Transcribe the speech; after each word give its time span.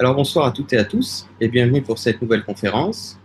Alors 0.00 0.14
bonsoir 0.14 0.46
à 0.46 0.52
toutes 0.52 0.72
et 0.74 0.76
à 0.76 0.84
tous 0.84 1.26
et 1.40 1.48
bienvenue 1.48 1.82
pour 1.82 1.98
cette 1.98 2.22
nouvelle 2.22 2.44
conférence. 2.44 3.18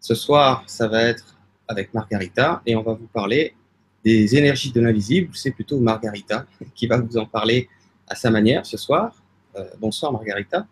Ce 0.00 0.16
soir, 0.16 0.64
ça 0.66 0.88
va 0.88 1.04
être 1.04 1.36
avec 1.68 1.94
Margarita 1.94 2.62
et 2.66 2.74
on 2.74 2.82
va 2.82 2.94
vous 2.94 3.06
parler 3.06 3.54
des 4.04 4.34
énergies 4.34 4.72
de 4.72 4.80
l'invisible. 4.80 5.30
C'est 5.34 5.52
plutôt 5.52 5.78
Margarita 5.78 6.44
qui 6.74 6.88
va 6.88 6.98
vous 6.98 7.16
en 7.16 7.26
parler 7.26 7.68
à 8.08 8.16
sa 8.16 8.32
manière 8.32 8.66
ce 8.66 8.76
soir. 8.76 9.14
Euh, 9.54 9.66
bonsoir 9.78 10.10
Margarita. 10.10 10.66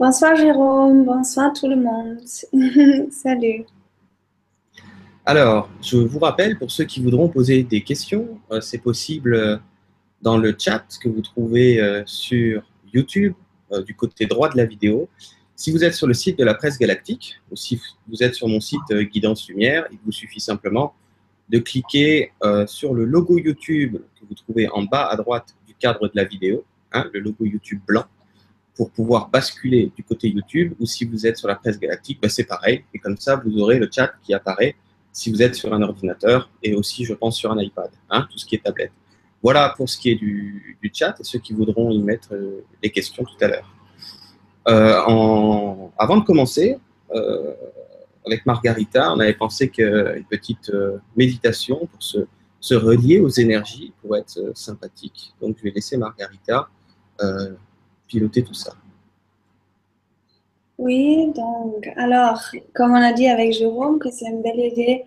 Bonsoir 0.00 0.34
Jérôme, 0.34 1.04
bonsoir 1.04 1.52
tout 1.52 1.68
le 1.68 1.76
monde. 1.76 2.18
Salut. 3.12 3.64
Alors, 5.26 5.68
je 5.80 5.96
vous 5.96 6.18
rappelle, 6.18 6.58
pour 6.58 6.72
ceux 6.72 6.86
qui 6.86 7.00
voudront 7.00 7.28
poser 7.28 7.62
des 7.62 7.84
questions, 7.84 8.40
euh, 8.50 8.60
c'est 8.60 8.78
possible 8.78 9.32
euh, 9.32 9.58
dans 10.22 10.38
le 10.38 10.56
chat 10.58 10.82
que 11.00 11.08
vous 11.08 11.20
trouvez 11.20 12.02
sur 12.04 12.64
YouTube, 12.92 13.34
du 13.86 13.94
côté 13.94 14.26
droit 14.26 14.48
de 14.48 14.56
la 14.56 14.64
vidéo. 14.64 15.08
Si 15.56 15.70
vous 15.70 15.84
êtes 15.84 15.94
sur 15.94 16.06
le 16.06 16.14
site 16.14 16.38
de 16.38 16.44
la 16.44 16.54
presse 16.54 16.78
galactique, 16.78 17.40
ou 17.50 17.56
si 17.56 17.80
vous 18.08 18.22
êtes 18.22 18.34
sur 18.34 18.48
mon 18.48 18.60
site 18.60 18.92
Guidance 18.92 19.48
Lumière, 19.48 19.86
il 19.92 19.98
vous 20.04 20.12
suffit 20.12 20.40
simplement 20.40 20.94
de 21.48 21.58
cliquer 21.58 22.32
sur 22.66 22.94
le 22.94 23.04
logo 23.04 23.38
YouTube 23.38 23.96
que 23.96 24.26
vous 24.28 24.34
trouvez 24.34 24.68
en 24.68 24.84
bas 24.84 25.06
à 25.06 25.16
droite 25.16 25.54
du 25.66 25.74
cadre 25.74 26.06
de 26.06 26.12
la 26.14 26.24
vidéo, 26.24 26.64
hein, 26.92 27.06
le 27.12 27.20
logo 27.20 27.44
YouTube 27.44 27.80
blanc, 27.86 28.04
pour 28.74 28.90
pouvoir 28.90 29.28
basculer 29.28 29.92
du 29.94 30.02
côté 30.02 30.28
YouTube, 30.28 30.74
ou 30.80 30.86
si 30.86 31.04
vous 31.04 31.26
êtes 31.26 31.36
sur 31.36 31.48
la 31.48 31.56
presse 31.56 31.78
galactique, 31.78 32.18
ben, 32.22 32.30
c'est 32.30 32.44
pareil, 32.44 32.84
et 32.94 32.98
comme 32.98 33.18
ça, 33.18 33.36
vous 33.36 33.58
aurez 33.58 33.78
le 33.78 33.88
chat 33.92 34.12
qui 34.22 34.32
apparaît 34.32 34.74
si 35.12 35.30
vous 35.30 35.42
êtes 35.42 35.54
sur 35.54 35.74
un 35.74 35.82
ordinateur 35.82 36.48
et 36.62 36.74
aussi, 36.74 37.04
je 37.04 37.12
pense, 37.12 37.36
sur 37.36 37.50
un 37.52 37.60
iPad, 37.60 37.90
hein, 38.08 38.26
tout 38.30 38.38
ce 38.38 38.46
qui 38.46 38.54
est 38.54 38.64
tablette. 38.64 38.92
Voilà 39.42 39.72
pour 39.76 39.88
ce 39.88 39.98
qui 39.98 40.10
est 40.10 40.16
du, 40.16 40.76
chat 40.92 41.18
et 41.18 41.24
ceux 41.24 41.38
qui 41.38 41.54
voudront 41.54 41.90
y 41.90 41.98
mettre 41.98 42.34
euh, 42.34 42.64
des 42.82 42.90
questions 42.90 43.24
tout 43.24 43.44
à 43.44 43.48
l'heure. 43.48 43.74
Euh, 44.68 45.88
avant 45.98 46.18
de 46.18 46.24
commencer, 46.24 46.78
euh, 47.14 47.54
avec 48.26 48.44
Margarita, 48.44 49.12
on 49.14 49.20
avait 49.20 49.34
pensé 49.34 49.70
qu'une 49.70 50.24
petite 50.28 50.70
méditation 51.16 51.86
pour 51.86 52.02
se, 52.02 52.26
se, 52.60 52.74
relier 52.74 53.20
aux 53.20 53.30
énergies 53.30 53.92
pourrait 54.02 54.20
être 54.20 54.52
sympathique. 54.54 55.34
Donc, 55.40 55.56
je 55.58 55.64
vais 55.64 55.70
laisser 55.70 55.96
Margarita 55.96 56.68
piloter 58.06 58.42
tout 58.42 58.54
ça. 58.54 58.74
Oui, 60.76 61.32
donc, 61.34 61.88
alors, 61.96 62.42
comme 62.74 62.92
on 62.92 63.02
a 63.02 63.12
dit 63.12 63.28
avec 63.28 63.52
Jérôme, 63.52 63.98
que 63.98 64.10
c'est 64.10 64.26
une 64.26 64.42
belle 64.42 64.60
idée 64.60 65.04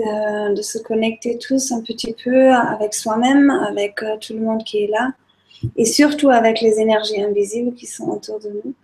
de, 0.00 0.62
se 0.62 0.78
connecter 0.78 1.38
tous 1.38 1.72
un 1.72 1.80
petit 1.80 2.14
peu 2.24 2.50
avec 2.50 2.94
soi-même, 2.94 3.50
avec 3.50 4.02
euh, 4.02 4.16
tout 4.20 4.34
le 4.34 4.40
monde 4.40 4.64
qui 4.64 4.84
est 4.84 4.86
là, 4.88 5.12
et 5.76 5.84
surtout 5.84 6.30
avec 6.30 6.60
les 6.60 6.80
énergies 6.80 7.22
invisibles 7.22 7.74
qui 7.74 7.86
sont 7.86 8.08
autour 8.08 8.40
de 8.40 8.48
nous. 8.48 8.74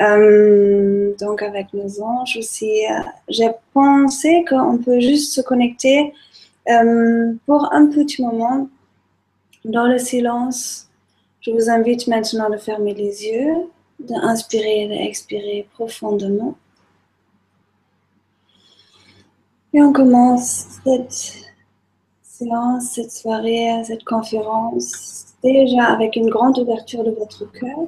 Euh, 0.00 1.14
donc, 1.20 1.42
avec 1.42 1.72
nos 1.74 2.02
anges 2.02 2.36
aussi. 2.38 2.86
Euh, 2.86 3.00
j'ai 3.28 3.50
pensé 3.74 4.44
qu'on 4.48 4.78
peut 4.78 5.00
juste 5.00 5.34
se 5.34 5.40
connecter 5.40 6.12
pour 7.46 7.72
un 7.72 7.86
petit 7.86 8.22
moment 8.22 8.68
dans 9.64 9.86
le 9.86 9.98
silence. 9.98 10.88
Je 11.40 11.50
vous 11.50 11.68
invite 11.68 12.06
maintenant 12.06 12.48
de 12.48 12.56
fermer 12.56 12.94
les 12.94 13.26
yeux 13.26 13.54
d'inspirer 13.98 14.82
et 14.82 14.88
d'expirer 14.88 15.66
profondément. 15.74 16.56
Et 19.72 19.82
on 19.82 19.92
commence 19.92 20.66
cette 20.84 21.46
séance, 22.22 22.92
cette 22.94 23.12
soirée, 23.12 23.82
cette 23.84 24.04
conférence, 24.04 25.26
déjà 25.44 25.84
avec 25.84 26.16
une 26.16 26.28
grande 26.28 26.58
ouverture 26.58 27.04
de 27.04 27.12
votre 27.12 27.50
cœur. 27.52 27.86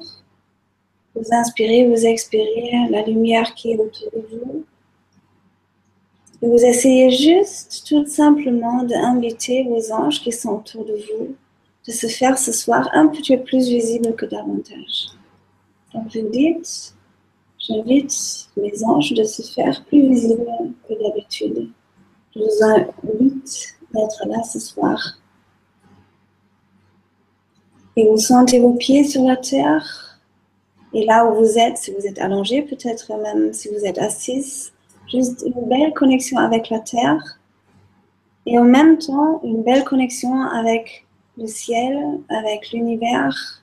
Vous 1.14 1.26
inspirez, 1.32 1.88
vous 1.88 2.06
expirez 2.06 2.88
la 2.90 3.02
lumière 3.02 3.54
qui 3.54 3.72
est 3.72 3.78
autour 3.78 4.10
de 4.12 4.26
vous. 4.30 4.64
Et 6.40 6.48
vous 6.48 6.64
essayez 6.64 7.10
juste, 7.10 7.84
tout 7.86 8.06
simplement, 8.06 8.82
d'inviter 8.84 9.64
vos 9.64 9.92
anges 9.92 10.20
qui 10.20 10.32
sont 10.32 10.56
autour 10.56 10.84
de 10.84 10.94
vous 10.94 11.36
de 11.86 11.92
se 11.92 12.06
faire 12.06 12.38
ce 12.38 12.52
soir 12.52 12.88
un 12.92 13.08
petit 13.08 13.36
peu 13.36 13.42
plus 13.42 13.68
visible 13.68 14.14
que 14.14 14.26
davantage. 14.26 15.08
Donc 15.92 16.14
vous 16.14 16.28
dites, 16.28 16.94
j'invite 17.62 18.48
mes 18.56 18.84
anges 18.84 19.12
de 19.12 19.24
se 19.24 19.42
faire 19.42 19.84
plus 19.86 20.08
visibles 20.08 20.46
que 20.88 20.94
d'habitude. 20.94 21.70
Je 22.34 22.40
vous 22.40 22.64
invite 22.64 23.76
d'être 23.94 24.26
là 24.26 24.42
ce 24.42 24.58
soir. 24.58 25.18
Et 27.96 28.08
vous 28.08 28.18
sentez 28.18 28.58
vos 28.58 28.74
pieds 28.74 29.04
sur 29.04 29.22
la 29.24 29.36
terre? 29.36 30.18
Et 30.94 31.04
là 31.04 31.26
où 31.26 31.34
vous 31.36 31.58
êtes, 31.58 31.78
si 31.78 31.92
vous 31.92 32.06
êtes 32.06 32.18
allongé, 32.18 32.62
peut-être 32.62 33.14
même 33.16 33.52
si 33.52 33.68
vous 33.68 33.84
êtes 33.84 33.98
assise, 33.98 34.72
juste 35.10 35.44
une 35.46 35.68
belle 35.68 35.92
connexion 35.92 36.38
avec 36.38 36.70
la 36.70 36.80
terre. 36.80 37.38
Et 38.46 38.58
en 38.58 38.64
même 38.64 38.98
temps, 38.98 39.40
une 39.44 39.62
belle 39.62 39.84
connexion 39.84 40.42
avec 40.42 41.06
le 41.38 41.46
ciel, 41.46 42.20
avec 42.28 42.72
l'univers, 42.72 43.61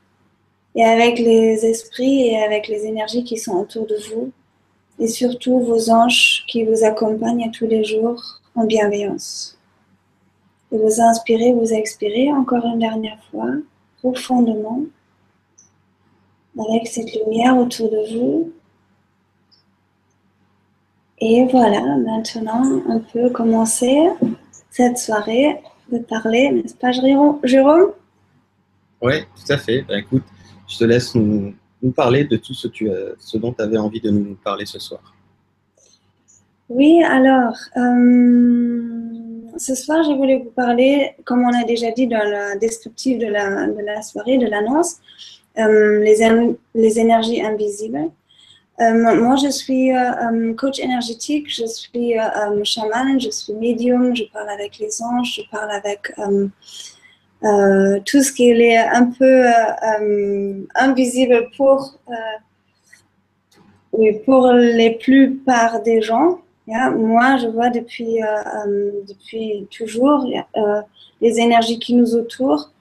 et 0.80 0.86
avec 0.86 1.20
les 1.20 1.66
esprits 1.66 2.28
et 2.28 2.42
avec 2.42 2.70
les 2.70 2.86
énergies 2.86 3.26
qui 3.26 3.38
sont 3.38 3.58
autour 3.58 3.86
de 3.86 3.98
vous 4.10 4.32
et 4.98 5.10
surtout 5.10 5.60
vos 5.60 5.90
anges 5.90 6.46
qui 6.48 6.64
vous 6.64 6.86
accompagnent 6.86 7.52
tous 7.52 7.68
les 7.68 7.84
jours 7.84 8.40
en 8.56 8.64
bienveillance. 8.64 9.60
Et 10.72 10.78
vous 10.78 11.02
inspirez, 11.02 11.52
vous 11.52 11.74
expirez 11.74 12.32
encore 12.32 12.64
une 12.66 12.80
dernière 12.80 13.22
fois 13.30 13.50
profondément 13.98 14.84
avec 16.58 16.88
cette 16.88 17.14
lumière 17.14 17.58
autour 17.58 17.92
de 17.92 18.18
vous. 18.18 18.54
Et 21.20 21.46
voilà, 21.52 21.82
maintenant 21.98 22.64
on 22.88 23.02
peut 23.02 23.30
commencer 23.32 24.08
cette 24.70 24.98
soirée 24.98 25.62
de 25.92 25.98
parler, 25.98 26.52
n'est-ce 26.52 26.76
pas 26.76 26.92
Jérôme? 26.94 27.92
Oui, 29.02 29.16
tout 29.24 29.52
à 29.52 29.58
fait. 29.58 29.82
Ben, 29.82 30.00
écoute, 30.00 30.24
je 30.70 30.78
te 30.78 30.84
laisse 30.84 31.16
nous, 31.16 31.54
parler 31.96 32.24
de 32.24 32.38
tout 32.38 32.54
ce, 32.54 32.68
ce 33.20 33.38
dont 33.38 33.52
tu 33.54 33.62
avais 33.62 33.78
envie 33.78 34.00
de 34.00 34.12
nous 34.12 34.36
parler 34.36 34.66
ce 34.66 34.80
soir. 34.80 35.02
Oui, 36.70 37.02
alors, 37.04 37.58
euh, 37.78 38.82
ce 39.58 39.74
soir, 39.74 40.04
j'ai 40.04 40.16
voulu 40.16 40.44
vous 40.44 40.52
parler, 40.52 41.16
comme 41.26 41.42
on 41.42 41.54
a 41.54 41.64
déjà 41.64 41.90
dit 41.92 42.06
dans 42.06 42.24
la 42.24 42.56
descriptive 42.58 43.20
de 43.20 43.26
la, 43.26 43.68
de 43.68 43.82
la 43.84 44.04
soirée, 44.04 44.38
de 44.38 44.46
l'annonce, 44.46 44.98
euh, 45.58 46.00
les, 46.00 46.18
les, 46.76 47.00
énergies 47.00 47.42
invisibles. 47.42 48.12
Euh, 48.82 49.16
moi, 49.20 49.36
je 49.38 49.50
suis 49.50 49.92
coach 50.56 50.80
énergétique, 50.80 51.50
je 51.50 51.66
suis 51.66 52.14
chaman, 52.64 53.20
je 53.20 53.32
suis 53.32 53.54
médium, 53.54 54.16
je 54.16 54.26
parle 54.32 54.50
avec 54.50 54.78
les 54.78 55.02
anges, 55.02 55.38
je 55.38 55.42
parle 55.50 55.72
avec 55.72 56.14
euh, 57.46 58.02
tout 58.06 58.22
ce 58.22 58.34
qui 58.34 58.50
est 58.50 58.78
un 58.78 59.06
peu 59.06 59.48
euh, 59.48 59.52
euh, 60.02 60.62
invisible 60.76 61.48
pour, 61.56 61.98
pour 64.26 64.52
les 64.52 64.92
plupart 64.96 65.82
des 65.82 66.02
gens. 66.02 66.42
Moi, 66.68 67.38
je 67.38 67.48
vois 67.48 67.70
depuis, 67.70 68.20
depuis 69.08 69.68
toujours 69.76 70.30
les 71.20 71.40
énergies 71.40 71.80
qui 71.80 71.96
nous 71.96 72.16
entourent, 72.16 72.72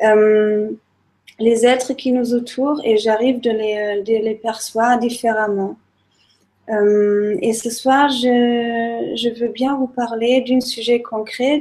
les 0.00 1.66
êtres 1.66 1.94
qui 1.94 2.12
nous 2.12 2.34
entourent, 2.36 2.80
et 2.84 2.98
j'arrive 2.98 3.40
de 3.40 3.50
les, 3.50 4.02
de 4.02 4.24
les 4.24 4.34
percevoir 4.36 4.98
différemment. 5.00 5.76
et 6.68 7.52
ce 7.52 7.70
soir, 7.70 8.08
je, 8.10 9.12
je, 9.16 9.40
veux 9.40 9.48
bien 9.48 9.76
vous 9.76 9.88
parler 9.88 10.44
d'un 10.46 10.60
sujet 10.60 11.02
concret 11.02 11.60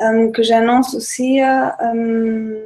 euh, 0.00 0.30
que 0.30 0.42
j'annonce 0.42 0.94
aussi 0.94 1.40
euh, 1.40 1.68
euh, 1.82 2.60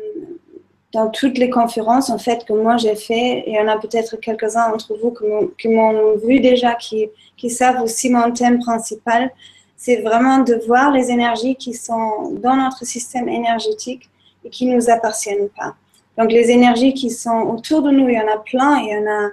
dans 0.93 1.11
toutes 1.11 1.39
les 1.39 1.49
conférences 1.49 2.11
en 2.11 2.19
fait 2.19 2.45
que 2.45 2.53
moi 2.53 2.77
j'ai 2.77 2.97
fait. 2.97 3.45
Il 3.47 3.55
y 3.55 3.61
en 3.61 3.69
a 3.69 3.79
peut-être 3.79 4.17
quelques-uns 4.17 4.71
d'entre 4.71 4.97
vous 5.01 5.15
qui 5.57 5.69
m'ont 5.69 6.17
vu 6.17 6.41
déjà, 6.41 6.75
qui, 6.75 7.09
qui 7.37 7.49
savent 7.49 7.83
aussi 7.83 8.11
mon 8.11 8.33
thème 8.33 8.59
principal. 8.59 9.31
C'est 9.77 10.03
vraiment 10.03 10.39
de 10.39 10.55
voir 10.67 10.91
les 10.91 11.11
énergies 11.11 11.55
qui 11.55 11.73
sont 11.73 12.33
dans 12.43 12.57
notre 12.57 12.85
système 12.85 13.29
énergétique 13.29 14.11
et 14.45 14.51
qui 14.51 14.67
nous 14.67 14.91
appartiennent 14.91 15.49
pas. 15.57 15.75
Donc 16.19 16.33
les 16.33 16.51
énergies 16.51 16.95
qui 16.95 17.11
sont 17.11 17.43
autour 17.43 17.83
de 17.83 17.93
nous, 17.93 18.09
il 18.09 18.17
y 18.17 18.21
en 18.21 18.27
a 18.27 18.39
plein, 18.39 18.79
il 18.81 18.91
y 18.91 18.97
en 18.97 19.07
a 19.09 19.31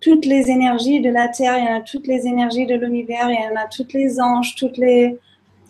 toutes 0.00 0.24
les 0.24 0.50
énergies 0.50 1.00
de 1.00 1.10
la 1.10 1.28
Terre, 1.28 1.58
il 1.58 1.64
y 1.64 1.68
en 1.68 1.78
a 1.78 1.80
toutes 1.80 2.06
les 2.06 2.26
énergies 2.26 2.66
de 2.66 2.76
l'univers, 2.76 3.28
il 3.28 3.34
y 3.34 3.52
en 3.52 3.60
a 3.60 3.66
toutes 3.66 3.92
les 3.92 4.20
anges, 4.20 4.54
toutes 4.54 4.78
les, 4.78 5.18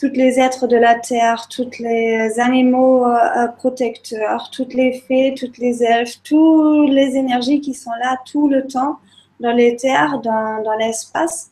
tous 0.01 0.13
les 0.15 0.41
êtres 0.41 0.67
de 0.67 0.77
la 0.77 0.95
terre, 0.95 1.47
tous 1.49 1.79
les 1.79 2.41
animaux 2.41 3.05
euh, 3.05 3.49
protecteurs, 3.49 4.51
toutes 4.51 4.73
les 4.73 4.93
fées, 5.07 5.35
toutes 5.39 5.59
les 5.59 5.83
elfes, 5.83 6.23
toutes 6.25 6.89
les 6.89 7.17
énergies 7.17 7.61
qui 7.61 7.75
sont 7.75 7.93
là 8.01 8.17
tout 8.25 8.49
le 8.49 8.67
temps 8.67 8.99
dans 9.41 9.53
les 9.53 9.77
terres, 9.77 10.21
dans, 10.21 10.63
dans 10.63 10.75
l'espace, 10.75 11.51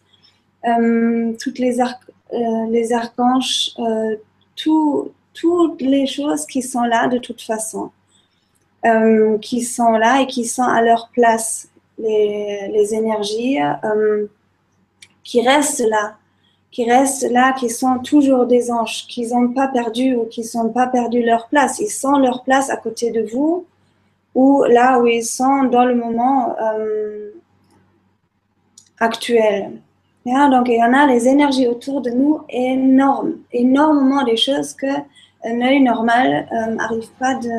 euh, 0.67 1.35
toutes 1.43 1.59
les, 1.59 1.79
arc, 1.79 2.01
euh, 2.33 2.67
les 2.71 2.95
archanges, 2.95 3.75
tout, 4.57 5.13
toutes 5.35 5.83
les 5.83 6.07
choses 6.07 6.47
qui 6.47 6.63
sont 6.63 6.85
là 6.85 7.07
de 7.07 7.19
toute 7.19 7.43
façon, 7.43 7.91
qui 9.43 9.63
sont 9.63 9.93
là 9.93 10.23
et 10.23 10.27
qui 10.27 10.47
sont 10.47 10.63
à 10.63 10.81
leur 10.81 11.11
place. 11.13 11.69
les, 11.99 12.69
les 12.73 12.95
énergies 12.95 13.59
qui 15.23 15.47
restent 15.47 15.87
là, 15.87 16.17
qui 16.71 16.91
restent 16.91 17.31
là, 17.31 17.53
qui 17.53 17.71
sont 17.71 17.99
toujours 17.99 18.47
des 18.47 18.71
anges, 18.71 19.07
qui 19.07 19.27
n'ont 19.29 19.49
pas 19.49 19.69
perdu 19.69 20.15
ou 20.15 20.27
qui 20.27 20.45
n'ont 20.55 20.69
pas 20.71 20.87
perdu 20.87 21.23
leur 21.23 21.49
place. 21.49 21.79
Ils 21.79 21.89
sont 21.89 22.19
leur 22.19 22.43
place 22.43 22.71
à 22.71 22.77
côté 22.77 23.11
de 23.11 23.23
vous 23.23 23.67
ou 24.35 24.65
là 24.65 25.01
où 25.01 25.07
ils 25.07 25.25
sont 25.25 25.65
dans 25.65 25.85
le 25.85 25.95
moment 25.95 26.55
euh, 26.61 27.31
actuel. 29.01 29.81
donc, 30.27 30.69
il 30.69 30.77
y 30.77 30.85
en 30.85 30.93
a 30.93 31.07
les 31.07 31.27
énergies 31.27 31.67
autour 31.67 32.03
de 32.03 32.11
nous 32.11 32.43
énormes, 32.51 33.39
énormément 33.53 34.25
des 34.25 34.37
choses 34.37 34.75
que 34.75 34.87
un 35.45 35.61
œil 35.63 35.81
normal 35.81 36.49
n'arrive 36.75 37.05
euh, 37.05 37.19
pas 37.19 37.35
de, 37.37 37.59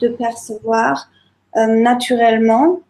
de 0.00 0.08
percevoir 0.08 1.08
euh, 1.56 1.66
naturellement 1.66 2.80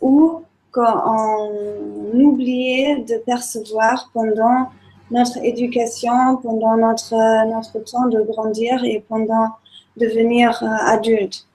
ou 0.00 0.42
qu'on 0.76 2.20
oubliait 2.20 3.04
de 3.08 3.16
percevoir 3.24 4.10
pendant 4.12 4.70
notre 5.10 5.38
éducation, 5.42 6.36
pendant 6.42 6.76
notre, 6.76 7.14
notre 7.50 7.78
temps 7.90 8.08
de 8.08 8.20
grandir 8.22 8.84
et 8.84 9.04
pendant 9.08 9.48
devenir 9.96 10.62
euh, 10.62 10.66
adulte. 10.86 11.46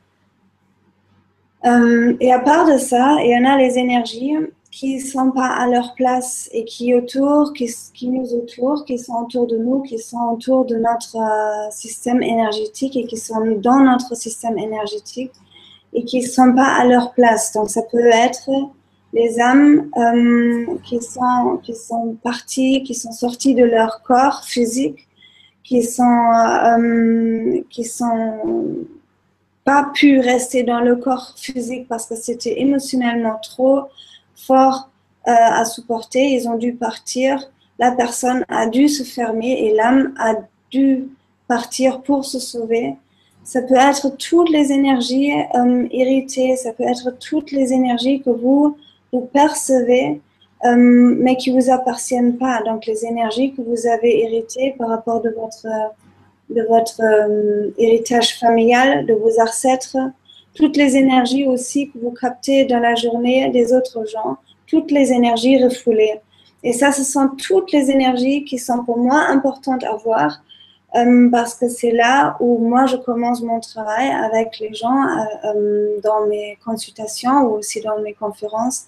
Euh, 1.66 2.16
et 2.20 2.34
à 2.34 2.40
part 2.40 2.66
de 2.66 2.78
ça, 2.78 3.18
il 3.24 3.30
y 3.30 3.38
en 3.38 3.48
a 3.48 3.58
les 3.58 3.78
énergies 3.78 4.34
qui 4.72 4.96
ne 4.96 5.02
sont 5.02 5.32
pas 5.32 5.48
à 5.48 5.68
leur 5.68 5.94
place 5.96 6.50
et 6.54 6.64
qui 6.64 6.96
autour, 6.96 7.54
qui, 7.54 7.68
nous 8.08 8.34
autour, 8.34 8.86
qui 8.86 8.98
sont 8.98 9.26
autour 9.26 9.46
de 9.46 9.58
nous, 9.58 9.82
qui 9.82 10.00
sont 10.00 10.32
autour 10.34 10.66
de 10.66 10.78
notre 10.78 11.18
euh, 11.18 11.70
système 11.72 12.24
énergétique 12.24 12.96
et 12.96 13.06
qui 13.06 13.18
sont 13.18 13.58
dans 13.58 13.80
notre 13.80 14.16
système 14.16 14.58
énergétique 14.58 15.34
et 15.94 16.06
qui 16.06 16.22
ne 16.22 16.26
sont 16.28 16.54
pas 16.56 16.78
à 16.80 16.86
leur 16.86 17.12
place. 17.12 17.52
Donc 17.54 17.70
ça 17.70 17.82
peut 17.84 18.08
être 18.08 18.50
les 19.14 19.40
âmes 19.40 19.90
euh, 19.98 20.78
qui, 20.84 21.02
sont, 21.02 21.60
qui 21.62 21.76
sont 21.76 22.16
parties, 22.24 22.84
qui 22.84 22.96
sont 22.96 23.12
sorties 23.12 23.56
de 23.56 23.64
leur 23.64 24.02
corps 24.04 24.44
physique, 24.46 25.08
qui 25.64 25.84
sont, 25.84 26.04
euh, 26.04 27.62
qui 27.70 27.84
sont 27.84 28.86
pas 29.64 29.92
pu 29.94 30.20
rester 30.20 30.64
dans 30.64 30.80
le 30.80 30.96
corps 30.96 31.36
physique 31.38 31.88
parce 31.88 32.06
que 32.08 32.16
c'était 32.16 32.62
émotionnellement 32.62 33.40
trop 33.44 33.84
fort 34.36 34.90
euh, 35.28 35.32
à 35.32 35.66
supporter. 35.66 36.32
Ils 36.32 36.48
ont 36.48 36.58
dû 36.58 36.74
partir. 36.74 37.52
La 37.80 37.92
personne 37.92 38.46
a 38.48 38.68
dû 38.68 38.88
se 38.88 39.04
fermer 39.04 39.66
et 39.66 39.76
l'âme 39.76 40.14
a 40.20 40.36
dû 40.72 41.10
partir 41.48 42.02
pour 42.02 42.26
se 42.26 42.40
sauver. 42.40 42.96
Ça 43.44 43.62
peut 43.62 43.76
être 43.76 44.16
toutes 44.18 44.50
les 44.50 44.72
énergies 44.72 45.32
irritées, 45.92 46.56
ça 46.56 46.74
peut 46.74 46.84
être 46.84 47.18
toutes 47.20 47.52
les 47.52 47.74
énergies 47.74 48.22
que 48.22 48.30
vous 48.30 48.78
vous 49.12 49.22
percevez, 49.22 50.22
euh, 50.66 50.76
mais 50.76 51.36
qui 51.38 51.52
vous 51.52 51.70
appartiennent 51.70 52.38
pas. 52.38 52.62
Donc 52.64 52.86
les 52.86 53.06
énergies 53.06 53.54
que 53.54 53.62
vous 53.62 53.88
avez 53.88 54.24
héritées 54.24 54.76
par 54.78 54.90
rapport 54.90 55.22
de 55.22 55.30
votre, 55.30 55.68
de 56.50 56.62
votre 56.64 57.02
euh, 57.02 57.72
héritage 57.78 58.38
familial, 58.40 59.06
de 59.06 59.14
vos 59.14 59.40
ancêtres, 59.40 59.98
toutes 60.54 60.78
les 60.78 60.98
énergies 60.98 61.48
aussi 61.48 61.90
que 61.90 61.98
vous 61.98 62.12
captez 62.12 62.66
dans 62.66 62.80
la 62.80 62.96
journée 62.96 63.50
des 63.50 63.74
autres 63.74 64.06
gens, 64.08 64.38
toutes 64.68 64.92
les 64.92 65.12
énergies 65.12 65.64
refoulées. 65.64 66.20
Et 66.64 66.74
ça, 66.74 66.92
ce 66.92 67.04
sont 67.04 67.30
toutes 67.38 67.72
les 67.72 67.90
énergies 67.90 68.44
qui 68.44 68.60
sont 68.60 68.84
pour 68.84 68.98
moi 68.98 69.20
importantes 69.30 69.84
à 69.84 69.96
voir 69.96 70.42
euh, 70.94 71.30
parce 71.30 71.56
que 71.56 71.70
c'est 71.70 71.92
là 71.92 72.36
où 72.42 72.58
moi 72.58 72.86
je 72.86 72.98
commence 72.98 73.42
mon 73.42 73.62
travail 73.62 74.10
avec 74.10 74.60
les 74.60 74.74
gens 74.74 75.04
euh, 75.08 75.24
euh, 75.46 76.02
dans 76.04 76.28
mes 76.28 76.58
consultations 76.66 77.44
ou 77.44 77.58
aussi 77.60 77.80
dans 77.80 78.00
mes 78.02 78.14
conférences, 78.14 78.88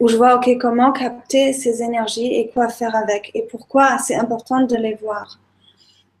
où 0.00 0.08
je 0.08 0.16
vois 0.16 0.34
ok 0.36 0.58
comment 0.60 0.90
capter 0.90 1.52
ces 1.52 1.80
énergies 1.82 2.34
et 2.34 2.50
quoi 2.52 2.68
faire 2.70 2.96
avec 2.96 3.30
et 3.34 3.42
pourquoi 3.42 3.98
c'est 3.98 4.16
important 4.16 4.62
de 4.62 4.76
les 4.76 4.94
voir. 4.94 5.38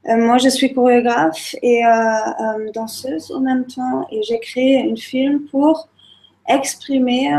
moi, 0.06 0.38
je 0.38 0.48
suis 0.48 0.72
chorégraphe 0.74 1.56
et 1.62 1.82
danseuse 2.74 3.32
en 3.32 3.40
même 3.40 3.66
temps 3.66 4.06
et 4.12 4.22
j'ai 4.22 4.38
créé 4.38 4.90
un 4.90 4.96
film 4.96 5.46
pour 5.50 5.88
exprimer 6.48 7.32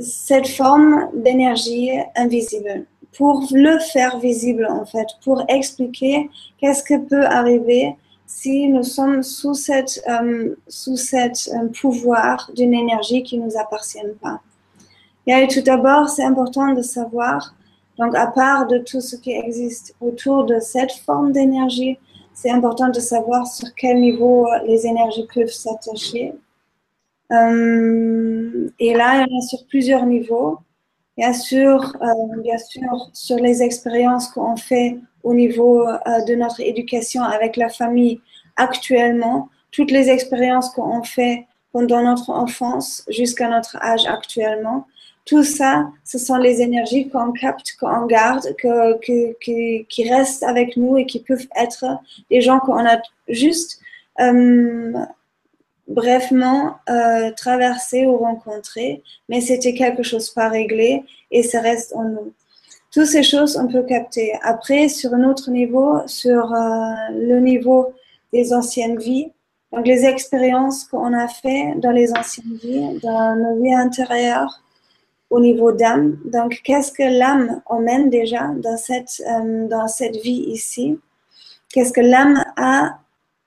cette 0.00 0.48
forme 0.48 1.08
d'énergie 1.14 1.90
invisible 2.16 2.86
pour 3.16 3.46
le 3.52 3.78
faire 3.78 4.18
visible 4.18 4.66
en 4.70 4.84
fait, 4.84 5.06
pour 5.24 5.44
expliquer 5.48 6.30
qu'est-ce 6.58 6.82
que 6.82 6.98
peut 6.98 7.24
arriver 7.24 7.96
si 8.26 8.68
nous 8.68 8.82
sommes 8.82 9.22
sous 9.22 9.54
cette, 9.54 10.02
euh, 10.08 10.54
sous 10.66 10.96
cette 10.96 11.50
euh, 11.54 11.68
pouvoir 11.68 12.50
d'une 12.54 12.72
énergie 12.72 13.22
qui 13.22 13.38
ne 13.38 13.44
nous 13.44 13.58
appartient 13.58 13.98
pas. 14.22 14.40
Et 15.26 15.46
tout 15.48 15.60
d'abord, 15.60 16.08
c'est 16.08 16.24
important 16.24 16.72
de 16.72 16.82
savoir, 16.82 17.54
donc 17.98 18.16
à 18.16 18.26
part 18.26 18.66
de 18.66 18.78
tout 18.78 19.00
ce 19.00 19.16
qui 19.16 19.32
existe 19.32 19.94
autour 20.00 20.44
de 20.44 20.58
cette 20.60 20.92
forme 20.92 21.32
d'énergie, 21.32 21.98
c'est 22.32 22.50
important 22.50 22.88
de 22.88 23.00
savoir 23.00 23.46
sur 23.46 23.68
quel 23.74 24.00
niveau 24.00 24.48
les 24.66 24.86
énergies 24.86 25.28
peuvent 25.32 25.48
s'attacher 25.48 26.32
euh, 27.32 28.68
et 28.78 28.94
là, 28.94 29.24
il 29.26 29.34
y 29.34 29.38
a 29.38 29.40
sur 29.40 29.66
plusieurs 29.66 30.06
niveaux. 30.06 30.58
Bien 31.16 31.32
sûr, 31.32 31.94
euh, 32.00 32.40
bien 32.42 32.58
sûr, 32.58 33.10
sur 33.12 33.36
les 33.36 33.62
expériences 33.62 34.28
qu'on 34.28 34.56
fait 34.56 34.98
au 35.22 35.34
niveau 35.34 35.86
euh, 35.86 36.24
de 36.26 36.34
notre 36.34 36.60
éducation 36.60 37.22
avec 37.22 37.56
la 37.56 37.68
famille 37.68 38.20
actuellement, 38.56 39.48
toutes 39.70 39.90
les 39.90 40.08
expériences 40.10 40.70
qu'on 40.70 41.02
fait 41.02 41.46
pendant 41.72 42.02
notre 42.02 42.30
enfance 42.30 43.04
jusqu'à 43.08 43.48
notre 43.48 43.76
âge 43.82 44.06
actuellement, 44.06 44.86
tout 45.24 45.44
ça, 45.44 45.88
ce 46.04 46.18
sont 46.18 46.36
les 46.36 46.60
énergies 46.60 47.08
qu'on 47.08 47.32
capte, 47.32 47.76
qu'on 47.78 48.06
garde, 48.06 48.54
que, 48.56 48.98
qui 49.84 50.08
restent 50.10 50.42
avec 50.42 50.76
nous 50.76 50.96
et 50.96 51.06
qui 51.06 51.20
peuvent 51.20 51.46
être 51.56 51.84
des 52.30 52.40
gens 52.40 52.58
qu'on 52.58 52.84
a 52.84 53.00
juste 53.28 53.80
brefement 55.92 56.76
euh, 56.88 57.30
traversé 57.36 58.06
ou 58.06 58.16
rencontré, 58.16 59.02
mais 59.28 59.40
c'était 59.40 59.74
quelque 59.74 60.02
chose 60.02 60.30
pas 60.30 60.48
réglé 60.48 61.04
et 61.30 61.42
ça 61.42 61.60
reste 61.60 61.94
en 61.94 62.04
nous. 62.04 62.32
Toutes 62.90 63.06
ces 63.06 63.22
choses, 63.22 63.56
on 63.56 63.68
peut 63.68 63.82
capter. 63.82 64.34
Après, 64.42 64.88
sur 64.88 65.14
un 65.14 65.24
autre 65.24 65.50
niveau, 65.50 66.00
sur 66.06 66.52
euh, 66.52 66.92
le 67.12 67.40
niveau 67.40 67.94
des 68.32 68.52
anciennes 68.52 68.98
vies, 68.98 69.30
donc 69.72 69.86
les 69.86 70.04
expériences 70.04 70.84
qu'on 70.84 71.14
a 71.14 71.28
fait 71.28 71.74
dans 71.76 71.90
les 71.90 72.12
anciennes 72.12 72.58
vies, 72.62 73.00
dans 73.02 73.34
nos 73.36 73.62
vies 73.62 73.74
intérieures, 73.74 74.62
au 75.30 75.40
niveau 75.40 75.72
d'âme. 75.72 76.18
Donc, 76.26 76.60
qu'est-ce 76.62 76.92
que 76.92 77.02
l'âme 77.02 77.62
emmène 77.64 78.10
déjà 78.10 78.48
dans 78.56 78.76
cette, 78.76 79.22
euh, 79.26 79.66
dans 79.66 79.88
cette 79.88 80.16
vie 80.16 80.44
ici? 80.48 81.00
Qu'est-ce 81.70 81.92
que 81.92 82.02
l'âme 82.02 82.44
a 82.56 82.98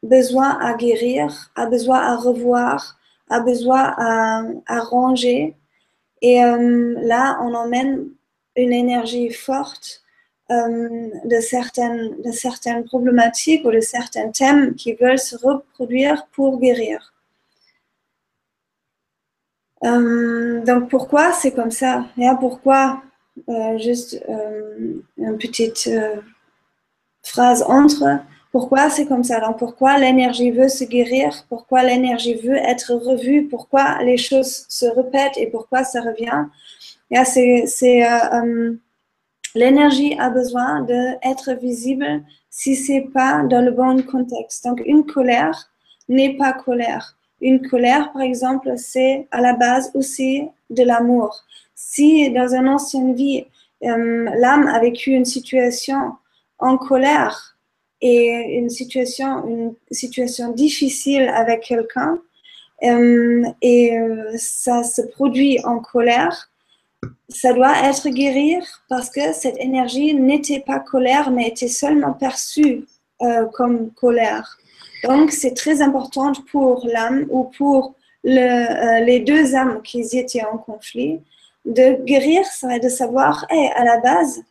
besoin 0.06 0.58
à 0.60 0.74
guérir, 0.76 1.52
a 1.56 1.66
besoin 1.66 2.00
à 2.00 2.16
revoir, 2.16 2.98
a 3.30 3.40
besoin 3.40 3.94
à, 3.98 4.44
à 4.68 4.80
ranger. 4.80 5.56
Et 6.22 6.44
euh, 6.44 6.96
là, 7.02 7.38
on 7.42 7.54
emmène 7.54 8.08
une 8.56 8.74
énergie 8.74 9.32
forte 9.32 10.04
euh, 10.52 11.10
de, 11.26 11.40
certaines, 11.40 12.22
de 12.22 12.32
certaines 12.32 12.86
problématiques 12.86 13.66
ou 13.66 13.72
de 13.72 13.80
certains 13.82 14.30
thèmes 14.30 14.76
qui 14.76 14.94
veulent 14.94 15.20
se 15.20 15.36
reproduire 15.36 16.28
pour 16.28 16.60
guérir. 16.60 17.14
Euh, 19.84 20.64
donc 20.64 20.90
pourquoi 20.90 21.34
c'est 21.34 21.52
comme 21.52 21.72
ça? 21.72 22.06
Et 22.18 22.28
Pourquoi 22.40 23.02
Juste 23.78 24.24
une 25.18 25.38
petite 25.38 25.90
phrase 27.22 27.64
entre 27.68 28.22
pourquoi 28.56 28.90
c'est 28.90 29.06
comme 29.06 29.26
ça? 29.26 29.42
Donc, 29.42 29.60
pourquoi 29.60 29.98
l'énergie 29.98 30.50
veut 30.50 30.70
se 30.70 30.86
guérir? 30.86 31.44
Pourquoi 31.50 31.84
l'énergie 31.84 32.36
veut 32.36 32.56
être 32.56 32.94
revue? 32.94 33.50
Pourquoi 33.50 34.02
les 34.02 34.16
choses 34.16 34.66
se 34.70 34.86
répètent 34.86 35.38
et 35.38 35.48
pourquoi 35.48 35.84
ça 35.84 36.00
revient? 36.00 36.46
C'est, 37.26 38.06
euh, 38.06 38.18
euh, 38.32 38.78
l'énergie 39.56 40.16
a 40.18 40.30
besoin 40.30 40.84
d'être 40.84 41.52
visible 41.60 42.24
si 42.50 42.78
c'est 42.78 43.10
pas 43.14 43.44
dans 43.44 43.60
le 43.60 43.72
bon 43.72 44.02
contexte. 44.04 44.64
Donc, 44.64 44.82
une 44.86 45.06
colère 45.06 45.70
n'est 46.08 46.38
pas 46.38 46.54
colère. 46.54 47.18
Une 47.42 47.60
colère, 47.68 48.14
par 48.14 48.22
exemple, 48.22 48.72
c'est 48.78 49.28
à 49.32 49.42
la 49.42 49.52
base 49.52 49.92
aussi 49.96 50.48
de 50.70 50.84
l'amour. 50.84 51.44
Si 51.76 52.32
dans 52.32 52.56
une 52.56 52.70
ancienne 52.70 53.16
vie, 53.16 53.48
euh, 53.84 54.30
l'âme 54.38 54.68
a 54.68 54.80
vécu 54.80 55.12
une 55.12 55.26
situation 55.26 56.14
en 56.58 56.78
colère, 56.78 57.55
et 58.02 58.58
une 58.58 58.70
situation, 58.70 59.48
une 59.48 59.74
situation 59.92 60.52
difficile 60.52 61.30
avec 61.30 61.62
quelqu'un 61.62 62.20
euh, 62.84 63.44
et 63.62 63.98
euh, 63.98 64.32
ça 64.38 64.84
se 64.84 65.02
produit 65.02 65.60
en 65.64 65.80
colère, 65.80 66.50
ça 67.30 67.54
doit 67.54 67.78
être 67.84 68.10
guérir 68.10 68.64
parce 68.90 69.10
que 69.10 69.34
cette 69.34 69.58
énergie 69.58 70.14
n'était 70.14 70.60
pas 70.60 70.80
colère 70.80 71.32
mais 71.32 71.48
était 71.48 71.68
seulement 71.68 72.14
perçue 72.14 72.86
comme 73.54 73.92
colère. 73.92 74.58
Donc, 75.06 75.32
c'est 75.32 75.54
très 75.54 75.82
important 75.82 76.34
pour 76.52 76.86
l'âme 76.86 77.25
ou 77.30 77.46
pour 77.46 77.96
les 78.25 79.24
deux 79.25 79.56
âmes 79.56 79.82
qui 79.84 80.02
étaient 80.02 80.44
en 80.44 80.58
conflit 80.58 81.22
de 81.66 82.04
guérir 82.04 82.46
ça 82.46 82.80
de 82.80 82.90
savoir, 82.90 83.46
hey, 83.50 83.70
à 83.75 83.84
la 83.84 83.98
base, 84.00 84.44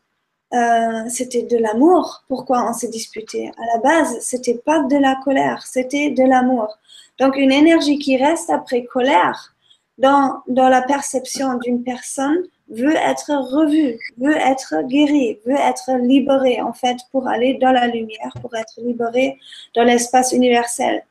euh, 0.55 1.09
c'était 1.09 1.43
de 1.43 1.59
l'amour. 1.59 2.25
Pourquoi 2.29 2.69
on 2.69 2.73
s'est 2.73 2.89
disputé? 2.89 3.49
À 3.49 3.77
la 3.77 3.83
base, 3.83 4.19
c'était 4.21 4.61
pas 4.65 4.81
de 4.81 4.97
la 4.97 5.17
colère, 5.25 5.65
c'était 5.67 6.11
de 6.11 6.23
l'amour. 6.23 6.79
Donc, 7.19 7.37
une 7.37 7.53
énergie 7.53 7.99
qui 7.99 8.17
reste 8.17 8.51
après 8.51 8.85
colère 8.85 9.55
dans, 9.99 10.43
dans 10.49 10.69
la 10.69 10.83
perception 10.83 11.59
d'une 11.59 11.83
personne 11.83 12.39
veut 12.69 12.97
être 12.97 13.31
revue, 13.31 13.99
veut 14.19 14.37
être 14.37 14.83
guérie, 14.87 15.39
veut 15.45 15.57
être 15.57 15.91
libérée, 16.01 16.61
en 16.61 16.73
fait, 16.73 16.97
pour 17.13 17.29
aller 17.29 17.55
dans 17.55 17.73
la 17.73 17.87
lumière, 17.87 18.33
pour 18.41 18.55
être 18.57 18.81
libérée 18.81 19.39
dans 19.75 19.85
l'espace 19.85 20.33
universel. 20.33 21.05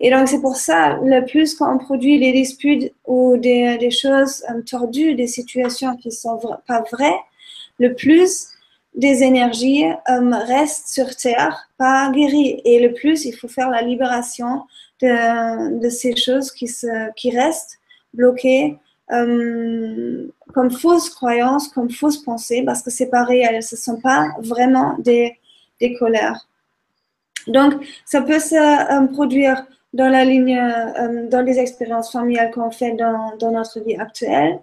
Et 0.00 0.10
donc, 0.10 0.28
c'est 0.28 0.40
pour 0.40 0.56
ça, 0.56 0.98
le 1.02 1.24
plus 1.24 1.54
qu'on 1.54 1.78
produit 1.78 2.18
des 2.18 2.32
disputes 2.32 2.92
ou 3.06 3.36
des, 3.36 3.78
des 3.78 3.90
choses 3.90 4.44
euh, 4.50 4.60
tordues, 4.62 5.14
des 5.14 5.28
situations 5.28 5.96
qui 5.96 6.10
sont 6.10 6.40
pas 6.66 6.82
vraies, 6.90 7.20
le 7.78 7.94
plus 7.94 8.48
des 8.94 9.22
énergies 9.22 9.84
euh, 9.84 10.30
restent 10.46 10.88
sur 10.88 11.14
Terre, 11.16 11.68
pas 11.78 12.10
guéries. 12.10 12.60
Et 12.64 12.80
le 12.80 12.92
plus, 12.92 13.24
il 13.24 13.32
faut 13.32 13.48
faire 13.48 13.70
la 13.70 13.82
libération 13.82 14.64
de, 15.00 15.88
ces 15.88 16.14
choses 16.14 16.52
qui, 16.52 16.66
restent 17.30 17.80
bloquées 18.14 18.78
euh, 19.10 20.28
comme 20.54 20.70
fausses 20.70 21.10
croyances, 21.10 21.68
comme 21.68 21.90
fausses 21.90 22.22
pensées, 22.22 22.62
parce 22.64 22.82
que 22.82 22.90
c'est 22.90 23.10
pas 23.10 23.24
réel, 23.24 23.62
ce 23.62 23.74
ne 23.74 23.80
sont 23.80 24.00
pas 24.00 24.28
vraiment 24.38 24.96
des, 24.98 25.38
colères. 25.98 26.46
Donc, 27.48 27.72
ça 28.04 28.22
peut 28.22 28.38
se 28.38 28.54
euh, 28.54 29.06
produire 29.08 29.66
dans 29.92 30.08
la 30.08 30.24
ligne, 30.24 30.56
dans 31.28 31.42
les 31.44 31.58
expériences 31.58 32.12
familiales 32.12 32.52
qu'on 32.52 32.70
fait 32.70 32.92
dans, 32.92 33.36
dans, 33.38 33.50
notre 33.50 33.80
vie 33.80 33.96
actuelle, 33.96 34.60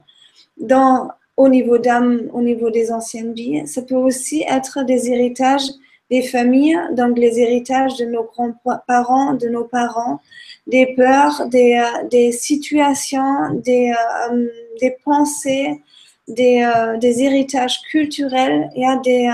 dans, 0.57 1.09
au 1.39 1.47
niveau 1.47 1.77
d'âme, 1.77 2.29
au 2.33 2.41
niveau 2.41 2.69
des 2.69 2.91
anciennes 2.91 3.33
vies. 3.33 3.65
Ça 3.65 3.81
peut 3.81 3.95
aussi 4.09 4.43
être 4.47 4.83
des 4.83 5.09
héritages 5.09 5.69
des 6.11 6.23
familles, 6.23 6.77
donc 6.93 7.17
les 7.17 7.39
héritages 7.39 7.95
de 7.97 8.05
nos 8.05 8.23
grands-parents, 8.23 9.35
de 9.35 9.47
nos 9.47 9.63
parents, 9.63 10.19
des 10.67 10.87
peurs, 10.97 11.47
des, 11.47 11.75
euh, 11.75 12.07
des 12.09 12.31
situations, 12.31 13.53
des, 13.53 13.93
euh, 14.31 14.47
des 14.81 14.97
pensées, 15.05 15.81
des, 16.27 16.67
des, 16.99 17.23
héritages 17.23 17.79
culturels. 17.91 18.69
Il 18.75 18.81
y 18.81 18.85
a 18.85 18.97
des, 18.97 19.31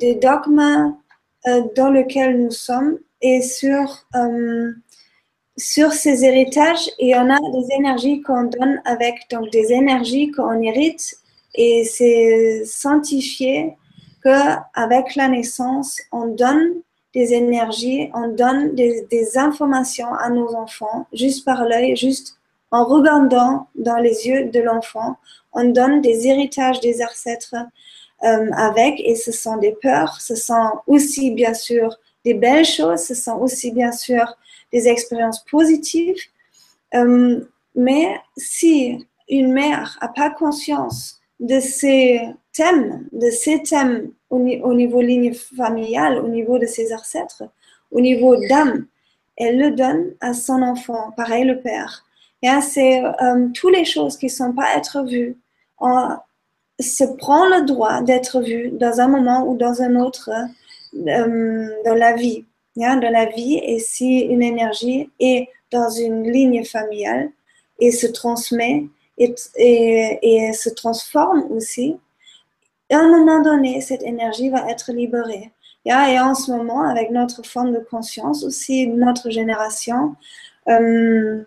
des, 0.00 0.14
dogmes 0.16 0.94
dans 1.74 1.90
lesquels 1.90 2.40
nous 2.44 2.50
sommes 2.50 2.98
et 3.22 3.42
sur, 3.42 4.06
euh, 4.14 4.72
sur 5.60 5.92
ces 5.92 6.24
héritages, 6.24 6.90
il 6.98 7.08
y 7.08 7.14
en 7.14 7.28
a 7.30 7.38
des 7.38 7.74
énergies 7.74 8.22
qu'on 8.22 8.44
donne 8.44 8.80
avec, 8.84 9.28
donc 9.30 9.50
des 9.50 9.72
énergies 9.72 10.30
qu'on 10.30 10.60
hérite, 10.62 11.16
et 11.54 11.84
c'est 11.84 12.64
sanctifié 12.64 13.76
qu'avec 14.22 15.14
la 15.16 15.28
naissance, 15.28 16.00
on 16.12 16.26
donne 16.28 16.80
des 17.14 17.34
énergies, 17.34 18.10
on 18.14 18.28
donne 18.28 18.74
des, 18.74 19.06
des 19.10 19.36
informations 19.36 20.12
à 20.14 20.30
nos 20.30 20.54
enfants, 20.54 21.06
juste 21.12 21.44
par 21.44 21.64
l'œil, 21.64 21.96
juste 21.96 22.36
en 22.70 22.84
regardant 22.84 23.68
dans 23.74 23.98
les 23.98 24.26
yeux 24.26 24.44
de 24.46 24.60
l'enfant, 24.60 25.16
on 25.52 25.64
donne 25.64 26.00
des 26.00 26.26
héritages 26.26 26.80
des 26.80 27.02
ancêtres 27.02 27.56
euh, 28.22 28.50
avec, 28.52 29.00
et 29.00 29.16
ce 29.16 29.32
sont 29.32 29.56
des 29.56 29.76
peurs, 29.82 30.20
ce 30.20 30.36
sont 30.36 30.70
aussi 30.86 31.32
bien 31.32 31.54
sûr 31.54 31.96
des 32.24 32.34
belles 32.34 32.64
choses, 32.66 33.00
ce 33.00 33.14
sont 33.14 33.38
aussi 33.38 33.72
bien 33.72 33.92
sûr 33.92 34.24
des 34.72 34.88
expériences 34.88 35.44
positives. 35.44 36.16
Euh, 36.94 37.40
mais 37.74 38.20
si 38.36 39.06
une 39.28 39.52
mère 39.52 39.98
n'a 40.02 40.08
pas 40.08 40.30
conscience 40.30 41.20
de 41.38 41.60
ces 41.60 42.20
thèmes, 42.52 43.06
de 43.12 43.30
ces 43.30 43.62
thèmes 43.62 44.10
au, 44.28 44.38
niveau 44.38 45.00
ligne 45.00 45.32
familiale, 45.32 46.18
au 46.18 46.28
niveau 46.28 46.58
de 46.58 46.66
ses 46.66 46.92
ancêtres, 46.92 47.44
au 47.90 48.00
niveau 48.00 48.36
d'âme, 48.48 48.86
elle 49.36 49.58
le 49.58 49.70
donne 49.70 50.14
à 50.20 50.34
son 50.34 50.62
enfant, 50.62 51.12
pareil 51.16 51.44
le 51.44 51.60
père. 51.60 52.04
Et 52.42 52.48
c'est 52.62 53.02
euh, 53.04 53.48
toutes 53.54 53.74
les 53.74 53.84
choses 53.84 54.16
qui 54.16 54.26
ne 54.26 54.30
sont 54.30 54.52
pas 54.52 54.76
être 54.76 55.02
vues. 55.04 55.36
On 55.78 56.16
se 56.78 57.04
prend 57.04 57.46
le 57.46 57.64
droit 57.64 58.02
d'être 58.02 58.40
vu 58.40 58.70
dans 58.70 59.00
un 59.00 59.08
moment 59.08 59.46
ou 59.46 59.56
dans 59.56 59.82
un 59.82 59.96
autre 59.96 60.30
euh, 60.94 61.68
dans 61.84 61.94
la 61.94 62.14
vie, 62.14 62.44
hein, 62.84 62.96
dans 62.96 63.10
la 63.10 63.26
vie, 63.26 63.60
et 63.62 63.78
si 63.78 64.20
une 64.20 64.42
énergie 64.42 65.10
est 65.18 65.48
dans 65.70 65.90
une 65.90 66.30
ligne 66.30 66.64
familiale 66.64 67.30
et 67.78 67.92
se 67.92 68.06
transmet 68.06 68.86
et, 69.18 69.34
et, 69.56 70.52
se 70.52 70.70
transforme 70.70 71.44
aussi, 71.50 71.96
à 72.90 72.96
un 72.96 73.08
moment 73.08 73.40
donné, 73.42 73.80
cette 73.80 74.02
énergie 74.02 74.48
va 74.48 74.68
être 74.70 74.92
libérée. 74.92 75.52
Et 75.86 75.92
en 75.92 76.34
ce 76.34 76.50
moment, 76.50 76.82
avec 76.82 77.10
notre 77.10 77.44
forme 77.44 77.72
de 77.72 77.78
conscience, 77.78 78.44
aussi 78.44 78.86
notre 78.86 79.30
génération, 79.30 80.16
euh, 80.68 81.42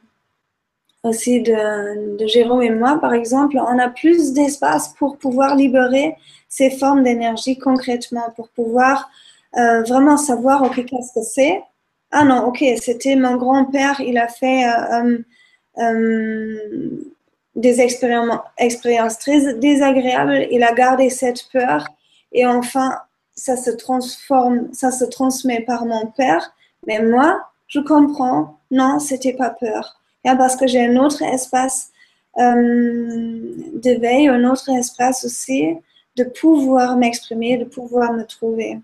aussi 1.04 1.42
de, 1.42 2.18
de, 2.18 2.28
Jérôme 2.28 2.64
et 2.64 2.72
moi, 2.72 2.98
par 3.00 3.14
exemple, 3.14 3.58
on 3.60 3.78
a 3.78 3.90
plus 3.90 4.34
d'espace 4.34 4.94
pour 4.98 5.18
pouvoir 5.18 5.56
libérer 5.56 6.16
ces 6.48 6.72
formes 6.72 7.04
d'énergie 7.04 7.58
concrètement, 7.60 8.32
pour 8.36 8.48
pouvoir 8.50 9.10
euh, 9.58 9.84
vraiment 9.84 10.18
savoir, 10.18 10.64
OK, 10.64 10.84
qu'est-ce 10.86 11.14
que 11.14 11.26
c'est? 11.26 11.62
Ah 12.12 12.24
non, 12.24 12.46
OK, 12.46 12.64
c'était 12.82 13.16
mon 13.16 13.36
grand-père, 13.38 14.00
il 14.00 14.18
a 14.18 14.28
fait 14.28 14.66
euh, 14.66 15.18
euh, 15.80 16.90
des 17.56 17.82
expériences, 17.82 19.20
très 19.20 19.54
désagréables, 19.56 20.48
il 20.52 20.64
a 20.64 20.74
gardé 20.74 21.10
cette 21.10 21.48
peur 21.52 21.88
et 22.32 22.46
enfin, 22.46 22.98
ça 23.36 23.56
se 23.56 23.72
transforme, 23.72 24.70
ça 24.74 24.92
se 24.92 25.06
transmet 25.06 25.62
par 25.62 25.86
mon 25.86 26.08
père, 26.08 26.54
mais 26.88 27.02
moi, 27.02 27.42
je 27.68 27.80
comprends, 27.80 28.60
non, 28.72 29.00
c'était 29.00 29.34
pas 29.34 29.52
peur. 29.52 30.00
parce 30.24 30.56
que 30.56 30.68
j'ai 30.68 30.86
un 30.86 30.98
autre 30.98 31.22
espace 31.22 31.92
de 32.38 34.00
veille, 34.00 34.28
un 34.28 34.44
autre 34.50 34.70
espace 34.70 35.26
aussi 35.26 35.76
de 36.16 36.24
pouvoir 36.24 36.98
m'exprimer, 36.98 37.58
de 37.58 37.66
pouvoir 37.66 38.14
me 38.14 38.24
trouver. 38.24 38.80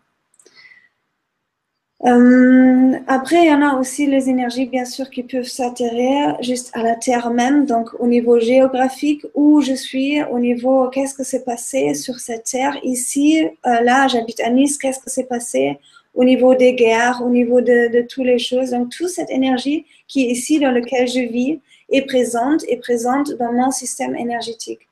Euh, 2.05 2.97
après, 3.07 3.43
il 3.43 3.49
y 3.49 3.53
en 3.53 3.61
a 3.61 3.77
aussi 3.77 4.07
les 4.07 4.29
énergies, 4.29 4.65
bien 4.65 4.85
sûr, 4.85 5.09
qui 5.09 5.23
peuvent 5.23 5.43
s'atterrir 5.43 6.37
juste 6.41 6.71
à 6.73 6.81
la 6.81 6.95
Terre 6.95 7.29
même, 7.29 7.65
donc 7.65 7.89
au 7.99 8.07
niveau 8.07 8.39
géographique, 8.39 9.25
où 9.33 9.61
je 9.61 9.73
suis, 9.73 10.23
au 10.23 10.39
niveau 10.39 10.87
qu'est-ce 10.89 11.13
que 11.13 11.23
s'est 11.23 11.43
passé 11.43 11.93
sur 11.93 12.19
cette 12.19 12.45
Terre. 12.45 12.77
Ici, 12.83 13.43
euh, 13.43 13.81
là, 13.81 14.07
j'habite 14.07 14.39
à 14.39 14.49
Nice, 14.49 14.77
qu'est-ce 14.77 14.99
que 14.99 15.09
s'est 15.09 15.25
passé 15.25 15.77
au 16.15 16.23
niveau 16.23 16.55
des 16.55 16.73
guerres, 16.73 17.21
au 17.23 17.29
niveau 17.29 17.59
de, 17.61 17.91
de 17.91 18.01
toutes 18.01 18.25
les 18.25 18.39
choses. 18.39 18.71
Donc, 18.71 18.89
toute 18.89 19.09
cette 19.09 19.29
énergie 19.29 19.85
qui 20.07 20.25
est 20.25 20.31
ici, 20.31 20.59
dans 20.59 20.71
lequel 20.71 21.07
je 21.07 21.19
vis, 21.19 21.59
est 21.91 22.03
présente, 22.03 22.63
est 22.67 22.77
présente 22.77 23.33
dans 23.33 23.51
mon 23.51 23.71
système 23.71 24.15
énergétique. 24.15 24.87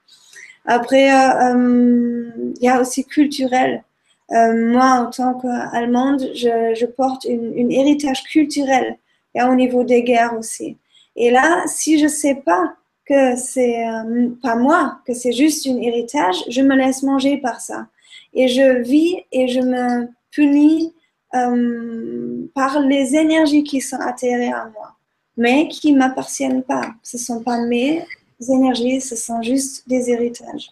Après, 0.66 1.10
euh, 1.10 2.30
il 2.60 2.64
y 2.64 2.68
a 2.68 2.82
aussi 2.82 3.06
culturel. 3.06 3.84
Euh, 4.32 4.72
moi, 4.72 5.08
en 5.08 5.10
tant 5.10 5.34
qu'Allemande, 5.36 6.30
je, 6.34 6.76
je, 6.76 6.86
porte 6.86 7.26
une, 7.26 7.72
héritage 7.72 8.24
culturel 8.24 8.98
et 9.34 9.42
au 9.42 9.56
niveau 9.56 9.84
des 9.84 10.04
guerres 10.04 10.38
aussi. 10.38 10.78
Et 11.16 11.32
là, 11.32 11.64
si 11.68 11.98
je 12.00 12.08
sais 12.08 12.36
pas 12.36 12.76
que 13.06 13.38
c'est 13.38 13.88
euh, 13.88 14.30
pas 14.42 14.56
moi, 14.56 15.00
que 15.06 15.14
c'est 15.14 15.32
juste 15.32 15.66
un 15.68 15.78
héritage, 15.78 16.44
je 16.50 16.62
me 16.62 16.76
laisse 16.76 17.04
manger 17.04 17.38
par 17.38 17.62
ça. 17.62 17.88
Et 18.34 18.50
je 18.50 18.82
vis 18.82 19.16
et 19.32 19.48
je 19.48 19.62
me 19.62 20.10
punis 20.32 20.94
euh, 21.34 22.48
par 22.54 22.80
les 22.82 23.16
énergies 23.16 23.64
qui 23.64 23.82
sont 23.82 24.00
atterrées 24.00 24.52
à 24.52 24.70
moi, 24.74 24.96
mais 25.38 25.70
qui 25.70 25.94
m'appartiennent 25.94 26.64
pas. 26.64 26.94
Ce 27.02 27.18
sont 27.18 27.42
pas 27.42 27.60
mes 27.60 28.04
énergies, 28.50 29.02
ce 29.02 29.16
sont 29.16 29.42
juste 29.42 29.88
des 29.88 30.10
héritages. 30.10 30.72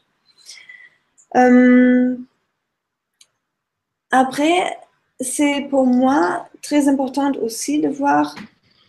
Euh, 1.36 2.16
après, 4.16 4.78
c'est 5.20 5.68
pour 5.70 5.86
moi 5.86 6.48
très 6.62 6.88
important 6.88 7.32
aussi 7.42 7.80
de 7.80 7.90
voir, 7.90 8.34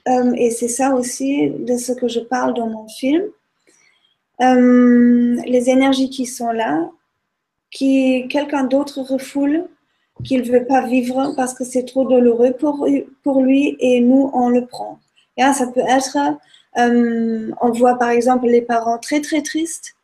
euh, 0.06 0.32
et 0.36 0.50
c'est 0.50 0.68
ça 0.68 0.94
aussi 0.94 1.50
de 1.50 1.76
ce 1.76 1.92
que 1.92 2.06
je 2.06 2.20
parle 2.20 2.54
dans 2.54 2.68
mon 2.68 2.86
film, 2.88 3.24
euh, 4.40 5.36
les 5.44 5.68
énergies 5.68 6.10
qui 6.10 6.26
sont 6.26 6.52
là, 6.52 6.90
qui 7.72 8.28
quelqu'un 8.28 8.64
d'autre 8.64 9.00
refoule, 9.00 9.66
qu'il 10.22 10.42
ne 10.42 10.50
veut 10.50 10.64
pas 10.64 10.86
vivre 10.86 11.34
parce 11.36 11.54
que 11.54 11.64
c'est 11.64 11.84
trop 11.84 12.04
douloureux 12.04 12.52
pour, 12.52 12.86
pour 13.24 13.42
lui 13.42 13.76
et 13.80 14.00
nous, 14.00 14.30
on 14.32 14.48
le 14.48 14.64
prend. 14.64 15.00
Ça 15.38 15.66
peut 15.66 15.80
être, 15.80 16.16
euh, 16.78 17.50
on 17.60 17.70
voit 17.72 17.98
par 17.98 18.10
exemple 18.10 18.46
les 18.46 18.62
parents 18.62 18.98
très 18.98 19.20
très 19.20 19.42
tristes 19.42 19.95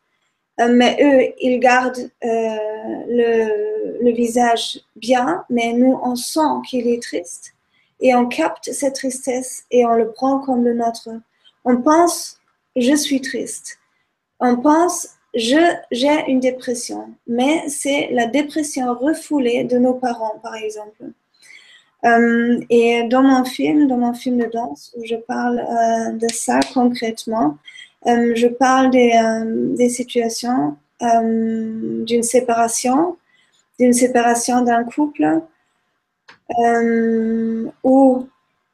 mais 0.59 0.97
eux, 1.01 1.33
ils 1.41 1.59
gardent 1.59 2.09
le, 2.21 4.03
le, 4.03 4.11
visage 4.11 4.79
bien, 4.95 5.43
mais 5.49 5.73
nous, 5.73 5.99
on 6.03 6.15
sent 6.15 6.61
qu'il 6.69 6.87
est 6.87 7.01
triste 7.01 7.53
et 7.99 8.13
on 8.13 8.27
capte 8.27 8.71
cette 8.71 8.95
tristesse 8.95 9.63
et 9.71 9.85
on 9.85 9.93
le 9.93 10.11
prend 10.11 10.39
comme 10.39 10.63
le 10.63 10.73
nôtre. 10.73 11.09
On 11.65 11.81
pense, 11.81 12.37
je 12.75 12.95
suis 12.95 13.21
triste. 13.21 13.79
On 14.39 14.57
pense, 14.57 15.07
je, 15.33 15.75
j'ai 15.91 16.25
une 16.27 16.39
dépression, 16.39 17.13
mais 17.27 17.67
c'est 17.69 18.09
la 18.11 18.27
dépression 18.27 18.93
refoulée 18.93 19.63
de 19.63 19.77
nos 19.77 19.93
parents, 19.93 20.39
par 20.43 20.55
exemple. 20.55 21.05
Euh, 22.05 22.59
et 22.69 23.03
dans 23.03 23.23
mon 23.23 23.45
film, 23.45 23.87
dans 23.87 23.97
mon 23.97 24.13
film 24.13 24.37
de 24.37 24.49
danse, 24.51 24.93
où 24.97 25.05
je 25.05 25.15
parle 25.15 25.59
euh, 25.59 26.11
de 26.11 26.27
ça 26.33 26.59
concrètement, 26.73 27.57
euh, 28.07 28.33
je 28.35 28.47
parle 28.47 28.91
des, 28.91 29.11
des 29.77 29.89
situations 29.89 30.77
d'une 31.01 32.23
séparation, 32.23 33.17
d'une 33.77 33.93
séparation 33.93 34.61
d'un 34.61 34.85
couple 34.85 35.41
où 37.83 38.27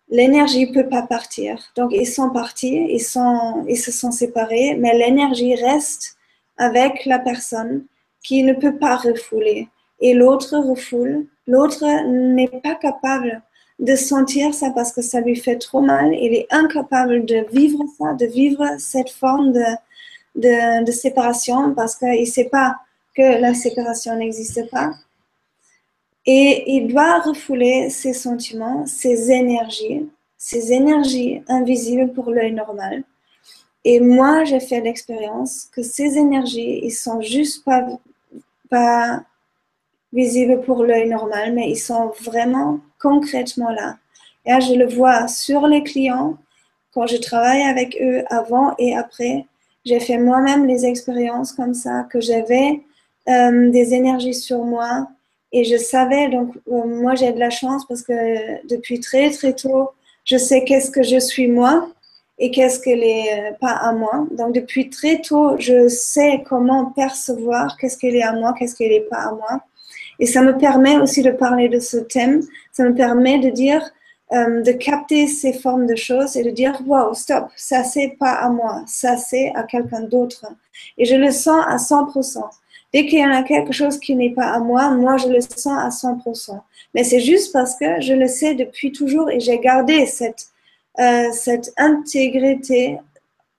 l'énergie 0.09 0.67
ne 0.67 0.73
peut 0.73 0.89
pas 0.89 1.03
partir. 1.03 1.71
Donc, 1.75 1.91
ils 1.93 2.05
sont 2.05 2.29
partis, 2.29 2.85
ils 2.89 2.99
se 2.99 3.91
sont 3.91 4.11
séparés, 4.11 4.75
mais 4.77 4.93
l'énergie 4.95 5.55
reste 5.55 6.17
avec 6.57 7.05
la 7.05 7.19
personne 7.19 7.85
qui 8.23 8.43
ne 8.43 8.53
peut 8.53 8.77
pas 8.77 8.97
refouler. 8.97 9.67
Et 10.01 10.13
l'autre 10.13 10.57
refoule. 10.57 11.25
L'autre 11.47 11.83
n'est 12.07 12.47
pas 12.47 12.75
capable 12.75 13.41
de 13.79 13.95
sentir 13.95 14.53
ça 14.53 14.71
parce 14.71 14.91
que 14.91 15.01
ça 15.01 15.21
lui 15.21 15.37
fait 15.37 15.57
trop 15.57 15.81
mal. 15.81 16.13
Il 16.13 16.33
est 16.33 16.47
incapable 16.51 17.25
de 17.25 17.45
vivre 17.51 17.83
ça, 17.97 18.13
de 18.13 18.25
vivre 18.25 18.65
cette 18.77 19.09
forme 19.09 19.53
de, 19.53 20.83
de, 20.83 20.91
séparation 20.91 21.73
parce 21.73 21.95
qu'il 21.95 22.19
ne 22.19 22.25
sait 22.25 22.49
pas 22.49 22.75
que 23.15 23.41
la 23.41 23.53
séparation 23.53 24.15
n'existe 24.15 24.69
pas. 24.69 24.91
Et 26.25 26.75
il 26.75 26.87
doit 26.87 27.21
refouler 27.21 27.89
ses 27.89 28.13
sentiments, 28.13 28.85
ses 28.85 29.31
énergies, 29.31 30.09
ces 30.37 30.73
énergies 30.73 31.41
invisibles 31.47 32.11
pour 32.13 32.31
l'œil 32.31 32.51
normal. 32.51 33.03
Et 33.85 34.01
moi, 34.01 34.43
j'ai 34.43 34.59
fait 34.59 34.81
l'expérience 34.81 35.69
que 35.71 35.81
ces 35.81 36.17
énergies, 36.17 36.81
ils 36.83 36.91
sont 36.91 37.21
juste 37.21 37.63
pas, 37.63 37.87
pas 38.69 39.23
visibles 40.11 40.61
pour 40.61 40.83
l'œil 40.83 41.07
normal, 41.07 41.53
mais 41.53 41.69
ils 41.69 41.79
sont 41.79 42.11
vraiment 42.21 42.79
concrètement 42.99 43.71
là. 43.71 43.97
Et 44.45 44.61
je 44.61 44.73
le 44.73 44.87
vois 44.87 45.27
sur 45.27 45.67
les 45.67 45.83
clients 45.83 46.37
quand 46.93 47.07
je 47.07 47.17
travaille 47.17 47.61
avec 47.61 47.97
eux 48.01 48.23
avant 48.29 48.75
et 48.77 48.95
après. 48.95 49.45
J'ai 49.85 49.99
fait 49.99 50.17
moi-même 50.17 50.65
les 50.65 50.85
expériences 50.85 51.53
comme 51.53 51.73
ça, 51.73 52.05
que 52.11 52.19
j'avais 52.19 52.81
euh, 53.29 53.69
des 53.69 53.93
énergies 53.93 54.33
sur 54.33 54.63
moi 54.63 55.07
et 55.51 55.63
je 55.63 55.77
savais, 55.77 56.29
donc 56.29 56.55
euh, 56.71 56.85
moi 56.85 57.15
j'ai 57.15 57.31
de 57.31 57.39
la 57.39 57.49
chance 57.49 57.85
parce 57.87 58.03
que 58.03 58.67
depuis 58.67 58.99
très 58.99 59.31
très 59.31 59.53
tôt, 59.53 59.89
je 60.25 60.37
sais 60.37 60.63
qu'est-ce 60.63 60.91
que 60.91 61.01
je 61.01 61.17
suis 61.19 61.47
moi 61.47 61.89
et 62.37 62.51
qu'est-ce 62.51 62.79
qu'elle 62.79 63.03
est 63.03 63.33
euh, 63.33 63.51
pas 63.59 63.71
à 63.71 63.93
moi. 63.93 64.27
Donc 64.31 64.53
depuis 64.53 64.89
très 64.89 65.21
tôt, 65.21 65.55
je 65.57 65.87
sais 65.87 66.43
comment 66.47 66.85
percevoir 66.85 67.77
qu'est-ce 67.77 67.97
qu'elle 67.97 68.15
est 68.15 68.23
à 68.23 68.33
moi, 68.33 68.53
qu'est-ce 68.57 68.75
qu'elle 68.75 68.91
est 68.91 69.07
pas 69.09 69.21
à 69.21 69.31
moi. 69.31 69.61
Et 70.19 70.25
ça 70.25 70.41
me 70.41 70.57
permet 70.57 70.97
aussi 70.97 71.21
de 71.21 71.31
parler 71.31 71.69
de 71.69 71.79
ce 71.79 71.97
thème. 71.97 72.41
Ça 72.79 72.85
me 72.85 72.95
permet 72.95 73.39
de 73.39 73.49
dire, 73.49 73.81
euh, 74.31 74.61
de 74.61 74.71
capter 74.71 75.27
ces 75.27 75.51
formes 75.51 75.85
de 75.85 75.97
choses 75.97 76.37
et 76.37 76.43
de 76.43 76.49
dire, 76.49 76.81
wow, 76.87 77.13
stop, 77.13 77.49
ça 77.57 77.83
c'est 77.83 78.15
pas 78.17 78.31
à 78.31 78.47
moi, 78.47 78.83
ça 78.87 79.17
c'est 79.17 79.51
à 79.53 79.63
quelqu'un 79.63 80.03
d'autre. 80.03 80.45
Et 80.97 81.03
je 81.03 81.15
le 81.15 81.29
sens 81.29 81.61
à 81.67 81.75
100%. 81.75 82.41
Dès 82.93 83.05
qu'il 83.05 83.19
y 83.19 83.25
en 83.25 83.33
a 83.33 83.43
quelque 83.43 83.73
chose 83.73 83.99
qui 83.99 84.15
n'est 84.15 84.29
pas 84.29 84.45
à 84.45 84.59
moi, 84.59 84.91
moi 84.91 85.17
je 85.17 85.27
le 85.27 85.41
sens 85.41 85.67
à 85.67 85.89
100%. 85.89 86.57
Mais 86.95 87.03
c'est 87.03 87.19
juste 87.19 87.51
parce 87.51 87.75
que 87.75 87.99
je 87.99 88.13
le 88.13 88.27
sais 88.27 88.55
depuis 88.55 88.93
toujours 88.93 89.29
et 89.29 89.41
j'ai 89.41 89.59
gardé 89.59 90.05
cette, 90.05 90.47
euh, 90.99 91.33
cette 91.33 91.73
intégrité 91.75 92.97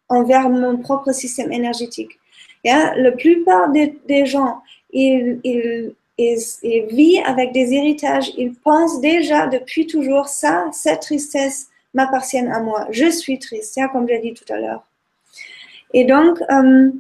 envers 0.09 0.49
mon 0.49 0.79
propre 0.79 1.13
système 1.13 1.53
énergétique. 1.53 2.19
Yeah? 2.65 2.95
La 2.97 3.13
plupart 3.13 3.71
des, 3.71 4.25
gens, 4.25 4.63
ils, 4.95 5.93
ils, 6.21 6.87
vivent 6.87 7.23
avec 7.27 7.53
des 7.53 7.73
héritages, 7.73 8.33
ils 8.37 8.55
pensent 8.55 9.01
déjà 9.01 9.47
depuis 9.47 9.87
toujours 9.87 10.29
ça, 10.29 10.69
cette 10.73 11.01
tristesse 11.01 11.69
m'appartient 11.95 12.39
à 12.39 12.61
moi. 12.61 12.87
Je 12.91 13.11
suis 13.11 13.39
triste, 13.39 13.77
yeah, 13.77 13.89
comme 13.89 14.09
j'ai 14.09 14.19
dit 14.21 14.35
tout 14.35 14.51
à 14.53 14.59
l'heure. 14.59 14.87
Et 15.93 16.05
donc, 16.05 16.41
euh, 16.51 16.91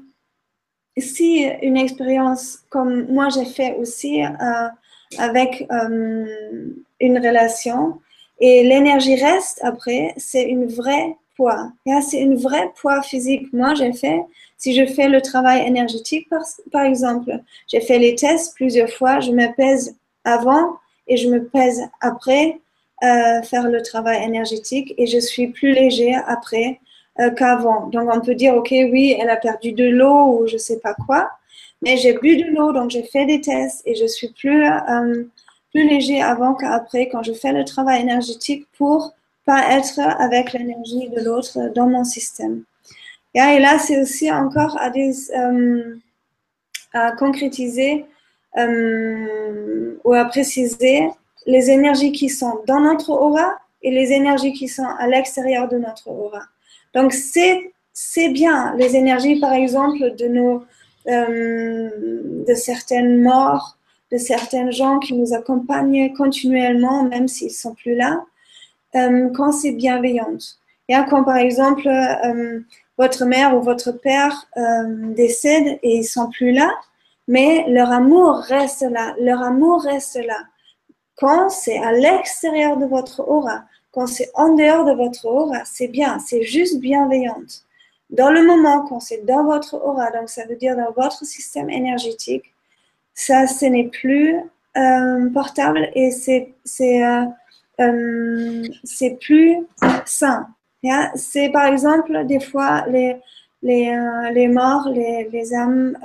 si 0.99 1.47
une 1.63 1.77
expérience 1.77 2.59
comme 2.69 3.07
moi 3.07 3.29
j'ai 3.29 3.45
fait 3.45 3.77
aussi 3.77 4.23
euh, 4.25 4.69
avec 5.19 5.67
euh, 5.71 6.27
une 7.01 7.19
relation 7.19 8.01
et 8.41 8.65
l'énergie 8.65 9.17
reste 9.17 9.61
après, 9.63 10.15
c'est 10.17 10.45
une 10.45 10.67
vraie 10.67 11.17
poids. 11.37 11.73
C'est 12.03 12.21
une 12.21 12.37
vraie 12.37 12.71
poids 12.81 13.03
physique. 13.03 13.53
Moi 13.53 13.75
j'ai 13.75 13.93
fait, 13.93 14.23
si 14.61 14.75
je 14.75 14.85
fais 14.85 15.09
le 15.09 15.23
travail 15.23 15.67
énergétique 15.67 16.29
par, 16.71 16.85
exemple, 16.85 17.41
j'ai 17.67 17.81
fait 17.81 17.99
les 17.99 18.15
tests 18.15 18.55
plusieurs 18.55 18.91
fois, 18.91 19.19
je 19.19 19.33
me 19.33 19.53
pèse 19.57 19.97
avant 20.25 20.77
et 21.09 21.17
je 21.17 21.29
me 21.31 21.47
pèse 21.47 21.81
après 22.03 22.61
euh, 23.03 23.43
faire 23.43 23.69
le 23.69 23.81
travail 23.81 24.23
énergétique 24.23 24.95
et 24.99 25.07
je 25.07 25.19
suis 25.19 25.49
plus 25.49 25.73
léger 25.73 26.15
après 26.27 26.79
euh, 27.21 27.31
qu'avant. 27.31 27.87
Donc 27.87 28.11
on 28.13 28.21
peut 28.21 28.35
dire, 28.35 28.55
ok, 28.55 28.69
oui, 28.71 29.17
elle 29.19 29.31
a 29.31 29.37
perdu 29.37 29.73
de 29.73 29.89
l'eau 29.89 30.39
ou 30.39 30.47
je 30.47 30.59
sais 30.59 30.79
pas 30.79 30.93
quoi, 31.07 31.31
mais 31.81 31.97
j'ai 31.97 32.13
bu 32.13 32.37
de 32.37 32.55
l'eau, 32.55 32.75
donc 32.75 32.91
j'ai 32.91 33.05
fait 33.05 33.25
des 33.25 33.41
tests 33.41 33.81
et 33.87 33.95
je 33.95 34.05
suis 34.05 34.29
plus, 34.29 34.67
euh, 34.67 35.25
plus 35.71 35.89
léger 35.89 36.21
avant 36.21 36.53
qu'après 36.53 37.09
quand 37.09 37.23
je 37.23 37.33
fais 37.33 37.53
le 37.53 37.65
travail 37.65 38.03
énergétique 38.03 38.67
pour 38.77 39.15
pas 39.47 39.75
être 39.75 40.01
avec 40.01 40.53
l'énergie 40.53 41.09
de 41.09 41.23
l'autre 41.23 41.73
dans 41.75 41.89
mon 41.89 42.05
système. 42.05 42.65
Et 43.35 43.59
là, 43.61 43.79
c'est 43.79 44.01
aussi 44.01 44.31
encore 44.31 44.77
à, 44.79 44.91
euh, 44.91 45.95
concrétiser 47.19 48.05
ou 50.05 50.13
à 50.13 50.25
préciser 50.25 51.09
les 51.47 51.71
énergies 51.71 52.13
qui 52.13 52.29
sont 52.29 52.61
dans 52.67 52.81
notre 52.81 53.11
aura 53.11 53.59
et 53.83 53.91
les 53.91 54.13
énergies 54.13 54.53
qui 54.53 54.69
sont 54.69 54.87
à 54.99 55.07
l'extérieur 55.07 55.69
de 55.69 55.79
notre 55.79 56.09
aura. 56.09 56.43
Donc, 56.95 57.13
c'est 57.13 58.29
bien 58.29 58.75
les 58.77 58.97
énergies, 58.97 59.39
par 59.41 59.53
exemple, 59.53 60.15
de, 60.17 60.27
nos, 60.27 60.65
euh, 61.09 61.91
de 62.47 62.55
certaines 62.55 63.23
morts, 63.23 63.79
de 64.13 64.19
certains 64.19 64.71
gens 64.71 64.99
qui 64.99 65.15
nous 65.15 65.33
accompagnent 65.35 66.13
continuellement, 66.15 67.05
même 67.05 67.29
s'ils 67.29 67.53
sont 67.53 67.75
plus 67.75 67.95
là, 67.95 68.25
euh, 68.97 69.29
quand 69.35 69.53
c'est 69.53 69.73
bienveillant. 69.73 70.37
Et 70.89 70.95
quand, 71.09 71.23
par 71.23 71.37
exemple, 71.37 71.87
euh, 71.87 72.61
votre 73.01 73.25
mère 73.25 73.57
ou 73.57 73.63
votre 73.63 73.93
père 73.93 74.35
décède 75.23 75.79
et 75.83 75.97
ils 76.01 76.05
sont 76.05 76.29
plus 76.29 76.53
là, 76.53 76.71
mais 77.27 77.65
leur 77.69 77.91
amour 77.91 78.37
reste 78.39 78.83
là, 78.83 79.15
leur 79.21 79.41
amour 79.43 79.83
reste 79.83 80.17
là. 80.17 80.41
Quand 81.17 81.49
c'est 81.49 81.79
à 81.79 81.93
l'extérieur 81.93 82.77
de 82.77 82.87
votre 82.87 83.21
aura, 83.21 83.65
quand 83.93 84.07
c'est 84.07 84.31
en 84.35 84.55
dehors 84.55 84.85
de 84.85 84.93
votre 84.93 85.27
aura, 85.27 85.65
c'est 85.65 85.89
bien, 85.89 86.19
c'est 86.19 86.43
juste 86.43 86.79
bienveillante. 86.81 87.65
Dans 88.11 88.31
le 88.31 88.45
moment, 88.45 88.85
quand 88.87 89.01
c'est 89.01 89.25
dans 89.25 89.45
votre 89.45 89.75
aura, 89.75 90.11
donc 90.11 90.29
ça 90.29 90.45
veut 90.47 90.57
dire 90.57 90.77
dans 90.77 90.93
votre 90.93 91.25
système 91.25 91.71
énergétique, 91.71 92.53
ça, 93.15 93.47
ce 93.47 93.67
n'est 93.67 93.89
plus 93.89 94.37
euh, 94.77 95.31
portable 95.31 95.91
et 95.95 96.11
c'est 96.11 96.55
c'est 96.65 97.05
euh, 97.05 97.25
euh, 97.81 98.65
plus 99.21 99.67
sain. 100.05 100.49
C'est 101.15 101.51
par 101.51 101.67
exemple 101.67 102.25
des 102.27 102.41
fois 102.41 102.85
les, 102.89 103.17
les, 103.63 103.95
les 104.33 104.49
morts, 104.49 104.89
les, 104.89 105.29
les 105.31 105.55
âmes 105.55 105.99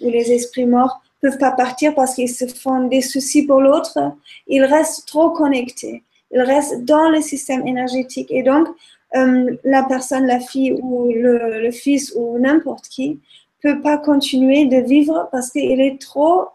ou 0.00 0.10
les 0.10 0.32
esprits 0.32 0.66
morts 0.66 1.00
peuvent 1.20 1.38
pas 1.38 1.52
partir 1.52 1.94
parce 1.94 2.14
qu'ils 2.14 2.30
se 2.30 2.46
font 2.46 2.84
des 2.88 3.02
soucis 3.02 3.46
pour 3.46 3.60
l'autre. 3.60 3.98
Ils 4.46 4.64
restent 4.64 5.06
trop 5.06 5.30
connectés 5.30 6.02
il 6.30 6.40
reste 6.40 6.84
dans 6.84 7.08
le 7.08 7.20
système 7.20 7.66
énergétique. 7.66 8.30
Et 8.30 8.42
donc, 8.42 8.68
euh, 9.16 9.56
la 9.64 9.84
personne, 9.84 10.26
la 10.26 10.40
fille 10.40 10.72
ou 10.82 11.10
le, 11.10 11.70
fils 11.70 12.12
ou 12.16 12.38
n'importe 12.38 12.88
qui 12.88 13.20
peut 13.62 13.80
pas 13.80 13.98
continuer 13.98 14.66
de 14.66 14.76
vivre 14.76 15.28
parce 15.32 15.50
qu'il 15.50 15.80
est 15.80 16.00
trop 16.00 16.46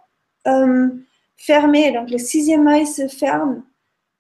euh, 0.47 0.89
fermé. 1.37 1.91
Donc, 1.91 2.09
le 2.09 2.17
sixième 2.17 2.67
œil 2.67 2.87
se 2.87 3.07
ferme. 3.07 3.63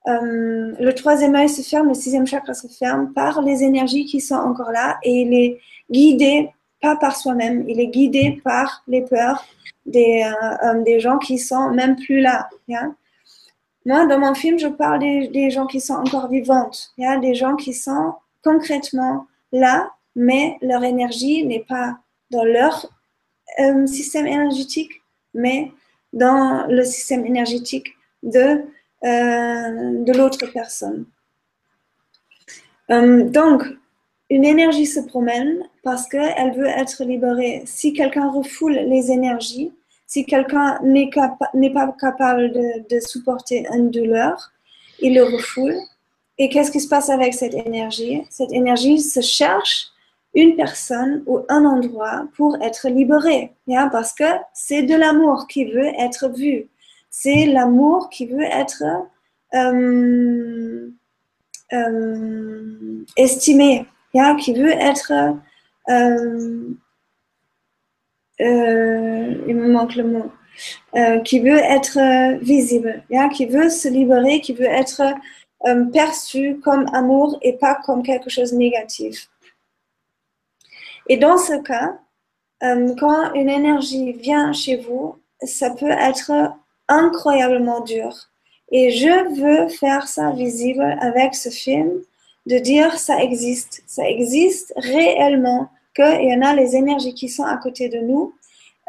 Euh, 0.07 0.73
le 0.79 0.91
troisième 0.91 1.35
œil 1.35 1.49
se 1.49 1.61
ferme, 1.61 1.87
le 1.89 1.93
sixième 1.93 2.27
chakra 2.27 2.53
se 2.53 2.67
ferme 2.67 3.13
par 3.13 3.41
les 3.41 3.63
énergies 3.63 4.05
qui 4.05 4.19
sont 4.19 4.35
encore 4.35 4.71
là 4.71 4.97
et 5.03 5.21
il 5.21 5.33
est 5.33 5.59
guidé 5.89 6.49
pas 6.81 6.97
par 6.97 7.15
soi-même, 7.15 7.63
il 7.69 7.79
est 7.79 7.87
guidé 7.87 8.41
par 8.43 8.83
les 8.87 9.01
peurs 9.03 9.45
des, 9.85 10.29
des 10.85 10.99
gens 10.99 11.17
qui 11.17 11.37
sont 11.37 11.69
même 11.69 11.95
plus 11.95 12.19
là. 12.19 12.49
Moi, 13.85 14.05
dans 14.05 14.19
mon 14.19 14.33
film, 14.33 14.57
je 14.57 14.67
parle 14.67 14.99
des, 14.99 15.49
gens 15.49 15.67
qui 15.67 15.81
sont 15.81 15.95
encore 15.95 16.29
vivantes. 16.29 16.93
Des 16.97 17.35
gens 17.35 17.55
qui 17.55 17.73
sont 17.73 18.13
concrètement 18.43 19.27
là, 19.51 19.91
mais 20.15 20.57
leur 20.61 20.83
énergie 20.83 21.45
n'est 21.45 21.65
pas 21.67 21.97
dans 22.31 22.45
leur 22.45 22.87
euh, 23.59 23.85
système 23.85 24.27
énergétique, 24.27 24.91
mais 25.33 25.71
dans 26.13 26.65
le 26.67 26.83
système 26.83 27.25
énergétique 27.25 27.93
de, 28.23 28.39
euh, 28.39 28.61
de 29.03 30.17
l'autre 30.17 30.45
personne. 30.53 31.05
Euh, 32.89 33.23
donc, 33.23 33.63
une 34.29 34.45
énergie 34.45 34.85
se 34.85 34.99
promène 34.99 35.63
parce 35.83 36.07
qu'elle 36.07 36.53
veut 36.55 36.67
être 36.67 37.03
libérée. 37.03 37.63
Si 37.65 37.93
quelqu'un 37.93 38.29
refoule 38.29 38.73
les 38.73 39.11
énergies, 39.11 39.71
si 40.07 40.25
quelqu'un 40.25 40.79
n'est 40.83 41.09
pas 41.09 41.95
capable 41.99 42.51
de, 42.51 42.99
supporter 42.99 43.65
une 43.73 43.89
douleur, 43.89 44.51
il 44.99 45.15
le 45.15 45.23
refoule. 45.23 45.75
Et 46.37 46.49
qu'est-ce 46.49 46.71
qui 46.71 46.79
se 46.79 46.87
passe 46.87 47.09
avec 47.09 47.33
cette 47.33 47.53
énergie? 47.53 48.23
Cette 48.29 48.51
énergie 48.51 48.99
se 48.99 49.21
cherche 49.21 49.87
une 50.33 50.55
personne 50.55 51.23
ou 51.27 51.41
un 51.47 51.63
endroit 51.63 52.25
pour 52.35 52.57
être 52.61 52.89
libéré. 52.89 53.51
Yeah? 53.67 53.89
Parce 53.91 54.13
que 54.13 54.23
c'est 54.53 54.81
de 54.81 54.95
l'amour 54.95 55.47
qui 55.47 55.65
veut 55.65 55.91
être 55.99 56.29
vu. 56.29 56.69
C'est 57.15 57.45
l'amour 57.45 58.09
qui 58.09 58.25
veut 58.25 58.41
être 58.41 58.83
euh, 59.53 60.89
euh, 61.71 63.05
estimé, 63.15 63.85
qui 64.39 64.53
veut 64.53 64.71
être... 64.71 65.13
Euh, 65.89 66.73
il 68.39 69.55
me 69.55 69.71
manque 69.71 69.95
le 69.95 70.05
mot. 70.05 70.31
Qui 71.23 71.39
veut 71.39 71.59
être 71.59 71.99
visible, 72.41 73.03
qui 73.31 73.45
veut 73.45 73.69
se 73.69 73.87
libérer, 73.89 74.41
qui 74.41 74.53
veut 74.53 74.65
être 74.65 75.13
perçu 75.93 76.59
comme 76.63 76.87
amour 76.93 77.37
et 77.43 77.53
pas 77.53 77.75
comme 77.85 78.01
quelque 78.01 78.31
chose 78.31 78.53
de 78.53 78.57
négatif. 78.57 79.29
Et 81.09 81.17
dans 81.17 81.37
ce 81.37 81.61
cas, 81.61 81.99
quand 82.59 83.33
une 83.35 83.49
énergie 83.49 84.13
vient 84.13 84.51
chez 84.51 84.77
vous, 84.77 85.19
ça 85.43 85.69
peut 85.69 85.91
être 85.91 86.31
incroyablement 86.87 87.81
dur. 87.81 88.29
Et 88.71 88.91
je 88.91 89.39
veux 89.39 89.69
faire 89.69 90.07
ça 90.07 90.31
visible 90.31 90.97
avec 90.99 91.35
ce 91.35 91.49
film, 91.49 92.01
de 92.45 92.57
dire 92.57 92.97
ça 92.97 93.21
existe, 93.21 93.83
ça 93.85 94.07
existe 94.09 94.73
réellement, 94.77 95.69
qu'il 95.95 96.23
y 96.23 96.33
en 96.33 96.41
a 96.41 96.55
les 96.55 96.75
énergies 96.75 97.13
qui 97.13 97.29
sont 97.29 97.43
à 97.43 97.57
côté 97.57 97.87
de 97.87 97.99
nous, 97.99 98.33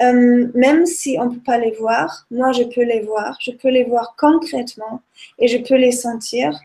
euh, 0.00 0.48
même 0.54 0.86
si 0.86 1.16
on 1.20 1.26
ne 1.26 1.34
peut 1.34 1.42
pas 1.44 1.58
les 1.58 1.72
voir, 1.72 2.26
moi 2.30 2.52
je 2.52 2.64
peux 2.64 2.82
les 2.82 3.00
voir, 3.00 3.36
je 3.40 3.52
peux 3.52 3.68
les 3.68 3.84
voir 3.84 4.16
concrètement 4.18 5.02
et 5.38 5.46
je 5.48 5.58
peux 5.58 5.76
les 5.76 5.92
sentir. 5.92 6.58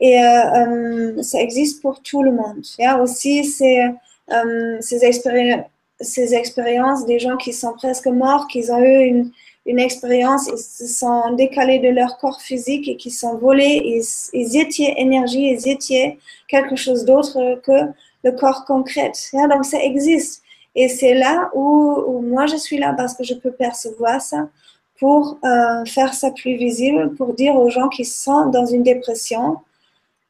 Et 0.00 0.22
euh, 0.22 1.22
ça 1.22 1.40
existe 1.40 1.82
pour 1.82 2.00
tout 2.02 2.22
le 2.22 2.32
monde. 2.32 2.64
Il 2.78 2.82
y 2.82 2.86
a 2.86 3.02
aussi 3.02 3.44
ces 3.44 3.90
euh, 4.32 4.78
ces, 4.80 5.00
ces 6.00 6.34
expériences 6.34 7.04
des 7.04 7.18
gens 7.18 7.36
qui 7.36 7.52
sont 7.52 7.74
presque 7.74 8.06
morts, 8.06 8.46
qui 8.48 8.70
ont 8.70 8.80
eu 8.80 9.04
une, 9.04 9.32
une 9.66 9.78
expérience, 9.78 10.48
ils 10.48 10.58
se 10.58 10.86
sont 10.86 11.34
décalés 11.34 11.78
de 11.78 11.88
leur 11.88 12.18
corps 12.18 12.40
physique 12.40 12.88
et 12.88 12.96
qui 12.96 13.10
sont 13.10 13.36
volés, 13.36 13.82
ils, 13.84 14.02
ils 14.32 14.56
étaient 14.56 14.94
énergie, 14.96 15.50
ils 15.50 15.68
étaient 15.68 16.18
quelque 16.48 16.76
chose 16.76 17.04
d'autre 17.04 17.60
que 17.62 17.92
le 18.24 18.32
corps 18.32 18.64
concret. 18.64 19.12
donc 19.32 19.64
ça 19.64 19.82
existe. 19.82 20.42
Et 20.74 20.88
c'est 20.88 21.14
là 21.14 21.50
où, 21.54 22.20
moi 22.22 22.46
je 22.46 22.56
suis 22.56 22.78
là 22.78 22.94
parce 22.96 23.14
que 23.14 23.24
je 23.24 23.34
peux 23.34 23.52
percevoir 23.52 24.20
ça 24.20 24.48
pour 24.98 25.38
euh, 25.44 25.84
faire 25.86 26.14
ça 26.14 26.30
plus 26.30 26.56
visible, 26.56 27.14
pour 27.14 27.34
dire 27.34 27.54
aux 27.56 27.70
gens 27.70 27.88
qui 27.88 28.04
sont 28.04 28.46
dans 28.46 28.66
une 28.66 28.82
dépression, 28.82 29.56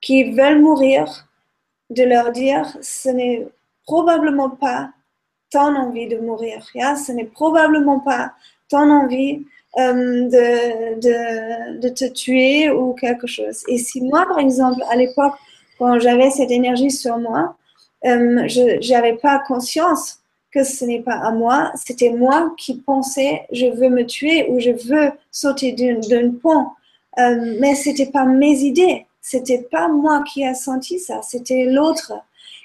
qui 0.00 0.30
veulent 0.30 0.60
mourir, 0.60 1.28
de 1.90 2.04
leur 2.04 2.30
dire 2.30 2.76
ce 2.80 3.08
n'est 3.08 3.48
probablement 3.84 4.50
pas 4.50 4.90
ton 5.50 5.74
envie 5.74 6.06
de 6.06 6.18
mourir. 6.18 6.64
Yeah? 6.74 6.94
Ce 6.94 7.10
n'est 7.10 7.24
probablement 7.24 7.98
pas 7.98 8.32
ton 8.70 8.90
envie 8.90 9.44
euh, 9.78 10.28
de, 10.28 11.00
de, 11.00 11.78
de, 11.80 11.88
te 11.90 12.08
tuer 12.08 12.70
ou 12.70 12.94
quelque 12.94 13.26
chose. 13.26 13.62
Et 13.68 13.78
si 13.78 14.00
moi, 14.00 14.26
par 14.26 14.38
exemple, 14.38 14.82
à 14.90 14.96
l'époque, 14.96 15.34
quand 15.78 15.98
j'avais 16.00 16.30
cette 16.30 16.50
énergie 16.50 16.90
sur 16.90 17.18
moi, 17.18 17.56
euh, 18.06 18.48
je 18.48 18.92
n'avais 18.92 19.16
pas 19.16 19.42
conscience 19.46 20.20
que 20.52 20.64
ce 20.64 20.84
n'est 20.84 21.00
pas 21.02 21.14
à 21.14 21.30
moi, 21.30 21.70
c'était 21.74 22.10
moi 22.10 22.52
qui 22.58 22.78
pensais 22.78 23.46
je 23.52 23.66
veux 23.66 23.88
me 23.88 24.04
tuer 24.04 24.48
ou 24.50 24.58
je 24.58 24.70
veux 24.70 25.12
sauter 25.30 25.72
d'un 25.72 26.30
pont. 26.32 26.66
Euh, 27.18 27.56
mais 27.60 27.74
c'était 27.74 28.10
pas 28.10 28.24
mes 28.24 28.60
idées, 28.60 29.06
c'était 29.20 29.66
pas 29.70 29.88
moi 29.88 30.22
qui 30.32 30.44
a 30.44 30.54
senti 30.54 30.98
ça, 30.98 31.20
c'était 31.22 31.64
l'autre 31.64 32.12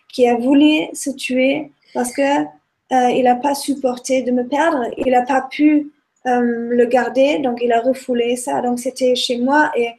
qui 0.08 0.28
a 0.28 0.36
voulu 0.36 0.88
se 0.94 1.10
tuer 1.10 1.72
parce 1.94 2.12
que 2.13 2.22
euh, 2.22 3.10
il 3.10 3.24
n'a 3.24 3.36
pas 3.36 3.56
supporté 3.56 4.22
de 4.22 4.32
me 4.32 4.48
perdre, 4.48 4.84
il 4.98 5.12
n'a 5.12 5.24
pas 5.24 5.41
pu 5.41 5.91
euh, 6.28 6.42
le 6.70 6.86
garder, 6.86 7.40
donc 7.40 7.60
il 7.62 7.72
a 7.72 7.82
refoulé 7.82 8.36
ça. 8.36 8.62
Donc 8.62 8.80
c'était 8.80 9.16
chez 9.16 9.38
moi 9.38 9.72
et 9.76 9.90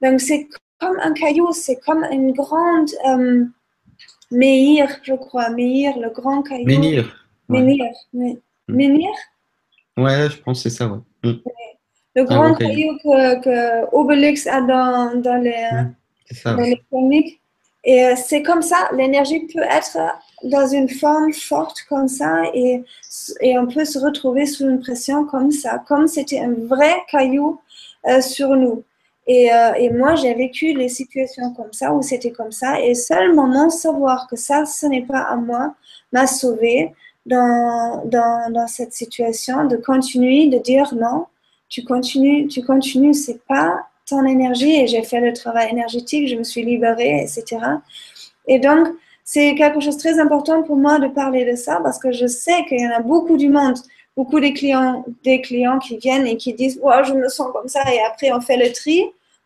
donc 0.00 0.20
c'est 0.20 0.48
comme 0.78 0.98
un 1.00 1.12
caillou, 1.12 1.52
c'est 1.52 1.76
comme 1.76 2.04
une 2.10 2.32
grande 2.32 2.90
euh, 3.08 3.44
Meir, 4.30 4.88
je 5.02 5.14
crois, 5.14 5.50
Meir, 5.50 5.98
le 5.98 6.10
grand 6.10 6.42
caillou. 6.42 6.66
Menhir. 6.66 7.26
Menhir, 7.48 7.92
oui. 8.14 8.38
Mm. 8.68 8.74
Menhir? 8.74 9.10
Ouais, 9.96 10.30
je 10.30 10.40
pense 10.40 10.62
que 10.62 10.70
c'est 10.70 10.76
ça, 10.76 10.88
ouais. 10.88 10.98
Mm. 11.22 11.40
Le 12.14 12.24
grand 12.24 12.54
caillou 12.54 12.96
que, 13.02 13.40
que 13.42 13.94
Obélix 13.94 14.46
a 14.46 14.60
dans, 14.62 15.20
dans 15.20 15.36
les, 15.36 15.68
Mm. 15.72 15.94
C'est 16.26 16.34
ça. 16.34 16.54
dans 16.54 16.62
les 16.62 16.82
comics. 16.90 17.41
Et 17.84 18.04
euh, 18.04 18.14
c'est 18.16 18.42
comme 18.42 18.62
ça, 18.62 18.88
l'énergie 18.92 19.40
peut 19.40 19.62
être 19.62 19.98
dans 20.44 20.66
une 20.66 20.88
forme 20.88 21.32
forte 21.32 21.82
comme 21.88 22.08
ça 22.08 22.42
et, 22.54 22.84
on 23.58 23.66
peut 23.66 23.84
se 23.84 23.98
retrouver 23.98 24.46
sous 24.46 24.64
une 24.68 24.80
pression 24.80 25.24
comme 25.24 25.50
ça, 25.50 25.82
comme 25.86 26.06
c'était 26.06 26.40
un 26.40 26.54
vrai 26.66 27.02
caillou 27.10 27.60
euh, 28.06 28.20
sur 28.20 28.50
nous. 28.50 28.84
Et, 29.26 29.52
euh, 29.52 29.72
et 29.74 29.90
moi, 29.90 30.14
j'ai 30.14 30.34
vécu 30.34 30.74
les 30.74 30.88
situations 30.88 31.52
comme 31.54 31.72
ça, 31.72 31.92
où 31.92 32.02
c'était 32.02 32.32
comme 32.32 32.50
ça, 32.52 32.80
et 32.80 32.94
seulement 32.94 33.46
mon 33.46 33.70
savoir 33.70 34.26
que 34.28 34.36
ça, 34.36 34.64
ce 34.64 34.86
n'est 34.86 35.06
pas 35.06 35.20
à 35.20 35.36
moi, 35.36 35.74
m'a 36.12 36.26
sauvé 36.26 36.92
dans, 37.26 38.02
dans 38.04 38.66
cette 38.66 38.92
situation, 38.92 39.64
de 39.66 39.76
continuer, 39.76 40.48
de 40.48 40.58
dire 40.58 40.92
non, 40.94 41.26
tu 41.68 41.84
continues, 41.84 42.48
tu 42.48 42.62
continues, 42.62 43.14
c'est 43.14 43.40
pas 43.46 43.86
ton 44.06 44.24
énergie 44.24 44.74
et 44.80 44.86
j'ai 44.86 45.02
fait 45.02 45.20
le 45.20 45.32
travail 45.32 45.70
énergétique, 45.70 46.28
je 46.28 46.36
me 46.36 46.44
suis 46.44 46.62
libérée, 46.64 47.22
etc. 47.22 47.58
Et 48.46 48.58
donc, 48.58 48.88
c'est 49.24 49.54
quelque 49.54 49.80
chose 49.80 49.96
de 49.96 50.00
très 50.00 50.18
important 50.18 50.62
pour 50.62 50.76
moi 50.76 50.98
de 50.98 51.08
parler 51.08 51.44
de 51.44 51.56
ça 51.56 51.80
parce 51.82 51.98
que 51.98 52.12
je 52.12 52.26
sais 52.26 52.64
qu'il 52.66 52.80
y 52.80 52.86
en 52.86 52.90
a 52.90 53.00
beaucoup 53.00 53.36
du 53.36 53.48
monde, 53.48 53.78
beaucoup 54.16 54.40
des 54.40 54.52
clients, 54.52 55.04
des 55.22 55.40
clients 55.40 55.78
qui 55.78 55.96
viennent 55.98 56.26
et 56.26 56.36
qui 56.36 56.52
disent 56.54 56.78
ouais, 56.82 57.04
je 57.04 57.14
me 57.14 57.28
sens 57.28 57.48
comme 57.52 57.68
ça 57.68 57.82
et 57.92 58.00
après 58.00 58.32
on 58.32 58.40
fait 58.40 58.56
le 58.56 58.72
tri. 58.72 59.04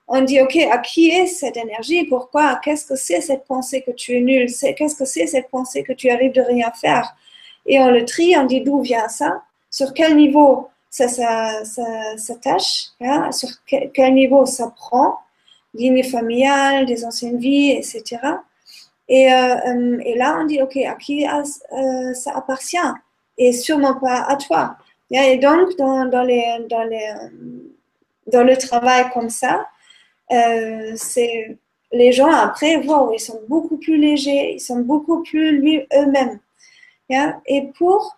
On 0.09 0.23
dit 0.23 0.41
ok, 0.41 0.57
à 0.71 0.79
qui 0.79 1.11
est 1.11 1.27
cette 1.27 1.57
énergie? 1.57 2.05
Pourquoi? 2.05 2.61
Qu'est-ce 2.63 2.87
que 2.87 2.95
c'est 2.97 3.21
cette 3.21 3.45
pensée 3.45 3.83
que 3.83 3.91
tu 3.91 4.17
es 4.17 4.21
nul? 4.21 4.47
Qu'est-ce 4.77 4.95
que 4.95 5.05
c'est 5.05 5.27
cette 5.27 5.49
pensée 5.51 5.83
que 5.83 5.93
tu 5.93 6.11
arrives 6.11 6.33
de 6.33 6.43
rien 6.43 6.71
faire? 6.81 7.15
Et 7.67 7.81
on 7.81 7.91
le 7.91 8.05
trie, 8.05 8.37
on 8.37 8.45
dit 8.45 8.61
d'où 8.61 8.81
vient 8.81 9.09
ça? 9.09 9.43
Sur 9.69 9.93
quel 9.93 10.17
niveau? 10.17 10.69
Ça, 10.97 11.09
ça, 11.09 11.65
ça 11.65 12.17
s'attache, 12.17 12.87
hein, 13.03 13.31
sur 13.31 13.51
quel, 13.67 14.15
niveau 14.15 14.47
ça 14.47 14.73
prend, 14.75 15.19
lignée 15.75 16.03
familiale, 16.03 16.87
des 16.87 17.05
anciennes 17.05 17.37
vies, 17.37 17.73
etc. 17.73 18.19
Et, 19.07 19.31
euh, 19.31 19.99
et 20.03 20.15
là, 20.15 20.39
on 20.41 20.47
dit, 20.47 20.63
OK, 20.63 20.75
à 20.79 20.95
qui 20.95 21.27
euh, 21.27 22.15
ça 22.15 22.33
appartient 22.35 22.79
Et 23.37 23.53
sûrement 23.53 23.95
pas 23.97 24.23
à 24.23 24.37
toi. 24.37 24.77
Et 25.11 25.37
donc, 25.37 25.77
dans, 25.77 26.07
dans, 26.07 26.23
les, 26.23 26.67
dans, 26.71 26.85
les, 26.85 27.13
dans 28.29 28.43
le 28.43 28.57
travail 28.57 29.05
comme 29.13 29.29
ça, 29.29 29.69
euh, 30.33 30.97
les 31.93 32.13
gens 32.13 32.33
après, 32.33 32.77
wow, 32.77 33.13
ils 33.13 33.21
sont 33.21 33.41
beaucoup 33.49 33.77
plus 33.77 33.99
légers, 33.99 34.55
ils 34.55 34.61
sont 34.61 34.81
beaucoup 34.81 35.23
plus 35.23 35.87
eux-mêmes. 35.93 36.41
Et 37.47 37.69
pour 37.79 38.17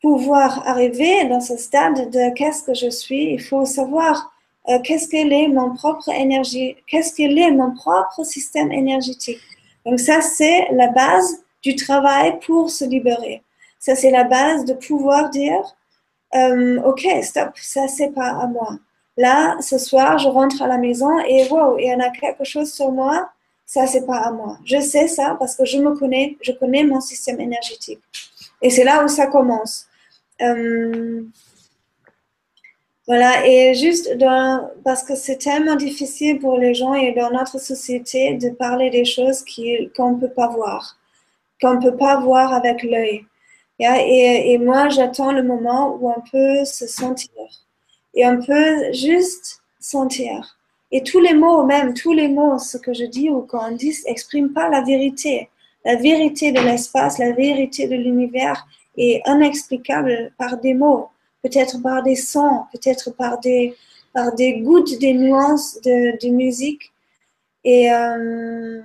pouvoir 0.00 0.66
arriver 0.66 1.26
dans 1.26 1.40
ce 1.40 1.56
stade 1.56 2.10
de 2.10 2.34
qu'est-ce 2.34 2.62
que 2.62 2.74
je 2.74 2.88
suis, 2.88 3.34
il 3.34 3.40
faut 3.40 3.66
savoir 3.66 4.32
euh, 4.68 4.78
qu'est-ce 4.82 5.08
qu'elle 5.08 5.32
est 5.32 5.48
mon 5.48 5.74
propre 5.74 6.08
énergie, 6.10 6.76
qu'est-ce 6.86 7.14
qu'elle 7.14 7.38
est 7.38 7.50
mon 7.50 7.72
propre 7.74 8.24
système 8.24 8.72
énergétique. 8.72 9.40
Donc 9.84 9.98
ça, 10.00 10.20
c'est 10.20 10.68
la 10.72 10.88
base 10.88 11.42
du 11.62 11.74
travail 11.74 12.38
pour 12.40 12.70
se 12.70 12.84
libérer. 12.84 13.42
Ça, 13.78 13.94
c'est 13.94 14.10
la 14.10 14.24
base 14.24 14.64
de 14.64 14.74
pouvoir 14.74 15.30
dire, 15.30 15.62
euh, 16.34 16.80
ok, 16.82 17.06
stop, 17.22 17.50
ça, 17.56 17.88
c'est 17.88 18.10
pas 18.10 18.28
à 18.28 18.46
moi. 18.46 18.78
Là, 19.16 19.56
ce 19.60 19.78
soir, 19.78 20.18
je 20.18 20.28
rentre 20.28 20.62
à 20.62 20.66
la 20.66 20.78
maison 20.78 21.18
et 21.20 21.48
wow, 21.48 21.78
il 21.78 21.86
y 21.86 21.94
en 21.94 22.00
a 22.00 22.10
quelque 22.10 22.44
chose 22.44 22.72
sur 22.72 22.92
moi, 22.92 23.30
ça, 23.66 23.86
c'est 23.86 24.06
pas 24.06 24.18
à 24.18 24.32
moi. 24.32 24.58
Je 24.64 24.80
sais 24.80 25.08
ça 25.08 25.36
parce 25.38 25.54
que 25.54 25.64
je 25.64 25.78
me 25.78 25.94
connais, 25.94 26.36
je 26.42 26.52
connais 26.52 26.84
mon 26.84 27.00
système 27.00 27.40
énergétique. 27.40 28.00
Et 28.62 28.68
c'est 28.70 28.84
là 28.84 29.04
où 29.04 29.08
ça 29.08 29.26
commence. 29.26 29.86
Euh, 30.42 31.22
voilà, 33.06 33.46
et 33.46 33.74
juste 33.74 34.16
dans, 34.18 34.70
parce 34.84 35.02
que 35.02 35.16
c'est 35.16 35.38
tellement 35.38 35.74
difficile 35.74 36.38
pour 36.38 36.58
les 36.58 36.74
gens 36.74 36.94
et 36.94 37.12
dans 37.12 37.30
notre 37.30 37.58
société 37.58 38.34
de 38.34 38.50
parler 38.50 38.88
des 38.90 39.04
choses 39.04 39.44
qu'on 39.96 40.12
ne 40.12 40.20
peut 40.20 40.30
pas 40.30 40.48
voir, 40.48 40.96
qu'on 41.60 41.74
ne 41.74 41.82
peut 41.82 41.96
pas 41.96 42.20
voir 42.20 42.52
avec 42.52 42.82
l'œil. 42.82 43.24
Et, 43.80 44.52
et, 44.52 44.58
moi, 44.58 44.90
j'attends 44.90 45.32
le 45.32 45.42
moment 45.42 45.96
où 45.96 46.10
on 46.10 46.20
peut 46.30 46.64
se 46.64 46.86
sentir. 46.86 47.32
Et 48.14 48.26
on 48.26 48.40
peut 48.40 48.92
juste 48.92 49.62
sentir. 49.80 50.58
Et 50.92 51.02
tous 51.02 51.20
les 51.20 51.34
mots, 51.34 51.64
même 51.64 51.94
tous 51.94 52.12
les 52.12 52.28
mots, 52.28 52.58
ce 52.58 52.76
que 52.76 52.92
je 52.92 53.04
dis 53.04 53.30
ou 53.30 53.42
qu'on 53.42 53.72
dit, 53.72 53.96
n'expriment 54.06 54.52
pas 54.52 54.68
la 54.68 54.82
vérité. 54.82 55.48
La 55.84 55.96
vérité 55.96 56.52
de 56.52 56.60
l'espace, 56.60 57.18
la 57.18 57.32
vérité 57.32 57.88
de 57.88 57.96
l'univers 57.96 58.66
est 59.00 59.22
inexplicable 59.26 60.32
par 60.38 60.58
des 60.58 60.74
mots, 60.74 61.08
peut-être 61.42 61.80
par 61.82 62.02
des 62.02 62.16
sons, 62.16 62.64
peut-être 62.72 63.10
par 63.16 63.40
des, 63.40 63.74
par 64.12 64.34
des 64.34 64.60
gouttes, 64.60 64.98
des 64.98 65.14
nuances 65.14 65.80
de, 65.82 66.18
de 66.24 66.32
musique. 66.32 66.92
Et 67.64 67.92
euh, 67.92 68.80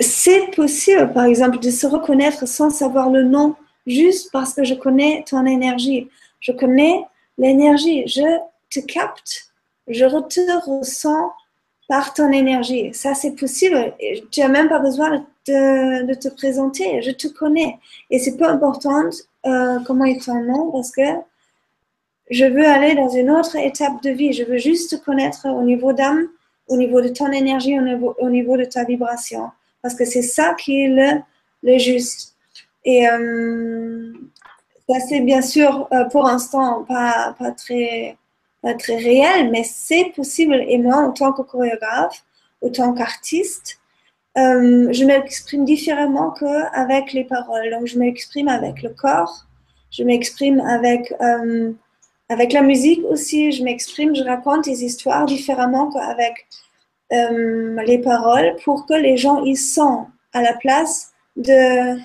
c'est 0.00 0.54
possible, 0.54 1.12
par 1.12 1.24
exemple, 1.24 1.58
de 1.58 1.70
se 1.70 1.86
reconnaître 1.86 2.46
sans 2.46 2.70
savoir 2.70 3.10
le 3.10 3.22
nom, 3.22 3.56
juste 3.86 4.30
parce 4.32 4.54
que 4.54 4.64
je 4.64 4.74
connais 4.74 5.24
ton 5.28 5.44
énergie. 5.46 6.08
Je 6.40 6.52
connais 6.52 7.00
l'énergie, 7.38 8.06
je 8.06 8.38
te 8.70 8.80
capte, 8.80 9.52
je 9.88 10.06
te 10.06 10.68
ressens 10.68 11.30
par 11.88 12.14
ton 12.14 12.32
énergie. 12.32 12.92
Ça, 12.92 13.14
c'est 13.14 13.32
possible. 13.32 13.94
Tu 14.30 14.40
n'as 14.40 14.48
même 14.48 14.68
pas 14.68 14.78
besoin 14.78 15.24
de, 15.46 16.14
te 16.14 16.28
présenter. 16.28 17.02
Je 17.02 17.10
te 17.10 17.28
connais. 17.28 17.78
Et 18.10 18.18
c'est 18.18 18.36
peu 18.36 18.44
important 18.44 19.02
euh, 19.46 19.78
comment 19.86 20.04
est 20.04 20.24
ton 20.24 20.42
nom 20.42 20.72
parce 20.72 20.90
que 20.90 21.02
je 22.30 22.44
veux 22.44 22.66
aller 22.66 22.94
dans 22.96 23.08
une 23.08 23.30
autre 23.30 23.56
étape 23.56 24.02
de 24.02 24.10
vie. 24.10 24.32
Je 24.32 24.42
veux 24.44 24.58
juste 24.58 24.90
te 24.90 25.04
connaître 25.04 25.46
au 25.46 25.62
niveau 25.62 25.92
d'âme, 25.92 26.28
au 26.68 26.76
niveau 26.76 27.00
de 27.00 27.08
ton 27.08 27.30
énergie, 27.30 27.78
au 27.78 27.82
niveau, 27.82 28.16
au 28.18 28.30
niveau 28.30 28.56
de 28.56 28.64
ta 28.64 28.84
vibration. 28.84 29.50
Parce 29.82 29.94
que 29.94 30.04
c'est 30.04 30.22
ça 30.22 30.54
qui 30.54 30.82
est 30.82 30.88
le, 30.88 31.20
le 31.62 31.78
juste. 31.78 32.34
Et 32.84 33.08
euh, 33.08 34.12
ça, 34.88 34.98
c'est 35.08 35.20
bien 35.20 35.42
sûr 35.42 35.88
euh, 35.92 36.04
pour 36.06 36.24
l'instant 36.24 36.84
pas, 36.84 37.34
pas 37.38 37.52
très 37.52 38.16
très 38.74 38.96
réel, 38.96 39.50
mais 39.50 39.64
c'est 39.64 40.12
possible. 40.14 40.54
Et 40.68 40.78
moi, 40.78 40.96
en 40.96 41.12
tant 41.12 41.32
que 41.32 41.42
chorégraphe, 41.42 42.24
en 42.62 42.70
tant 42.70 42.92
qu'artiste, 42.92 43.78
euh, 44.36 44.92
je 44.92 45.04
m'exprime 45.04 45.64
différemment 45.64 46.30
qu'avec 46.32 47.12
les 47.12 47.24
paroles. 47.24 47.70
Donc, 47.70 47.86
je 47.86 47.98
m'exprime 47.98 48.48
avec 48.48 48.82
le 48.82 48.90
corps, 48.90 49.46
je 49.90 50.02
m'exprime 50.02 50.60
avec, 50.60 51.12
euh, 51.20 51.72
avec 52.28 52.52
la 52.52 52.62
musique 52.62 53.02
aussi, 53.04 53.52
je 53.52 53.64
m'exprime, 53.64 54.14
je 54.14 54.22
raconte 54.22 54.64
des 54.64 54.84
histoires 54.84 55.24
différemment 55.26 55.90
qu'avec 55.90 56.46
euh, 57.12 57.80
les 57.82 57.98
paroles 57.98 58.56
pour 58.64 58.86
que 58.86 58.94
les 58.94 59.16
gens 59.16 59.42
y 59.44 59.56
sentent 59.56 60.08
à 60.32 60.42
la 60.42 60.54
place 60.54 61.12
de 61.36 61.98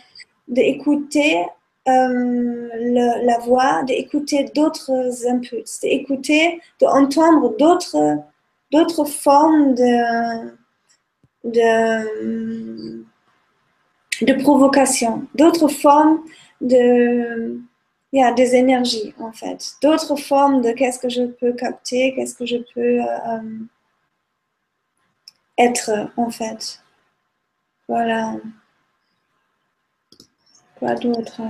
d'écouter 0.48 1.46
euh, 1.88 2.70
la 3.24 3.40
voix, 3.40 3.84
d'écouter 3.84 4.46
d'autres 4.54 5.28
impulses, 5.28 5.80
d'écouter, 5.80 6.62
d'entendre 6.80 7.58
d'autres, 7.58 8.18
d'autres 8.72 9.06
formes 9.06 9.74
de, 9.74 10.52
de, 11.44 13.04
de 14.22 14.34
provocation, 14.44 15.28
d'autres 15.34 15.70
formes 15.70 16.24
de, 16.62 17.60
il 18.14 18.20
y 18.20 18.24
a 18.24 18.32
des 18.32 18.56
énergies 18.56 19.14
en 19.18 19.32
fait, 19.32 19.74
d'autres 19.82 20.16
formes 20.16 20.62
de 20.62 20.72
qu'est-ce 20.74 21.00
que 21.00 21.10
je 21.10 21.24
peux 21.24 21.54
capter, 21.54 22.14
qu'est-ce 22.14 22.36
que 22.36 22.46
je 22.46 22.58
peux 22.76 23.02
euh, 23.02 23.60
être 25.58 26.12
en 26.18 26.30
fait. 26.30 26.82
Voilà. 27.88 28.36
Quoi 30.82 30.96
d'autre 30.96 31.42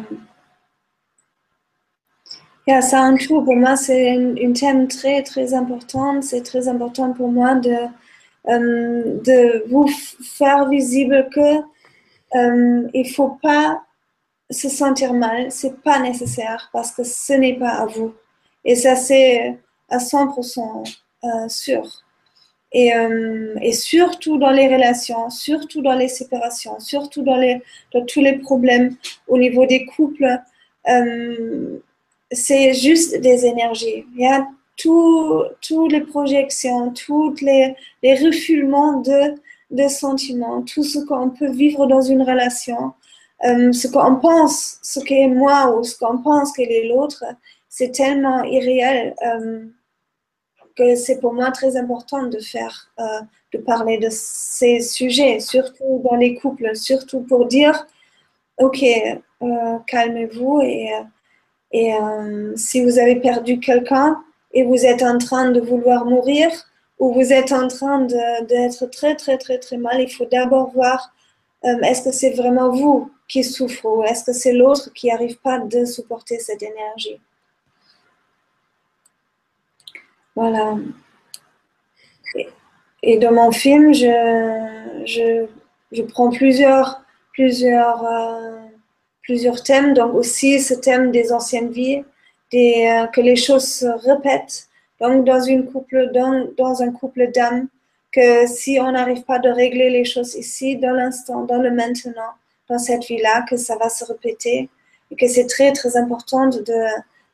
Yeah, 2.67 2.81
ça 2.81 3.01
en 3.03 3.15
tout, 3.15 3.41
pour 3.41 3.55
moi, 3.55 3.77
c'est 3.77 4.11
un, 4.11 4.51
thème 4.51 4.89
très, 4.89 5.23
très 5.23 5.53
important. 5.53 6.21
C'est 6.21 6.43
très 6.43 6.67
important 6.67 7.13
pour 7.13 7.31
moi 7.31 7.55
de, 7.55 7.75
euh, 8.49 9.19
de 9.23 9.63
vous 9.69 9.87
faire 9.87 10.67
visible 10.67 11.29
que 11.33 11.59
euh, 12.35 12.89
il 12.93 13.09
faut 13.09 13.39
pas 13.41 13.81
se 14.49 14.67
sentir 14.67 15.13
mal, 15.13 15.49
c'est 15.49 15.81
pas 15.81 15.99
nécessaire 15.99 16.69
parce 16.73 16.91
que 16.91 17.03
ce 17.05 17.31
n'est 17.31 17.57
pas 17.57 17.71
à 17.83 17.85
vous. 17.85 18.13
Et 18.65 18.75
ça, 18.75 18.97
c'est 18.97 19.57
à 19.89 19.97
100% 19.97 20.83
euh, 21.23 21.47
sûr. 21.47 22.03
Et, 22.73 22.93
euh, 22.95 23.55
et, 23.61 23.73
surtout 23.73 24.37
dans 24.37 24.51
les 24.51 24.73
relations, 24.73 25.29
surtout 25.29 25.81
dans 25.81 25.95
les 25.95 26.07
séparations, 26.07 26.79
surtout 26.79 27.21
dans, 27.21 27.37
tous 28.07 28.21
les 28.21 28.37
problèmes 28.37 28.95
au 29.27 29.37
niveau 29.37 29.65
des 29.65 29.85
couples, 29.85 30.39
euh, 30.87 31.79
c'est 32.31 32.73
juste 32.73 33.19
des 33.19 33.45
énergies. 33.45 34.05
Il 34.15 34.21
y 34.21 34.25
a 34.25 34.47
toutes 34.77 35.91
les 35.91 36.01
projections, 36.01 36.91
tous 36.91 37.35
les, 37.41 37.75
les 38.03 38.15
de, 38.15 39.87
sentiments, 39.89 40.61
tout 40.61 40.83
ce 40.83 40.99
qu'on 40.99 41.29
peut 41.29 41.51
vivre 41.51 41.87
dans 41.87 42.01
une 42.01 42.21
relation, 42.21 42.93
euh, 43.43 43.73
ce 43.73 43.87
qu'on 43.89 44.15
pense, 44.15 44.77
ce 44.81 45.01
qu'est 45.01 45.27
moi 45.27 45.75
ou 45.77 45.83
ce 45.83 45.97
qu'on 45.97 46.19
pense 46.19 46.53
qu'est 46.53 46.87
l'autre, 46.87 47.25
c'est 47.67 47.91
tellement 47.91 48.43
irréel. 48.43 49.13
Que 50.75 50.95
c'est 50.95 51.19
pour 51.19 51.33
moi 51.33 51.51
très 51.51 51.75
important 51.75 52.27
de 52.27 52.39
faire, 52.39 52.91
euh, 52.99 53.03
de 53.53 53.57
parler 53.57 53.97
de 53.97 54.07
ces 54.09 54.79
sujets, 54.79 55.39
surtout 55.39 56.01
dans 56.03 56.15
les 56.15 56.35
couples, 56.35 56.75
surtout 56.75 57.21
pour 57.21 57.45
dire, 57.45 57.85
ok, 58.57 58.83
euh, 58.83 59.77
calmez-vous 59.87 60.61
et, 60.61 60.93
euh, 60.93 61.03
et 61.73 61.93
si 62.57 62.83
vous 62.83 62.99
avez 62.99 63.15
perdu 63.15 63.59
quelqu'un 63.59 64.21
et 64.53 64.63
vous 64.63 64.85
êtes 64.85 65.03
en 65.03 65.17
train 65.17 65.51
de 65.51 65.61
vouloir 65.61 66.05
mourir 66.05 66.49
ou 66.99 67.13
vous 67.13 67.31
êtes 67.33 67.51
en 67.51 67.67
train 67.67 68.01
d'être 68.01 68.85
très 68.87 69.15
très 69.15 69.37
très 69.37 69.57
très 69.57 69.77
mal, 69.77 70.01
il 70.01 70.09
faut 70.09 70.25
d'abord 70.25 70.71
voir 70.71 71.13
est-ce 71.63 72.01
que 72.03 72.11
c'est 72.11 72.31
vraiment 72.31 72.69
vous 72.71 73.09
qui 73.27 73.43
souffrez 73.43 73.87
ou 73.87 74.03
est-ce 74.03 74.25
que 74.25 74.33
c'est 74.33 74.53
l'autre 74.53 74.91
qui 74.93 75.07
n'arrive 75.07 75.37
pas 75.39 75.59
de 75.59 75.85
supporter 75.85 76.39
cette 76.39 76.61
énergie? 76.61 77.19
Voilà. 80.35 80.77
Et, 83.03 83.17
dans 83.17 83.33
mon 83.33 83.51
film, 83.51 83.93
je, 83.93 85.05
je, 85.05 85.45
je 85.91 86.01
prends 86.03 86.29
plusieurs, 86.29 87.01
plusieurs, 87.33 88.05
euh, 88.05 88.59
plusieurs 89.23 89.63
thèmes, 89.63 89.93
donc 89.93 90.13
aussi 90.13 90.59
ce 90.59 90.73
thème 90.73 91.11
des 91.11 91.33
anciennes 91.33 91.71
vies, 91.71 92.03
des, 92.51 92.87
euh, 92.87 93.07
que 93.07 93.21
les 93.21 93.35
choses 93.35 93.67
se 93.67 93.85
répètent. 93.85 94.67
Donc 94.99 95.25
dans, 95.25 95.41
une 95.41 95.65
couple, 95.65 96.11
dans, 96.13 96.47
dans 96.57 96.81
un 96.83 96.91
couple 96.91 97.31
d'âmes, 97.31 97.67
que 98.11 98.45
si 98.45 98.77
on 98.79 98.91
n'arrive 98.91 99.23
pas 99.23 99.39
de 99.39 99.49
régler 99.49 99.89
les 99.89 100.05
choses 100.05 100.35
ici, 100.35 100.75
dans 100.75 100.91
l'instant, 100.91 101.43
dans 101.43 101.61
le 101.61 101.71
maintenant, 101.71 102.33
dans 102.69 102.77
cette 102.77 103.05
vie-là, 103.05 103.43
que 103.49 103.57
ça 103.57 103.77
va 103.77 103.89
se 103.89 104.05
répéter 104.05 104.69
et 105.09 105.15
que 105.15 105.27
c'est 105.27 105.47
très 105.47 105.71
très 105.71 105.97
important 105.97 106.47
de, 106.47 106.85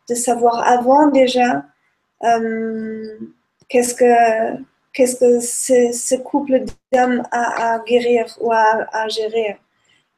de 0.10 0.16
savoir 0.16 0.68
avant 0.68 1.08
déjà 1.08 1.64
euh, 2.24 3.18
qu'est-ce 3.70 3.96
que 3.96 4.62
qu'est-ce 4.94 5.16
que 5.18 5.40
ce 5.40 6.16
couple 6.16 6.64
d'hommes 6.92 7.24
a 7.32 7.74
à 7.74 7.80
guérir 7.84 8.26
ou 8.40 8.52
à, 8.52 9.08
gérer? 9.08 9.58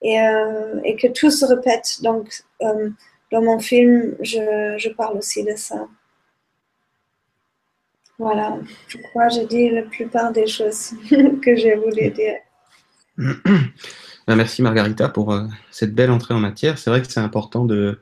Et, 0.01 0.21
euh, 0.21 0.79
et, 0.85 0.95
que 0.95 1.07
tout 1.07 1.29
se 1.29 1.43
répète. 1.43 2.01
Donc, 2.01 2.41
euh, 2.61 2.89
dans 3.33 3.41
mon 3.41 3.59
film, 3.59 4.15
je, 4.21 4.75
je, 4.77 4.89
parle 4.89 5.17
aussi 5.17 5.43
de 5.43 5.53
ça. 5.57 5.89
Voilà, 8.17 8.57
je 8.87 8.97
crois 8.97 9.27
que 9.27 9.33
j'ai 9.33 9.45
dit 9.45 9.69
la 9.69 9.81
plupart 9.81 10.31
des 10.31 10.47
choses 10.47 10.93
que 11.43 11.53
j'ai 11.57 11.75
voulu 11.75 12.09
dire. 12.11 12.37
Ben, 14.27 14.35
merci 14.35 14.61
Margarita 14.61 15.09
pour 15.09 15.35
cette 15.71 15.95
belle 15.95 16.11
entrée 16.11 16.35
en 16.35 16.39
matière. 16.39 16.77
C'est 16.77 16.91
vrai 16.91 17.01
que 17.01 17.11
c'est 17.11 17.19
important 17.19 17.65
de, 17.65 17.99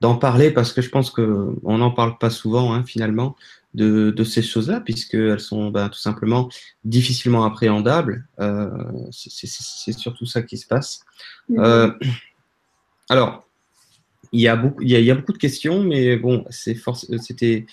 d'en 0.00 0.16
parler 0.16 0.50
parce 0.50 0.72
que 0.72 0.80
je 0.80 0.88
pense 0.88 1.10
qu'on 1.10 1.78
n'en 1.78 1.90
parle 1.90 2.18
pas 2.18 2.30
souvent 2.30 2.72
hein, 2.72 2.84
finalement 2.84 3.36
de, 3.74 4.10
de 4.10 4.24
ces 4.24 4.42
choses-là, 4.42 4.80
puisqu'elles 4.80 5.40
sont 5.40 5.70
ben, 5.70 5.88
tout 5.88 5.98
simplement 5.98 6.48
difficilement 6.84 7.44
appréhendables. 7.44 8.26
Euh, 8.40 8.68
c'est 9.12 9.92
surtout 9.92 10.26
ça 10.26 10.42
qui 10.42 10.56
se 10.56 10.66
passe. 10.66 11.00
Mm-hmm. 11.50 11.60
Euh, 11.60 11.92
alors, 13.08 13.46
il 14.32 14.40
y, 14.40 14.48
a 14.48 14.56
beaucoup, 14.56 14.82
il, 14.82 14.90
y 14.90 15.10
a, 15.10 15.14
beaucoup 15.14 15.32
de 15.32 15.38
questions, 15.38 15.82
mais 15.82 16.16
bon, 16.16 16.44
c'était 16.50 17.64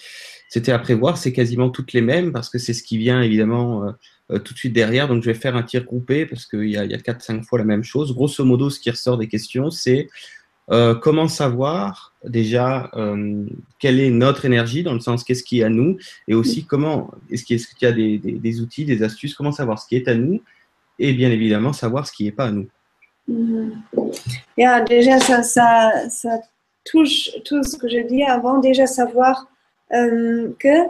à 0.70 0.80
prévoir. 0.80 1.18
C'est 1.18 1.32
quasiment 1.32 1.70
toutes 1.70 1.94
les 1.94 2.02
mêmes 2.02 2.32
parce 2.32 2.50
que 2.50 2.58
c'est 2.58 2.74
ce 2.74 2.82
qui 2.82 2.98
vient 2.98 3.22
évidemment 3.22 3.94
euh, 4.32 4.40
tout 4.40 4.54
de 4.54 4.58
suite 4.58 4.74
derrière. 4.74 5.08
Donc, 5.08 5.22
je 5.22 5.30
vais 5.30 5.38
faire 5.38 5.56
un 5.56 5.62
tir 5.62 5.84
groupé 5.84 6.26
parce 6.26 6.48
qu'il 6.48 6.70
y 6.70 6.78
a, 6.78 6.82
a 6.82 6.86
4-5 6.86 7.44
fois 7.44 7.60
la 7.60 7.66
même 7.66 7.84
chose. 7.84 8.14
Grosso 8.14 8.44
modo, 8.44 8.72
ce 8.72 8.80
qui 8.80 8.90
ressort 8.90 9.18
des 9.18 9.28
questions, 9.28 9.70
c'est 9.70 10.10
euh, 10.70 10.96
comment 10.96 11.28
savoir 11.28 12.14
déjà 12.26 12.90
euh, 12.96 13.46
quelle 13.80 14.00
est 14.00 14.10
notre 14.10 14.46
énergie, 14.46 14.84
dans 14.84 14.94
le 14.94 15.00
sens 15.00 15.24
qu'est-ce 15.24 15.44
qui 15.44 15.62
est 15.62 15.64
à 15.64 15.70
nous, 15.70 15.98
et 16.28 16.36
aussi 16.36 16.66
comment, 16.66 17.12
est-ce 17.32 17.46
qu'il 17.46 17.60
y 17.82 17.86
a 17.86 17.92
des, 17.92 18.62
outils, 18.62 18.86
des 18.86 19.02
astuces, 19.04 19.34
comment 19.34 19.52
savoir 19.52 19.80
ce 19.80 19.88
qui 19.88 19.96
est 19.96 20.08
à 20.08 20.16
nous, 20.16 20.42
et 21.00 21.14
bien 21.14 21.32
évidemment 21.32 21.74
savoir 21.74 22.06
ce 22.06 22.12
qui 22.12 22.26
n'est 22.26 22.32
pas 22.32 22.46
à 22.46 22.52
nous. 22.52 22.68
Mhm. 23.28 23.82
déjà, 24.88 25.20
ça, 25.20 25.44
ça, 25.44 26.10
ça, 26.10 26.40
touche 26.86 27.32
tout 27.44 27.64
ce 27.64 27.76
que 27.78 27.90
je 27.90 28.08
dis 28.08 28.24
avant. 28.24 28.60
Déjà, 28.60 28.88
savoir 28.88 29.48
euh, 29.94 30.54
que 30.60 30.88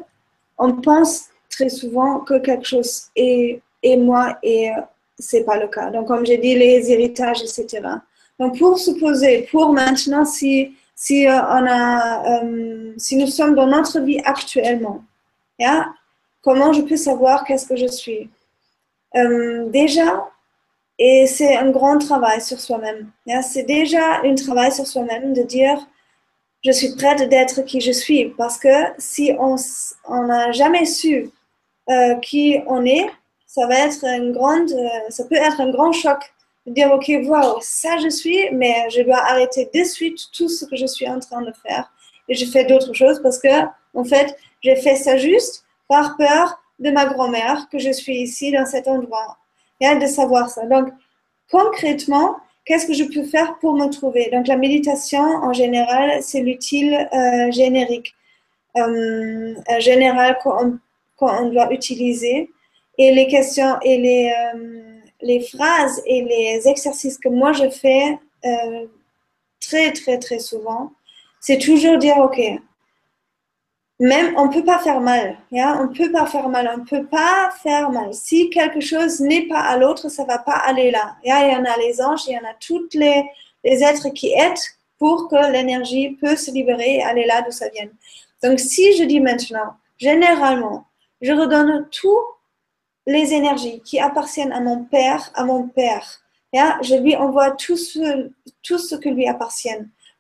on 0.58 0.74
pense 0.74 1.26
très 1.50 1.70
souvent 1.70 2.20
que 2.20 2.40
quelque 2.40 2.66
chose 2.66 3.08
est, 3.16 3.62
est 3.84 3.98
moi 3.98 4.38
et 4.44 4.70
euh, 4.70 4.82
c'est 5.20 5.44
pas 5.44 5.60
le 5.60 5.68
cas. 5.68 5.90
Donc, 5.90 6.08
comme 6.08 6.26
j'ai 6.26 6.38
dit, 6.38 6.56
les 6.56 6.92
héritages, 6.92 7.42
etc. 7.42 7.82
Donc, 8.40 8.58
pour 8.60 8.78
supposer, 8.78 9.48
pour 9.52 9.74
maintenant, 9.74 10.26
si, 10.26 10.76
si, 10.96 11.28
euh, 11.28 11.32
on 11.32 11.66
a, 11.68 12.44
euh, 12.44 12.94
si 12.98 13.16
nous 13.18 13.28
sommes 13.28 13.56
dans 13.56 13.68
notre 13.68 14.00
vie 14.00 14.22
actuellement, 14.26 15.04
yeah, 15.60 15.88
comment 16.44 16.74
je 16.74 16.82
peux 16.82 16.98
savoir 16.98 17.44
qu'est-ce 17.46 17.68
que 17.68 17.76
je 17.76 17.88
suis? 17.88 18.30
Déjà, 19.72 20.28
et 21.00 21.28
c'est 21.28 21.56
un 21.56 21.70
grand 21.70 22.00
travail 22.00 22.42
sur 22.42 22.60
soi-même. 22.60 23.12
C'est 23.44 23.64
déjà 23.64 24.22
un 24.24 24.36
travail 24.36 24.72
sur 24.72 24.88
soi-même 24.88 25.34
de 25.34 25.44
dire, 25.44 25.78
je 26.64 26.72
suis 26.72 26.96
prête 26.96 27.30
d'être 27.30 27.62
qui 27.64 27.82
je 27.82 27.92
suis. 27.92 28.30
Parce 28.38 28.58
que 28.58 28.68
si 28.98 29.32
on 29.40 29.58
n'a 30.26 30.52
jamais 30.52 30.86
su 30.86 31.30
euh, 31.90 32.16
qui 32.16 32.60
on 32.68 32.84
est, 32.86 33.08
ça 33.46 33.68
va 33.68 33.76
être 33.76 34.04
une 34.04 34.32
grande, 34.34 34.72
euh, 34.72 35.10
ça 35.10 35.24
peut 35.26 35.36
être 35.36 35.62
un 35.62 35.72
grand 35.72 35.92
choc 35.92 36.20
dire 36.72 36.92
ok, 36.92 37.10
wow, 37.26 37.58
ça 37.62 37.98
je 37.98 38.10
suis, 38.10 38.50
mais 38.52 38.90
je 38.90 39.02
dois 39.02 39.18
arrêter 39.18 39.70
de 39.74 39.84
suite 39.84 40.20
tout 40.36 40.50
ce 40.50 40.66
que 40.66 40.76
je 40.76 40.86
suis 40.86 41.08
en 41.08 41.20
train 41.20 41.42
de 41.42 41.52
faire 41.66 41.92
et 42.30 42.34
je 42.34 42.46
fais 42.46 42.66
d'autres 42.66 42.94
choses 42.94 43.22
parce 43.22 43.40
que 43.40 43.48
en 43.94 44.04
fait, 44.04 44.38
j'ai 44.62 44.76
fait 44.76 44.96
ça 44.96 45.18
juste 45.18 45.66
par 45.88 46.18
peur 46.18 46.62
de 46.80 46.92
ma 46.92 47.06
grand-mère 47.06 47.68
que 47.72 47.80
je 47.80 47.92
suis 47.92 48.18
ici 48.18 48.52
dans 48.52 48.66
cet 48.66 48.88
endroit. 48.88 49.38
Et 49.80 49.96
de 49.96 50.08
savoir 50.08 50.50
ça. 50.50 50.66
Donc, 50.66 50.88
concrètement, 51.52 52.38
qu'est-ce 52.66 52.88
que 52.88 52.94
je 52.94 53.04
peux 53.04 53.24
faire 53.24 53.60
pour 53.60 53.76
me 53.76 53.88
trouver? 53.90 54.30
Donc, 54.32 54.48
la 54.48 54.58
méditation, 54.58 55.22
en 55.22 55.54
général, 55.54 56.22
c'est 56.22 56.42
l'utile 56.42 57.08
euh, 57.14 57.52
générique, 57.52 58.16
euh, 58.76 59.54
général 59.80 60.40
qu'on 60.42 60.80
on 61.22 61.50
doit 61.50 61.72
utiliser. 61.72 62.50
Et 62.98 63.14
les 63.14 63.28
questions 63.28 63.78
et 63.84 63.98
les, 64.00 64.34
euh, 64.56 64.97
les 65.22 65.42
phrases 65.42 66.02
et 66.06 66.24
les 66.24 66.68
exercices 66.68 67.18
que 67.18 67.30
moi 67.30 67.54
je 67.54 67.70
fais 67.70 68.20
euh, 68.46 68.86
très, 69.60 69.92
très, 69.92 70.20
très 70.20 70.40
souvent, 70.40 70.92
c'est 71.40 71.58
toujours 71.58 71.98
dire, 71.98 72.18
OK, 72.18 72.40
même 74.00 74.36
on 74.38 74.46
ne 74.48 74.54
peut 74.54 74.64
pas 74.64 74.80
faire 74.80 75.02
mal. 75.02 75.38
Yeah? 75.52 75.80
On 75.80 75.86
ne 75.86 75.94
peut 75.94 76.12
pas 76.12 76.28
faire 76.28 76.50
mal. 76.50 76.72
On 76.78 76.86
peut 76.86 77.06
pas 77.06 77.52
faire 77.64 77.90
mal. 77.90 78.14
Si 78.14 78.50
quelque 78.50 78.80
chose 78.80 79.20
n'est 79.20 79.48
pas 79.48 79.62
à 79.62 79.78
l'autre, 79.78 80.10
ça 80.10 80.24
ne 80.24 80.28
va 80.28 80.38
pas 80.38 80.58
aller 80.66 80.92
là. 80.92 81.16
Yeah? 81.24 81.48
Il 81.48 81.54
y 81.54 81.56
en 81.56 81.66
a 81.66 81.78
les 81.78 82.02
anges, 82.02 82.28
il 82.28 82.34
y 82.34 82.38
en 82.38 82.48
a 82.48 82.54
toutes 82.60 82.94
les, 82.94 83.24
les 83.64 83.84
êtres 83.84 84.10
qui 84.10 84.34
aident 84.34 84.54
pour 85.00 85.28
que 85.30 85.52
l'énergie 85.52 86.12
peut 86.22 86.36
se 86.36 86.52
libérer 86.52 86.98
et 86.98 87.04
aller 87.04 87.26
là 87.26 87.42
d'où 87.42 87.52
ça 87.52 87.70
vient. 87.70 87.88
Donc, 88.44 88.60
si 88.60 88.96
je 88.98 89.04
dis 89.04 89.20
maintenant, 89.20 89.74
généralement, 89.98 90.86
je 91.22 91.32
redonne 91.32 91.88
toutes 91.92 92.37
les 93.08 93.34
énergies 93.34 93.82
qui 93.84 94.00
appartiennent 94.00 94.52
à 94.52 94.60
mon 94.60 94.84
père, 94.84 95.32
à 95.34 95.46
mon 95.46 95.68
père. 95.68 96.20
Yeah? 96.54 96.78
Je 96.82 96.96
lui 96.96 97.16
envoie 97.16 97.52
tout 97.52 97.78
ce, 97.78 98.30
tout 98.62 98.78
ce 98.78 98.96
qui 98.96 99.10
lui 99.12 99.28
appartient. 99.28 99.70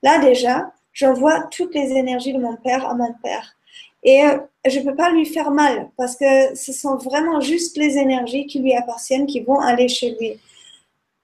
Là 0.01 0.19
déjà, 0.19 0.71
j'envoie 0.93 1.43
toutes 1.51 1.75
les 1.75 1.91
énergies 1.91 2.33
de 2.33 2.39
mon 2.39 2.55
père 2.55 2.89
à 2.89 2.95
mon 2.95 3.13
père. 3.21 3.55
Et 4.03 4.23
euh, 4.23 4.37
je 4.65 4.79
ne 4.79 4.85
peux 4.85 4.95
pas 4.95 5.09
lui 5.09 5.25
faire 5.25 5.51
mal 5.51 5.89
parce 5.97 6.15
que 6.15 6.55
ce 6.55 6.71
sont 6.71 6.95
vraiment 6.95 7.41
juste 7.41 7.77
les 7.77 7.97
énergies 7.97 8.47
qui 8.47 8.59
lui 8.59 8.73
appartiennent 8.73 9.25
qui 9.25 9.41
vont 9.41 9.59
aller 9.59 9.89
chez 9.89 10.15
lui. 10.19 10.39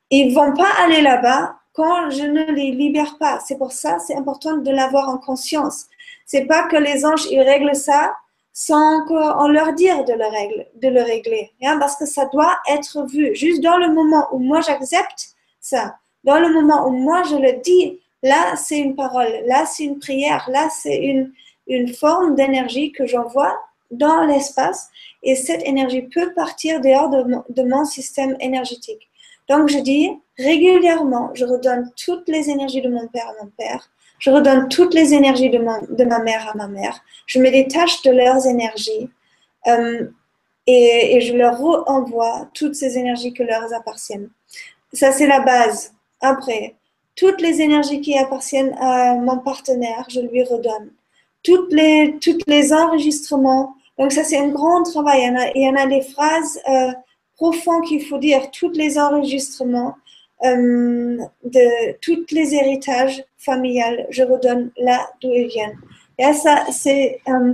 Ils 0.10 0.30
ne 0.30 0.36
vont 0.36 0.54
pas 0.54 0.70
aller 0.84 1.02
là-bas 1.02 1.56
quand 1.72 2.10
je 2.10 2.24
ne 2.24 2.52
les 2.52 2.72
libère 2.72 3.18
pas. 3.18 3.40
C'est 3.46 3.58
pour 3.58 3.72
ça 3.72 4.00
c'est 4.00 4.16
important 4.16 4.58
de 4.58 4.70
l'avoir 4.70 5.08
en 5.08 5.18
conscience. 5.18 5.86
C'est 6.26 6.46
pas 6.46 6.64
que 6.64 6.76
les 6.76 7.06
anges 7.06 7.26
ils 7.32 7.42
règlent 7.42 7.76
ça 7.76 8.16
sans 8.54 9.04
qu'on 9.06 9.48
leur 9.48 9.74
dise 9.74 10.06
de 10.08 10.14
le, 10.14 10.30
règle, 10.30 10.68
de 10.76 10.88
le 10.88 11.02
régler. 11.02 11.52
Hein, 11.64 11.78
parce 11.80 11.96
que 11.96 12.06
ça 12.06 12.26
doit 12.28 12.56
être 12.70 13.06
vu. 13.08 13.36
Juste 13.36 13.62
dans 13.62 13.78
le 13.78 13.92
moment 13.92 14.28
où 14.32 14.38
moi 14.38 14.62
j'accepte 14.62 15.34
ça, 15.60 15.98
dans 16.24 16.40
le 16.40 16.54
moment 16.54 16.88
où 16.88 16.92
moi 16.92 17.24
je 17.24 17.36
le 17.36 17.62
dis, 17.62 18.00
là 18.22 18.56
c'est 18.56 18.78
une 18.78 18.96
parole, 18.96 19.32
là 19.48 19.66
c'est 19.66 19.84
une 19.84 20.00
prière, 20.00 20.48
là 20.52 20.70
c'est 20.70 20.98
une, 20.98 21.34
une 21.68 21.94
forme 21.94 22.36
d'énergie 22.36 22.92
que 22.92 23.08
j'envoie 23.08 23.58
dans 23.92 24.24
l'espace 24.24 24.90
et 25.24 25.36
cette 25.36 25.66
énergie 25.68 26.04
peut 26.04 26.34
partir 26.34 26.80
dehors 26.80 27.10
de 27.10 27.24
mon, 27.24 27.44
de 27.50 27.64
mon 27.64 27.86
système 27.86 28.36
énergétique. 28.40 29.10
Donc 29.50 29.70
je 29.70 29.80
dis 29.80 30.12
régulièrement, 30.38 31.32
je 31.34 31.46
redonne 31.46 31.92
toutes 31.98 32.28
les 32.30 32.50
énergies 32.50 32.82
de 32.82 32.90
mon 32.90 33.08
père 33.08 33.28
à 33.28 33.44
mon 33.44 33.50
père, 33.58 33.90
je 34.24 34.30
redonne 34.30 34.70
toutes 34.70 34.94
les 34.94 35.14
énergies 35.14 35.50
de 35.50 35.58
ma, 35.58 35.82
de 35.82 36.06
ma 36.06 36.20
mère 36.20 36.50
à 36.50 36.56
ma 36.56 36.70
mère. 36.70 37.04
Je 37.26 37.40
me 37.40 37.52
détache 37.52 38.02
de 38.04 38.12
leurs 38.12 38.48
énergies 38.48 39.10
euh, 39.68 40.06
et, 40.66 41.20
je 41.20 41.34
leur 41.34 41.58
renvoie 41.60 42.48
toutes 42.54 42.74
ces 42.74 42.98
énergies 42.98 43.34
que 43.34 43.44
leur 43.44 43.74
appartiennent. 43.74 44.30
Ça, 44.94 45.12
c'est 45.12 45.28
la 45.28 45.42
base. 45.42 45.94
Après, 46.22 46.76
toutes 47.18 47.42
les 47.42 47.60
énergies 47.60 48.00
qui 48.00 48.18
appartiennent 48.18 48.74
à 48.80 49.16
mon 49.16 49.40
partenaire, 49.40 50.06
je 50.08 50.22
lui 50.22 50.42
redonne. 50.42 50.92
Toutes 51.44 51.74
les, 51.74 52.18
toutes 52.22 52.48
les 52.48 52.72
enregistrements. 52.72 53.76
Donc, 54.00 54.14
ça, 54.14 54.24
c'est 54.24 54.38
un 54.38 54.48
grand 54.48 54.84
travail. 54.84 55.20
Il 55.20 55.26
y 55.26 55.30
en 55.32 55.36
a, 55.36 55.48
il 55.54 55.64
y 55.64 55.68
en 55.68 55.76
a 55.76 55.86
des 55.86 56.02
phrases 56.02 56.62
euh, 56.70 56.94
profondes 57.36 57.84
qu'il 57.84 58.06
faut 58.06 58.20
dire, 58.20 58.52
tous 58.52 58.72
les 58.72 58.98
enregistrements. 58.98 59.98
Euh, 60.46 61.18
de 61.46 61.94
tous 62.02 62.26
les 62.32 62.54
héritages 62.54 63.24
familiales, 63.38 64.06
je 64.10 64.24
redonne 64.24 64.72
là 64.78 65.10
d'où 65.22 65.32
ils 65.32 65.48
viennent. 65.48 65.78
Et 66.20 66.34
ça, 66.34 66.66
c'est, 66.70 67.22
euh, 67.30 67.54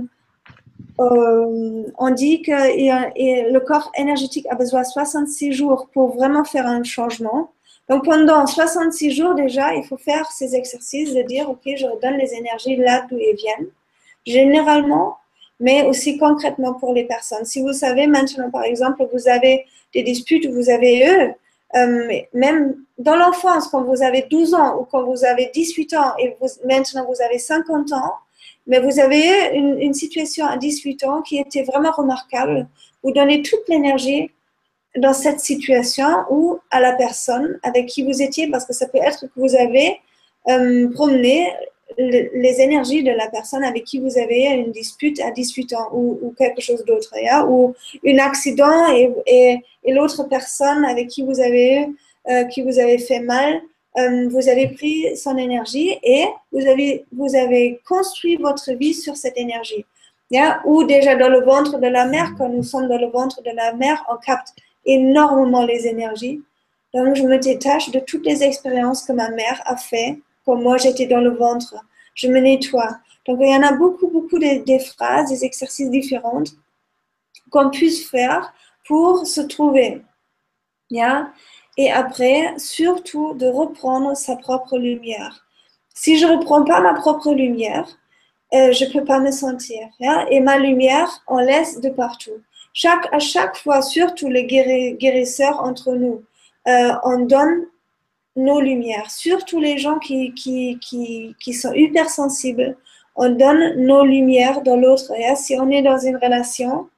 euh, 0.98 1.84
on 1.98 2.10
dit 2.10 2.42
que 2.42 2.50
le 2.50 3.58
corps 3.60 3.92
énergétique 3.96 4.46
a 4.50 4.56
besoin 4.56 4.82
de 4.82 4.86
66 4.86 5.52
jours 5.52 5.88
pour 5.92 6.16
vraiment 6.16 6.44
faire 6.44 6.66
un 6.66 6.82
changement. 6.82 7.52
Donc 7.88 8.06
pendant 8.06 8.46
66 8.46 9.12
jours 9.12 9.34
déjà, 9.34 9.72
il 9.74 9.84
faut 9.84 9.96
faire 9.96 10.28
ces 10.32 10.56
exercices 10.56 11.14
de 11.14 11.22
dire, 11.22 11.48
OK, 11.48 11.60
je 11.64 11.86
redonne 11.86 12.16
les 12.16 12.34
énergies 12.34 12.76
là 12.76 13.06
d'où 13.08 13.18
elles 13.18 13.36
viennent. 13.36 13.68
Généralement, 14.26 15.16
mais 15.60 15.84
aussi 15.84 16.18
concrètement 16.18 16.74
pour 16.74 16.92
les 16.92 17.04
personnes. 17.04 17.44
Si 17.44 17.60
vous 17.60 17.72
savez 17.72 18.08
maintenant, 18.08 18.50
par 18.50 18.64
exemple, 18.64 19.06
vous 19.12 19.28
avez 19.28 19.64
des 19.94 20.02
disputes, 20.02 20.46
vous 20.46 20.70
avez 20.70 21.06
eux, 21.06 21.34
euh, 21.76 22.08
même 22.34 22.76
dans 22.98 23.16
l'enfance, 23.16 23.68
quand 23.68 23.82
vous 23.82 24.02
avez 24.02 24.26
12 24.30 24.54
ans 24.54 24.78
ou 24.78 24.84
quand 24.84 25.04
vous 25.04 25.24
avez 25.24 25.50
18 25.54 25.94
ans 25.94 26.12
et 26.18 26.36
maintenant 26.64 27.06
vous 27.06 27.22
avez 27.22 27.38
50 27.38 27.92
ans, 27.92 28.14
mais 28.66 28.80
vous 28.80 29.00
avez 29.00 29.54
une, 29.54 29.80
une, 29.80 29.94
situation 29.94 30.46
à 30.46 30.56
18 30.56 31.04
ans 31.04 31.22
qui 31.22 31.38
était 31.38 31.62
vraiment 31.62 31.92
remarquable. 31.92 32.68
Vous 33.02 33.12
donnez 33.12 33.42
toute 33.42 33.68
l'énergie 33.68 34.30
dans 34.96 35.12
cette 35.12 35.40
situation 35.40 36.24
ou 36.30 36.58
à 36.70 36.80
la 36.80 36.94
personne 36.94 37.58
avec 37.62 37.86
qui 37.86 38.02
vous 38.02 38.20
étiez, 38.22 38.48
parce 38.48 38.64
que 38.64 38.72
ça 38.72 38.88
peut 38.88 38.98
être 38.98 39.26
que 39.26 39.40
vous 39.40 39.54
avez 39.54 40.00
euh, 40.48 40.90
promené 40.92 41.52
les 41.98 42.60
énergies 42.60 43.02
de 43.02 43.10
la 43.10 43.28
personne 43.28 43.64
avec 43.64 43.84
qui 43.84 43.98
vous 43.98 44.18
avez 44.18 44.44
une 44.46 44.72
dispute 44.72 45.20
à 45.20 45.30
18 45.30 45.72
ans 45.74 45.88
ou, 45.92 46.34
quelque 46.38 46.60
chose 46.60 46.84
d'autre, 46.84 47.12
ou 47.48 47.74
un 48.06 48.18
accident 48.18 48.94
et, 48.94 49.62
l'autre 49.86 50.24
personne 50.24 50.84
avec 50.84 51.08
qui 51.08 51.22
vous 51.22 51.40
avez, 51.40 51.88
euh, 52.28 52.44
qui 52.44 52.62
vous 52.62 52.78
avez 52.78 52.98
fait 52.98 53.20
mal, 53.20 53.60
euh, 53.98 54.28
vous 54.28 54.48
avez 54.48 54.68
pris 54.68 55.16
son 55.16 55.36
énergie 55.36 55.98
et 56.02 56.26
vous 56.52 56.66
avez, 56.66 57.04
vous 57.12 57.34
avez 57.34 57.80
construit 57.86 58.36
votre 58.36 58.72
vie 58.72 58.94
sur 58.94 59.16
cette 59.16 59.36
énergie. 59.36 59.84
Ou 60.64 60.84
déjà 60.84 61.16
dans 61.16 61.28
le 61.28 61.40
ventre 61.40 61.78
de 61.78 61.88
la 61.88 62.06
mère, 62.06 62.34
quand 62.38 62.48
nous 62.48 62.62
sommes 62.62 62.88
dans 62.88 62.98
le 62.98 63.08
ventre 63.08 63.42
de 63.42 63.50
la 63.50 63.72
mère, 63.72 64.04
on 64.08 64.16
capte 64.16 64.54
énormément 64.86 65.64
les 65.64 65.88
énergies. 65.88 66.40
Donc, 66.94 67.16
je 67.16 67.22
me 67.22 67.38
détache 67.38 67.90
de 67.90 67.98
toutes 68.00 68.24
les 68.24 68.42
expériences 68.42 69.02
que 69.02 69.12
ma 69.12 69.30
mère 69.30 69.60
a 69.64 69.76
fait 69.76 70.18
moi 70.56 70.76
j'étais 70.76 71.06
dans 71.06 71.20
le 71.20 71.30
ventre. 71.30 71.74
Je 72.14 72.28
me 72.28 72.40
nettoie. 72.40 72.98
Donc, 73.26 73.38
il 73.40 73.48
y 73.48 73.54
en 73.54 73.62
a 73.62 73.72
beaucoup, 73.72 74.08
beaucoup 74.08 74.38
de, 74.38 74.78
phrases, 74.78 75.30
des 75.30 75.44
exercices 75.44 75.90
différents 75.90 76.42
qu'on 77.50 77.70
puisse 77.70 78.08
faire 78.08 78.52
pour 78.86 79.26
se 79.26 79.40
trouver. 79.40 80.02
Yeah? 80.90 81.32
Et 81.76 81.90
après, 81.90 82.54
surtout, 82.58 83.34
de 83.34 83.46
reprendre 83.46 84.16
sa 84.16 84.36
propre 84.36 84.78
lumière. 84.78 85.46
Si 85.94 86.18
je 86.18 86.26
ne 86.26 86.36
reprends 86.36 86.64
pas 86.64 86.80
ma 86.80 86.94
propre 86.94 87.32
lumière, 87.32 87.88
euh, 88.52 88.72
je 88.72 88.90
peux 88.92 89.04
pas 89.04 89.20
me 89.20 89.30
sentir. 89.30 89.88
Yeah? 90.00 90.26
Et 90.30 90.40
ma 90.40 90.58
lumière, 90.58 91.22
on 91.28 91.38
laisse 91.38 91.80
de 91.80 91.90
partout. 91.90 92.42
Chaque, 92.72 93.12
à 93.12 93.18
chaque 93.18 93.56
fois, 93.56 93.82
surtout 93.82 94.28
les 94.28 94.44
guérisseurs 94.46 95.60
entre 95.60 95.92
nous, 95.92 96.22
euh, 96.68 96.92
on 97.04 97.20
donne 97.20 97.66
nos 98.36 98.60
lumières, 98.60 99.10
surtout 99.10 99.60
les 99.60 99.78
gens 99.78 99.98
qui, 99.98 100.32
qui, 100.34 100.78
qui, 100.80 101.34
qui 101.40 101.52
sont 101.52 101.72
hypersensibles. 101.72 102.76
On 103.16 103.28
donne 103.30 103.84
nos 103.84 104.04
lumières 104.04 104.62
dans 104.62 104.76
l'autre. 104.76 105.12
Si 105.36 105.56
on 105.58 105.70
est 105.70 105.82
dans 105.82 105.98
une 105.98 106.16
relation, 106.16 106.88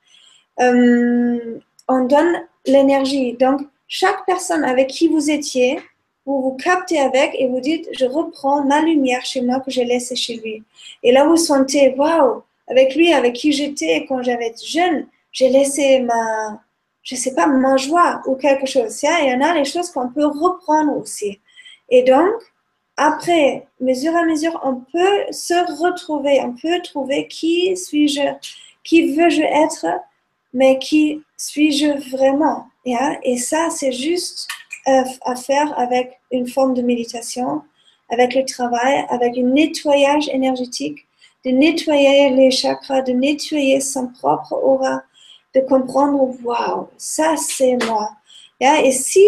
euh, 0.61 1.59
on 1.89 2.05
donne 2.05 2.43
l'énergie. 2.67 3.33
Donc, 3.35 3.63
chaque 3.89 4.25
personne 4.27 4.65
avec 4.65 4.89
qui 4.89 5.09
vous 5.09 5.31
étiez, 5.31 5.81
vous 6.25 6.41
vous 6.41 6.57
captez 6.57 7.01
avec 7.01 7.35
et 7.39 7.49
vous 7.49 7.61
dites, 7.61 7.89
je 7.99 8.05
reprends 8.05 8.65
ma 8.65 8.81
lumière 8.83 9.25
chez 9.25 9.41
moi 9.41 9.61
que 9.61 9.71
j'ai 9.71 9.85
laissée 9.85 10.17
chez 10.17 10.37
lui. 10.37 10.63
Et 11.03 11.13
là, 11.13 11.25
vous 11.25 11.37
sentez, 11.37 11.95
waouh, 11.97 12.43
avec 12.69 12.95
lui, 12.95 13.13
avec 13.13 13.35
qui 13.35 13.53
j'étais 13.53 14.07
quand 14.07 14.23
j'avais 14.23 14.55
jeune, 14.65 15.07
j'ai 15.33 15.49
laissé 15.49 16.01
ma, 16.01 16.61
je 17.03 17.17
sais 17.17 17.35
pas, 17.35 17.47
ma 17.47 17.77
joie 17.77 18.23
ou 18.27 18.37
quelque 18.37 18.67
chose. 18.67 19.03
Il 19.03 19.31
y 19.31 19.35
en 19.35 19.41
a 19.41 19.55
les 19.55 19.65
choses 19.65 19.91
qu'on 19.91 20.09
peut 20.09 20.27
reprendre 20.27 20.97
aussi. 20.97 21.41
Et 21.89 22.03
donc, 22.03 22.33
après, 22.97 23.67
mesure 23.81 24.15
à 24.17 24.25
mesure, 24.25 24.61
on 24.65 24.77
peut 24.77 25.33
se 25.33 25.55
retrouver, 25.83 26.41
on 26.43 26.53
peut 26.53 26.81
trouver 26.83 27.27
qui 27.27 27.77
suis-je, 27.77 28.21
qui 28.85 29.15
veux-je 29.15 29.43
être, 29.43 29.87
mais 30.53 30.79
qui 30.79 31.23
suis-je 31.37 32.11
vraiment. 32.11 32.67
Et 32.85 33.37
ça, 33.39 33.69
c'est 33.71 33.93
juste 33.93 34.49
euh, 34.89 35.05
à 35.23 35.37
faire 35.37 35.79
avec 35.79 36.21
une 36.31 36.47
forme 36.47 36.75
de 36.75 36.83
méditation, 36.83 37.63
avec 38.11 38.35
le 38.35 38.45
travail, 38.45 39.07
avec 39.09 39.39
un 39.39 39.43
nettoyage 39.43 40.29
énergétique, 40.29 41.07
de 41.45 41.51
nettoyer 41.51 42.31
les 42.31 42.51
chakras, 42.51 43.03
de 43.03 43.13
nettoyer 43.13 43.81
son 43.81 44.09
propre 44.09 44.53
aura, 44.53 45.03
de 45.55 45.61
comprendre, 45.61 46.35
waouh, 46.43 46.89
ça 46.97 47.37
c'est 47.37 47.77
moi. 47.87 48.11
Et 48.61 48.93
si 48.93 49.27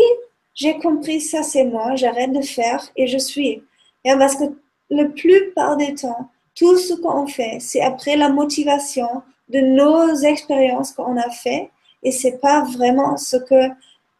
j'ai 0.54 0.78
compris 0.78 1.20
ça 1.20 1.42
c'est 1.42 1.64
moi, 1.64 1.96
j'arrête 1.96 2.32
de 2.32 2.42
faire 2.42 2.88
et 2.96 3.06
je 3.06 3.18
suis. 3.18 3.62
Parce 4.04 4.36
que 4.36 4.44
la 4.90 5.06
plupart 5.06 5.76
des 5.76 5.94
temps, 5.94 6.30
tout 6.54 6.76
ce 6.76 6.94
qu'on 6.94 7.26
fait, 7.26 7.58
c'est 7.60 7.80
après 7.80 8.16
la 8.16 8.28
motivation 8.28 9.22
de 9.48 9.60
nos 9.60 10.14
expériences 10.16 10.92
qu'on 10.92 11.16
a 11.16 11.30
fait 11.30 11.70
et 12.02 12.10
c'est 12.10 12.38
pas 12.40 12.62
vraiment 12.62 13.16
ce 13.16 13.36
que 13.36 13.68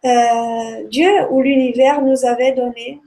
euh, 0.05 0.89
Dieu 0.89 1.11
ou 1.31 1.41
l'univers 1.43 2.03
nous 2.03 2.25
avait 2.27 2.53
donné. 2.53 3.01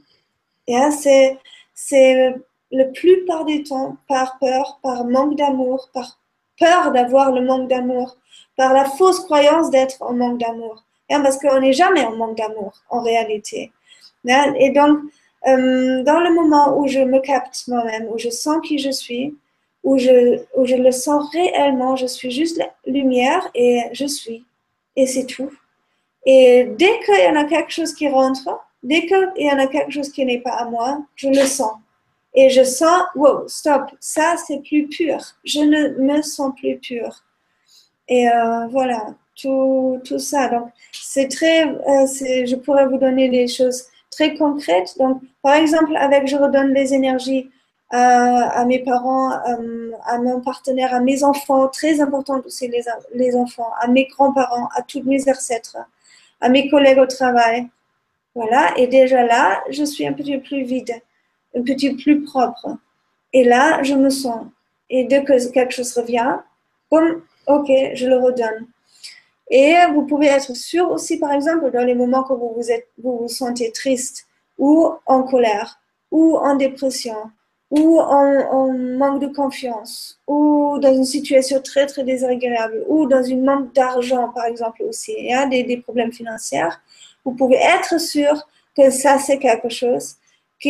Et 0.67 0.77
c'est, 0.91 1.37
c'est 1.73 2.35
la 2.71 2.85
plupart 2.85 3.45
du 3.45 3.63
temps 3.63 3.97
par 4.07 4.37
peur, 4.39 4.79
par 4.81 5.05
manque 5.05 5.35
d'amour, 5.35 5.89
par 5.93 6.19
peur 6.59 6.91
d'avoir 6.91 7.31
le 7.31 7.41
manque 7.41 7.69
d'amour, 7.69 8.17
par 8.57 8.73
la 8.73 8.85
fausse 8.85 9.21
croyance 9.21 9.69
d'être 9.69 10.01
en 10.01 10.13
manque 10.13 10.39
d'amour. 10.39 10.83
Parce 11.07 11.37
qu'on 11.37 11.61
n'est 11.61 11.73
jamais 11.73 12.03
en 12.03 12.15
manque 12.15 12.37
d'amour 12.37 12.73
en 12.89 13.01
réalité. 13.01 13.71
Et 14.25 14.71
donc, 14.71 14.99
euh, 15.47 16.03
dans 16.03 16.19
le 16.19 16.33
moment 16.33 16.77
où 16.77 16.87
je 16.87 16.99
me 16.99 17.19
capte 17.19 17.67
moi-même, 17.67 18.07
où 18.11 18.17
je 18.17 18.29
sens 18.29 18.57
qui 18.61 18.79
je 18.79 18.89
suis, 18.89 19.35
où 19.83 19.97
je, 19.97 20.41
où 20.57 20.65
je 20.65 20.75
le 20.75 20.91
sens 20.91 21.29
réellement, 21.31 21.95
je 21.95 22.07
suis 22.07 22.31
juste 22.31 22.57
la 22.57 22.69
lumière 22.85 23.49
et 23.55 23.83
je 23.93 24.05
suis. 24.05 24.43
Et 24.97 25.07
c'est 25.07 25.25
tout. 25.25 25.51
Et 26.25 26.65
dès 26.77 26.99
qu'il 27.05 27.23
y 27.23 27.27
en 27.27 27.37
a 27.37 27.45
quelque 27.45 27.71
chose 27.71 27.93
qui 27.93 28.09
rentre, 28.09 28.49
dès 28.83 29.05
qu'il 29.05 29.31
y 29.37 29.49
en 29.49 29.59
a 29.59 29.67
quelque 29.67 29.91
chose 29.91 30.11
qui 30.11 30.25
n'est 30.25 30.41
pas 30.41 30.55
à 30.55 30.65
moi, 30.65 31.05
je 31.15 31.29
le 31.29 31.45
sens. 31.45 31.73
Et 32.33 32.49
je 32.49 32.63
sens, 32.63 33.03
wow, 33.15 33.47
stop, 33.47 33.83
ça 33.99 34.35
c'est 34.45 34.59
plus 34.59 34.87
pur. 34.87 35.19
Je 35.45 35.61
ne 35.61 35.89
me 36.01 36.21
sens 36.21 36.53
plus 36.57 36.77
pur. 36.77 37.23
Et 38.07 38.27
euh, 38.27 38.67
voilà, 38.67 39.13
tout, 39.35 39.99
tout, 40.05 40.19
ça. 40.19 40.47
Donc, 40.47 40.69
c'est 40.91 41.27
très, 41.27 41.65
euh, 41.65 42.05
je 42.45 42.55
pourrais 42.55 42.87
vous 42.87 42.97
donner 42.97 43.29
des 43.29 43.47
choses 43.47 43.85
très 44.11 44.35
concrètes. 44.35 44.95
Donc, 44.97 45.21
par 45.41 45.55
exemple, 45.55 45.95
avec 45.97 46.27
je 46.27 46.37
redonne 46.37 46.73
les 46.73 46.93
énergies 46.93 47.49
à, 47.89 48.65
mes 48.65 48.79
parents, 48.79 49.31
euh, 49.31 49.91
à, 50.05 50.19
mon 50.19 50.41
partenaire, 50.41 50.93
à 50.93 50.99
mes 50.99 51.23
enfants, 51.23 51.67
très 51.69 52.01
important 52.01 52.41
aussi 52.45 52.67
les, 52.67 52.83
les 53.13 53.35
enfants, 53.35 53.69
à 53.79 53.87
mes 53.87 54.05
grands-parents, 54.05 54.67
à 54.75 54.81
tous 54.81 55.03
mes 55.03 55.29
ancêtres, 55.29 55.77
à 56.41 56.49
mes 56.49 56.69
collègues 56.69 56.99
au 56.99 57.05
travail. 57.05 57.67
Voilà, 58.35 58.77
et 58.77 58.87
déjà 58.87 59.23
là, 59.23 59.63
je 59.69 59.83
suis 59.83 60.05
un 60.05 60.13
petit 60.13 60.37
peu 60.37 60.43
plus 60.43 60.63
vide, 60.63 60.93
un 61.55 61.61
petit 61.63 61.91
peu 61.91 61.97
plus 61.97 62.23
propre. 62.23 62.77
Et 63.33 63.43
là, 63.43 63.81
je 63.83 63.95
me 63.95 64.09
sens. 64.09 64.45
Et 64.89 65.05
dès 65.05 65.23
que 65.23 65.51
quelque 65.51 65.73
chose 65.73 65.93
revient, 65.97 66.37
comme, 66.89 67.21
ok, 67.47 67.71
je 67.93 68.07
le 68.07 68.17
redonne. 68.17 68.67
Et 69.49 69.75
vous 69.93 70.05
pouvez 70.05 70.27
être 70.27 70.55
sûr 70.55 70.91
aussi, 70.91 71.17
par 71.17 71.31
exemple, 71.31 71.71
dans 71.71 71.85
les 71.85 71.95
moments 71.95 72.23
que 72.23 72.33
vous 72.33 72.53
vous, 72.55 72.71
êtes, 72.71 72.89
sentez 73.27 73.71
triste 73.71 74.27
ou 74.57 74.89
en 75.05 75.23
colère 75.23 75.79
ou 76.11 76.37
en 76.37 76.55
dépression 76.55 77.15
ou 77.69 77.99
en, 77.99 78.71
manque 78.73 79.21
de 79.21 79.27
confiance, 79.27 80.19
ou 80.27 80.79
dans 80.79 80.93
une 80.93 81.03
situation 81.03 81.61
très 81.61 81.85
très 81.85 82.03
désagréable, 82.03 82.85
ou 82.87 83.07
dans 83.07 83.23
une 83.23 83.43
manque 83.43 83.73
d'argent 83.73 84.29
par 84.29 84.45
exemple 84.45 84.83
aussi, 84.83 85.13
il 85.17 85.33
a 85.33 85.45
des, 85.45 85.77
problèmes 85.77 86.13
financiers, 86.13 86.69
vous 87.25 87.33
pouvez 87.33 87.57
être 87.57 87.99
sûr 87.99 88.47
que 88.75 88.89
ça 88.89 89.19
c'est 89.19 89.37
quelque 89.37 89.69
chose 89.69 90.15
que 90.63 90.69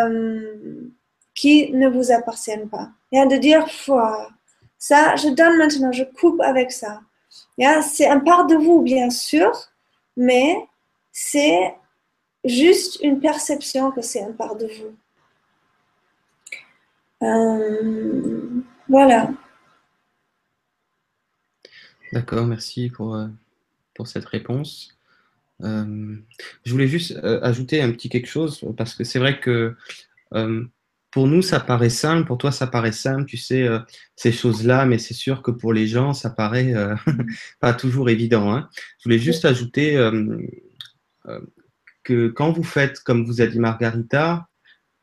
euh, 0.00 0.90
qui 1.34 1.72
ne 1.72 1.88
vous 1.88 2.12
appartient 2.12 2.56
pas. 2.70 2.90
a 3.12 3.26
de 3.26 3.36
dire, 3.36 3.66
ça, 4.86 5.16
je 5.16 5.28
donne 5.30 5.56
maintenant, 5.56 5.92
je 5.92 6.04
coupe 6.04 6.42
avec 6.42 6.70
ça. 6.70 7.00
C'est 7.56 8.06
un 8.06 8.20
part 8.20 8.46
de 8.46 8.54
vous, 8.54 8.82
bien 8.82 9.08
sûr, 9.08 9.50
mais 10.14 10.58
c'est 11.10 11.74
juste 12.44 12.98
une 13.02 13.18
perception 13.18 13.92
que 13.92 14.02
c'est 14.02 14.22
un 14.22 14.32
part 14.32 14.56
de 14.56 14.66
vous. 14.66 14.94
Euh, 17.26 18.60
voilà. 18.86 19.30
D'accord, 22.12 22.44
merci 22.44 22.90
pour, 22.90 23.14
euh, 23.14 23.28
pour 23.94 24.06
cette 24.06 24.26
réponse. 24.26 24.98
Euh, 25.62 26.14
je 26.66 26.72
voulais 26.72 26.88
juste 26.88 27.16
ajouter 27.40 27.80
un 27.80 27.90
petit 27.90 28.10
quelque 28.10 28.28
chose, 28.28 28.62
parce 28.76 28.94
que 28.94 29.02
c'est 29.02 29.18
vrai 29.18 29.40
que 29.40 29.74
pour 31.14 31.28
nous, 31.28 31.40
ça 31.40 31.60
paraît 31.60 31.90
simple, 31.90 32.26
pour 32.26 32.36
toi, 32.36 32.52
ça 32.52 32.66
paraît 32.66 32.92
simple, 32.92 33.24
tu 33.24 33.38
sais, 33.38 33.66
ces 34.16 34.32
choses-là, 34.32 34.84
mais 34.84 34.98
c'est 34.98 35.14
sûr 35.14 35.42
que 35.42 35.50
pour 35.50 35.72
les 35.72 35.86
gens, 35.86 36.12
ça 36.12 36.28
paraît 36.28 36.74
pas 37.60 37.72
toujours 37.72 38.10
évident. 38.10 38.52
Hein. 38.52 38.68
Je 38.98 39.04
voulais 39.04 39.18
juste 39.18 39.46
ajouter 39.46 39.96
que 42.02 42.28
quand 42.28 42.52
vous 42.52 42.62
faites, 42.62 43.00
comme 43.00 43.24
vous 43.24 43.40
a 43.40 43.46
dit 43.46 43.58
Margarita, 43.58 44.48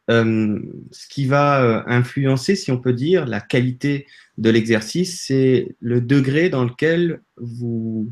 euh, 0.09 0.59
ce 0.91 1.07
qui 1.07 1.25
va 1.25 1.63
euh, 1.63 1.83
influencer, 1.85 2.55
si 2.55 2.71
on 2.71 2.79
peut 2.79 2.93
dire, 2.93 3.25
la 3.25 3.39
qualité 3.39 4.07
de 4.37 4.49
l'exercice, 4.49 5.23
c'est 5.25 5.75
le 5.79 6.01
degré 6.01 6.49
dans 6.49 6.63
lequel 6.63 7.21
vous, 7.37 8.11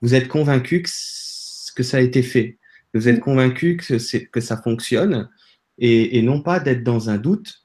vous 0.00 0.14
êtes 0.14 0.28
convaincu 0.28 0.82
que, 0.82 1.82
ça 1.82 1.96
a 1.96 2.00
été 2.00 2.22
fait, 2.22 2.58
vous 2.92 3.08
êtes 3.08 3.20
convaincu 3.20 3.76
que, 3.76 4.24
que 4.26 4.40
ça 4.40 4.60
fonctionne, 4.60 5.28
et, 5.78 6.22
non 6.22 6.40
pas 6.40 6.60
d'être 6.60 6.84
dans 6.84 7.10
un 7.10 7.18
doute, 7.18 7.64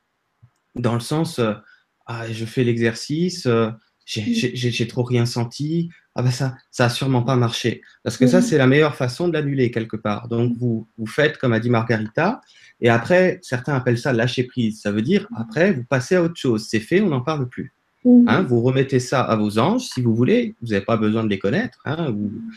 dans 0.75 0.93
le 0.93 0.99
sens, 0.99 1.39
euh, 1.39 1.53
ah, 2.05 2.31
je 2.31 2.45
fais 2.45 2.63
l'exercice, 2.63 3.47
j'ai 4.05 4.87
trop 4.87 5.03
rien 5.03 5.25
senti, 5.25 5.89
ah 6.15 6.21
ben 6.21 6.31
ça, 6.31 6.55
ça 6.71 6.85
a 6.85 6.89
sûrement 6.89 7.21
pas 7.21 7.35
marché. 7.35 7.81
Parce 8.03 8.17
que 8.17 8.27
ça, 8.27 8.41
c'est 8.41 8.57
la 8.57 8.67
meilleure 8.67 8.95
façon 8.95 9.27
de 9.27 9.33
l'annuler 9.33 9.71
quelque 9.71 9.95
part. 9.95 10.27
Donc, 10.27 10.57
vous, 10.57 10.87
vous 10.97 11.05
faites, 11.05 11.37
comme 11.37 11.53
a 11.53 11.59
dit 11.59 11.69
Margarita, 11.69 12.41
et 12.81 12.89
après, 12.89 13.39
certains 13.41 13.75
appellent 13.75 13.97
ça 13.97 14.11
lâcher 14.11 14.43
prise. 14.43 14.81
Ça 14.81 14.91
veut 14.91 15.01
dire, 15.01 15.27
après, 15.35 15.71
vous 15.71 15.83
passez 15.83 16.15
à 16.15 16.23
autre 16.23 16.35
chose. 16.35 16.67
C'est 16.67 16.79
fait, 16.79 17.01
on 17.01 17.09
n'en 17.09 17.21
parle 17.21 17.47
plus. 17.47 17.73
Mhm. 18.05 18.25
Hein, 18.27 18.41
vous 18.43 18.61
remettez 18.61 18.99
ça 18.99 19.21
à 19.21 19.35
vos 19.35 19.59
anges 19.59 19.83
si 19.83 20.01
vous 20.01 20.15
voulez. 20.15 20.55
Vous 20.61 20.69
n'avez 20.69 20.85
pas 20.85 20.97
besoin 20.97 21.23
de 21.23 21.29
les 21.29 21.39
connaître. 21.39 21.79
Hein, 21.85 22.15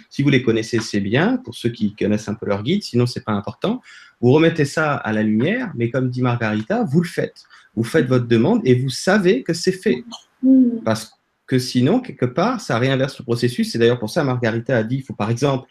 si 0.08 0.22
vous 0.22 0.30
les 0.30 0.42
connaissez, 0.42 0.78
c'est 0.80 1.00
bien 1.00 1.36
pour 1.38 1.54
ceux 1.54 1.70
qui 1.70 1.94
connaissent 1.94 2.28
un 2.28 2.34
peu 2.34 2.46
leur 2.46 2.62
guide. 2.62 2.82
Sinon, 2.82 3.06
c'est 3.06 3.24
pas 3.24 3.32
important. 3.32 3.80
Vous 4.20 4.32
remettez 4.32 4.64
ça 4.64 4.94
à 4.94 5.12
la 5.12 5.22
lumière, 5.22 5.72
mais 5.74 5.90
comme 5.90 6.10
dit 6.10 6.22
Margarita, 6.22 6.84
vous 6.84 7.00
le 7.00 7.08
faites. 7.08 7.44
Vous 7.74 7.84
faites 7.84 8.06
votre 8.06 8.26
demande 8.26 8.60
et 8.64 8.74
vous 8.74 8.90
savez 8.90 9.42
que 9.42 9.52
c'est 9.52 9.72
fait. 9.72 10.04
Mhm. 10.42 10.82
Parce 10.84 11.12
que 11.46 11.58
sinon, 11.58 12.00
quelque 12.00 12.26
part, 12.26 12.60
ça 12.60 12.78
réinverse 12.78 13.18
le 13.18 13.24
processus. 13.24 13.72
C'est 13.72 13.78
d'ailleurs 13.78 13.98
pour 13.98 14.10
ça 14.10 14.22
Margarita 14.22 14.76
a 14.76 14.82
dit 14.84 14.96
il 14.96 15.02
faut 15.02 15.14
par 15.14 15.30
exemple 15.30 15.68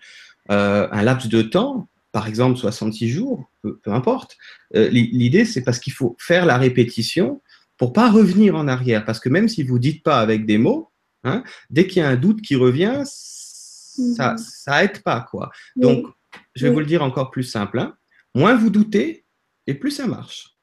euh, 0.52 0.88
un 0.92 1.04
laps 1.04 1.30
de 1.30 1.42
temps 1.42 1.88
par 2.12 2.28
exemple 2.28 2.58
66 2.58 3.10
jours, 3.10 3.50
peu, 3.62 3.80
importe. 3.86 4.38
Euh, 4.76 4.90
l'idée, 4.90 5.46
c'est 5.46 5.62
parce 5.62 5.80
qu'il 5.80 5.94
faut 5.94 6.16
faire 6.20 6.46
la 6.46 6.58
répétition 6.58 7.42
pour 7.82 7.94
pas 7.94 8.12
revenir 8.12 8.56
en 8.56 8.68
arrière. 8.68 9.04
Parce 9.06 9.20
que 9.20 9.28
même 9.28 9.48
si 9.50 9.64
vous 9.64 9.80
dites 9.80 10.04
pas 10.04 10.20
avec 10.20 10.46
des 10.46 10.60
mots, 10.60 10.92
hein, 11.24 11.44
dès 11.72 11.88
qu'il 11.88 12.04
y 12.04 12.06
a 12.06 12.10
un 12.10 12.16
doute 12.16 12.44
qui 12.44 12.56
revient, 12.56 13.02
ça, 13.06 14.36
ça 14.38 14.84
aide 14.84 15.02
pas. 15.02 15.22
quoi. 15.22 15.50
Donc, 15.76 16.06
je 16.54 16.68
vais 16.68 16.72
vous 16.72 16.80
le 16.80 16.86
dire 16.86 17.02
encore 17.02 17.32
plus 17.32 17.42
simple. 17.42 17.80
Hein. 17.80 17.96
Moins 18.36 18.54
vous 18.54 18.70
doutez, 18.70 19.26
et 19.66 19.74
plus 19.74 19.90
ça 19.90 20.06
marche. 20.06 20.56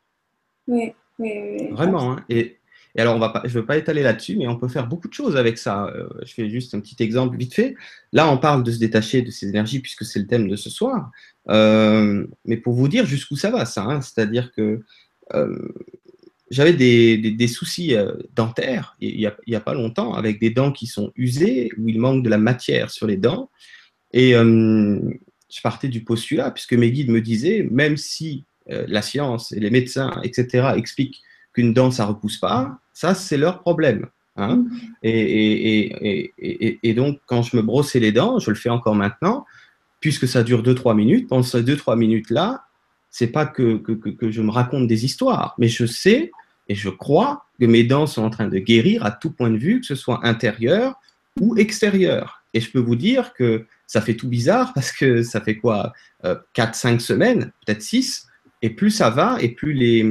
Oui, 0.69 0.93
oui, 1.19 1.67
Vraiment. 1.73 2.13
Hein. 2.13 2.25
Et 2.29 2.59
et 2.95 3.01
alors, 3.01 3.17
on 3.17 3.19
va 3.19 3.29
pas, 3.29 3.43
je 3.45 3.55
ne 3.55 3.61
veux 3.61 3.67
pas 3.67 3.77
étaler 3.77 4.03
là-dessus, 4.03 4.37
mais 4.37 4.47
on 4.49 4.57
peut 4.57 4.67
faire 4.69 4.87
beaucoup 4.87 5.09
de 5.09 5.13
choses 5.13 5.37
avec 5.37 5.59
ça. 5.59 5.87
Euh, 5.87 6.09
je 6.25 6.33
fais 6.33 6.49
juste 6.49 6.75
un 6.75 6.81
petit 6.81 6.97
exemple 7.01 7.37
vite 7.37 7.55
fait. 7.55 7.77
Là, 8.13 8.29
on 8.31 8.39
parle 8.39 8.65
de 8.65 8.73
se 8.73 8.79
détacher 8.79 9.23
de 9.23 9.31
ces 9.31 9.49
énergies 9.49 9.81
puisque 9.81 10.05
c'est 10.05 10.19
le 10.19 10.27
thème 10.27 10.49
de 10.49 10.57
ce 10.57 10.71
soir. 10.71 11.11
Euh, 11.49 12.27
mais 12.45 12.57
pour 12.57 12.75
vous 12.75 12.89
dire 12.89 13.07
jusqu'où 13.07 13.37
ça 13.37 13.51
va, 13.51 13.67
ça. 13.67 13.83
Hein. 13.83 14.01
C'est-à-dire 14.01 14.51
que 14.53 14.81
euh, 15.35 15.69
j'avais 16.51 16.73
des, 16.73 17.49
soucis 17.49 17.95
dentaires 18.35 18.97
il 19.01 19.31
n'y 19.47 19.55
a, 19.55 19.61
pas 19.61 19.75
longtemps 19.75 20.15
avec 20.15 20.41
des 20.41 20.51
dents 20.51 20.73
qui 20.73 20.87
sont 20.87 21.13
usées, 21.17 21.71
où 21.79 21.89
il 21.89 22.01
manque 22.01 22.23
de 22.23 22.31
la 22.31 22.39
matière 22.39 22.91
sur 22.91 23.07
les 23.07 23.17
dents. 23.17 23.51
Et, 24.13 24.35
je 25.51 25.63
partais 25.63 25.89
du 25.89 26.05
postulat, 26.05 26.51
puisque 26.51 26.75
mes 26.75 26.91
guides 26.91 27.11
me 27.11 27.21
disaient, 27.21 27.67
même 27.71 27.97
si 27.97 28.45
euh, 28.71 28.85
la 28.89 29.03
science 29.03 29.53
et 29.53 29.61
les 29.61 29.71
médecins, 29.71 30.21
etc., 30.23 30.73
expliquent 30.77 31.23
qu'une 31.53 31.73
dent, 31.73 31.91
ça 31.91 32.05
repousse 32.05 32.37
pas, 32.37 32.79
ça, 32.93 33.15
c'est 33.15 33.39
leur 33.39 33.61
problème. 33.61 34.07
Hein. 34.37 34.57
Mm. 34.57 34.71
Et, 35.03 36.33
et, 36.39 36.79
et, 36.83 36.95
donc, 36.95 37.19
quand 37.27 37.43
je 37.43 37.57
me 37.57 37.63
brossais 37.63 38.01
les 38.01 38.13
dents, 38.13 38.39
je 38.39 38.51
le 38.51 38.57
fais 38.57 38.69
encore 38.69 38.95
maintenant, 38.95 39.47
puisque 40.01 40.29
ça 40.29 40.43
dure 40.43 40.63
2-3 40.63 40.95
minutes, 40.95 41.29
pendant 41.29 41.43
ces 41.43 41.63
2-3 41.63 41.97
minutes-là, 41.97 42.65
c'est 43.11 43.29
pas 43.29 43.47
que, 43.47 43.79
que, 43.79 43.93
que, 43.93 44.31
je 44.31 44.43
me 44.43 44.51
raconte 44.51 44.87
des 44.87 45.05
histoires, 45.07 45.55
mais 45.59 45.69
je 45.69 45.87
sais 45.87 46.31
et 46.69 46.75
je 46.75 46.89
crois 46.89 47.47
que 47.61 47.67
mes 47.67 47.85
dents 47.85 48.07
sont 48.07 48.23
en 48.23 48.31
train 48.31 48.49
de 48.49 48.59
guérir 48.59 49.05
à 49.05 49.11
tout 49.11 49.31
point 49.31 49.51
de 49.51 49.57
vue, 49.57 49.81
que 49.81 49.87
ce 49.87 49.95
soit 49.95 50.27
intérieur 50.27 51.01
ou 51.41 51.57
extérieur. 51.57 52.43
Et 52.55 52.61
je 52.61 52.71
peux 52.71 52.79
vous 52.79 52.97
dire 52.97 53.33
que 53.35 53.67
ça 53.87 54.01
fait 54.01 54.15
tout 54.15 54.29
bizarre 54.29 54.73
parce 54.75 54.93
que 54.93 55.23
ça 55.23 55.41
fait 55.41 55.57
quoi 55.57 55.93
4-5 56.25 56.97
euh, 56.97 56.99
semaines, 56.99 57.53
peut-être 57.65 57.83
6, 57.83 58.27
et 58.63 58.71
plus 58.71 58.91
ça 58.91 59.11
va, 59.11 59.39
et 59.41 59.51
plus 59.51 59.73
les, 59.73 60.03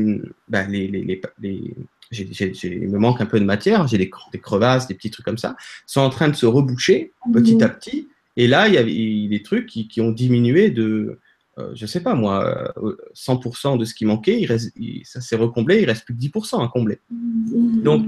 ben 0.48 0.68
les, 0.70 0.88
les, 0.88 1.22
les, 1.42 1.76
il 2.12 2.90
me 2.90 2.98
manque 2.98 3.20
un 3.20 3.26
peu 3.26 3.40
de 3.40 3.46
matière, 3.46 3.86
j'ai 3.88 3.98
des, 3.98 4.10
des, 4.32 4.40
crevasses, 4.40 4.88
des 4.88 4.94
petits 4.94 5.12
trucs 5.12 5.26
comme 5.26 5.38
ça, 5.38 5.56
sont 5.86 6.02
en 6.02 6.10
train 6.10 6.30
de 6.30 6.36
se 6.36 6.46
reboucher 6.46 7.12
petit 7.34 7.62
à 7.62 7.70
petit. 7.70 8.08
Et 8.38 8.48
là, 8.48 8.68
il 8.68 8.74
y 8.76 8.78
a 8.78 8.84
des 8.84 9.44
trucs 9.44 9.66
qui, 9.66 9.88
qui 9.88 10.00
ont 10.00 10.12
diminué 10.12 10.70
de, 10.70 11.20
euh, 11.58 11.72
je 11.74 11.86
sais 11.86 12.02
pas 12.02 12.14
moi, 12.14 12.74
100% 13.16 13.74
euh, 13.74 13.78
de 13.78 13.86
ce 13.86 13.94
qui 13.94 14.06
manquait, 14.06 14.40
il 14.40 14.46
reste, 14.46 14.74
ça 15.04 15.22
s'est 15.22 15.36
recomblé, 15.36 15.82
il 15.82 15.86
reste 15.86 16.06
plus 16.06 16.16
que 16.16 16.20
10% 16.20 16.64
à 16.64 16.68
combler. 16.68 17.00
Donc, 17.10 18.06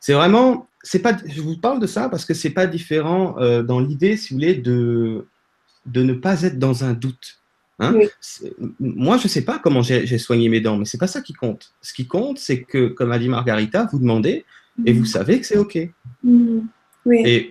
c'est 0.00 0.14
vraiment, 0.14 0.68
c'est 0.82 1.00
pas, 1.00 1.16
je 1.24 1.40
vous 1.40 1.56
parle 1.58 1.78
de 1.78 1.86
ça 1.86 2.08
parce 2.08 2.24
que 2.24 2.34
c'est 2.34 2.50
pas 2.50 2.66
différent 2.66 3.36
euh, 3.38 3.62
dans 3.62 3.80
l'idée, 3.80 4.16
si 4.16 4.30
vous 4.30 4.40
voulez, 4.40 4.54
de, 4.54 5.26
de 5.86 6.02
ne 6.02 6.14
pas 6.14 6.42
être 6.42 6.58
dans 6.58 6.84
un 6.84 6.92
doute. 6.92 7.40
Hein. 7.78 7.94
Moi, 8.80 9.18
je 9.18 9.28
sais 9.28 9.44
pas 9.44 9.58
comment 9.58 9.82
j'ai 9.82 10.18
soigné 10.18 10.48
mes 10.48 10.60
dents, 10.60 10.76
mais 10.76 10.84
c'est 10.84 10.98
pas 10.98 11.06
ça 11.06 11.22
qui 11.22 11.32
compte. 11.32 11.72
Ce 11.80 11.94
qui 11.94 12.06
compte, 12.06 12.38
c'est 12.38 12.62
que, 12.62 12.88
comme 12.88 13.12
a 13.12 13.18
dit 13.18 13.28
Margarita, 13.28 13.88
vous 13.90 13.98
demandez 13.98 14.44
et 14.84 14.92
vous 14.92 15.06
savez 15.06 15.40
que 15.40 15.46
c'est 15.46 15.56
OK. 15.56 15.76
Et, 15.76 15.92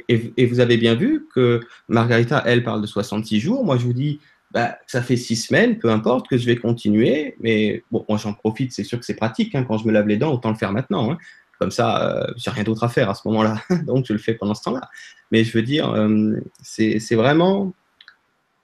et, 0.08 0.34
et, 0.38 0.46
vous 0.46 0.60
avez 0.60 0.78
bien 0.78 0.94
vu 0.94 1.26
que 1.34 1.62
Margarita, 1.88 2.44
elle, 2.46 2.64
parle 2.64 2.82
de 2.82 2.88
66 2.88 3.40
jours. 3.40 3.66
Moi, 3.66 3.78
je 3.78 3.86
vous 3.86 3.94
dis, 3.94 4.20
bah, 4.52 4.78
ça 4.88 5.02
fait 5.02 5.18
six 5.18 5.36
semaines, 5.36 5.78
peu 5.78 5.89
importe, 5.89 6.28
que 6.28 6.38
je 6.38 6.45
vais 6.45 6.56
continuer. 6.56 7.36
Mais 7.39 7.84
bon, 7.91 8.06
moi 8.10 8.18
j'en 8.18 8.34
profite, 8.34 8.72
c'est 8.72 8.84
sûr 8.84 9.00
que 9.00 9.06
c'est 9.06 9.16
pratique. 9.16 9.54
Hein, 9.56 9.64
quand 9.68 9.78
je 9.78 9.88
me 9.88 9.91
lave 9.91 10.08
les 10.08 10.18
dents, 10.18 10.34
autant 10.34 10.50
le 10.50 10.56
faire 10.56 10.72
maintenant. 10.72 11.12
Hein. 11.12 11.18
Comme 11.60 11.72
ça, 11.72 12.08
euh, 12.08 12.34
j'ai 12.38 12.50
rien 12.52 12.64
d'autre 12.64 12.84
à 12.84 12.89
faire 12.89 13.10
à 13.10 13.16
ce 13.16 13.28
moment-là. 13.28 13.62
Donc 13.86 14.06
je 14.08 14.14
le 14.14 14.20
fais 14.20 14.34
pendant 14.34 14.56
ce 14.56 14.64
temps-là. 14.64 14.89
Mais 15.32 15.43
je 15.43 15.56
veux 15.56 15.64
dire, 15.64 15.89
euh, 15.89 16.36
c'est 16.64 17.16
vraiment. 17.16 17.74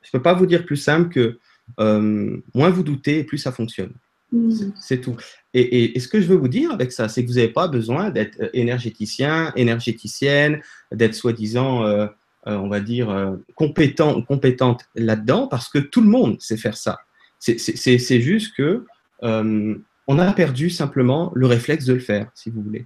Je 0.01 0.09
ne 0.09 0.11
peux 0.19 0.23
pas 0.23 0.33
vous 0.33 0.45
dire 0.45 0.65
plus 0.65 0.77
simple 0.77 1.09
que 1.09 1.39
euh, 1.79 2.37
moins 2.53 2.69
vous 2.69 2.83
doutez, 2.83 3.23
plus 3.23 3.37
ça 3.37 3.51
fonctionne. 3.51 3.93
Mm. 4.31 4.71
C'est 4.79 5.01
tout. 5.01 5.17
Et, 5.53 5.95
et, 5.95 5.99
ce 5.99 6.07
que 6.07 6.19
je 6.19 6.27
veux 6.27 6.35
vous 6.35 6.47
dire 6.47 6.71
avec 6.71 6.91
ça, 6.91 7.07
c'est 7.09 7.23
que 7.23 7.29
vous 7.29 7.35
n'avez 7.35 7.49
pas 7.49 7.67
besoin 7.67 8.09
d'être 8.09 8.49
énergéticien, 8.53 9.53
énergéticienne, 9.55 10.61
d'être 10.91 11.15
soi-disant 11.15 11.85
euh, 11.85 12.07
on 12.45 12.67
va 12.67 12.79
dire, 12.79 13.09
euh, 13.09 13.35
compétent, 13.55 14.21
compétente 14.21 14.85
là-dedans, 14.95 15.47
parce 15.47 15.69
que 15.69 15.79
tout 15.79 16.01
le 16.01 16.09
monde 16.09 16.39
sait 16.41 16.57
faire 16.57 16.77
ça. 16.77 16.99
C'est 17.39 18.19
juste 18.19 18.55
que 18.55 18.85
euh, 19.23 19.75
on 20.07 20.19
a 20.19 20.33
perdu 20.33 20.69
simplement 20.69 21.31
le 21.35 21.47
réflexe 21.47 21.85
de 21.85 21.93
le 21.93 21.99
faire, 21.99 22.29
si 22.33 22.49
vous 22.49 22.61
voulez. 22.61 22.85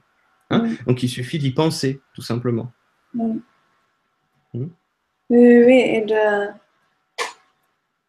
Hein. 0.49 0.70
Donc 0.88 1.03
il 1.03 1.10
suffit 1.10 1.39
d'y 1.39 1.51
penser, 1.51 2.01
tout 2.14 2.22
simplement. 2.22 2.72
Hmm. 3.14 3.39
Oui, 4.53 4.68
oui, 5.30 5.74
et 5.74 6.05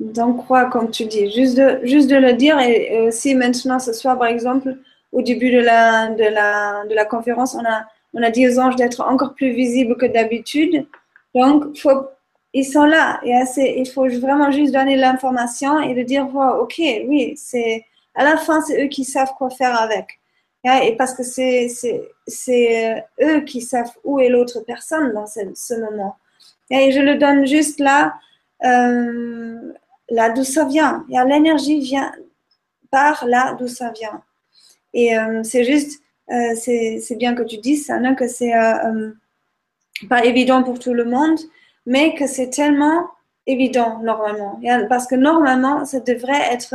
d'en 0.00 0.32
croire, 0.32 0.70
comme 0.70 0.90
tu 0.90 1.04
dis, 1.04 1.30
juste 1.30 1.58
de, 1.58 1.80
juste 1.84 2.08
de 2.08 2.16
le 2.16 2.32
dire. 2.32 2.58
Et, 2.60 3.10
si 3.10 3.34
maintenant, 3.34 3.78
ce 3.78 3.92
soir, 3.92 4.18
par 4.18 4.28
exemple, 4.28 4.76
au 5.12 5.20
début 5.20 5.50
de 5.50 5.58
la, 5.58 6.08
de 6.08 6.24
la, 6.24 6.86
de 6.86 6.94
la 6.94 7.04
conférence, 7.04 7.54
on 7.54 7.64
a, 7.64 7.84
on 8.14 8.22
a 8.22 8.30
dit 8.30 8.48
aux 8.48 8.58
anges 8.58 8.76
d'être 8.76 9.00
encore 9.02 9.34
plus 9.34 9.52
visibles 9.52 9.96
que 9.96 10.06
d'habitude. 10.06 10.86
Donc, 11.34 11.76
faut, 11.78 12.08
ils 12.52 12.64
sont 12.64 12.84
là. 12.84 13.20
Il 13.24 13.88
faut 13.88 14.08
vraiment 14.08 14.50
juste 14.50 14.72
donner 14.72 14.96
l'information 14.96 15.80
et 15.80 15.94
de 15.94 16.02
dire, 16.02 16.26
ok, 16.34 16.74
oui, 16.78 17.34
c'est 17.36 17.84
à 18.14 18.24
la 18.24 18.36
fin, 18.36 18.60
c'est 18.62 18.84
eux 18.84 18.88
qui 18.88 19.04
savent 19.04 19.32
quoi 19.38 19.50
faire 19.50 19.80
avec. 19.80 20.20
Et 20.64 20.94
parce 20.96 21.14
que 21.14 21.22
c'est 21.22 21.70
euh, 22.48 23.00
eux 23.22 23.40
qui 23.42 23.62
savent 23.62 23.92
où 24.04 24.20
est 24.20 24.28
l'autre 24.28 24.60
personne 24.60 25.12
dans 25.14 25.26
ce, 25.26 25.80
moment. 25.80 26.16
Et 26.70 26.92
je 26.92 27.00
le 27.00 27.16
donne 27.16 27.46
juste 27.46 27.80
là, 27.80 28.14
euh, 28.64 29.72
là 30.10 30.30
d'où 30.30 30.44
ça 30.44 30.66
vient. 30.66 31.06
L'énergie 31.08 31.80
vient 31.80 32.12
par 32.90 33.24
là 33.26 33.54
d'où 33.54 33.68
ça 33.68 33.90
vient. 33.92 34.22
Et 34.92 35.16
euh, 35.16 35.42
c'est 35.44 35.64
juste, 35.64 36.02
c'est 36.28 37.16
bien 37.16 37.34
que 37.34 37.42
tu 37.42 37.56
dises 37.56 37.86
ça, 37.86 37.98
non, 37.98 38.14
que 38.14 38.28
c'est 38.28 38.52
pas 40.08 40.24
évident 40.24 40.62
pour 40.62 40.78
tout 40.78 40.94
le 40.94 41.04
monde, 41.04 41.38
mais 41.86 42.14
que 42.14 42.26
c'est 42.26 42.50
tellement 42.50 43.06
évident 43.46 44.00
normalement. 44.02 44.60
Parce 44.88 45.06
que 45.06 45.14
normalement, 45.14 45.84
ça 45.84 46.00
devrait 46.00 46.52
être, 46.52 46.74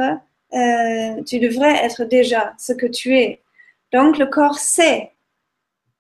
euh, 0.53 1.23
tu 1.23 1.39
devrais 1.39 1.85
être 1.85 2.03
déjà 2.03 2.53
ce 2.57 2.73
que 2.73 2.85
tu 2.85 3.17
es. 3.17 3.41
Donc 3.91 4.17
le 4.17 4.25
corps 4.25 4.59
sait 4.59 5.11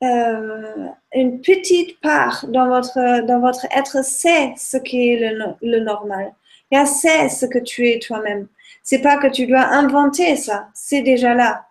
euh, 0.03 0.87
une 1.13 1.39
petite 1.41 1.99
part 2.01 2.45
dans 2.49 2.67
votre, 2.67 3.25
dans 3.25 3.39
votre 3.39 3.65
être 3.75 4.03
sait 4.03 4.53
ce 4.57 4.77
qui 4.77 5.09
est 5.09 5.31
le, 5.31 5.45
le 5.61 5.79
normal. 5.79 6.33
Il 6.71 6.87
sait 6.87 7.29
ce 7.29 7.45
que 7.45 7.59
tu 7.59 7.87
es 7.87 7.99
toi-même. 7.99 8.47
C'est 8.83 8.99
pas 8.99 9.17
que 9.17 9.27
tu 9.27 9.47
dois 9.47 9.65
inventer 9.65 10.35
ça, 10.35 10.67
c'est 10.73 11.01
déjà 11.01 11.33
là. 11.33 11.65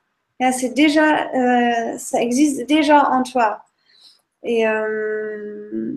C'est 0.52 0.74
déjà, 0.74 1.30
euh, 1.34 1.96
ça 1.96 2.20
existe 2.20 2.66
déjà 2.66 3.08
en 3.08 3.22
toi. 3.22 3.62
Et 4.44 4.66
euh, 4.66 5.94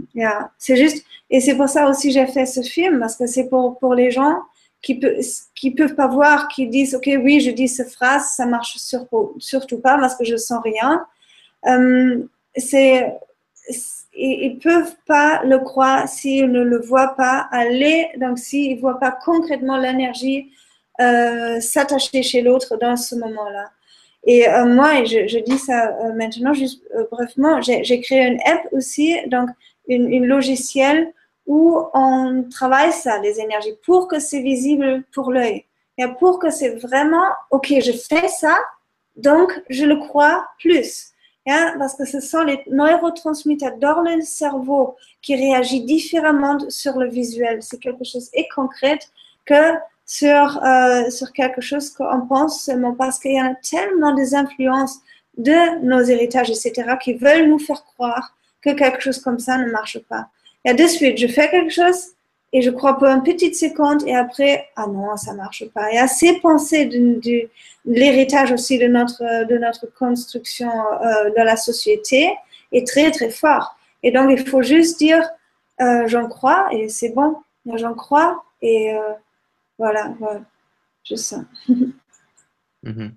c'est 0.58 0.78
juste, 0.78 1.06
et 1.30 1.41
c'est 1.41 1.56
pour 1.56 1.70
ça 1.70 1.89
aussi 1.89 2.12
j'ai 2.12 2.26
fait 2.28 2.45
ce 2.45 2.62
film, 2.62 3.00
parce 3.00 3.16
que 3.16 3.28
c'est 3.28 3.50
pour, 3.50 3.78
pour 3.78 3.93
les 3.93 4.10
gens 4.10 4.41
qui 4.82 4.98
ne 4.98 5.10
qui 5.54 5.72
peuvent 5.72 5.95
pas 5.95 6.08
voir, 6.08 6.48
qui 6.48 6.68
disent, 6.68 6.95
OK, 6.95 7.10
oui, 7.22 7.41
je 7.41 7.52
dis 7.52 7.68
cette 7.68 7.91
phrase, 7.91 8.30
ça 8.36 8.45
marche 8.45 8.78
sur, 8.78 9.06
surtout 9.38 9.80
pas 9.80 9.98
parce 9.98 10.16
que 10.16 10.24
je 10.24 10.38
sens 10.38 10.62
rien. 10.64 11.06
Euh, 11.66 12.24
c'est, 12.56 13.14
ils 14.14 14.56
ne 14.56 14.60
peuvent 14.60 14.95
pas 15.06 15.43
le 15.43 15.60
croire 15.60 16.08
s'ils 16.08 16.50
ne 16.50 16.62
le 16.62 16.80
voient 16.80 17.16
pas 17.16 17.48
aller, 17.52 18.08
donc 18.18 18.39
s'ils 18.39 18.76
ne 18.76 18.82
voient 18.82 19.00
pas 19.00 19.12
concrètement 19.12 19.78
l'énergie 19.78 20.52
euh, 21.00 21.60
s'attacher 21.60 22.24
chez 22.24 22.41
l'autre 22.41 22.78
dans 22.78 22.95
ce 22.95 23.16
moment-là. 23.16 23.72
Et 24.28 24.45
euh, 24.47 24.65
moi, 24.65 25.05
je, 25.05 25.39
dis 25.39 25.57
ça 25.57 25.95
euh, 26.01 26.11
maintenant, 26.13 26.53
juste 26.53 26.84
euh, 26.93 27.05
brièvement, 27.09 27.61
j'ai 27.61 28.01
créé 28.01 28.28
une 28.28 28.41
app 28.45 28.67
aussi, 28.73 29.15
donc 29.28 29.49
une, 29.88 30.25
logiciel 30.25 31.13
où 31.45 31.82
on 31.93 32.43
travaille 32.51 32.91
ça, 32.91 33.19
les 33.19 33.39
énergies, 33.39 33.75
pour 33.86 34.09
que 34.09 34.19
c'est 34.19 34.41
visible 34.41 35.05
pour 35.13 35.32
l'œil. 35.32 35.63
Et 35.97 36.05
pour 36.19 36.39
que 36.39 36.49
c'est 36.49 36.75
vraiment, 36.75 37.25
OK, 37.51 37.73
je 37.80 37.93
fais 37.93 38.28
ça, 38.28 38.57
donc 39.15 39.49
je 39.69 39.86
le 39.86 39.95
crois 39.95 40.45
plus. 40.59 41.13
Hein, 41.47 41.75
parce 41.80 41.95
que 41.95 42.03
ce 42.03 42.19
sont 42.19 42.43
les 42.43 42.61
neurotransmetteurs 42.69 43.78
dans 43.78 44.01
le 44.01 44.19
cerveau 44.19 44.97
qui 45.21 45.38
réagissent 45.38 45.86
différemment 45.86 46.57
sur 46.67 46.97
le 46.97 47.07
visuel. 47.07 47.63
C'est 47.63 47.80
quelque 47.80 48.03
chose 48.03 48.30
de 48.32 48.43
concret 48.53 48.99
que 49.45 49.73
sur, 50.08 50.64
euh, 50.64 51.10
sur 51.12 51.32
quelque 51.34 51.62
chose 51.62 51.91
qu'on 51.91 52.26
pense 52.28 52.64
seulement 52.64 52.93
parce 52.93 53.20
qu'il 53.20 53.34
y 53.34 53.39
a 53.39 53.53
tellement 53.55 54.16
des 54.16 54.34
influences 54.34 54.99
de 55.38 55.84
nos 55.84 56.01
héritages, 56.01 56.49
etc., 56.49 56.95
qui 56.99 57.14
veulent 57.14 57.47
nous 57.47 57.60
faire 57.60 57.84
croire 57.84 58.34
que 58.62 58.72
quelque 58.72 59.01
chose 59.01 59.20
comme 59.20 59.38
ça 59.38 59.58
ne 59.58 59.70
marche 59.70 59.99
pas. 60.10 60.30
Et 60.66 60.74
de 60.74 60.88
suite, 60.88 61.18
je 61.18 61.28
fais 61.28 61.49
quelque 61.49 61.72
chose 61.72 62.14
et 62.53 62.62
je 62.62 62.72
crois 62.72 62.97
pour 62.97 63.08
une 63.08 63.24
petite 63.24 63.55
seconde 63.55 64.08
et 64.08 64.16
après, 64.16 64.70
ah 64.78 64.88
non, 64.88 65.18
ça 65.18 65.34
marche 65.34 65.66
pas. 65.74 65.91
Et 65.91 65.97
à 65.97 66.08
ces 66.08 66.39
pensées 66.39 66.86
de, 66.86 67.20
de, 67.20 67.49
l'héritage 67.86 68.51
aussi 68.53 68.80
de 68.80 68.88
notre, 68.88 69.45
de 69.45 69.58
notre 69.58 69.86
construction 69.93 70.72
euh, 70.72 71.30
de 71.30 71.41
la 71.43 71.58
société 71.58 72.34
est 72.72 72.88
très, 72.88 73.12
très 73.12 73.30
fort. 73.30 73.76
Et 74.03 74.12
donc, 74.12 74.30
il 74.32 74.47
faut 74.47 74.62
juste 74.62 74.97
dire, 74.97 75.30
euh, 75.82 76.08
j'en 76.08 76.28
crois 76.28 76.68
et 76.72 76.88
c'est 76.88 77.10
bon, 77.10 77.36
j'en 77.76 77.93
crois 77.93 78.41
et 78.62 78.93
euh, 78.93 78.99
voilà, 79.78 80.15
voilà. 80.19 80.41
juste 81.03 81.25
ça. 81.25 81.45
Mhm. 82.84 83.13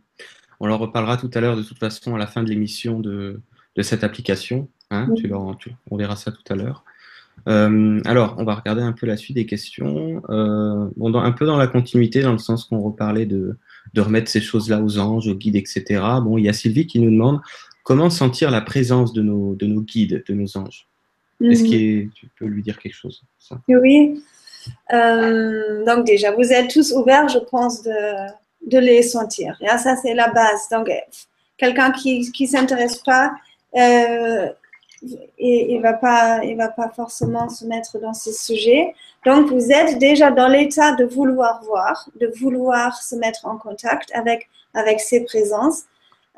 On 0.59 0.67
leur 0.67 0.79
reparlera 0.79 1.17
tout 1.17 1.31
à 1.35 1.41
l'heure, 1.41 1.57
de 1.57 1.63
toute 1.63 1.79
façon, 1.79 2.15
à 2.15 2.19
la 2.19 2.27
fin 2.27 2.43
de 2.43 2.49
l'émission 2.49 3.01
de, 3.01 3.41
cette 3.83 4.05
application. 4.05 4.69
Hein, 4.91 5.09
on 5.91 5.97
verra 5.97 6.17
ça 6.17 6.33
tout 6.33 6.53
à 6.53 6.57
l'heure. 6.57 6.85
Euh, 7.49 8.01
alors, 8.05 8.35
on 8.39 8.45
va 8.45 8.55
regarder 8.55 8.83
un 8.83 8.93
peu 8.93 9.07
la 9.07 9.17
suite 9.17 9.37
des 9.37 9.47
questions. 9.47 10.23
Euh, 10.29 10.89
bon, 10.97 11.15
un 11.15 11.33
peu 11.33 11.47
dans 11.47 11.57
la 11.57 11.67
continuité, 11.67 12.23
dans 12.23 12.33
le 12.33 12.39
sens 12.39 12.65
qu'on 12.65 12.81
reparlait 12.81 13.27
de, 13.27 13.57
remettre 13.97 14.31
ces 14.31 14.41
choses-là 14.41 14.83
aux 14.83 14.99
anges, 14.99 15.29
aux 15.29 15.35
guides, 15.35 15.57
etc. 15.57 16.03
Bon, 16.23 16.39
il 16.39 16.45
y 16.45 16.49
a 16.49 16.53
Sylvie 16.53 16.87
qui 16.87 17.01
nous 17.01 17.11
demande 17.11 17.41
comment 17.83 18.11
sentir 18.11 18.51
la 18.51 18.61
présence 18.61 19.13
de 19.13 19.23
nos, 19.23 19.57
guides, 19.81 20.23
de 20.29 20.35
nos 20.35 20.57
anges? 20.57 20.87
Est-ce 21.43 21.63
mhm. 21.63 21.71
que 21.71 22.15
tu 22.15 22.29
peux 22.39 22.45
lui 22.47 22.63
dire 22.63 22.79
quelque 22.79 22.95
chose? 22.95 23.23
Oui. 23.69 24.23
Euh, 24.93 25.85
donc 25.85 26.05
déjà, 26.05 26.33
vous 26.33 26.53
êtes 26.53 26.71
tous 26.71 26.93
ouverts, 26.93 27.29
je 27.29 27.39
pense, 27.39 27.83
de, 27.83 28.79
les 28.79 29.03
sentir. 29.03 29.57
Et 29.61 29.69
ça, 29.79 29.97
c'est 29.97 30.15
la 30.15 30.29
base. 30.29 30.69
Donc, 30.71 30.91
quelqu'un 31.57 31.93
qui 31.93 32.31
ne 32.41 32.47
s'intéresse 32.47 32.97
pas, 32.97 33.33
euh, 33.77 34.49
il 35.39 35.77
ne 35.77 35.83
va, 35.83 35.95
pas, 35.95 36.41
va 36.57 36.69
pas 36.69 36.91
forcément 36.95 37.49
se 37.49 37.65
mettre 37.65 37.99
dans 37.99 38.13
ce 38.13 38.33
sujet. 38.33 38.95
Donc, 39.25 39.51
vous 39.51 39.71
êtes 39.73 39.99
déjà 39.99 40.31
dans 40.31 40.49
l'état 40.49 40.93
de 40.93 41.05
vouloir 41.05 41.63
voir, 41.65 42.09
de 42.21 42.31
vouloir 42.39 43.03
se 43.03 43.17
mettre 43.17 43.47
en 43.47 43.57
contact 43.57 44.11
avec, 44.15 44.49
avec 44.75 45.01
ces 45.01 45.25
présences. 45.25 45.85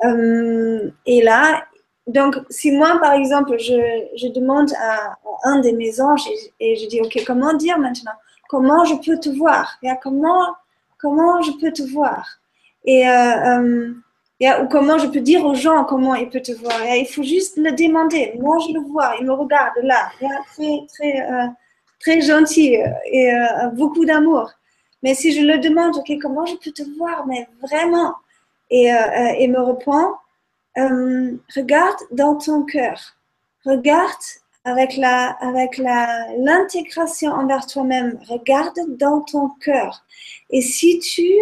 Euh, 0.05 0.91
et 1.07 1.23
là, 1.23 1.65
donc, 2.07 2.37
si 2.51 2.73
moi, 2.73 2.99
par 3.01 3.13
exemple, 3.13 3.59
je, 3.59 4.09
je 4.17 4.29
demande 4.29 4.73
à, 4.75 5.17
un 5.45 5.61
de 5.61 5.71
mes 5.71 6.01
anges 6.01 6.27
et, 6.61 6.77
je 6.77 6.87
dis, 6.89 7.01
OK, 7.01 7.23
comment 7.27 7.55
dire 7.55 7.79
maintenant? 7.79 8.13
Comment 8.49 8.85
je 8.85 8.95
peux 8.97 9.19
te 9.19 9.29
voir? 9.31 9.79
Comment, 10.03 10.55
comment 10.99 11.41
je 11.43 11.53
peux 11.53 11.73
te 11.73 11.83
voir? 11.83 12.39
Et, 12.85 13.09
euh, 13.09 13.93
euh, 14.43 14.63
Ou 14.63 14.69
comment 14.69 14.99
je 14.99 15.07
peux 15.07 15.21
dire 15.21 15.45
aux 15.45 15.55
gens 15.55 15.85
comment 15.85 16.15
ils 16.17 16.29
peuvent 16.29 16.43
te 16.43 16.53
voir? 16.53 16.75
Il 16.97 17.07
faut 17.07 17.23
juste 17.23 17.57
le 17.57 17.71
demander. 17.73 18.35
Moi, 18.41 18.59
je 18.67 18.75
le 18.75 18.81
vois, 18.81 19.15
il 19.21 19.27
me 19.27 19.33
regarde 19.33 19.75
là. 19.83 20.11
Très, 20.55 20.87
très, 20.89 21.23
euh, 21.31 21.47
très 22.01 22.21
gentil 22.21 22.77
et 23.07 23.33
beaucoup 23.75 24.05
d'amour. 24.05 24.51
Mais 25.05 25.15
si 25.15 25.33
je 25.33 25.41
le 25.41 25.59
demande, 25.59 25.97
OK, 25.97 26.13
comment 26.21 26.45
je 26.47 26.57
peux 26.57 26.73
te 26.73 26.83
voir? 26.99 27.27
Mais 27.27 27.47
vraiment. 27.63 28.15
Et 28.71 28.91
il 29.39 29.51
me 29.53 29.61
répond, 29.61 30.15
euh, 30.79 31.37
regarde 31.55 31.99
dans 32.11 32.37
ton 32.37 32.63
cœur. 32.63 33.17
Regarde 33.65 34.23
avec 34.65 34.97
la 34.97 35.31
avec 35.41 35.77
la 35.79 36.27
l'intégration 36.39 37.33
envers 37.33 37.67
toi-même. 37.67 38.19
Regarde 38.29 38.79
dans 38.99 39.21
ton 39.21 39.49
cœur. 39.61 40.05
Et 40.51 40.63
si 40.63 40.99
tu 40.99 41.33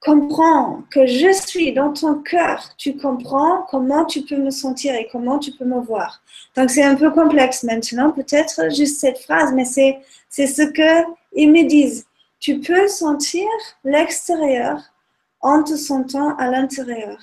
comprends 0.00 0.82
que 0.90 1.06
je 1.06 1.32
suis 1.32 1.72
dans 1.72 1.92
ton 1.92 2.16
cœur, 2.16 2.70
tu 2.76 2.96
comprends 2.96 3.62
comment 3.70 4.04
tu 4.04 4.22
peux 4.22 4.36
me 4.36 4.50
sentir 4.50 4.94
et 4.94 5.08
comment 5.12 5.38
tu 5.38 5.52
peux 5.52 5.64
me 5.64 5.80
voir. 5.80 6.22
Donc 6.56 6.70
c'est 6.70 6.82
un 6.82 6.96
peu 6.96 7.10
complexe 7.10 7.62
maintenant, 7.62 8.10
peut-être 8.10 8.74
juste 8.74 9.00
cette 9.00 9.18
phrase, 9.18 9.52
mais 9.54 9.64
c'est 9.64 9.98
c'est 10.28 10.46
ce 10.46 10.62
que 10.62 11.04
ils 11.34 11.50
me 11.50 11.64
disent. 11.64 12.06
Tu 12.40 12.58
peux 12.58 12.88
sentir 12.88 13.46
l'extérieur 13.84 14.80
en 15.40 15.62
te 15.62 15.76
sentant 15.76 16.36
à 16.36 16.48
l'intérieur. 16.48 17.18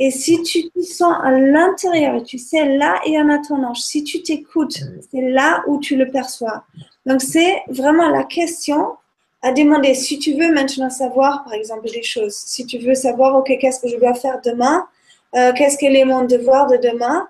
Et 0.00 0.12
si 0.12 0.40
tu 0.44 0.70
te 0.70 0.80
sens 0.80 1.12
à 1.24 1.32
l'intérieur, 1.32 2.22
tu 2.22 2.38
sais, 2.38 2.76
là, 2.76 3.00
il 3.04 3.14
y 3.14 3.20
en 3.20 3.28
a 3.28 3.38
ton 3.38 3.64
ange. 3.64 3.80
Si 3.80 4.04
tu 4.04 4.22
t'écoutes, 4.22 4.78
c'est 5.10 5.28
là 5.28 5.64
où 5.66 5.80
tu 5.80 5.96
le 5.96 6.08
perçois. 6.08 6.62
Donc, 7.04 7.20
c'est 7.20 7.62
vraiment 7.66 8.08
la 8.08 8.22
question 8.22 8.94
à 9.42 9.50
demander. 9.50 9.94
Si 9.94 10.20
tu 10.20 10.34
veux 10.34 10.54
maintenant 10.54 10.88
savoir, 10.88 11.42
par 11.42 11.52
exemple, 11.52 11.90
des 11.90 12.04
choses, 12.04 12.32
si 12.32 12.64
tu 12.64 12.78
veux 12.78 12.94
savoir, 12.94 13.34
OK, 13.34 13.52
qu'est-ce 13.60 13.80
que 13.80 13.88
je 13.88 13.96
dois 13.96 14.14
faire 14.14 14.40
demain, 14.44 14.86
euh, 15.34 15.52
qu'est-ce 15.52 15.76
qu'est 15.76 15.92
est 15.92 16.04
mon 16.04 16.24
devoir 16.24 16.68
de 16.68 16.76
demain, 16.76 17.28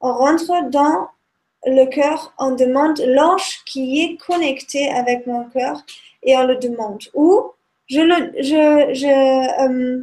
on 0.00 0.12
rentre 0.12 0.68
dans 0.68 1.06
le 1.64 1.84
cœur, 1.86 2.34
on 2.38 2.56
demande 2.56 3.00
l'ange 3.06 3.60
qui 3.66 4.02
est 4.02 4.16
connecté 4.16 4.90
avec 4.90 5.28
mon 5.28 5.44
cœur 5.44 5.80
et 6.24 6.36
on 6.36 6.44
le 6.44 6.56
demande. 6.56 7.04
Ou 7.14 7.52
je 7.86 8.00
le, 8.00 8.32
je, 8.42 8.94
je, 8.94 9.98
euh, 9.98 10.02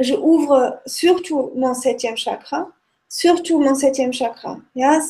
je 0.00 0.14
ouvre 0.14 0.80
surtout 0.86 1.52
mon 1.54 1.74
septième 1.74 2.16
chakra, 2.16 2.68
surtout 3.08 3.60
mon 3.60 3.74
septième 3.74 4.12
chakra. 4.12 4.56
Euh, 4.76 5.00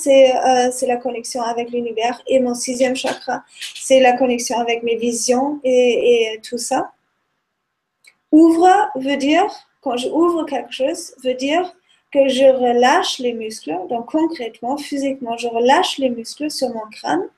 c'est 0.73 0.87
la 0.87 0.97
connexion 0.97 1.43
avec 1.43 1.71
l'univers. 1.71 2.21
Et 2.27 2.41
mon 2.41 2.55
sixième 2.55 2.97
chakra, 2.97 3.45
c'est 3.75 4.01
la 4.01 4.17
connexion 4.17 4.59
avec 4.59 4.83
mes 4.83 4.97
visions 4.97 5.61
et, 5.63 6.41
tout 6.43 6.59
ça. 6.59 6.93
Ouvre 8.33 8.91
veut 8.97 9.17
dire, 9.17 9.47
quand 9.81 9.97
je 9.97 10.09
ouvre 10.09 10.45
quelque 10.45 10.73
chose, 10.73 11.15
veut 11.23 11.35
dire 11.35 11.73
que 12.13 12.29
je 12.29 12.45
relâche 12.45 13.19
les 13.19 13.33
muscles. 13.33 13.77
Donc 13.89 14.11
concrètement, 14.11 14.77
physiquement, 14.77 15.37
je 15.37 15.47
relâche 15.47 15.99
les 15.99 16.11
muscles 16.11 16.51
sur 16.51 16.71
mon 16.71 16.89
crâne. 16.91 17.29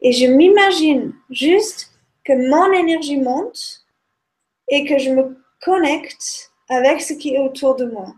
Et 0.00 0.12
je 0.12 0.26
m'imagine 0.26 1.12
juste 1.30 1.92
que 2.24 2.32
mon 2.32 2.72
énergie 2.72 3.18
monte 3.18 3.84
et 4.68 4.84
que 4.84 4.98
je 4.98 5.10
me 5.10 5.36
connecte 5.60 6.51
avec 6.72 7.00
ce 7.00 7.12
qui 7.14 7.34
est 7.34 7.38
autour 7.38 7.76
de 7.76 7.84
moi. 7.86 8.14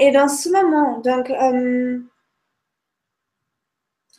Et 0.00 0.10
dans 0.10 0.28
ce 0.28 0.50
moment, 0.50 0.98
donc, 0.98 1.30
euh, 1.30 1.98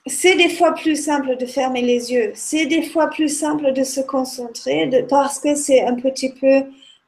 c'est 0.08 0.36
des 0.36 0.50
fois 0.50 0.74
plus 0.74 0.96
simple 0.96 1.38
de 1.38 1.46
fermer 1.46 1.82
les 1.82 2.12
yeux, 2.12 2.32
c'est 2.34 2.66
des 2.66 2.82
fois 2.82 3.08
plus 3.08 3.30
simple 3.30 3.72
de 3.72 3.84
se 3.84 4.02
concentrer 4.02 4.90
parce 5.10 5.40
que 5.40 5.54
c'est 5.56 5.82
un 5.82 5.96
petit 5.96 6.32
peu, 6.34 6.64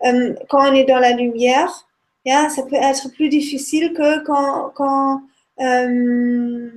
euh, 0.05 0.35
quand 0.47 0.69
on 0.69 0.73
est 0.73 0.85
dans 0.85 0.99
la 0.99 1.13
lumière, 1.13 1.87
ça 2.25 2.63
peut 2.69 2.75
être 2.75 3.11
plus 3.13 3.29
difficile 3.29 3.93
que 3.93 4.23
quand, 4.23 4.71
quand, 4.75 5.21
euh, 5.61 6.69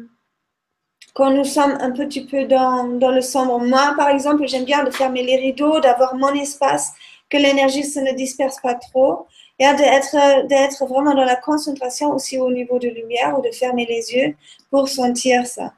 quand 1.15 1.31
nous 1.31 1.45
sommes 1.45 1.77
un 1.81 1.91
petit 1.91 2.25
peu 2.25 2.45
dans, 2.47 2.85
dans 2.85 3.11
le 3.11 3.21
sombre. 3.21 3.61
Moi, 3.61 3.95
par 3.97 4.09
exemple, 4.09 4.47
j'aime 4.47 4.65
bien 4.65 4.85
de 4.85 4.91
fermer 4.91 5.23
les 5.23 5.37
rideaux, 5.37 5.81
d'avoir 5.81 6.15
mon 6.17 6.33
espace, 6.35 6.93
que 7.29 7.37
l'énergie 7.37 7.85
se 7.85 8.01
ne 8.01 8.13
disperse 8.13 8.61
pas 8.63 8.75
trop 8.75 9.27
et 9.59 9.65
d'être, 9.75 10.47
d'être 10.47 10.87
vraiment 10.87 11.15
dans 11.15 11.25
la 11.25 11.37
concentration 11.37 12.13
aussi 12.13 12.39
au 12.39 12.51
niveau 12.51 12.79
de 12.79 12.89
lumière 12.89 13.39
ou 13.39 13.43
de 13.43 13.51
fermer 13.51 13.87
les 13.87 14.13
yeux 14.13 14.35
pour 14.71 14.89
sentir 14.89 15.47
ça. 15.47 15.73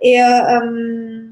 Et, 0.00 0.22
euh, 0.22 0.26
euh, 0.26 1.28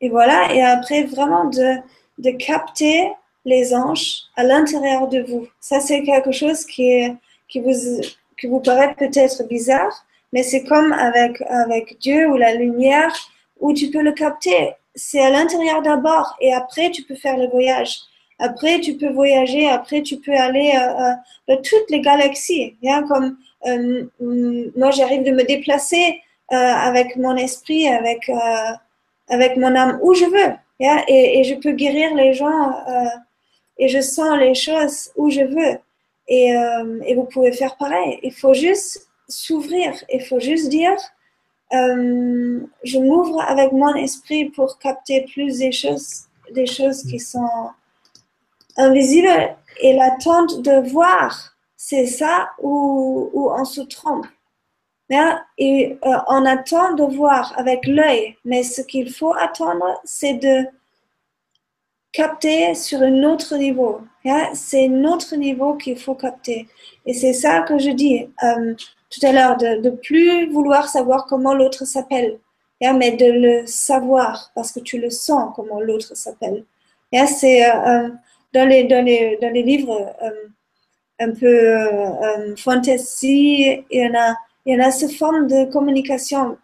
et 0.00 0.08
voilà, 0.08 0.52
et 0.52 0.62
après 0.62 1.04
vraiment 1.04 1.46
de, 1.46 1.76
de 2.18 2.30
capter 2.32 3.10
les 3.44 3.74
anges 3.74 4.24
à 4.36 4.42
l'intérieur 4.42 5.08
de 5.08 5.20
vous. 5.20 5.46
Ça, 5.60 5.80
c'est 5.80 6.02
quelque 6.02 6.32
chose 6.32 6.64
qui, 6.66 6.90
est, 6.90 7.14
qui, 7.48 7.60
vous, 7.60 8.02
qui 8.38 8.46
vous 8.48 8.60
paraît 8.60 8.94
peut-être 8.94 9.46
bizarre, 9.48 10.04
mais 10.32 10.42
c'est 10.42 10.64
comme 10.64 10.92
avec, 10.92 11.40
avec 11.42 11.98
Dieu 12.00 12.28
ou 12.28 12.36
la 12.36 12.54
lumière 12.54 13.14
où 13.60 13.72
tu 13.72 13.90
peux 13.90 14.02
le 14.02 14.12
capter. 14.12 14.72
C'est 14.94 15.20
à 15.20 15.30
l'intérieur 15.30 15.80
d'abord 15.82 16.36
et 16.40 16.52
après 16.52 16.90
tu 16.90 17.02
peux 17.04 17.14
faire 17.14 17.38
le 17.38 17.48
voyage. 17.48 18.00
Après, 18.38 18.80
tu 18.80 18.96
peux 18.96 19.10
voyager, 19.10 19.66
après, 19.68 20.02
tu 20.02 20.18
peux 20.18 20.34
aller 20.34 20.72
euh, 20.76 21.00
euh, 21.00 21.12
dans 21.48 21.62
toutes 21.62 21.90
les 21.90 22.00
galaxies. 22.00 22.76
comme 23.08 23.38
euh, 23.66 24.04
moi, 24.20 24.90
j'arrive 24.90 25.22
de 25.24 25.30
me 25.30 25.44
déplacer 25.44 26.20
avec 26.48 27.16
mon 27.16 27.34
esprit, 27.36 27.88
avec, 27.88 28.30
avec 29.28 29.56
mon 29.56 29.74
âme, 29.74 29.98
où 30.02 30.14
je 30.14 30.26
veux. 30.26 30.54
et, 30.80 31.40
et, 31.40 31.44
je 31.44 31.54
peux 31.56 31.72
guérir 31.72 32.14
les 32.14 32.34
gens 32.34 32.72
et 33.78 33.88
je 33.88 34.00
sens 34.00 34.38
les 34.38 34.54
choses 34.54 35.10
où 35.16 35.28
je 35.28 35.40
veux. 35.40 35.78
Et, 36.28 36.50
et 37.06 37.14
vous 37.16 37.24
pouvez 37.24 37.50
faire 37.50 37.76
pareil. 37.76 38.20
Il 38.22 38.32
faut 38.32 38.54
juste 38.54 39.08
s'ouvrir. 39.28 39.92
Il 40.12 40.22
faut 40.22 40.38
juste 40.38 40.68
dire, 40.68 40.96
je 41.72 42.98
m'ouvre 42.98 43.40
avec 43.40 43.72
mon 43.72 43.94
esprit 43.96 44.44
pour 44.44 44.78
capter 44.78 45.22
plus 45.32 45.58
des 45.58 45.72
choses, 45.72 46.26
des 46.52 46.66
choses 46.66 47.02
qui 47.02 47.18
sont 47.18 47.70
invisible 48.76 49.56
et 49.80 49.94
l'attente 49.94 50.62
de 50.62 50.88
voir. 50.90 51.54
C'est 51.76 52.06
ça 52.06 52.50
où, 52.60 53.30
on 53.34 53.64
se 53.64 53.82
trompe. 53.82 54.26
Et 55.58 55.98
euh, 56.04 56.16
on 56.26 56.44
attend 56.44 56.94
de 56.94 57.04
voir 57.04 57.54
avec 57.56 57.86
l'œil, 57.86 58.36
mais 58.44 58.64
ce 58.64 58.82
qu'il 58.82 59.12
faut 59.12 59.34
attendre, 59.34 60.00
c'est 60.04 60.34
de 60.34 60.66
capter 62.12 62.74
sur 62.74 63.02
un 63.02 63.22
autre 63.22 63.56
niveau. 63.56 64.00
C'est 64.54 64.88
un 64.88 65.04
autre 65.04 65.36
niveau 65.36 65.74
qu'il 65.74 65.96
faut 65.98 66.16
capter. 66.16 66.66
Et 67.04 67.14
c'est 67.14 67.34
ça 67.34 67.60
que 67.60 67.78
je 67.78 67.90
dis 67.90 68.28
euh, 68.42 68.74
tout 69.10 69.24
à 69.24 69.32
l'heure, 69.32 69.56
de, 69.56 69.80
de 69.80 69.90
plus 69.90 70.50
vouloir 70.50 70.88
savoir 70.88 71.26
comment 71.26 71.54
l'autre 71.54 71.84
s'appelle, 71.84 72.40
mais 72.80 73.12
de 73.12 73.26
le 73.26 73.66
savoir 73.66 74.50
parce 74.54 74.72
que 74.72 74.80
tu 74.80 74.98
le 74.98 75.10
sens 75.10 75.52
comment 75.54 75.80
l'autre 75.80 76.16
s'appelle. 76.16 76.64
C'est 77.26 77.64
euh, 77.64 78.08
dans 78.56 78.66
les, 78.66 78.84
dans 78.84 79.04
les, 79.04 79.36
dans 79.42 79.52
les 79.52 79.62
livres 79.62 80.14
euh, 80.22 80.30
un 81.20 81.30
peu 81.32 81.46
euh, 81.46 82.08
euh, 82.22 82.56
fantasy, 82.56 83.84
il 83.90 84.00
y, 84.00 84.06
en 84.06 84.14
a, 84.18 84.34
il 84.64 84.74
y 84.74 84.80
en 84.80 84.86
a 84.86 84.90
cette 84.90 85.12
forme 85.12 85.46
de 85.46 85.70
communication 85.70 86.56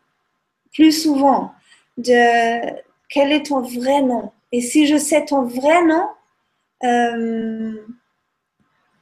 plus 0.72 0.92
souvent 1.02 1.52
de 1.98 2.70
quel 3.10 3.30
est 3.32 3.46
ton 3.46 3.60
vrai 3.60 4.00
nom. 4.00 4.32
Et 4.52 4.62
si 4.62 4.86
je 4.86 4.96
sais 4.96 5.26
ton 5.26 5.42
vrai 5.42 5.84
nom, 5.84 6.08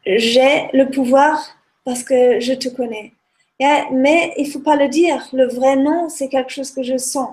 j'ai 0.05 0.69
le 0.73 0.91
pouvoir 0.91 1.57
parce 1.85 2.03
que 2.03 2.41
je 2.41 2.55
te 2.55 2.69
connais. 2.69 3.13
Mais 3.93 4.35
il 4.37 4.47
ne 4.47 4.51
faut 4.51 4.61
pas 4.61 4.77
le 4.77 4.89
dire. 4.89 5.29
Le 5.33 5.47
vrai 5.47 5.77
nom, 5.77 6.09
c'est 6.09 6.29
quelque 6.29 6.51
chose 6.51 6.73
que 6.73 6.83
je 6.83 6.97
sens. 6.97 7.31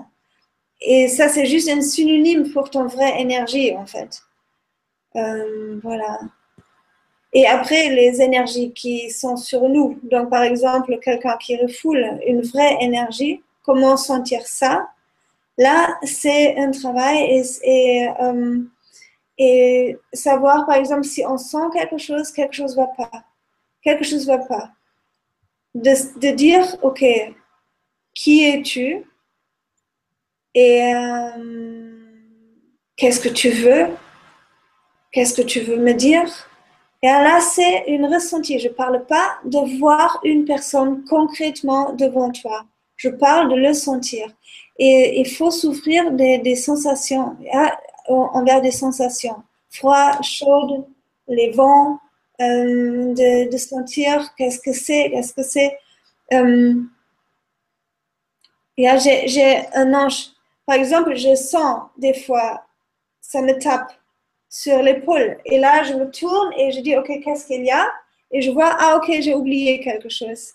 Et 0.80 1.08
ça, 1.08 1.28
c'est 1.28 1.46
juste 1.46 1.68
un 1.68 1.80
synonyme 1.80 2.52
pour 2.52 2.70
ton 2.70 2.86
vrai 2.86 3.20
énergie, 3.20 3.74
en 3.74 3.86
fait. 3.86 4.22
Euh, 5.16 5.80
voilà. 5.82 6.20
Et 7.32 7.46
après, 7.46 7.90
les 7.90 8.22
énergies 8.22 8.72
qui 8.72 9.10
sont 9.10 9.36
sur 9.36 9.68
nous. 9.68 9.98
Donc, 10.04 10.30
par 10.30 10.42
exemple, 10.42 10.98
quelqu'un 11.00 11.36
qui 11.36 11.56
refoule 11.56 12.18
une 12.26 12.42
vraie 12.42 12.78
énergie, 12.80 13.42
comment 13.62 13.96
sentir 13.96 14.46
ça? 14.46 14.88
Là, 15.58 15.98
c'est 16.02 16.56
un 16.56 16.70
travail 16.70 17.44
et, 17.62 18.08
euh, 18.20 19.92
savoir, 20.12 20.66
par 20.66 20.76
exemple, 20.76 21.04
si 21.04 21.24
on 21.26 21.36
sent 21.36 21.68
quelque 21.72 21.98
chose, 21.98 22.30
quelque 22.32 22.54
chose 22.54 22.76
ne 22.76 22.82
va 22.82 22.88
pas. 22.96 23.24
Quelque 23.82 24.04
chose 24.04 24.26
ne 24.26 24.36
va 24.36 24.44
pas. 24.44 24.70
De, 25.74 26.18
de, 26.18 26.34
dire, 26.34 26.64
OK, 26.82 27.04
qui 28.14 28.44
es-tu? 28.44 29.04
Et 30.54 30.94
euh, 30.94 31.94
qu'est-ce 32.96 33.20
que 33.20 33.28
tu 33.28 33.50
veux? 33.50 33.88
Qu'est-ce 35.18 35.34
que 35.34 35.42
tu 35.42 35.58
veux 35.62 35.78
me 35.78 35.94
dire? 35.94 36.28
Et 37.02 37.08
là, 37.08 37.40
c'est 37.40 37.86
une 37.88 38.06
ressenti. 38.06 38.60
Je 38.60 38.68
ne 38.68 38.72
parle 38.72 39.04
pas 39.04 39.40
de 39.44 39.80
voir 39.80 40.20
une 40.22 40.44
personne 40.44 41.02
concrètement 41.06 41.92
devant 41.92 42.30
toi. 42.30 42.62
Je 42.94 43.08
parle 43.08 43.50
de 43.50 43.56
le 43.56 43.72
sentir. 43.72 44.28
Et 44.78 45.18
il 45.18 45.28
faut 45.28 45.50
souffrir 45.50 46.12
des, 46.12 46.54
sensations, 46.54 47.36
hein, 47.52 47.68
envers 48.08 48.60
des 48.60 48.70
sensations. 48.70 49.42
Froid, 49.70 50.22
chaud, 50.22 50.86
les 51.26 51.50
vents, 51.50 51.98
euh, 52.40 53.12
de, 53.12 53.56
sentir 53.56 54.32
qu'est-ce 54.36 54.60
que 54.60 54.72
c'est, 54.72 55.10
qu'est-ce 55.10 55.34
que 55.34 55.42
c'est. 55.42 55.76
Euh, 56.32 56.74
j'ai 58.76 59.66
un 59.74 59.94
ange. 59.94 60.28
Par 60.64 60.76
exemple, 60.76 61.16
je 61.16 61.34
sens 61.34 61.88
des 61.96 62.14
fois, 62.14 62.62
ça 63.20 63.42
me 63.42 63.58
tape 63.58 63.97
sur 64.48 64.82
l'épaule. 64.82 65.38
Et 65.44 65.58
là, 65.58 65.82
je 65.82 65.94
me 65.94 66.10
tourne 66.10 66.52
et 66.56 66.72
je 66.72 66.80
dis, 66.80 66.96
OK, 66.96 67.10
qu'est-ce 67.22 67.46
qu'il 67.46 67.64
y 67.64 67.70
a? 67.70 67.86
Et 68.30 68.42
je 68.42 68.50
vois, 68.50 68.76
ah, 68.78 68.96
OK, 68.96 69.10
j'ai 69.20 69.34
oublié 69.34 69.80
quelque 69.80 70.08
chose. 70.08 70.52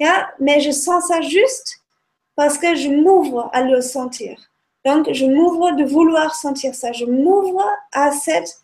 Yeah? 0.00 0.28
Mais 0.40 0.60
je 0.60 0.70
sens 0.70 1.08
ça 1.08 1.20
juste 1.20 1.80
parce 2.34 2.58
que 2.58 2.74
je 2.74 2.88
m'ouvre 2.88 3.50
à 3.52 3.62
le 3.62 3.80
sentir. 3.80 4.38
Donc, 4.84 5.12
je 5.12 5.26
m'ouvre 5.26 5.72
de 5.72 5.84
vouloir 5.84 6.34
sentir 6.34 6.74
ça. 6.74 6.92
Je 6.92 7.06
m'ouvre 7.06 7.64
à 7.92 8.12
cette, 8.12 8.60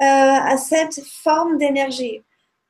euh, 0.00 0.04
à 0.04 0.56
cette 0.56 1.00
forme 1.04 1.58
d'énergie. 1.58 2.22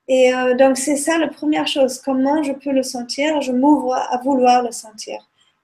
Et 0.08 0.34
euh, 0.34 0.54
donc, 0.54 0.76
c'est 0.76 0.96
ça 0.96 1.18
la 1.18 1.28
première 1.28 1.66
chose. 1.66 2.00
Comment 2.04 2.42
je 2.42 2.52
peux 2.52 2.72
le 2.72 2.82
sentir? 2.82 3.40
Je 3.42 3.52
m'ouvre 3.52 3.94
à 3.94 4.18
vouloir 4.24 4.62
le 4.62 4.72
sentir. 4.72 5.18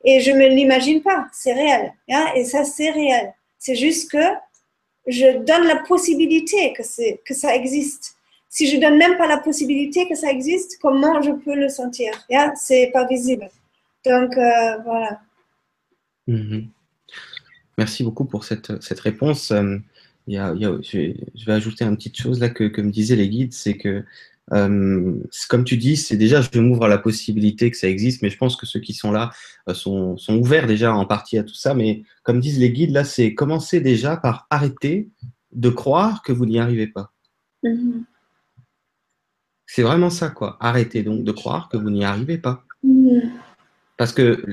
Et 0.05 0.20
je 0.20 0.30
ne 0.30 0.46
l'imagine 0.46 1.03
pas. 1.03 1.26
C'est 1.32 1.53
réel. 1.53 1.94
Et 2.34 2.44
ça, 2.44 2.64
c'est 2.64 2.90
réel. 2.90 3.34
C'est 3.59 3.76
juste 3.76 4.11
que 4.11 4.24
je 5.07 5.44
donne 5.44 5.66
la 5.66 5.82
possibilité 5.86 6.72
que, 6.72 6.82
ça 7.34 7.55
existe. 7.55 8.16
Si 8.48 8.68
je 8.68 8.78
donne 8.78 8.98
même 8.98 9.16
pas 9.16 9.26
la 9.26 9.38
possibilité 9.38 10.09
que 10.09 10.14
ça 10.14 10.30
existe, 10.30 10.78
comment 10.80 11.22
je 11.22 11.32
peux 11.32 11.55
le 11.55 11.68
sentir? 11.68 12.12
Yeah? 12.28 12.53
C'est 12.55 12.90
pas 12.92 13.07
visible. 13.07 13.48
Donc, 14.05 14.36
euh, 14.36 14.78
voilà. 14.84 15.20
Mhm. 16.26 16.68
Merci 17.78 18.05
beaucoup 18.05 18.26
pour 18.26 18.44
cette, 18.44 18.68
réponse. 19.00 19.50
Euh, 19.50 19.78
je, 20.28 21.46
vais, 21.46 21.53
ajouter 21.53 21.84
une 21.84 21.96
petite 21.96 22.16
chose 22.16 22.38
là 22.38 22.50
que 22.50 22.80
me 22.80 22.90
disaient 22.90 23.16
les 23.16 23.28
guides, 23.28 23.55
c'est 23.55 23.76
que, 23.76 24.05
euh, 24.53 25.14
comme 25.49 25.64
tu 25.64 25.76
dis, 25.76 25.97
c'est 25.97 26.16
déjà, 26.16 26.40
je 26.40 26.59
m'ouvre 26.59 26.84
à 26.84 26.88
la 26.88 26.99
possibilité 26.99 27.70
que 27.70 27.76
ça 27.76 27.88
existe, 27.88 28.22
mais 28.22 28.30
je 28.30 28.36
pense 28.36 28.57
que 28.57 28.66
ceux 28.66 28.80
qui 28.80 28.93
sont 28.93 29.12
là 29.12 29.30
sont, 29.72 30.16
sont, 30.16 30.36
ouverts 30.36 30.66
déjà 30.66 30.93
en 30.95 31.07
partie 31.07 31.38
à 31.38 31.45
tout 31.45 31.55
ça. 31.55 31.74
Mais 31.74 32.03
comme 32.22 32.40
disent 32.40 32.59
les 32.59 32.72
guides, 32.72 32.90
là, 32.90 33.05
c'est 33.05 33.34
commencer 33.34 33.80
déjà 33.80 34.16
par 34.16 34.47
arrêter 34.51 35.09
de 35.53 35.68
croire 35.68 36.22
que 36.22 36.32
vous 36.32 36.47
n'y 36.47 36.59
arrivez 36.59 36.88
pas. 36.88 37.12
Mhm. 37.62 38.05
C'est 39.66 39.82
vraiment 39.82 40.11
ça, 40.11 40.28
quoi. 40.28 40.57
Arrêtez 40.61 41.03
donc 41.03 41.24
de 41.24 41.32
croire 41.32 41.68
que 41.68 41.76
vous 41.76 41.90
n'y 41.90 42.05
arrivez 42.05 42.38
pas. 42.38 42.64
Mhm. 42.82 43.30
Parce 43.97 44.12
que 44.12 44.45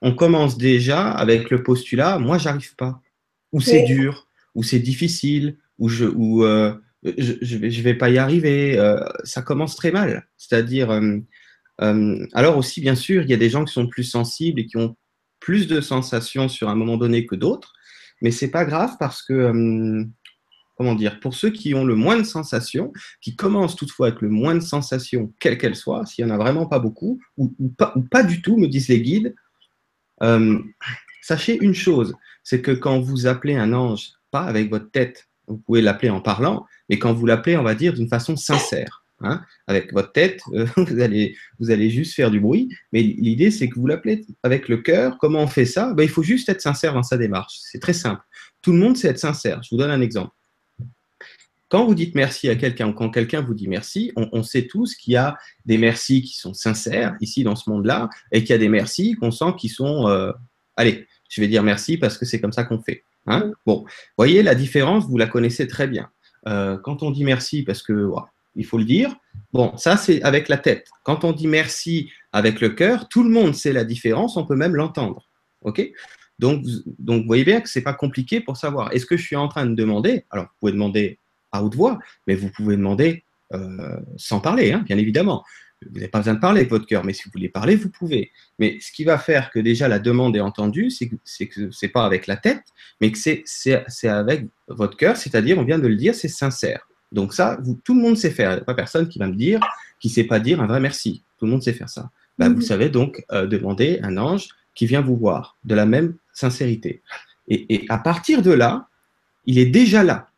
on 0.00 0.14
commence 0.14 0.58
déjà 0.58 1.10
avec 1.10 1.50
le 1.50 1.62
postulat 1.62 2.18
moi 2.18 2.36
j'arrive 2.36 2.76
pas, 2.76 3.00
ou 3.52 3.60
c'est 3.60 3.84
dur, 3.84 4.28
ou 4.54 4.62
c'est 4.62 4.78
difficile, 4.78 5.56
ou 5.78 5.88
je 5.88 6.04
ou 6.04 6.44
euh, 6.44 6.74
je, 7.04 7.34
je 7.40 7.82
vais 7.82 7.94
pas 7.94 8.10
y 8.10 8.18
arriver. 8.18 8.78
Euh, 8.78 9.04
ça 9.24 9.42
commence 9.42 9.76
très 9.76 9.92
mal. 9.92 10.26
C'est-à-dire 10.36 10.90
euh, 10.90 12.26
alors 12.32 12.56
aussi 12.56 12.80
bien 12.80 12.94
sûr 12.94 13.22
il 13.22 13.30
y 13.30 13.34
a 13.34 13.38
des 13.38 13.50
gens 13.50 13.64
qui 13.64 13.72
sont 13.72 13.88
plus 13.88 14.04
sensibles 14.04 14.60
et 14.60 14.66
qui 14.66 14.76
ont 14.76 14.96
plus 15.40 15.66
de 15.66 15.80
sensations 15.80 16.48
sur 16.48 16.68
un 16.68 16.74
moment 16.74 16.96
donné 16.96 17.26
que 17.26 17.34
d'autres, 17.34 17.72
mais 18.22 18.30
c'est 18.30 18.50
pas 18.50 18.64
grave 18.64 18.96
parce 18.98 19.22
que 19.22 20.06
comment 20.76 20.94
dire, 20.94 21.20
pour 21.20 21.34
ceux 21.34 21.50
qui 21.50 21.74
ont 21.74 21.84
le 21.84 21.94
moins 21.94 22.18
de 22.18 22.24
sensations, 22.24 22.92
qui 23.20 23.36
commencent 23.36 23.76
toutefois 23.76 24.08
avec 24.08 24.20
le 24.20 24.28
moins 24.28 24.54
de 24.54 24.60
sensations, 24.60 25.32
quelles 25.40 25.58
qu'elles 25.58 25.76
soient, 25.76 26.04
s'il 26.06 26.24
n'y 26.24 26.30
en 26.30 26.34
a 26.34 26.38
vraiment 26.38 26.66
pas 26.66 26.78
beaucoup, 26.78 27.20
ou, 27.36 27.52
pas, 28.10 28.22
du 28.22 28.42
tout, 28.42 28.56
me 28.56 28.66
disent 28.66 28.88
les 28.88 29.00
guides, 29.00 29.34
euh, 30.22 30.58
sachez 31.22 31.58
une 31.62 31.74
chose, 31.74 32.14
c'est 32.42 32.60
que 32.60 32.72
quand 32.72 33.00
vous 33.00 33.26
appelez 33.26 33.54
un 33.54 33.72
ange, 33.72 34.12
pas 34.30 34.42
avec 34.42 34.68
votre 34.68 34.90
tête, 34.90 35.28
vous 35.46 35.58
pouvez 35.58 35.82
l'appeler 35.82 36.10
en 36.10 36.20
parlant, 36.20 36.66
mais 36.88 36.98
quand 36.98 37.12
vous 37.12 37.26
l'appelez, 37.26 37.56
on 37.56 37.62
va 37.62 37.74
dire, 37.74 37.92
d'une 37.92 38.08
façon 38.08 38.36
sincère. 38.36 39.04
Hein, 39.20 39.42
avec 39.68 39.92
votre 39.92 40.12
tête, 40.12 40.40
euh, 40.52 40.66
vous, 41.58 41.70
allez, 41.70 41.90
juste 41.90 42.14
faire 42.14 42.30
du 42.30 42.40
bruit, 42.40 42.68
mais 42.92 43.00
l'idée 43.00 43.50
c'est 43.50 43.68
que 43.68 43.76
vous 43.76 43.86
l'appelez 43.86 44.26
avec 44.42 44.68
le 44.68 44.78
cœur. 44.78 45.16
Comment 45.18 45.40
on 45.40 45.46
fait 45.46 45.64
ça? 45.64 45.94
Ben, 45.94 46.02
Il 46.02 46.08
faut 46.08 46.22
juste 46.22 46.48
être 46.48 46.60
sincère 46.60 46.94
dans 46.94 47.02
sa 47.02 47.16
démarche. 47.16 47.58
C'est 47.62 47.78
très 47.78 47.92
simple. 47.92 48.22
Tout 48.60 48.72
le 48.72 48.78
monde 48.78 48.96
sait 48.96 49.08
être 49.08 49.18
sincère. 49.18 49.62
Je 49.62 49.70
vous 49.70 49.76
donne 49.76 49.92
un 49.92 50.00
exemple. 50.00 50.32
Quand 51.68 51.86
vous 51.86 51.94
dites 51.94 52.14
merci 52.14 52.48
à 52.48 52.56
quelqu'un 52.56 52.88
ou 52.88 52.92
quand 52.92 53.10
quelqu'un 53.10 53.40
vous 53.40 53.54
dit 53.54 53.66
merci, 53.66 54.12
on, 54.16 54.42
sait 54.42 54.66
tous 54.66 54.94
qu'il 54.94 55.14
y 55.14 55.16
a 55.16 55.36
des 55.64 55.78
merci 55.78 56.22
qui 56.22 56.36
sont 56.36 56.54
sincères 56.54 57.16
ici 57.20 57.42
dans 57.42 57.56
ce 57.56 57.68
monde-là 57.70 58.10
et 58.30 58.40
qu'il 58.40 58.50
y 58.50 58.52
a 58.52 58.58
des 58.58 58.68
merci 58.68 59.14
qu'on 59.14 59.30
sent 59.30 59.54
qui 59.58 59.68
sont, 59.68 60.06
euh, 60.06 60.30
allez, 60.76 61.06
je 61.28 61.40
vais 61.40 61.48
dire 61.48 61.62
merci 61.62 61.96
parce 61.96 62.18
que 62.18 62.26
c'est 62.26 62.40
comme 62.40 62.52
ça 62.52 62.64
qu'on 62.64 62.80
fait. 62.80 63.02
Hein 63.26 63.52
bon, 63.66 63.84
voyez 64.18 64.42
la 64.42 64.54
différence, 64.54 65.04
vous 65.06 65.16
la 65.16 65.26
connaissez 65.26 65.66
très 65.66 65.86
bien. 65.86 66.10
Euh, 66.46 66.76
quand 66.76 67.02
on 67.02 67.10
dit 67.10 67.24
merci 67.24 67.62
parce 67.62 67.82
que 67.82 68.10
il 68.56 68.66
faut 68.66 68.78
le 68.78 68.84
dire, 68.84 69.14
bon, 69.52 69.76
ça 69.76 69.96
c'est 69.96 70.22
avec 70.22 70.48
la 70.48 70.58
tête. 70.58 70.88
Quand 71.04 71.24
on 71.24 71.32
dit 71.32 71.46
merci 71.46 72.10
avec 72.32 72.60
le 72.60 72.70
cœur, 72.70 73.08
tout 73.08 73.22
le 73.22 73.30
monde 73.30 73.54
sait 73.54 73.72
la 73.72 73.84
différence, 73.84 74.36
on 74.36 74.46
peut 74.46 74.56
même 74.56 74.76
l'entendre. 74.76 75.28
Ok? 75.62 75.90
Donc, 76.38 76.64
donc, 76.98 77.22
vous 77.22 77.26
voyez 77.26 77.44
bien 77.44 77.60
que 77.60 77.68
c'est 77.68 77.82
pas 77.82 77.94
compliqué 77.94 78.40
pour 78.40 78.56
savoir. 78.56 78.92
Est-ce 78.92 79.06
que 79.06 79.16
je 79.16 79.22
suis 79.22 79.36
en 79.36 79.48
train 79.48 79.66
de 79.66 79.74
demander? 79.74 80.24
Alors, 80.30 80.46
vous 80.46 80.52
pouvez 80.60 80.72
demander 80.72 81.18
à 81.52 81.62
haute 81.62 81.74
voix, 81.74 81.98
mais 82.26 82.34
vous 82.34 82.50
pouvez 82.50 82.76
demander 82.76 83.24
euh, 83.52 83.96
sans 84.16 84.40
parler, 84.40 84.72
hein, 84.72 84.82
bien 84.84 84.98
évidemment. 84.98 85.44
Vous 85.82 85.94
n'avez 85.94 86.08
pas 86.08 86.18
besoin 86.18 86.34
de 86.34 86.40
parler 86.40 86.60
avec 86.60 86.70
votre 86.70 86.86
cœur, 86.86 87.04
mais 87.04 87.12
si 87.12 87.24
vous 87.24 87.30
voulez 87.32 87.48
parler, 87.48 87.76
vous 87.76 87.90
pouvez. 87.90 88.30
Mais 88.58 88.78
ce 88.80 88.90
qui 88.92 89.04
va 89.04 89.18
faire 89.18 89.50
que 89.50 89.58
déjà 89.58 89.88
la 89.88 89.98
demande 89.98 90.36
est 90.36 90.40
entendue, 90.40 90.90
c'est 90.90 91.08
que 91.08 91.70
ce 91.70 91.86
n'est 91.86 91.92
pas 91.92 92.06
avec 92.06 92.26
la 92.26 92.36
tête, 92.36 92.64
mais 93.00 93.12
que 93.12 93.18
c'est 93.18 94.08
avec 94.08 94.46
votre 94.68 94.96
cœur, 94.96 95.16
c'est-à-dire, 95.16 95.58
on 95.58 95.64
vient 95.64 95.78
de 95.78 95.86
le 95.86 95.96
dire, 95.96 96.14
c'est 96.14 96.28
sincère. 96.28 96.88
Donc 97.12 97.34
ça, 97.34 97.58
vous, 97.62 97.78
tout 97.84 97.94
le 97.94 98.00
monde 98.00 98.16
sait 98.16 98.30
faire. 98.30 98.52
Il 98.52 98.56
n'y 98.56 98.60
a 98.60 98.64
pas 98.64 98.74
personne 98.74 99.08
qui 99.08 99.18
va 99.18 99.26
me 99.26 99.34
dire, 99.34 99.60
qui 100.00 100.08
ne 100.08 100.12
sait 100.12 100.24
pas 100.24 100.40
dire 100.40 100.60
un 100.60 100.66
vrai 100.66 100.80
merci. 100.80 101.22
Tout 101.38 101.44
le 101.44 101.52
monde 101.52 101.62
sait 101.62 101.72
faire 101.72 101.88
ça. 101.88 102.10
Bah, 102.38 102.48
vous 102.48 102.56
mhm. 102.56 102.62
savez 102.62 102.88
donc 102.88 103.22
euh, 103.30 103.46
demander 103.46 104.00
un 104.02 104.16
ange 104.16 104.48
qui 104.74 104.86
vient 104.86 105.02
vous 105.02 105.16
voir, 105.16 105.56
de 105.64 105.74
la 105.74 105.86
même 105.86 106.14
sincérité. 106.32 107.02
et 107.48 107.84
à 107.88 107.98
partir 107.98 108.42
de 108.42 108.50
là, 108.50 108.88
il 109.46 109.58
est 109.58 109.66
déjà 109.66 110.02
là. 110.02 110.28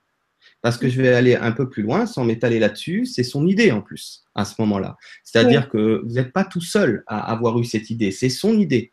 Parce 0.66 0.78
que 0.78 0.88
je 0.88 1.00
vais 1.00 1.14
aller 1.14 1.36
un 1.36 1.52
peu 1.52 1.70
plus 1.70 1.84
loin 1.84 2.06
sans 2.06 2.24
m'étaler 2.24 2.58
là-dessus, 2.58 3.06
c'est 3.06 3.22
son 3.22 3.46
idée 3.46 3.70
en 3.70 3.80
plus 3.82 4.24
à 4.34 4.44
ce 4.44 4.60
moment-là. 4.62 4.96
C'est-à-dire 5.22 5.68
que 5.68 6.02
vous 6.04 6.14
n'êtes 6.14 6.32
pas 6.32 6.42
tout 6.42 6.60
seul 6.60 7.04
à 7.06 7.30
avoir 7.30 7.56
eu 7.60 7.64
cette 7.64 7.88
idée, 7.88 8.10
c'est 8.10 8.28
son 8.28 8.58
idée. 8.58 8.92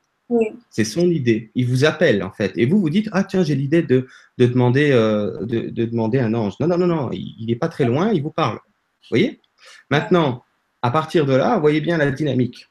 C'est 0.70 0.84
son 0.84 1.10
idée. 1.10 1.50
Il 1.56 1.66
vous 1.66 1.84
appelle 1.84 2.22
en 2.22 2.30
fait. 2.30 2.52
Et 2.58 2.68
vous 2.68 2.80
vous 2.80 2.92
dites, 2.92 3.10
ah 3.12 3.24
tiens, 3.24 3.44
j'ai 3.44 3.56
l'idée 3.56 3.82
de, 3.82 4.06
de, 4.38 4.46
demander, 4.46 4.92
euh, 4.92 5.48
de, 5.48 5.86
demander 5.86 6.20
un 6.20 6.36
ange. 6.36 6.54
Non, 6.60 6.68
non, 6.68 6.78
non, 6.78 6.86
non, 6.86 7.10
il 7.12 7.48
n'est 7.48 7.56
pas 7.56 7.70
très 7.70 7.86
loin, 7.86 8.14
il 8.14 8.22
vous 8.22 8.30
parle. 8.30 8.58
Vous 8.58 9.10
voyez? 9.10 9.42
Maintenant, 9.90 10.44
à 10.84 10.92
partir 10.92 11.26
de 11.26 11.34
là, 11.34 11.58
voyez 11.58 11.82
bien 11.82 11.98
la 11.98 12.12
dynamique. 12.12 12.68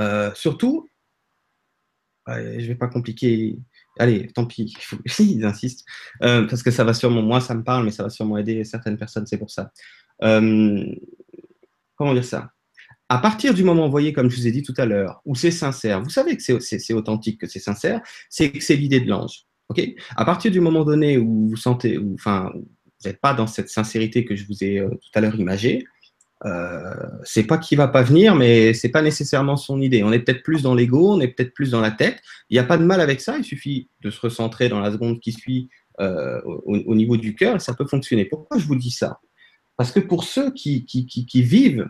Euh, 0.00 0.32
surtout, 0.34 0.88
je 2.26 2.32
ne 2.32 2.66
vais 2.66 2.74
pas 2.74 2.88
compliquer 2.88 3.56
allez, 4.00 4.28
tant 4.28 4.46
pis, 4.46 4.74
ils 5.18 5.44
insistent, 5.44 5.84
euh, 6.22 6.46
parce 6.46 6.62
que 6.62 6.70
ça 6.70 6.84
va 6.84 6.94
sûrement, 6.94 7.22
moi 7.22 7.40
ça 7.40 7.54
me 7.54 7.62
parle, 7.62 7.84
mais 7.84 7.90
ça 7.90 8.02
va 8.02 8.10
sûrement 8.10 8.38
aider 8.38 8.64
certaines 8.64 8.96
personnes, 8.96 9.26
c'est 9.26 9.38
pour 9.38 9.50
ça. 9.50 9.72
Euh, 10.22 10.84
comment 11.96 12.14
dire 12.14 12.24
ça? 12.24 12.50
À 13.08 13.18
partir 13.18 13.54
du 13.54 13.64
moment, 13.64 13.84
vous 13.86 13.90
voyez, 13.90 14.12
comme 14.12 14.30
je 14.30 14.36
vous 14.36 14.46
ai 14.46 14.52
dit 14.52 14.62
tout 14.62 14.74
à 14.76 14.86
l'heure, 14.86 15.20
où 15.24 15.34
c'est 15.34 15.50
sincère, 15.50 16.00
vous 16.00 16.10
savez 16.10 16.36
que 16.36 16.42
c'est 16.60 16.94
authentique, 16.94 17.40
que 17.40 17.46
c'est 17.46 17.58
sincère, 17.58 18.00
c'est 18.28 18.52
que 18.52 18.62
c'est 18.62 18.76
l'idée 18.76 19.00
de 19.00 19.08
l'ange. 19.08 19.44
à 20.16 20.24
partir 20.24 20.50
du 20.50 20.60
moment 20.60 20.84
donné 20.84 21.18
où 21.18 21.48
vous 21.48 21.56
sentez, 21.56 21.98
enfin, 22.14 22.52
vous 22.54 23.08
n'êtes 23.08 23.20
pas 23.20 23.34
dans 23.34 23.46
cette 23.46 23.68
sincérité 23.68 24.24
que 24.24 24.36
je 24.36 24.46
vous 24.46 24.64
ai 24.64 24.78
euh, 24.78 24.90
tout 24.90 25.10
à 25.14 25.20
l'heure 25.20 25.36
imagée, 25.36 25.84
euh, 26.46 26.94
c'est 27.24 27.44
pas 27.44 27.58
qu'il 27.58 27.76
va 27.76 27.88
pas 27.88 28.02
venir, 28.02 28.34
mais 28.34 28.72
c'est 28.72 28.88
pas 28.88 29.02
nécessairement 29.02 29.56
son 29.56 29.80
idée. 29.80 30.02
On 30.02 30.12
est 30.12 30.20
peut-être 30.20 30.42
plus 30.42 30.62
dans 30.62 30.74
l'ego, 30.74 31.12
on 31.12 31.20
est 31.20 31.28
peut-être 31.28 31.52
plus 31.52 31.70
dans 31.70 31.80
la 31.80 31.90
tête. 31.90 32.20
Il 32.48 32.54
n'y 32.54 32.58
a 32.58 32.64
pas 32.64 32.78
de 32.78 32.84
mal 32.84 33.00
avec 33.00 33.20
ça. 33.20 33.36
Il 33.36 33.44
suffit 33.44 33.88
de 34.00 34.10
se 34.10 34.20
recentrer 34.20 34.68
dans 34.68 34.80
la 34.80 34.90
seconde 34.90 35.20
qui 35.20 35.32
suit 35.32 35.68
euh, 36.00 36.40
au, 36.44 36.94
niveau 36.94 37.18
du 37.18 37.34
cœur 37.34 37.56
et 37.56 37.58
ça 37.58 37.74
peut 37.74 37.86
fonctionner. 37.86 38.24
Pourquoi 38.24 38.58
je 38.58 38.66
vous 38.66 38.76
dis 38.76 38.90
ça? 38.90 39.20
Parce 39.76 39.92
que 39.92 40.00
pour 40.00 40.24
ceux 40.24 40.50
qui, 40.52 40.84
qui, 40.86 41.42
vivent, 41.42 41.88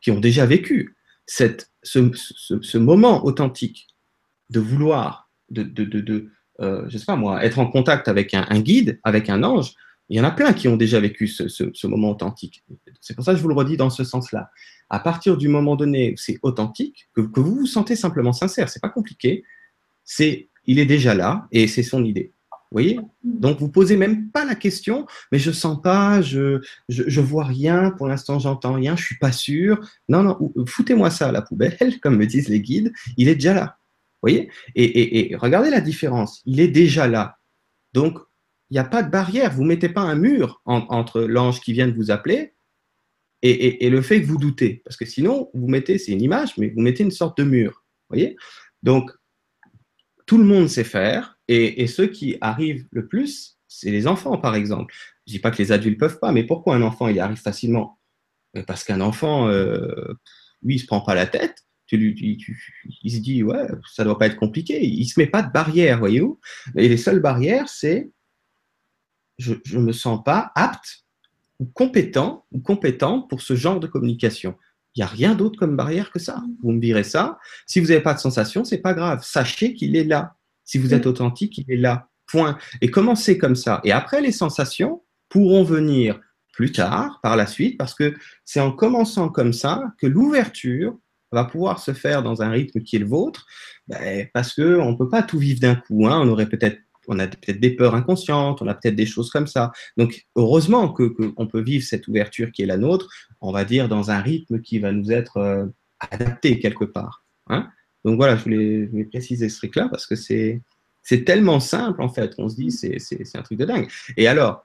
qui 0.00 0.10
ont 0.10 0.20
déjà 0.20 0.46
vécu 0.46 0.96
cette, 1.26 1.70
ce, 1.82 2.78
moment 2.78 3.24
authentique 3.24 3.86
de 4.50 4.58
vouloir, 4.58 5.30
de, 5.50 5.62
de, 5.62 6.30
euh, 6.60 6.90
sais 6.90 7.04
pas 7.04 7.16
moi, 7.16 7.44
être 7.44 7.58
en 7.60 7.66
contact 7.66 8.08
avec 8.08 8.34
un, 8.34 8.60
guide, 8.60 8.98
avec 9.04 9.30
un 9.30 9.44
ange. 9.44 9.74
Il 10.12 10.16
y 10.16 10.20
en 10.20 10.24
a 10.24 10.30
plein 10.30 10.52
qui 10.52 10.68
ont 10.68 10.76
déjà 10.76 11.00
vécu 11.00 11.26
ce, 11.26 11.86
moment 11.86 12.10
authentique. 12.10 12.62
C'est 13.00 13.14
pour 13.14 13.24
ça 13.24 13.32
que 13.32 13.38
je 13.38 13.42
vous 13.42 13.48
le 13.48 13.54
redis 13.54 13.78
dans 13.78 13.88
ce 13.88 14.04
sens-là. 14.04 14.50
À 14.90 15.00
partir 15.00 15.38
du 15.38 15.48
moment 15.48 15.74
donné 15.74 16.12
où 16.12 16.16
c'est 16.18 16.38
authentique, 16.42 17.08
que, 17.14 17.22
vous 17.22 17.60
vous 17.60 17.66
sentez 17.66 17.96
simplement 17.96 18.34
sincère, 18.34 18.68
c'est 18.68 18.82
pas 18.82 18.90
compliqué, 18.90 19.42
c'est, 20.04 20.50
il 20.66 20.78
est 20.78 20.84
déjà 20.84 21.14
là 21.14 21.48
et 21.50 21.66
c'est 21.66 21.82
son 21.82 22.04
idée. 22.04 22.34
Vous 22.50 22.58
voyez? 22.72 23.00
Donc, 23.24 23.58
vous 23.58 23.70
posez 23.70 23.96
même 23.96 24.28
pas 24.28 24.44
la 24.44 24.54
question, 24.54 25.06
mais 25.32 25.38
je 25.38 25.50
sens 25.50 25.80
pas, 25.80 26.20
je, 26.20 26.60
je, 26.90 27.20
vois 27.22 27.44
rien, 27.44 27.90
pour 27.92 28.06
l'instant, 28.06 28.38
j'entends 28.38 28.74
rien, 28.74 28.96
je 28.96 29.04
suis 29.06 29.18
pas 29.18 29.32
sûr. 29.32 29.80
Non, 30.10 30.22
non, 30.22 30.52
foutez-moi 30.66 31.08
ça 31.08 31.30
à 31.30 31.32
la 31.32 31.40
poubelle, 31.40 31.78
comme 32.02 32.18
me 32.18 32.26
disent 32.26 32.50
les 32.50 32.60
guides, 32.60 32.92
il 33.16 33.28
est 33.28 33.36
déjà 33.36 33.54
là. 33.54 33.78
Vous 34.22 34.28
voyez? 34.28 34.50
Et, 34.74 35.34
regardez 35.36 35.70
la 35.70 35.80
différence, 35.80 36.42
il 36.44 36.60
est 36.60 36.68
déjà 36.68 37.08
là. 37.08 37.38
Donc, 37.94 38.18
il 38.72 38.76
n'y 38.76 38.78
a 38.78 38.84
pas 38.84 39.02
de 39.02 39.10
barrière, 39.10 39.52
vous 39.52 39.64
ne 39.64 39.68
mettez 39.68 39.90
pas 39.90 40.00
un 40.00 40.14
mur 40.14 40.62
entre 40.64 41.20
l'ange 41.20 41.60
qui 41.60 41.74
vient 41.74 41.86
de 41.86 41.92
vous 41.92 42.10
appeler 42.10 42.54
et, 43.42 43.90
le 43.90 44.00
fait 44.00 44.22
que 44.22 44.26
vous 44.26 44.38
doutez. 44.38 44.80
Parce 44.82 44.96
que 44.96 45.04
sinon, 45.04 45.50
vous 45.52 45.68
mettez, 45.68 45.98
c'est 45.98 46.12
une 46.12 46.22
image, 46.22 46.56
mais 46.56 46.70
vous 46.70 46.80
mettez 46.80 47.02
une 47.02 47.10
sorte 47.10 47.36
de 47.36 47.44
mur. 47.44 47.84
Voyez? 48.08 48.34
Donc, 48.82 49.10
tout 50.24 50.38
le 50.38 50.44
monde 50.44 50.70
sait 50.70 50.84
faire, 50.84 51.38
et, 51.48 51.86
ceux 51.86 52.06
qui 52.06 52.38
arrivent 52.40 52.86
le 52.92 53.06
plus, 53.06 53.58
c'est 53.68 53.90
les 53.90 54.06
enfants, 54.06 54.38
par 54.38 54.54
exemple. 54.54 54.94
Je 55.26 55.32
ne 55.32 55.36
dis 55.36 55.38
pas 55.38 55.50
que 55.50 55.58
les 55.58 55.70
adultes 55.70 56.00
peuvent 56.00 56.18
pas, 56.18 56.32
mais 56.32 56.44
pourquoi 56.44 56.74
un 56.74 56.82
enfant 56.82 57.08
y 57.08 57.20
arrive 57.20 57.42
facilement? 57.42 58.00
Parce 58.66 58.84
qu'un 58.84 59.02
enfant, 59.02 59.48
euh, 59.48 60.14
lui, 60.62 60.76
il 60.76 60.78
ne 60.78 60.80
se 60.80 60.86
prend 60.86 61.02
pas 61.02 61.14
la 61.14 61.26
tête. 61.26 61.66
il 61.90 62.40
se 63.10 63.18
dit, 63.18 63.42
ouais, 63.42 63.66
ça 63.92 64.02
ne 64.02 64.08
doit 64.08 64.18
pas 64.18 64.28
être 64.28 64.36
compliqué. 64.36 64.82
Il 64.82 65.00
ne 65.00 65.04
se 65.04 65.20
met 65.20 65.26
pas 65.26 65.42
de 65.42 65.52
barrière, 65.52 65.98
voyez-vous? 65.98 66.40
Et 66.74 66.88
les 66.88 66.96
seules 66.96 67.20
barrières, 67.20 67.68
c'est 67.68 68.10
je 69.42 69.76
ne 69.76 69.82
me 69.82 69.92
sens 69.92 70.22
pas 70.24 70.52
apte 70.54 71.04
ou 71.58 71.66
compétent 71.66 72.46
ou 72.52 72.60
compétente 72.60 73.28
pour 73.28 73.42
ce 73.42 73.54
genre 73.54 73.80
de 73.80 73.86
communication. 73.86 74.56
Il 74.94 75.00
n'y 75.00 75.04
a 75.04 75.06
rien 75.06 75.34
d'autre 75.34 75.58
comme 75.58 75.76
barrière 75.76 76.10
que 76.10 76.18
ça. 76.18 76.42
Vous 76.62 76.72
me 76.72 76.80
direz 76.80 77.04
ça. 77.04 77.38
Si 77.66 77.80
vous 77.80 77.88
n'avez 77.88 78.02
pas 78.02 78.14
de 78.14 78.18
sensation, 78.18 78.64
c'est 78.64 78.78
pas 78.78 78.94
grave. 78.94 79.20
Sachez 79.22 79.74
qu'il 79.74 79.96
est 79.96 80.04
là. 80.04 80.36
Si 80.64 80.78
vous 80.78 80.92
êtes 80.92 81.06
authentique, 81.06 81.58
il 81.58 81.70
est 81.72 81.78
là. 81.78 82.08
Point. 82.26 82.58
Et 82.80 82.90
commencez 82.90 83.38
comme 83.38 83.56
ça. 83.56 83.80
Et 83.84 83.92
après, 83.92 84.20
les 84.20 84.32
sensations 84.32 85.02
pourront 85.28 85.64
venir 85.64 86.20
plus 86.52 86.72
tard, 86.72 87.20
par 87.22 87.36
la 87.36 87.46
suite, 87.46 87.78
parce 87.78 87.94
que 87.94 88.14
c'est 88.44 88.60
en 88.60 88.72
commençant 88.72 89.30
comme 89.30 89.54
ça 89.54 89.82
que 89.98 90.06
l'ouverture 90.06 90.98
va 91.32 91.44
pouvoir 91.44 91.78
se 91.78 91.94
faire 91.94 92.22
dans 92.22 92.42
un 92.42 92.50
rythme 92.50 92.80
qui 92.80 92.96
est 92.96 92.98
le 92.98 93.06
vôtre, 93.06 93.46
ben, 93.88 94.28
parce 94.34 94.54
qu'on 94.54 94.92
ne 94.92 94.96
peut 94.96 95.08
pas 95.08 95.22
tout 95.22 95.38
vivre 95.38 95.60
d'un 95.60 95.74
coup. 95.74 96.06
Hein. 96.06 96.20
On 96.20 96.28
aurait 96.28 96.48
peut-être 96.48 96.78
on 97.08 97.18
a 97.18 97.26
peut-être 97.26 97.60
des 97.60 97.70
peurs 97.70 97.94
inconscientes, 97.94 98.62
on 98.62 98.68
a 98.68 98.74
peut-être 98.74 98.96
des 98.96 99.06
choses 99.06 99.30
comme 99.30 99.46
ça. 99.46 99.72
Donc, 99.96 100.26
heureusement 100.36 100.88
qu'on 100.92 101.46
peut 101.46 101.60
vivre 101.60 101.84
cette 101.84 102.08
ouverture 102.08 102.52
qui 102.52 102.62
est 102.62 102.66
la 102.66 102.76
nôtre, 102.76 103.08
on 103.40 103.52
va 103.52 103.64
dire, 103.64 103.88
dans 103.88 104.10
un 104.10 104.20
rythme 104.20 104.60
qui 104.60 104.78
va 104.78 104.92
nous 104.92 105.12
être 105.12 105.38
euh, 105.38 105.66
adapté 106.00 106.58
quelque 106.58 106.84
part. 106.84 107.24
Hein. 107.48 107.68
Donc 108.04 108.16
voilà, 108.16 108.36
je 108.36 108.42
voulais, 108.44 109.04
préciser 109.04 109.48
ce 109.48 109.58
truc-là 109.58 109.88
parce 109.88 110.06
que 110.06 110.14
c'est 110.16 110.62
tellement 111.24 111.60
simple, 111.60 112.02
en 112.02 112.08
fait, 112.08 112.34
on 112.38 112.48
se 112.48 112.56
dit, 112.56 112.70
c'est 112.70 113.36
un 113.36 113.42
truc 113.42 113.58
de 113.58 113.64
dingue. 113.64 113.88
Et 114.16 114.26
alors, 114.26 114.64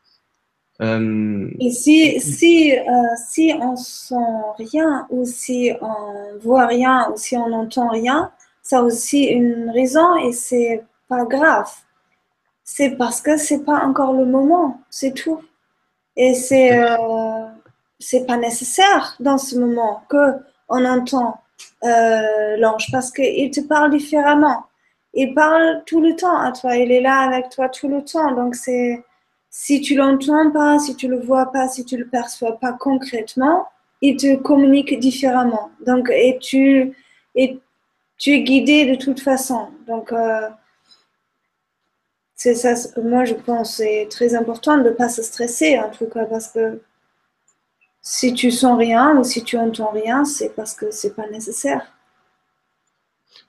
euh, 0.81 1.49
Et 1.59 1.71
si, 1.71 2.19
si, 2.19 2.71
euh, 2.71 2.83
si 3.27 3.51
on 3.59 3.75
sent 3.75 4.15
rien, 4.57 5.07
ou 5.09 5.25
si 5.25 5.71
on 5.81 6.37
voit 6.39 6.67
rien, 6.67 7.09
ou 7.11 7.17
si 7.17 7.35
on 7.35 7.49
n'entend 7.49 7.89
rien, 7.89 8.31
ça 8.61 8.79
a 8.79 8.81
aussi 8.81 9.23
une 9.23 9.71
raison 9.71 10.17
et 10.17 10.33
c'est 10.33 10.83
pas 11.07 11.25
grave 11.25 11.69
c'est 12.69 12.97
parce 12.97 13.21
que 13.21 13.37
c'est 13.37 13.63
pas 13.63 13.79
encore 13.85 14.11
le 14.11 14.25
moment, 14.25 14.81
c'est 14.89 15.13
tout. 15.13 15.41
Et 16.17 16.33
c'est 16.33 16.77
euh, 16.77 17.45
c'est 17.97 18.25
pas 18.27 18.35
nécessaire 18.35 19.15
dans 19.21 19.37
ce 19.37 19.57
moment 19.57 20.03
que 20.09 20.33
on 20.67 20.83
entend 20.83 21.39
euh, 21.85 22.57
l'ange 22.57 22.87
parce 22.91 23.09
qu'il 23.11 23.49
te 23.51 23.61
parle 23.61 23.91
différemment. 23.91 24.65
Il 25.13 25.33
parle 25.33 25.83
tout 25.85 26.01
le 26.01 26.13
temps 26.17 26.37
à 26.37 26.51
toi, 26.51 26.75
il 26.75 26.91
est 26.91 26.99
là 26.99 27.19
avec 27.21 27.49
toi 27.49 27.69
tout 27.69 27.87
le 27.87 28.03
temps. 28.03 28.35
Donc 28.35 28.53
c'est 28.55 29.01
si 29.49 29.79
tu 29.79 29.95
l'entends 29.95 30.51
pas, 30.51 30.77
si 30.77 30.93
tu 30.97 31.07
le 31.07 31.19
vois 31.19 31.51
pas, 31.53 31.69
si 31.69 31.85
tu 31.85 31.95
le 31.95 32.07
perçois 32.07 32.59
pas 32.59 32.73
concrètement, 32.73 33.69
il 34.01 34.17
te 34.17 34.35
communique 34.35 34.99
différemment. 34.99 35.69
Donc 35.85 36.09
et 36.09 36.37
tu 36.41 36.93
et 37.33 37.59
tu 38.17 38.31
es 38.33 38.41
guidé 38.41 38.85
de 38.85 38.95
toute 38.95 39.21
façon. 39.21 39.69
Donc 39.87 40.11
euh, 40.11 40.49
c'est 42.37 42.55
ça, 42.55 42.75
moi 43.01 43.25
je 43.25 43.33
pense, 43.33 43.77
c'est 43.77 44.07
très 44.09 44.35
important 44.35 44.77
de 44.77 44.83
ne 44.83 44.91
pas 44.91 45.09
se 45.09 45.23
stresser 45.23 45.77
en 45.79 45.89
tout 45.89 46.05
cas 46.05 46.25
parce 46.25 46.47
que 46.49 46.79
si 48.01 48.33
tu 48.33 48.51
sens 48.51 48.77
rien 48.77 49.17
ou 49.17 49.23
si 49.23 49.43
tu 49.43 49.57
entends 49.57 49.91
rien, 49.91 50.23
c'est 50.23 50.55
parce 50.55 50.73
que 50.73 50.91
c'est 50.91 51.15
pas 51.15 51.27
nécessaire. 51.29 51.81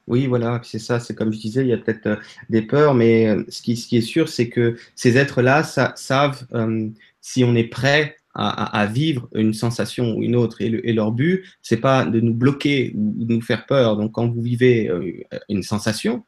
Oui, 0.09 0.27
voilà, 0.27 0.61
c'est 0.65 0.79
ça, 0.79 1.01
c'est 1.01 1.15
comme 1.15 1.33
je 1.35 1.39
disais, 1.39 1.61
il 1.61 1.69
y 1.69 1.73
a 1.75 1.77
peut-être 1.77 2.07
euh, 2.07 2.17
des 2.49 2.63
peurs, 2.63 2.95
mais 2.95 3.29
euh, 3.29 3.45
ce, 3.51 3.61
qui, 3.61 3.73
est 3.73 4.01
sûr, 4.01 4.29
c'est 4.29 4.49
que 4.49 4.77
ces 4.97 5.19
êtres-là 5.19 5.63
savent 5.63 6.47
euh, 6.55 6.89
si 7.21 7.45
on 7.45 7.55
est 7.55 7.69
prêt 7.69 8.17
à, 8.35 8.87
vivre 8.87 9.29
une 9.35 9.53
sensation 9.53 10.15
ou 10.15 10.23
une 10.23 10.37
autre. 10.37 10.63
Et, 10.63 10.67
et 10.67 10.93
leur 10.93 11.11
but, 11.11 11.45
c'est 11.61 11.79
pas 11.79 12.05
de 12.05 12.21
nous 12.21 12.35
bloquer 12.35 12.93
ou 12.95 13.25
de 13.25 13.35
nous 13.35 13.41
faire 13.43 13.67
peur. 13.67 13.97
Donc, 13.97 14.13
quand 14.13 14.29
vous 14.29 14.41
vivez 14.41 14.89
une 15.49 15.65
sensation, 15.65 16.25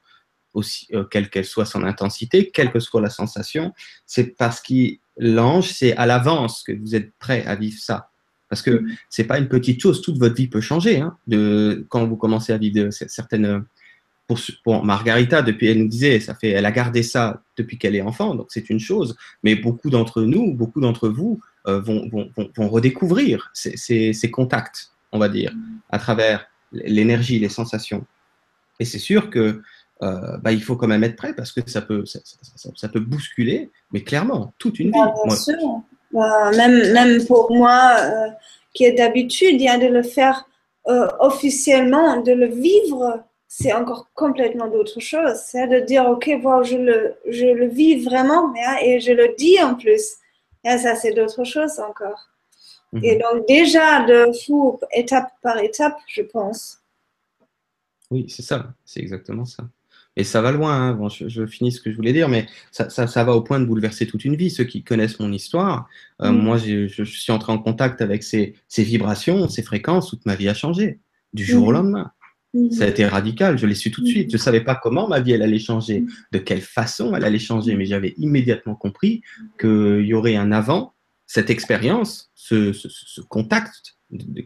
aussi, 0.54 0.86
euh, 0.94 1.04
quelle 1.04 1.30
qu'elle 1.30 1.44
soit 1.44 1.64
son 1.64 1.84
intensité, 1.84 2.50
quelle 2.50 2.70
que 2.70 2.80
soit 2.80 3.00
la 3.00 3.10
sensation, 3.10 3.72
c'est 4.06 4.36
parce 4.36 4.60
que 4.60 4.96
l'ange, 5.16 5.68
c'est 5.68 5.96
à 5.96 6.06
l'avance 6.06 6.62
que 6.62 6.72
vous 6.72 6.94
êtes 6.94 7.12
prêt 7.18 7.44
à 7.46 7.54
vivre 7.54 7.78
ça. 7.78 8.10
Parce 8.48 8.62
que 8.62 8.82
c'est 9.08 9.24
pas 9.24 9.38
une 9.38 9.48
petite 9.48 9.80
chose, 9.80 10.02
toute 10.02 10.18
votre 10.18 10.34
vie 10.34 10.48
peut 10.48 10.60
changer. 10.60 11.00
Hein, 11.00 11.16
de, 11.28 11.86
quand 11.88 12.04
vous 12.06 12.16
commencez 12.16 12.52
à 12.52 12.58
vivre 12.58 12.90
certaines. 12.90 13.64
Pour, 14.62 14.84
Margarita, 14.84 15.42
depuis, 15.42 15.66
elle 15.66 15.80
nous 15.80 15.88
disait, 15.88 16.20
ça 16.20 16.36
fait, 16.36 16.50
elle 16.50 16.64
a 16.64 16.70
gardé 16.70 17.02
ça 17.02 17.42
depuis 17.56 17.78
qu'elle 17.78 17.96
est 17.96 18.00
enfant, 18.00 18.36
donc 18.36 18.46
c'est 18.50 18.70
une 18.70 18.78
chose. 18.78 19.16
Mais 19.42 19.56
beaucoup 19.56 19.90
d'entre 19.90 20.22
nous, 20.22 20.54
beaucoup 20.54 20.80
d'entre 20.80 21.08
vous 21.08 21.40
euh, 21.66 21.80
vont, 21.80 22.08
vont, 22.08 22.30
vont, 22.56 22.68
redécouvrir 22.68 23.50
ces, 23.54 23.76
ces, 23.76 24.12
ces, 24.12 24.30
contacts, 24.30 24.92
on 25.10 25.18
va 25.18 25.28
dire, 25.28 25.52
à 25.88 25.98
travers 25.98 26.46
l'énergie, 26.70 27.40
les 27.40 27.48
sensations. 27.48 28.06
Et 28.78 28.84
c'est 28.84 29.00
sûr 29.00 29.30
que 29.30 29.62
euh, 30.02 30.38
bah, 30.38 30.52
il 30.52 30.62
faut 30.62 30.76
quand 30.76 30.86
même 30.86 31.04
être 31.04 31.16
prêt 31.16 31.34
parce 31.34 31.52
que 31.52 31.60
ça 31.68 31.82
peut, 31.82 32.06
ça, 32.06 32.20
ça, 32.74 32.88
peut 32.88 33.00
bousculer, 33.00 33.70
mais 33.92 34.02
clairement, 34.02 34.52
toute 34.58 34.78
une 34.78 34.92
vie. 34.92 34.98
bien 35.24 35.36
sûr. 35.36 35.82
Bah, 36.12 36.50
même, 36.52 36.92
même 36.92 37.26
pour 37.26 37.52
moi, 37.52 37.96
euh, 38.00 38.28
qui 38.72 38.84
est 38.84 38.92
d'habitude 38.92 39.58
de 39.58 39.86
le 39.86 40.02
faire 40.02 40.46
euh, 40.88 41.08
officiellement, 41.20 42.20
de 42.22 42.32
le 42.32 42.46
vivre, 42.46 43.22
c'est 43.46 43.72
encore 43.72 44.08
complètement 44.14 44.68
d'autre 44.68 45.00
chose. 45.00 45.34
C'est 45.44 45.66
de 45.66 45.80
dire, 45.80 46.06
OK, 46.06 46.30
voilà, 46.40 46.62
je, 46.62 46.76
le, 46.76 47.14
je 47.28 47.46
le 47.46 47.66
vis 47.66 48.02
vraiment 48.02 48.54
hein, 48.56 48.76
et 48.82 49.00
je 49.00 49.12
le 49.12 49.34
dis 49.36 49.60
en 49.62 49.74
plus. 49.74 50.14
Et 50.64 50.78
ça, 50.78 50.94
c'est 50.94 51.12
d'autre 51.12 51.44
chose 51.44 51.78
encore. 51.78 52.30
Mhm. 52.92 53.04
Et 53.04 53.16
donc, 53.16 53.46
déjà, 53.46 54.04
de 54.04 54.32
fou, 54.44 54.80
étape 54.92 55.30
par 55.42 55.58
étape, 55.58 55.98
je 56.08 56.22
pense. 56.22 56.78
Oui, 58.10 58.26
c'est 58.28 58.42
ça, 58.42 58.72
c'est 58.84 59.00
exactement 59.00 59.44
ça. 59.44 59.64
Et 60.20 60.24
ça 60.24 60.42
va 60.42 60.52
loin, 60.52 60.74
hein. 60.74 60.92
bon, 60.92 61.08
je, 61.08 61.46
finis 61.46 61.72
ce 61.72 61.80
que 61.80 61.90
je 61.90 61.96
voulais 61.96 62.12
dire, 62.12 62.28
mais 62.28 62.46
ça, 62.72 62.90
ça, 62.90 63.06
ça, 63.06 63.24
va 63.24 63.32
au 63.32 63.40
point 63.40 63.58
de 63.58 63.64
bouleverser 63.64 64.06
toute 64.06 64.26
une 64.26 64.36
vie. 64.36 64.50
Ceux 64.50 64.64
qui 64.64 64.82
connaissent 64.82 65.18
mon 65.18 65.32
histoire, 65.32 65.88
euh, 66.20 66.30
mm. 66.30 66.36
moi, 66.36 66.58
je, 66.58 66.88
je, 66.88 67.04
suis 67.04 67.32
entré 67.32 67.52
en 67.52 67.58
contact 67.58 68.02
avec 68.02 68.22
ces, 68.22 68.54
ces, 68.68 68.82
vibrations, 68.82 69.48
ces 69.48 69.62
fréquences, 69.62 70.10
toute 70.10 70.26
ma 70.26 70.34
vie 70.34 70.50
a 70.50 70.52
changé, 70.52 70.98
du 71.32 71.42
jour 71.42 71.68
au 71.68 71.70
mm. 71.70 71.74
lendemain. 71.74 72.10
Mm. 72.52 72.70
Ça 72.70 72.84
a 72.84 72.88
été 72.88 73.06
radical, 73.06 73.56
je 73.56 73.66
l'ai 73.66 73.74
su 73.74 73.90
tout 73.90 74.02
de 74.02 74.08
suite. 74.08 74.28
Je 74.30 74.36
ne 74.36 74.40
savais 74.40 74.60
pas 74.60 74.74
comment 74.74 75.08
ma 75.08 75.20
vie 75.20 75.32
elle 75.32 75.40
allait 75.40 75.58
changer, 75.58 76.04
de 76.32 76.38
quelle 76.38 76.60
façon 76.60 77.16
elle 77.16 77.24
allait 77.24 77.38
changer, 77.38 77.74
mais 77.74 77.86
j'avais 77.86 78.12
immédiatement 78.18 78.74
compris 78.74 79.22
qu'il 79.58 80.04
y 80.04 80.12
aurait 80.12 80.36
un 80.36 80.52
avant, 80.52 80.92
cette 81.26 81.48
expérience, 81.48 82.30
ce, 82.34 82.74
ce, 82.74 82.88
ce 82.90 83.22
contact, 83.22 83.96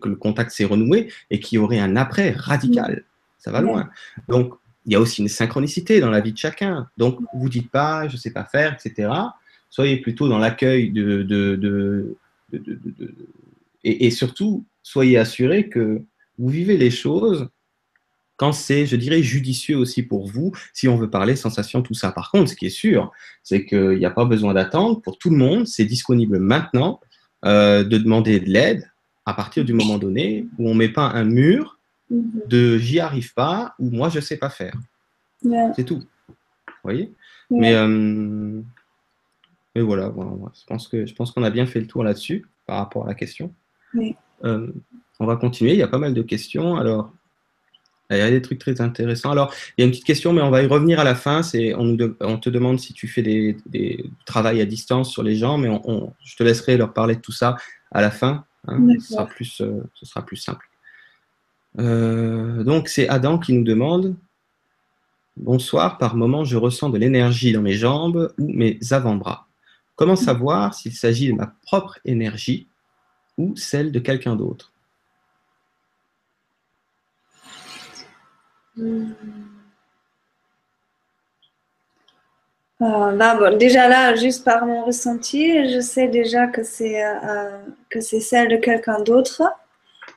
que 0.00 0.08
le 0.08 0.14
contact 0.14 0.52
s'est 0.52 0.66
renoué, 0.66 1.10
et 1.30 1.40
qu'il 1.40 1.56
y 1.56 1.58
aurait 1.58 1.80
un 1.80 1.96
après 1.96 2.30
radical. 2.30 3.04
Ça 3.38 3.50
va 3.50 3.60
loin. 3.60 3.90
Donc, 4.28 4.54
il 4.86 4.92
y 4.92 4.96
a 4.96 5.00
aussi 5.00 5.22
une 5.22 5.28
synchronicité 5.28 6.00
dans 6.00 6.10
la 6.10 6.20
vie 6.20 6.32
de 6.32 6.38
chacun. 6.38 6.88
Donc, 6.98 7.18
vous 7.34 7.48
dites 7.48 7.70
pas, 7.70 8.08
je 8.08 8.16
sais 8.16 8.32
pas 8.32 8.44
faire, 8.44 8.74
etc. 8.74 9.10
Soyez 9.70 9.96
plutôt 9.96 10.28
dans 10.28 10.38
l'accueil 10.38 10.90
de, 10.90 12.16
et, 13.82 14.10
surtout, 14.10 14.64
soyez 14.82 15.18
assurés 15.18 15.68
que 15.68 16.02
vous 16.38 16.48
vivez 16.48 16.76
les 16.76 16.90
choses 16.90 17.48
quand 18.36 18.52
c'est, 18.52 18.84
je 18.86 18.96
dirais, 18.96 19.22
judicieux 19.22 19.76
aussi 19.76 20.02
pour 20.02 20.26
vous, 20.26 20.52
si 20.72 20.88
on 20.88 20.96
veut 20.96 21.08
parler 21.08 21.36
sensation, 21.36 21.82
tout 21.82 21.94
ça. 21.94 22.10
Par 22.10 22.32
contre, 22.32 22.50
ce 22.50 22.56
qui 22.56 22.66
est 22.66 22.70
sûr, 22.70 23.12
c'est 23.44 23.64
qu'il 23.64 23.98
n'y 23.98 24.06
a 24.06 24.10
pas 24.10 24.24
besoin 24.24 24.54
d'attendre 24.54 25.00
pour 25.00 25.18
tout 25.18 25.30
le 25.30 25.36
monde. 25.36 25.68
C'est 25.68 25.84
disponible 25.84 26.40
maintenant 26.40 27.00
euh, 27.44 27.84
de 27.84 27.96
demander 27.96 28.40
de 28.40 28.50
l'aide 28.50 28.90
à 29.24 29.34
partir 29.34 29.64
du 29.64 29.72
moment 29.72 29.98
donné 29.98 30.46
où 30.58 30.68
on 30.68 30.74
ne 30.74 30.78
met 30.78 30.88
pas 30.88 31.06
un 31.06 31.24
mur 31.24 31.78
Mhm. 32.10 32.42
de 32.46 32.78
j'y 32.78 33.00
arrive 33.00 33.32
pas 33.34 33.74
ou 33.78 33.90
moi 33.90 34.08
je 34.08 34.20
sais 34.20 34.36
pas 34.36 34.50
faire. 34.50 34.76
C'est 35.76 35.84
tout. 35.84 35.98
Vous 35.98 36.74
voyez? 36.82 37.12
Mais, 37.50 37.74
euh, 37.74 38.60
mais 39.74 39.82
voilà, 39.82 40.12
je 40.54 40.64
pense 40.66 40.88
que 40.88 41.06
je 41.06 41.14
pense 41.14 41.32
qu'on 41.32 41.42
a 41.42 41.50
bien 41.50 41.66
fait 41.66 41.80
le 41.80 41.86
tour 41.86 42.02
là-dessus 42.02 42.46
par 42.66 42.78
rapport 42.78 43.04
à 43.04 43.08
la 43.08 43.14
question. 43.14 43.52
Euh, 44.44 44.72
on 45.20 45.26
va 45.26 45.36
continuer. 45.36 45.72
Il 45.72 45.78
y 45.78 45.82
a 45.82 45.88
pas 45.88 45.98
mal 45.98 46.14
de 46.14 46.22
questions. 46.22 46.76
Alors, 46.76 47.12
il 48.10 48.18
y 48.18 48.20
a 48.20 48.30
des 48.30 48.42
trucs 48.42 48.58
très 48.58 48.80
intéressants. 48.80 49.30
Alors, 49.30 49.52
il 49.76 49.82
y 49.82 49.84
a 49.84 49.86
une 49.86 49.90
petite 49.90 50.04
question, 50.04 50.32
mais 50.32 50.42
on 50.42 50.50
va 50.50 50.62
y 50.62 50.66
revenir 50.66 51.00
à 51.00 51.04
la 51.04 51.14
fin. 51.14 51.42
C'est, 51.42 51.74
on, 51.74 51.96
on, 52.20 52.38
te 52.38 52.50
demande 52.50 52.78
si 52.78 52.92
tu 52.92 53.08
fais 53.08 53.22
des, 53.22 53.56
des 53.66 54.04
travails 54.26 54.60
à 54.60 54.66
distance 54.66 55.10
sur 55.10 55.22
les 55.22 55.36
gens, 55.36 55.58
mais 55.58 55.68
on, 55.68 56.12
je 56.24 56.36
te 56.36 56.42
laisserai 56.42 56.76
leur 56.76 56.92
parler 56.92 57.16
de 57.16 57.20
tout 57.20 57.32
ça 57.32 57.56
à 57.90 58.00
la 58.00 58.10
fin. 58.10 58.44
Hein. 58.66 58.86
ce, 58.98 59.12
sera 59.12 59.26
plus, 59.26 59.60
euh, 59.60 59.82
ce 59.94 60.06
sera 60.06 60.24
plus 60.24 60.36
simple. 60.36 60.68
Euh, 61.78 62.62
donc, 62.62 62.88
c'est 62.88 63.08
Adam 63.08 63.38
qui 63.38 63.52
nous 63.52 63.64
demande 63.64 64.16
Bonsoir, 65.36 65.98
par 65.98 66.14
moment, 66.14 66.44
je 66.44 66.56
ressens 66.56 66.90
de 66.90 66.98
l'énergie 66.98 67.52
dans 67.52 67.60
mes 67.60 67.72
jambes 67.72 68.32
ou 68.38 68.52
mes 68.52 68.78
avant-bras. 68.92 69.48
Comment 69.96 70.14
savoir 70.14 70.74
s'il 70.74 70.92
s'agit 70.92 71.28
de 71.28 71.32
ma 71.32 71.52
propre 71.62 71.98
énergie 72.04 72.68
ou 73.36 73.56
celle 73.56 73.90
de 73.90 73.98
quelqu'un 73.98 74.36
d'autre? 74.36 74.72
Euh, 78.78 79.06
déjà 83.56 83.88
là, 83.88 84.14
juste 84.14 84.44
par 84.44 84.66
mon 84.66 84.84
ressenti, 84.84 85.72
je 85.72 85.80
sais 85.80 86.08
déjà 86.08 86.46
que 86.46 86.62
c'est 86.62 87.04
euh, 87.04 87.58
que 87.88 88.00
c'est 88.00 88.20
celle 88.20 88.48
de 88.48 88.56
quelqu'un 88.56 89.00
d'autre. 89.00 89.42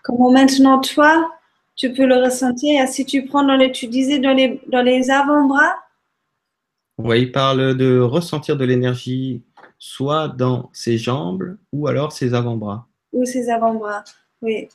Comment 0.03 0.31
maintenant 0.31 0.79
toi, 0.79 1.36
tu 1.77 1.93
peux 1.93 2.05
le 2.05 2.15
ressentir 2.15 2.87
Si 2.87 3.05
tu 3.05 3.25
prends 3.25 3.45
dans 3.45 3.55
les, 3.55 3.71
tu 3.71 3.87
disais 3.87 4.19
dans 4.19 4.33
les 4.33 4.59
dans 4.67 4.81
les 4.81 5.09
avant-bras. 5.09 5.75
Oui, 6.97 7.21
il 7.21 7.31
parle 7.31 7.77
de 7.77 7.99
ressentir 7.99 8.57
de 8.57 8.65
l'énergie 8.65 9.43
soit 9.77 10.27
dans 10.27 10.69
ses 10.73 10.97
jambes 10.97 11.57
ou 11.71 11.87
alors 11.87 12.11
ses 12.11 12.33
avant-bras. 12.33 12.87
Ou 13.13 13.23
ses 13.25 13.49
avant-bras, 13.49 14.03
oui. 14.41 14.67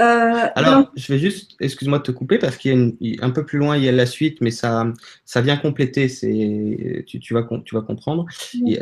Euh, 0.00 0.46
Alors, 0.54 0.92
je 0.94 1.12
vais 1.12 1.18
juste, 1.18 1.56
excuse-moi 1.60 1.98
de 1.98 2.04
te 2.04 2.12
couper 2.12 2.38
parce 2.38 2.56
qu'il 2.56 2.96
y 3.00 3.20
a 3.20 3.24
un 3.24 3.30
peu 3.30 3.44
plus 3.44 3.58
loin, 3.58 3.76
il 3.76 3.82
y 3.82 3.88
a 3.88 3.92
la 3.92 4.06
suite, 4.06 4.40
mais 4.40 4.52
ça, 4.52 4.86
ça 5.24 5.40
vient 5.40 5.56
compléter. 5.56 6.08
C'est, 6.08 7.04
tu, 7.06 7.18
tu, 7.18 7.34
vas, 7.34 7.46
tu 7.64 7.74
vas 7.74 7.82
comprendre. 7.82 8.24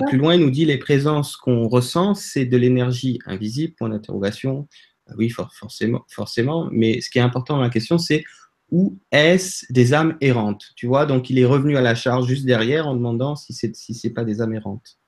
plus 0.07 0.19
loin, 0.19 0.35
il 0.35 0.43
nous 0.43 0.51
dit 0.51 0.67
les 0.67 0.77
présences 0.77 1.37
qu'on 1.37 1.69
ressent, 1.69 2.15
c'est 2.15 2.45
de 2.45 2.57
l'énergie 2.59 3.19
invisible. 3.25 3.75
Point 3.79 3.89
d'interrogation. 3.89 4.69
Bah 5.07 5.15
oui, 5.19 5.31
forcément, 5.31 6.05
forcément. 6.09 6.69
Mais 6.73 7.01
ce 7.01 7.11
qui 7.11 7.19
est 7.19 7.23
important 7.23 7.57
dans 7.57 7.63
la 7.63 7.71
question, 7.71 7.99
c'est 7.99 8.25
où 8.71 8.99
est-ce 9.13 9.73
des 9.73 9.95
âmes 9.95 10.17
errantes 10.21 10.73
Tu 10.77 10.87
vois, 10.87 11.07
donc 11.07 11.31
il 11.31 11.39
est 11.39 11.45
revenu 11.45 11.77
à 11.77 11.81
la 11.81 11.95
charge 11.95 12.27
juste 12.27 12.45
derrière 12.45 12.89
en 12.89 12.95
demandant 12.95 13.37
si 13.37 13.53
c'est 13.53 13.75
si 13.77 13.95
c'est 13.95 14.11
pas 14.11 14.25
des 14.25 14.41
âmes 14.41 14.55
errantes. 14.55 14.99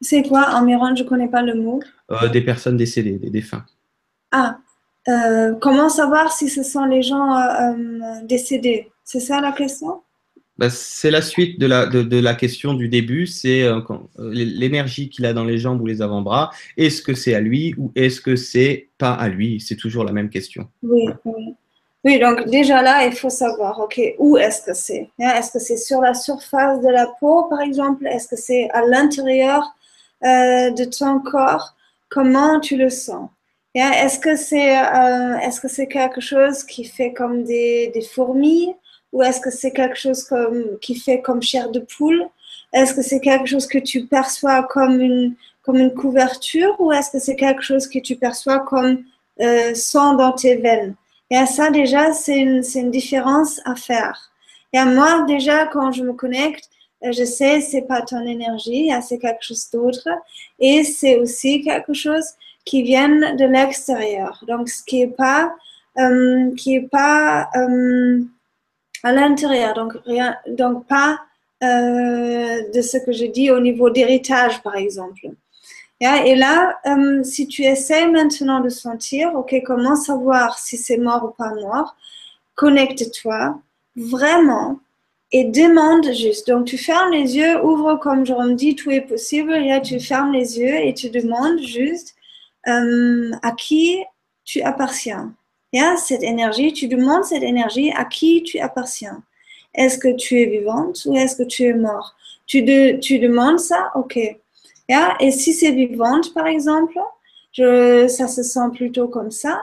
C'est 0.00 0.22
quoi, 0.22 0.42
âme 0.42 0.68
errante 0.68 0.98
Je 0.98 1.04
connais 1.04 1.28
pas 1.28 1.42
le 1.42 1.54
mot. 1.54 1.80
Euh, 2.10 2.28
des 2.28 2.40
personnes 2.42 2.76
décédées, 2.76 3.18
des 3.18 3.30
défunts. 3.30 3.64
Ah, 4.32 4.58
euh, 5.08 5.54
comment 5.60 5.88
savoir 5.88 6.32
si 6.32 6.48
ce 6.48 6.62
sont 6.62 6.84
les 6.84 7.02
gens 7.02 7.36
euh, 7.36 8.20
décédés? 8.24 8.90
C'est 9.04 9.20
ça 9.20 9.40
la 9.40 9.52
question? 9.52 10.02
Bah, 10.60 10.70
C'est 10.70 11.10
la 11.10 11.22
suite 11.22 11.58
de 11.58 11.66
la, 11.66 11.86
de, 11.86 12.20
la, 12.20 12.34
question 12.34 12.74
du 12.74 12.88
début, 12.88 13.26
c'est 13.26 13.68
l'énergie 14.18 15.08
qu'il 15.08 15.26
a 15.26 15.32
dans 15.32 15.44
les 15.44 15.58
jambes 15.58 15.80
ou 15.80 15.86
les 15.86 16.02
avant-bras. 16.02 16.50
Est-ce 16.76 17.02
que 17.02 17.14
c'est 17.14 17.34
à 17.34 17.40
lui 17.40 17.74
ou 17.78 17.90
est-ce 17.96 18.20
que 18.20 18.36
c'est 18.36 18.88
pas 18.98 19.12
à 19.12 19.28
lui? 19.28 19.58
C'est 19.60 19.76
toujours 19.76 20.04
la 20.04 20.12
même 20.12 20.30
question. 20.30 20.68
Oui, 20.82 21.08
oui. 21.24 21.54
Oui, 22.02 22.18
donc 22.18 22.46
déjà 22.46 22.80
là, 22.80 23.04
il 23.04 23.12
faut 23.12 23.28
savoir, 23.28 23.78
ok, 23.80 24.00
où 24.18 24.38
est-ce 24.38 24.62
que 24.62 24.72
c'est? 24.72 25.10
Hein? 25.20 25.34
Est-ce 25.36 25.50
que 25.50 25.58
c'est 25.58 25.76
sur 25.76 26.00
la 26.00 26.14
surface 26.14 26.80
de 26.80 26.88
la 26.88 27.06
peau, 27.18 27.44
par 27.44 27.60
exemple? 27.60 28.06
Est-ce 28.06 28.28
que 28.28 28.36
c'est 28.36 28.70
à 28.70 28.86
l'intérieur 28.86 29.74
de 30.22 30.84
ton 30.84 31.20
corps? 31.20 31.74
Comment 32.08 32.60
tu 32.60 32.76
le 32.76 32.90
sens? 32.90 33.28
Est-ce 33.74 34.18
que 34.18 34.34
c'est 34.34 34.76
euh, 34.76 35.38
est-ce 35.38 35.60
que 35.60 35.68
c'est 35.68 35.86
quelque 35.86 36.20
chose 36.20 36.64
qui 36.64 36.84
fait 36.84 37.12
comme 37.12 37.44
des, 37.44 37.90
des 37.94 38.02
fourmis? 38.02 38.74
Ou 39.12 39.22
est-ce 39.22 39.40
que 39.40 39.50
c'est 39.50 39.72
quelque 39.72 39.96
chose 39.96 40.24
comme 40.24 40.78
qui 40.80 40.94
fait 40.94 41.20
comme 41.20 41.42
chair 41.42 41.70
de 41.70 41.80
poule? 41.80 42.26
Est-ce 42.72 42.94
que 42.94 43.02
c'est 43.02 43.20
quelque 43.20 43.46
chose 43.46 43.66
que 43.66 43.78
tu 43.78 44.06
perçois 44.06 44.62
comme 44.64 45.00
une 45.00 45.34
comme 45.62 45.76
une 45.78 45.94
couverture? 45.94 46.74
Ou 46.80 46.92
est-ce 46.92 47.10
que 47.10 47.18
c'est 47.18 47.36
quelque 47.36 47.62
chose 47.62 47.88
que 47.88 47.98
tu 47.98 48.16
perçois 48.16 48.60
comme 48.60 49.02
euh, 49.40 49.74
sang 49.74 50.14
dans 50.14 50.32
tes 50.32 50.56
veines? 50.56 50.94
Et 51.30 51.44
ça 51.46 51.70
déjà 51.70 52.12
c'est 52.12 52.38
une 52.38 52.62
c'est 52.62 52.80
une 52.80 52.90
différence 52.90 53.60
à 53.64 53.74
faire. 53.74 54.30
Et 54.72 54.78
à 54.78 54.84
moi 54.84 55.24
déjà 55.26 55.66
quand 55.66 55.92
je 55.92 56.02
me 56.04 56.12
connecte 56.12 56.68
euh, 57.04 57.12
je 57.12 57.24
sais 57.24 57.60
c'est 57.60 57.82
pas 57.82 58.02
ton 58.02 58.24
énergie, 58.26 58.90
c'est 59.02 59.18
quelque 59.18 59.42
chose 59.42 59.68
d'autre 59.72 60.08
et 60.58 60.84
c'est 60.84 61.16
aussi 61.18 61.62
quelque 61.62 61.94
chose 61.94 62.26
qui 62.64 62.82
viennent 62.82 63.36
de 63.36 63.44
l'extérieur. 63.44 64.44
Donc, 64.46 64.68
ce 64.68 64.82
qui 64.84 65.00
n'est 65.00 65.12
pas, 65.12 65.52
euh, 65.98 66.54
qui 66.56 66.76
est 66.76 66.88
pas 66.88 67.48
euh, 67.56 68.20
à 69.02 69.12
l'intérieur. 69.12 69.74
Donc, 69.74 69.92
rien, 70.04 70.36
donc 70.48 70.86
pas 70.86 71.18
euh, 71.62 72.70
de 72.74 72.80
ce 72.80 72.98
que 72.98 73.12
je 73.12 73.26
dis 73.26 73.50
au 73.50 73.60
niveau 73.60 73.90
d'héritage, 73.90 74.62
par 74.62 74.76
exemple. 74.76 75.28
Et 76.02 76.34
là, 76.34 76.80
si 77.24 77.46
tu 77.46 77.62
essaies 77.62 78.06
maintenant 78.08 78.60
de 78.60 78.70
sentir, 78.70 79.34
ok, 79.34 79.54
comment 79.66 79.96
savoir 79.96 80.58
si 80.58 80.78
c'est 80.78 80.96
mort 80.96 81.24
ou 81.24 81.28
pas 81.28 81.52
mort, 81.54 81.94
connecte-toi 82.54 83.60
vraiment 83.96 84.80
et 85.32 85.44
demande 85.44 86.12
juste. 86.12 86.48
Donc, 86.48 86.66
tu 86.66 86.78
fermes 86.78 87.12
les 87.12 87.36
yeux, 87.36 87.62
ouvre 87.64 87.96
comme 87.96 88.20
me 88.20 88.54
dit, 88.54 88.74
tout 88.74 88.90
est 88.90 89.02
possible. 89.02 89.52
Tu 89.82 90.00
fermes 90.00 90.32
les 90.32 90.58
yeux 90.58 90.74
et 90.74 90.94
tu 90.94 91.10
demandes 91.10 91.60
juste 91.60 92.14
euh, 92.66 93.30
à 93.42 93.52
qui 93.52 94.02
tu 94.44 94.62
appartiens. 94.62 95.34
Yeah, 95.72 95.96
cette 95.96 96.22
énergie, 96.22 96.72
tu 96.72 96.88
demandes 96.88 97.24
cette 97.24 97.42
énergie 97.42 97.92
à 97.92 98.04
qui 98.04 98.42
tu 98.42 98.58
appartiens. 98.58 99.22
Est-ce 99.74 99.98
que 99.98 100.14
tu 100.16 100.40
es 100.40 100.46
vivante 100.46 101.02
ou 101.06 101.16
est-ce 101.16 101.36
que 101.36 101.44
tu 101.44 101.64
es 101.64 101.74
mort? 101.74 102.16
Tu, 102.46 102.64
tu 103.00 103.18
demandes 103.20 103.60
ça, 103.60 103.92
ok. 103.94 104.18
Yeah? 104.88 105.16
Et 105.20 105.30
si 105.30 105.52
c'est 105.52 105.70
vivante, 105.70 106.34
par 106.34 106.48
exemple, 106.48 106.98
je, 107.52 108.08
ça 108.08 108.26
se 108.26 108.42
sent 108.42 108.70
plutôt 108.74 109.06
comme 109.06 109.30
ça. 109.30 109.62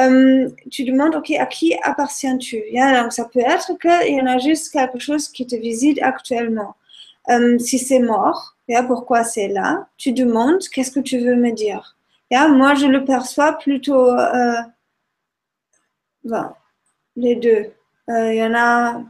Euh, 0.00 0.48
tu 0.72 0.82
demandes, 0.82 1.14
ok, 1.14 1.30
à 1.38 1.46
qui 1.46 1.74
appartiens-tu? 1.82 2.64
Yeah? 2.72 3.02
Donc, 3.02 3.12
ça 3.12 3.26
peut 3.26 3.40
être 3.40 3.78
qu'il 3.78 4.16
y 4.16 4.20
en 4.20 4.26
a 4.26 4.38
juste 4.38 4.72
quelque 4.72 4.98
chose 4.98 5.28
qui 5.28 5.46
te 5.46 5.54
visite 5.54 6.02
actuellement. 6.02 6.74
Euh, 7.30 7.58
si 7.58 7.78
c'est 7.78 8.00
mort, 8.00 8.56
yeah, 8.68 8.82
pourquoi 8.82 9.24
c'est 9.24 9.48
là? 9.48 9.86
Tu 9.96 10.12
demandes, 10.12 10.62
qu'est-ce 10.68 10.90
que 10.90 11.00
tu 11.00 11.18
veux 11.18 11.36
me 11.36 11.52
dire? 11.52 11.96
Moi, 12.30 12.74
je 12.74 12.86
le 12.86 13.04
perçois 13.04 13.52
plutôt 13.52 14.10
euh, 14.10 14.54
les 17.16 17.36
deux. 17.36 17.72
Euh, 18.10 18.32
il 18.32 18.38
y 18.38 18.42
en 18.42 18.54
a. 18.54 19.02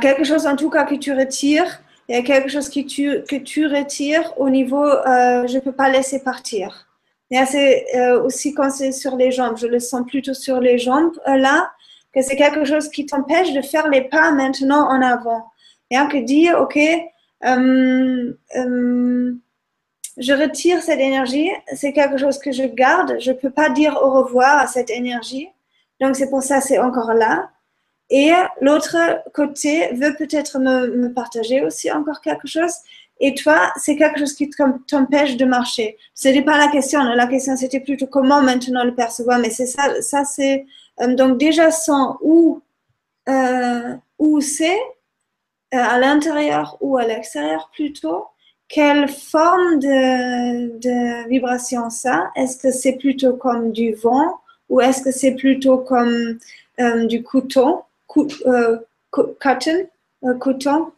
quelque 0.00 0.24
chose 0.24 0.46
en 0.46 0.56
tout 0.56 0.70
cas 0.70 0.84
que 0.84 0.94
tu 0.94 1.12
retires. 1.12 1.80
Il 2.08 2.16
y 2.16 2.18
a 2.18 2.22
quelque 2.22 2.48
chose 2.48 2.68
que 2.68 2.80
tu, 2.80 3.22
que 3.28 3.36
tu 3.36 3.66
retires 3.66 4.32
au 4.38 4.48
niveau 4.48 4.84
euh, 4.84 5.46
je 5.46 5.54
ne 5.54 5.60
peux 5.60 5.72
pas 5.72 5.88
laisser 5.88 6.22
partir. 6.22 6.88
C'est 7.30 7.86
aussi 8.22 8.54
quand 8.54 8.70
c'est 8.70 8.92
sur 8.92 9.16
les 9.16 9.32
jambes, 9.32 9.56
je 9.56 9.66
le 9.66 9.80
sens 9.80 10.06
plutôt 10.06 10.34
sur 10.34 10.60
les 10.60 10.78
jambes 10.78 11.16
là, 11.26 11.72
que 12.14 12.22
c'est 12.22 12.36
quelque 12.36 12.64
chose 12.64 12.88
qui 12.88 13.06
t'empêche 13.06 13.52
de 13.52 13.62
faire 13.62 13.88
les 13.88 14.02
pas 14.02 14.30
maintenant 14.32 14.88
en 14.88 15.02
avant. 15.02 15.50
Et 15.90 15.96
que 15.96 16.24
dire, 16.24 16.58
OK, 16.60 16.78
euh, 17.44 18.32
euh, 18.56 19.34
je 20.16 20.32
retire 20.32 20.82
cette 20.82 21.00
énergie, 21.00 21.50
c'est 21.74 21.92
quelque 21.92 22.16
chose 22.16 22.38
que 22.38 22.52
je 22.52 22.64
garde, 22.64 23.16
je 23.20 23.32
ne 23.32 23.36
peux 23.36 23.50
pas 23.50 23.68
dire 23.68 23.98
au 24.02 24.10
revoir 24.10 24.58
à 24.58 24.66
cette 24.66 24.90
énergie. 24.90 25.48
Donc 26.00 26.16
c'est 26.16 26.30
pour 26.30 26.42
ça 26.42 26.60
c'est 26.60 26.78
encore 26.78 27.12
là. 27.14 27.50
Et 28.08 28.30
l'autre 28.60 28.96
côté 29.34 29.92
veut 29.94 30.14
peut-être 30.16 30.58
me, 30.58 31.08
partager 31.12 31.64
aussi 31.64 31.90
encore 31.90 32.20
quelque 32.20 32.46
chose. 32.46 32.72
Et 33.18 33.34
toi, 33.34 33.72
c'est 33.76 33.96
quelque 33.96 34.20
chose 34.20 34.34
qui 34.34 34.48
t'empêche 34.86 35.36
de 35.36 35.44
marcher. 35.44 35.96
Ce 36.14 36.28
n'était 36.28 36.42
pas 36.42 36.56
la 36.56 36.68
question. 36.68 37.02
La 37.02 37.26
question, 37.26 37.56
c'était 37.56 37.80
plutôt 37.80 38.06
comment 38.06 38.42
maintenant 38.42 38.84
le 38.84 38.94
percevoir. 38.94 39.38
Mais 39.40 39.50
c'est 39.50 39.66
ça, 39.66 40.00
ça 40.02 40.24
c'est. 40.24 40.66
Euh, 41.00 41.14
donc 41.14 41.38
déjà, 41.38 41.70
sans 41.72 42.18
où, 42.20 42.62
où 44.18 44.40
c'est, 44.40 44.78
euh, 45.74 45.78
à 45.78 45.98
l'intérieur 45.98 46.76
ou 46.80 46.96
à 46.96 47.04
l'extérieur 47.04 47.70
plutôt, 47.74 48.26
quelle 48.68 49.08
forme 49.08 49.78
de, 49.78 51.28
vibration 51.28 51.90
ça? 51.90 52.30
Est-ce 52.36 52.56
que 52.56 52.70
c'est 52.70 52.96
plutôt 52.96 53.34
comme 53.34 53.72
du 53.72 53.94
vent 53.94 54.40
ou 54.68 54.80
est-ce 54.80 55.02
que 55.02 55.12
c'est 55.12 55.34
plutôt 55.34 55.78
comme 55.78 56.38
euh, 56.80 57.06
du 57.06 57.22
coton, 57.22 57.82
euh, 58.46 58.78
cotton, 59.10 59.88
coton 60.40 60.92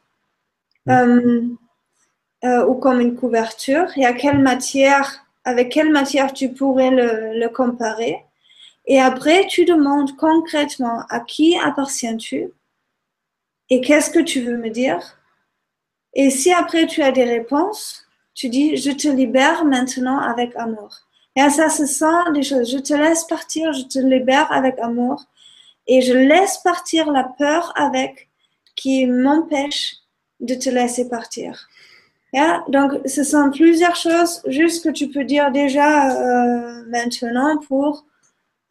ou 0.87 2.75
comme 2.75 3.01
une 3.01 3.17
couverture? 3.17 3.87
Et 3.97 4.07
à 4.07 4.15
quelle 4.15 4.39
matière, 4.39 5.27
avec 5.45 5.71
quelle 5.71 5.93
matière 5.93 6.33
tu 6.33 6.51
pourrais 6.51 6.91
le, 6.91 7.39
le 7.39 7.49
comparer? 7.49 8.25
Et 8.87 8.99
après, 8.99 9.47
tu 9.47 9.67
demandes 9.67 10.17
concrètement 10.17 11.03
à 11.11 11.21
qui 11.21 11.59
appartiens-tu? 11.59 12.51
Et 13.69 13.83
qu'est-ce 13.83 14.09
que 14.09 14.21
tu 14.21 14.41
veux 14.41 14.57
me 14.57 14.71
dire? 14.71 15.18
Et 16.15 16.31
si 16.31 16.53
après 16.53 16.87
tu 16.87 17.03
as 17.03 17.13
des 17.13 17.25
réponses, 17.25 18.07
tu 18.35 18.49
dis, 18.49 18.77
je 18.77 18.91
te 18.91 19.09
libère 19.09 19.65
maintenant 19.65 20.19
avec 20.19 20.55
amour. 20.57 20.97
Et 21.37 21.51
ça, 21.51 21.69
ce 21.69 21.87
sont 21.87 22.31
des 22.33 22.43
choses. 22.43 22.71
Je 22.71 22.79
te 22.79 22.95
laisse 22.95 23.25
partir, 23.25 23.73
je 23.73 23.83
te 23.83 23.99
libère 23.99 24.51
avec 24.51 24.79
amour. 24.81 25.25
Et 25.87 26.03
je 26.03 26.13
laisse 26.13 26.59
partir 26.59 27.11
la 27.11 27.25
peur 27.25 27.73
avec 27.77 28.29
qui 28.77 29.07
m'empêche 29.07 29.97
de 30.41 30.55
te 30.55 30.69
laisser 30.69 31.09
partir. 31.09 31.69
Donc, 32.69 32.93
ce 33.07 33.25
sont 33.25 33.51
plusieurs 33.51 33.97
choses 33.97 34.43
juste 34.47 34.85
que 34.85 34.91
tu 34.91 35.09
peux 35.09 35.25
dire 35.25 35.51
déjà 35.51 36.11
euh, 36.11 36.85
maintenant 36.89 37.59
pour, 37.67 38.05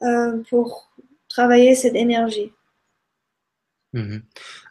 euh, 0.03 0.43
pour 0.49 0.89
travailler 1.27 1.73
cette 1.73 1.95
énergie. 1.95 2.51
Mhm. 3.97 4.21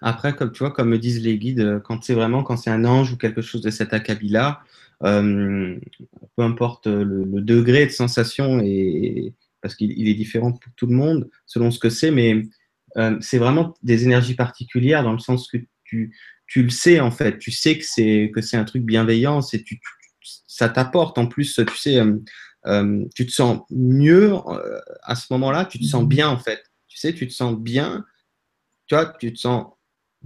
Après, 0.03 0.35
comme 0.35 0.53
tu 0.53 0.61
vois, 0.61 0.71
comme 0.71 0.91
me 0.91 0.99
disent 0.99 1.23
les 1.23 1.39
guides, 1.39 1.81
quand 1.85 2.05
c'est 2.05 2.15
vraiment 2.15 2.43
quand 2.43 2.57
c'est 2.57 2.71
un 2.71 2.85
ange 2.85 3.13
ou 3.13 3.17
quelque 3.17 3.43
chose 3.43 3.63
de 3.63 3.71
cet 3.71 3.93
acabit-là, 3.93 4.61
euh, 5.03 5.77
peu 6.37 6.43
importe 6.43 6.87
le, 6.87 7.41
degré 7.43 7.87
de 7.87 7.91
sensation, 7.91 8.61
et, 8.63 9.35
parce 9.61 9.75
qu'il 9.75 10.09
est 10.09 10.15
différent 10.15 10.53
pour 10.53 10.73
tout 10.77 10.87
le 10.87 10.95
monde 10.95 11.29
selon 11.47 11.71
ce 11.71 11.79
que 11.79 11.91
c'est, 11.91 12.11
mais 12.11 12.43
c'est 13.21 13.39
vraiment 13.39 13.75
des 13.83 14.05
énergies 14.05 14.35
particulières 14.35 15.03
dans 15.03 15.13
le 15.13 15.19
sens 15.19 15.49
que 15.49 15.59
tu, 15.85 16.15
tu 16.47 16.63
le 16.63 16.71
sais 16.71 17.01
en 17.01 17.11
fait, 17.11 17.39
tu 17.39 17.51
sais 17.51 17.79
que 17.79 17.85
c'est 17.85 18.31
que 18.35 18.41
c'est 18.41 18.57
un 18.57 18.65
truc 18.65 18.85
bienveillant, 18.85 19.43
c'est 19.43 19.63
tu, 19.63 19.81
ça 20.47 20.69
t'apporte 20.69 21.19
en 21.19 21.27
plus, 21.27 21.55
tu 21.55 21.77
sais, 21.77 21.99
euh, 21.99 22.17
euh, 22.67 23.05
tu 23.15 23.27
te 23.27 23.33
sens 23.33 23.61
mieux 23.71 24.33
euh, 24.35 24.81
à 25.03 25.15
ce 25.15 25.27
moment-là, 25.33 25.65
tu 25.65 25.79
te 25.79 25.85
sens 25.85 26.03
mhm. 26.03 26.09
bien 26.09 26.29
en 26.29 26.39
fait, 26.39 26.65
tu 26.89 26.99
sais, 26.99 27.13
tu 27.13 27.27
te 27.27 27.33
sens 27.33 27.57
bien, 27.57 28.05
tu 28.87 28.95
vois, 28.95 29.07
tu 29.19 29.33
te 29.33 29.39
sens 29.39 29.67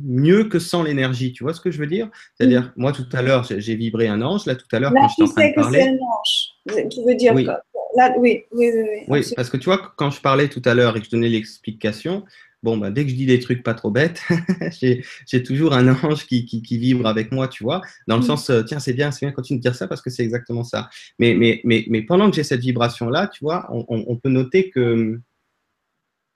mieux 0.03 0.45
que 0.45 0.59
sans 0.59 0.83
l'énergie, 0.83 1.33
tu 1.33 1.45
vois 1.45 1.55
ce 1.55 1.61
que 1.61 1.71
je 1.71 1.79
veux 1.79 1.87
dire? 1.87 2.09
C'est-à-dire, 2.35 2.63
mhm. 2.63 2.73
moi 2.77 2.93
tout 2.93 3.07
à 3.13 3.23
l'heure, 3.23 3.45
j'ai 3.45 3.75
vibré 3.75 4.09
un 4.09 4.23
ange, 4.23 4.47
là 4.47 4.55
tout 4.55 4.67
à 4.73 4.81
l'heure, 4.81 4.93
quand 4.93 5.09
je 5.09 5.25
en 5.25 5.29
train 5.29 5.49
de 5.49 5.55
parler. 5.55 5.83
un 5.83 5.95
ange. 5.95 6.89
Tu 6.91 7.01
veux 7.07 7.15
dire 7.15 7.35
oui. 7.35 7.45
que, 7.45 7.51
là, 7.97 8.15
oui, 8.19 8.45
oui, 8.53 8.71
oui, 8.73 8.83
oui. 8.83 9.05
Oui, 9.09 9.33
parce 9.37 9.51
que 9.51 9.57
tu 9.57 9.67
vois, 9.67 9.93
quand 9.97 10.11
je 10.11 10.21
parlais 10.21 10.49
tout 10.49 10.63
à 10.65 10.75
l'heure 10.75 10.97
et 10.97 11.01
que 11.01 11.07
je 11.07 11.11
donnais 11.11 11.29
l'explication, 11.29 12.25
bon, 12.63 12.77
bah, 12.77 12.91
dès 12.91 13.05
que 13.05 13.11
je 13.11 13.17
dis 13.17 13.27
des 13.27 13.41
trucs 13.41 13.63
pas 13.63 13.75
trop 13.75 13.91
bêtes, 13.91 14.23
j'ai 14.81 15.43
toujours 15.43 15.73
un 15.73 15.89
ange 15.89 16.27
qui, 16.27 16.45
qui, 16.45 16.79
vibre 16.79 17.07
avec 17.07 17.33
moi, 17.33 17.49
tu 17.49 17.65
vois, 17.65 17.81
dans 18.07 18.17
le 18.17 18.23
mm. 18.23 18.27
sens, 18.27 18.51
euh, 18.51 18.63
tiens, 18.63 18.79
c'est 18.79 18.93
bien, 18.93 19.11
c'est 19.11 19.27
bien, 19.27 19.33
continue 19.33 19.59
de 19.59 19.63
dire 19.63 19.75
ça 19.75 19.87
parce 19.87 20.03
que 20.03 20.11
c'est 20.11 20.23
exactement 20.23 20.65
ça. 20.65 20.89
Mais, 21.19 21.35
mais, 21.35 21.61
mais, 21.65 21.85
mais 21.89 22.03
pendant 22.03 22.31
que 22.31 22.37
j'ai 22.37 22.45
cette 22.45 22.61
vibration-là, 22.61 23.29
tu 23.29 23.45
vois, 23.45 23.69
on, 23.73 23.85
on, 23.89 24.17
peut 24.17 24.29
noter 24.29 24.71
que 24.71 25.21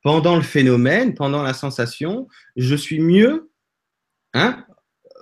pendant 0.04 0.36
le 0.36 0.42
phénomène, 0.42 1.14
pendant 1.14 1.42
la 1.42 1.54
sensation, 1.54 2.28
je 2.56 2.76
suis 2.76 3.00
mieux, 3.00 3.50
hein, 4.34 4.64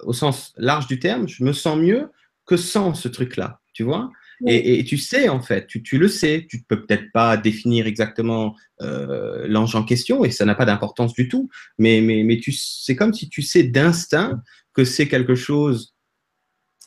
au 0.03 0.13
sens 0.13 0.53
large 0.57 0.89
du 0.89 0.99
terme, 0.99 1.29
je 1.29 1.45
me 1.45 1.53
sens 1.53 1.79
mieux 1.79 2.11
que 2.45 2.57
sans 2.57 2.93
ce 2.93 3.07
truc-là, 3.07 3.61
tu 3.73 3.85
vois? 3.85 4.11
Et, 4.45 4.83
tu 4.83 4.99
sais, 4.99 5.29
en 5.29 5.41
fait, 5.41 5.69
tu, 5.69 5.99
le 5.99 6.09
sais. 6.09 6.49
Tu 6.51 6.57
ne 6.57 6.63
peux 6.67 6.85
peut-être 6.85 7.13
pas 7.13 7.37
définir 7.37 7.87
exactement 7.87 8.57
euh, 8.81 9.47
l'ange 9.47 9.77
en 9.77 9.85
question, 9.85 10.25
et 10.25 10.33
ça 10.33 10.45
n'a 10.45 10.57
pas 10.57 10.65
d'importance 10.65 11.15
du 11.15 11.29
tout. 11.29 11.49
Mais, 11.79 12.01
mais, 12.01 12.25
mais 12.25 12.41
c'est 12.51 12.97
comme 12.97 13.15
si 13.15 13.29
tu 13.29 13.43
sais 13.43 13.63
d'instinct 13.63 14.43
que 14.75 14.85
c'est 14.85 15.07
quelque 15.07 15.37
chose 15.37 15.95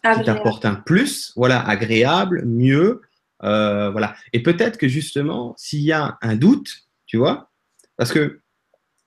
qui 0.04 0.24
t'apporte 0.26 0.66
un 0.66 0.76
plus, 0.76 1.32
voilà, 1.38 1.66
agréable, 1.66 2.44
mieux. 2.46 3.04
Euh, 3.44 3.90
voilà. 3.90 4.18
Et 4.34 4.44
peut-être 4.44 4.78
que 4.78 4.90
justement, 4.90 5.54
s'il 5.58 5.82
y 5.82 5.94
a 5.94 6.18
un 6.22 6.36
doute, 6.36 6.90
tu 7.06 7.16
vois, 7.16 7.54
parce 7.98 8.12
que 8.12 8.42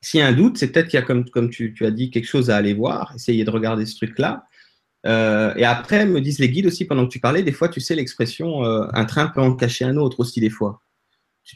s'il 0.00 0.20
y 0.20 0.22
a 0.22 0.26
un 0.26 0.32
doute, 0.32 0.58
c'est 0.58 0.70
peut-être 0.70 0.88
qu'il 0.88 0.98
y 0.98 1.02
a, 1.02 1.06
comme, 1.06 1.50
tu, 1.50 1.74
as 1.80 1.90
dit, 1.90 2.10
quelque 2.10 2.26
chose 2.26 2.50
à 2.50 2.56
aller 2.56 2.74
voir, 2.74 3.12
essayer 3.14 3.44
de 3.44 3.50
regarder 3.50 3.86
ce 3.86 3.96
truc-là. 3.96 4.44
Euh, 5.06 5.54
et 5.56 5.64
après, 5.64 6.06
me 6.06 6.20
disent 6.20 6.38
les 6.38 6.50
guides 6.50 6.66
aussi, 6.66 6.84
pendant 6.84 7.06
que 7.06 7.12
tu 7.12 7.20
parlais, 7.20 7.42
des 7.42 7.52
fois, 7.52 7.68
tu 7.68 7.80
sais 7.80 7.94
l'expression 7.94 8.64
euh, 8.64 8.86
un 8.92 9.04
train 9.04 9.28
peut 9.28 9.40
en 9.40 9.54
cacher 9.54 9.84
un 9.84 9.96
autre 9.96 10.20
aussi, 10.20 10.40
des 10.40 10.50
fois. 10.50 10.82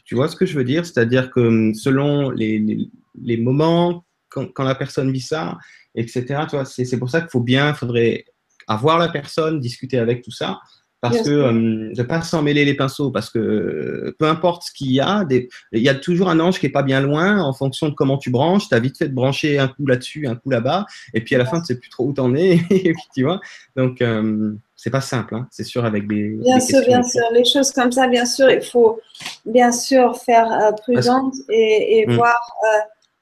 Tu, 0.06 0.14
vois 0.14 0.28
ce 0.28 0.36
que 0.36 0.46
je 0.46 0.56
veux 0.56 0.64
dire? 0.64 0.86
C'est-à-dire 0.86 1.30
que 1.30 1.40
hum, 1.40 1.74
selon 1.74 2.30
les, 2.30 3.36
moments, 3.36 4.06
quand, 4.28 4.58
la 4.58 4.74
personne 4.74 5.12
vit 5.12 5.20
ça, 5.20 5.58
etc., 5.94 6.46
c'est 6.64 6.98
pour 6.98 7.10
ça 7.10 7.20
qu'il 7.20 7.30
faut 7.30 7.40
bien, 7.40 7.74
faudrait 7.74 8.24
avoir 8.66 8.98
la 8.98 9.08
personne, 9.08 9.60
discuter 9.60 9.98
avec 9.98 10.22
tout 10.22 10.30
ça, 10.30 10.60
parce 11.02 11.20
que 11.22 11.30
euh, 11.30 11.52
ne 11.52 12.02
pas 12.04 12.22
s'en 12.22 12.42
mêler 12.42 12.64
les 12.64 12.74
pinceaux, 12.74 13.10
parce 13.10 13.28
que 13.28 13.40
euh, 13.40 14.16
peu 14.20 14.26
importe 14.26 14.62
ce 14.62 14.72
qu'il 14.72 14.92
y 14.92 15.00
a, 15.00 15.26
il 15.72 15.82
y 15.82 15.88
a 15.88 15.96
toujours 15.96 16.30
un 16.30 16.38
ange 16.38 16.60
qui 16.60 16.66
est 16.66 16.70
pas 16.70 16.84
bien 16.84 17.00
loin 17.00 17.42
en 17.42 17.52
fonction 17.52 17.88
de 17.88 17.94
comment 17.94 18.18
tu 18.18 18.30
branches. 18.30 18.68
Tu 18.68 18.74
as 18.76 18.78
vite 18.78 18.96
fait 18.96 19.08
de 19.08 19.14
brancher 19.14 19.58
un 19.58 19.66
coup 19.66 19.84
là-dessus, 19.84 20.28
un 20.28 20.36
coup 20.36 20.48
là-bas, 20.48 20.86
et 21.12 21.20
puis 21.20 21.34
à 21.34 21.38
la 21.38 21.44
fin, 21.44 21.58
tu 21.58 21.66
sais 21.66 21.74
plus 21.74 21.88
trop 21.88 22.06
où 22.06 22.12
t'en 22.12 22.32
es, 22.36 22.52
et 22.70 22.92
puis 22.92 23.02
tu 23.12 23.24
vois. 23.24 23.40
Donc, 23.74 24.00
euh, 24.00 24.52
c'est 24.76 24.90
pas 24.90 25.00
simple, 25.00 25.34
hein. 25.34 25.48
c'est 25.50 25.64
sûr, 25.64 25.84
avec 25.84 26.06
des. 26.06 26.36
Bien 26.36 26.60
sûr, 26.60 26.80
bien 26.86 27.02
sûr. 27.02 27.22
Les 27.32 27.44
choses 27.44 27.72
comme 27.72 27.90
ça, 27.90 28.06
bien 28.06 28.24
sûr, 28.24 28.48
il 28.48 28.62
faut 28.62 29.00
bien 29.44 29.72
sûr 29.72 30.16
faire 30.18 30.52
euh, 30.52 30.70
prudence 30.70 31.34
et, 31.48 31.98
et 31.98 32.06
hmm. 32.06 32.14
voir, 32.14 32.40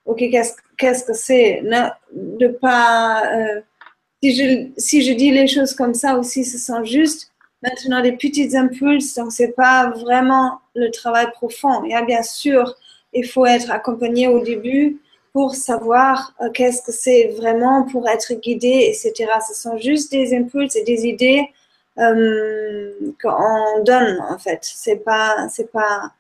ok, 0.04 0.22
qu'est-ce 0.76 1.04
que 1.04 1.14
c'est 1.14 1.62
De 1.62 2.48
pas. 2.48 3.22
si, 4.22 4.34
je, 4.36 4.68
si 4.76 5.00
je 5.00 5.14
dis 5.14 5.30
les 5.30 5.46
choses 5.46 5.72
comme 5.72 5.94
ça 5.94 6.18
aussi, 6.18 6.44
ce 6.44 6.58
sont 6.58 6.84
juste 6.84 7.29
maintenant 7.62 8.02
des 8.02 8.12
petites 8.12 8.54
impulses, 8.54 9.14
donc 9.14 9.32
c'est 9.32 9.54
pas 9.54 9.90
vraiment 9.90 10.60
le 10.74 10.90
travail 10.90 11.30
profond. 11.32 11.82
A 11.92 12.02
bien 12.02 12.22
sûr, 12.22 12.74
il 13.12 13.26
faut 13.26 13.46
être 13.46 13.70
accompagné 13.70 14.28
au 14.28 14.40
début 14.40 14.98
pour 15.32 15.54
savoir 15.54 16.34
euh, 16.40 16.50
qu'est-ce 16.50 16.82
que 16.82 16.92
c'est 16.92 17.28
vraiment 17.36 17.84
pour 17.84 18.08
être 18.08 18.34
guidé, 18.34 18.92
etc. 18.92 19.30
Ce 19.46 19.54
sont 19.54 19.78
juste 19.78 20.10
des 20.10 20.36
impulses 20.36 20.76
et 20.76 20.82
des 20.84 21.06
idées 21.06 21.48
euh, 21.98 22.92
qu'on 23.22 23.82
donne 23.84 24.20
en 24.28 24.38
fait. 24.38 24.60
C'est 24.62 25.04
pas, 25.04 25.48
c'est 25.48 25.70
pas 25.70 26.12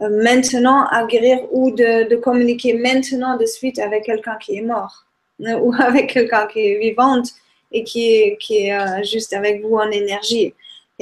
euh, 0.00 0.08
maintenant 0.22 0.86
à 0.86 1.04
guérir 1.06 1.40
ou 1.52 1.70
de, 1.70 2.14
communiquer 2.16 2.74
maintenant 2.74 3.36
de 3.36 3.46
suite 3.46 3.78
avec 3.78 4.04
quelqu'un 4.04 4.36
qui 4.36 4.56
est 4.58 4.62
mort 4.62 5.06
ou 5.40 5.74
avec 5.78 6.12
quelqu'un 6.12 6.46
qui 6.46 6.60
est 6.60 6.78
vivante 6.78 7.30
et 7.72 7.84
qui 7.84 8.12
est 8.14 9.04
juste 9.04 9.32
avec 9.32 9.62
vous 9.62 9.76
en 9.76 9.90
énergie. 9.90 10.54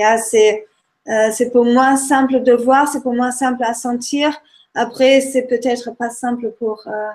Euh, 0.03 1.31
c'est 1.33 1.51
pour 1.51 1.65
moi 1.65 1.97
simple 1.97 2.43
de 2.43 2.53
voir, 2.53 2.89
c'est 2.89 3.03
pour 3.03 3.15
moi 3.15 3.33
simple 3.33 3.63
à 3.65 3.75
sentir. 3.75 4.31
Après, 4.75 5.21
c'est 5.21 5.43
peut-être 5.43 5.97
pas 5.97 6.11
simple 6.11 6.53
pour, 6.59 6.87
euh, 6.87 7.11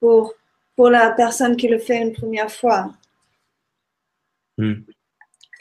pour, 0.00 0.34
pour 0.76 0.90
la 0.90 1.10
personne 1.10 1.56
qui 1.56 1.68
le 1.68 1.78
fait 1.78 2.00
une 2.00 2.12
première 2.12 2.50
fois. 2.50 2.92
Hmm. 4.56 4.74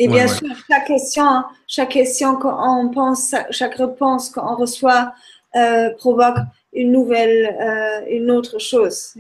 Et 0.02 0.07
bien 0.07 0.30
sûr, 0.30 0.48
chaque 0.69 0.88
question, 0.88 1.44
chaque 1.68 1.90
question 1.90 2.38
qu'on 2.38 2.90
pense, 2.94 3.36
chaque 3.52 3.76
réponse 3.76 4.30
qu'on 4.30 4.56
reçoit 4.56 5.14
euh, 5.57 5.90
provoque 5.95 6.38
une 6.72 6.94
nouvelle, 6.94 8.06
une 8.10 8.32
autre 8.32 8.60
chose. 8.60 9.14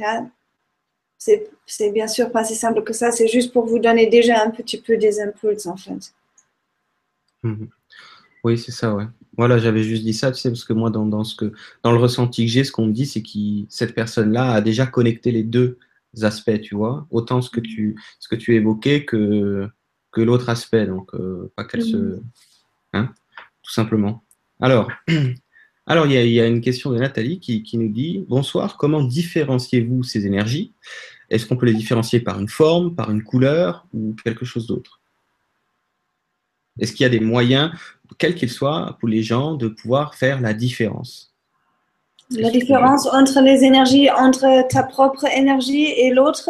C'est 1.17 1.91
bien 1.91 2.07
sûr 2.07 2.31
pas 2.31 2.45
si 2.45 2.55
simple 2.55 2.81
que 2.83 2.93
ça, 2.93 3.11
c'est 3.11 3.27
juste 3.27 3.51
pour 3.51 3.65
vous 3.65 3.79
donner 3.79 4.05
déjà 4.07 4.41
un 4.41 4.51
petit 4.51 4.79
peu 4.79 4.95
des 4.95 5.19
impulses 5.19 5.65
en 5.65 5.75
fait. 5.75 6.13
Mhm. 7.43 7.69
Oui, 8.43 8.57
c'est 8.57 8.71
ça, 8.71 8.95
ouais. 8.95 9.05
Voilà, 9.37 9.57
j'avais 9.57 9.83
juste 9.83 10.03
dit 10.03 10.13
ça, 10.13 10.31
tu 10.31 10.39
sais, 10.39 10.49
parce 10.49 10.63
que 10.63 10.73
moi, 10.73 10.89
dans, 10.89 11.23
ce 11.23 11.35
que, 11.35 11.51
dans 11.83 11.91
le 11.91 11.97
ressenti 11.97 12.45
que 12.45 12.51
j'ai, 12.51 12.63
ce 12.63 12.71
qu'on 12.71 12.87
me 12.87 12.93
dit, 12.93 13.05
c'est 13.05 13.21
que 13.21 13.29
cette 13.69 13.93
personne-là 13.93 14.53
a 14.53 14.61
déjà 14.61 14.85
connecté 14.85 15.31
les 15.31 15.43
deux 15.43 15.77
aspects, 16.21 16.59
tu 16.61 16.75
vois, 16.75 17.07
autant 17.11 17.41
ce 17.41 17.49
que 17.49 17.59
tu, 17.59 17.95
ce 18.19 18.27
que 18.27 18.35
tu 18.35 18.55
évoquais 18.55 19.05
que, 19.05 19.67
que 20.11 20.21
l'autre 20.21 20.49
aspect, 20.49 20.87
donc 20.87 21.13
euh, 21.13 21.51
pas 21.55 21.65
qu'elle 21.65 21.83
se, 21.83 21.97
mhm. 21.97 22.21
hein, 22.93 23.13
tout 23.61 23.71
simplement. 23.71 24.23
Alors, 24.59 24.91
alors 25.85 26.05
il 26.07 26.13
y, 26.13 26.39
a, 26.39 26.47
une 26.47 26.61
question 26.61 26.91
de 26.91 26.97
Nathalie 26.97 27.39
qui, 27.39 27.63
qui 27.63 27.77
nous 27.77 27.89
dit 27.89 28.25
bonsoir, 28.27 28.77
comment 28.77 29.03
différenciez-vous 29.03 30.03
ces 30.03 30.25
énergies? 30.25 30.73
Est-ce 31.29 31.45
qu'on 31.45 31.57
peut 31.57 31.67
les 31.67 31.73
différencier 31.73 32.19
par 32.19 32.39
une 32.39 32.49
forme, 32.49 32.95
par 32.95 33.11
une 33.11 33.23
couleur 33.23 33.85
ou 33.93 34.15
quelque 34.23 34.45
chose 34.45 34.65
d'autre? 34.65 34.98
Est-ce 36.79 36.93
qu'il 36.93 37.03
y 37.03 37.05
a 37.05 37.09
des 37.09 37.19
moyens, 37.19 37.71
quels 38.17 38.35
qu'ils 38.35 38.49
soient, 38.49 38.97
pour 38.99 39.09
les 39.09 39.23
gens 39.23 39.55
de 39.55 39.67
pouvoir 39.67 40.15
faire 40.15 40.41
la 40.41 40.53
différence? 40.53 41.33
La 42.31 42.51
différence 42.51 43.07
entre 43.07 43.41
les 43.41 43.63
énergies, 43.63 44.09
entre 44.11 44.67
ta 44.67 44.83
propre 44.83 45.25
énergie 45.35 45.85
et 45.85 46.11
l'autre? 46.11 46.49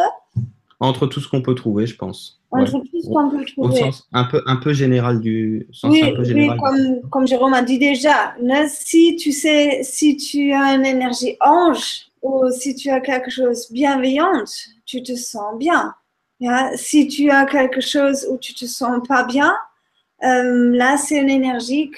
Entre 0.82 1.08
tout 1.08 1.20
ce 1.20 1.28
qu'on 1.28 1.42
peut 1.42 1.56
trouver, 1.56 1.86
je 1.86 1.96
pense. 1.96 2.42
Entre 2.52 2.72
tout 2.72 3.02
ce 3.02 3.08
qu'on 3.08 3.30
peut 3.30 3.46
trouver. 3.46 3.82
Au 3.82 3.86
sens 3.86 4.08
un 4.12 4.24
peu, 4.26 4.42
un 4.46 4.56
peu 4.58 4.74
général 4.74 5.22
du 5.22 5.68
sens 5.72 5.92
oui, 5.92 6.04
un 6.04 6.16
peu 6.16 6.24
général 6.24 6.58
oui 6.58 7.00
comme, 7.02 7.10
comme, 7.10 7.28
Jérôme 7.28 7.54
a 7.54 7.62
dit 7.62 7.80
déjà, 7.80 8.36
si 8.68 9.16
tu 9.16 9.32
sais, 9.32 9.82
si 9.84 10.18
tu 10.18 10.52
as 10.52 10.74
une 10.76 10.86
énergie 10.86 11.38
ange 11.42 12.10
ou 12.22 12.50
si 12.50 12.76
tu 12.76 12.90
as 12.90 13.00
quelque 13.00 13.30
chose 13.30 13.68
bienveillant, 13.72 14.44
tu 14.86 15.04
te 15.04 15.16
sens 15.16 15.58
bien. 15.58 15.94
Si 16.76 17.08
tu 17.08 17.30
as 17.30 17.46
quelque 17.46 17.82
chose 17.82 18.26
où 18.30 18.38
tu 18.38 18.54
te 18.54 18.66
sens 18.66 19.06
pas 19.08 19.24
bien, 19.24 19.54
euh, 20.24 20.76
là, 20.76 20.98
c'est 20.98 21.18
une 21.18 21.30
énergie 21.30 21.92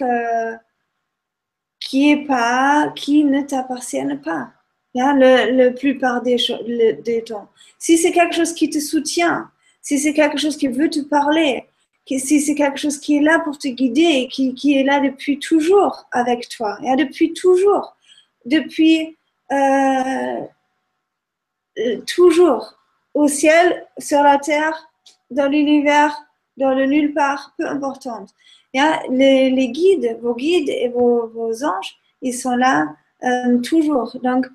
qui 1.79 2.11
est 2.11 2.25
pas, 2.25 2.91
qui 2.95 3.23
ne 3.23 3.41
t'appartiennent 3.41 4.21
pas. 4.21 4.51
Hein, 4.97 5.15
le, 5.17 5.69
plupart 5.69 6.21
des, 6.21 6.35
temps. 7.25 7.47
Si 7.79 7.97
c'est 7.97 8.11
quelque 8.11 8.35
chose 8.35 8.53
qui 8.53 8.69
te 8.69 8.79
soutient, 8.79 9.49
si 9.81 9.97
c'est 9.97 10.13
quelque 10.13 10.37
chose 10.37 10.57
qui 10.57 10.67
veut 10.67 10.89
te 10.89 10.99
parler, 10.99 11.63
si 12.05 12.41
c'est 12.41 12.55
quelque 12.55 12.77
chose 12.77 12.99
qui 12.99 13.17
est 13.17 13.21
là 13.21 13.39
pour 13.39 13.57
te 13.57 13.69
guider, 13.69 14.27
qui, 14.29 14.53
qui 14.53 14.77
est 14.77 14.83
là 14.83 14.99
depuis 14.99 15.39
toujours 15.39 16.07
avec 16.11 16.49
toi, 16.49 16.77
depuis 16.97 17.31
toujours, 17.31 17.95
depuis 18.45 19.17
euh, 19.53 20.41
toujours, 22.05 22.77
au 23.13 23.29
ciel, 23.29 23.87
sur 23.97 24.21
la 24.23 24.39
terre, 24.39 24.89
dans 25.29 25.47
l'univers, 25.47 26.21
dans 26.61 26.73
le 26.73 26.85
nulle 26.85 27.13
part, 27.13 27.53
peu 27.57 27.67
importante. 27.67 28.29
Les, 28.73 29.49
les, 29.49 29.69
guides, 29.69 30.17
vos 30.21 30.33
guides 30.33 30.69
et 30.69 30.87
vos, 30.87 31.27
vos 31.27 31.65
anges, 31.65 31.97
ils 32.21 32.33
sont 32.33 32.55
là 32.55 32.87
euh, 33.23 33.57
toujours. 33.59 34.15
Donc, 34.23 34.45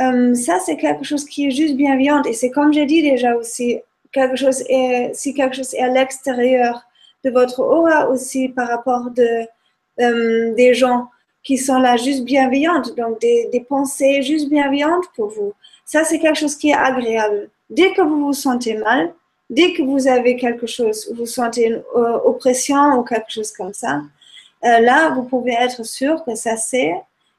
euh, 0.00 0.34
ça, 0.34 0.58
c'est 0.58 0.76
quelque 0.76 1.04
chose 1.04 1.24
qui 1.24 1.46
est 1.46 1.50
juste 1.50 1.76
bienveillant. 1.76 2.22
Et 2.24 2.32
c'est 2.34 2.50
comme 2.50 2.72
j'ai 2.72 2.84
dit 2.84 3.00
déjà 3.00 3.34
aussi, 3.36 3.80
quelque 4.12 4.36
chose 4.36 4.62
est, 4.68 5.12
si 5.14 5.32
quelque 5.32 5.56
chose 5.56 5.72
est 5.74 5.82
à 5.82 5.88
l'extérieur 5.88 6.82
de 7.24 7.30
votre 7.30 7.60
aura 7.60 8.10
aussi 8.10 8.48
par 8.48 8.68
rapport 8.68 9.10
de, 9.10 9.46
euh, 10.00 10.54
des 10.54 10.74
gens 10.74 11.08
qui 11.42 11.56
sont 11.56 11.78
là 11.78 11.96
juste 11.96 12.24
bienveillantes, 12.24 12.96
donc 12.96 13.20
des, 13.20 13.48
des 13.52 13.60
pensées 13.60 14.22
juste 14.22 14.48
bienveillantes 14.50 15.04
pour 15.14 15.28
vous. 15.28 15.52
Ça, 15.86 16.04
c'est 16.04 16.18
quelque 16.18 16.38
chose 16.38 16.56
qui 16.56 16.70
est 16.70 16.74
agréable. 16.74 17.50
Dès 17.70 17.92
que 17.92 18.02
vous 18.02 18.26
vous 18.26 18.32
sentez 18.32 18.76
mal, 18.76 19.14
dès 19.50 19.72
que 19.72 19.82
vous 19.82 20.06
avez 20.08 20.36
quelque 20.36 20.66
chose, 20.66 21.12
vous 21.16 21.26
sentez 21.26 21.66
une 21.66 21.82
euh, 21.96 22.18
oppression 22.24 22.98
ou 22.98 23.02
quelque 23.02 23.30
chose 23.30 23.52
comme 23.52 23.74
ça, 23.74 24.02
là, 24.62 25.10
vous 25.10 25.24
pouvez 25.24 25.52
être 25.52 25.84
sûr 25.84 26.24
que 26.24 26.34
ça, 26.34 26.56
c'est 26.56 26.94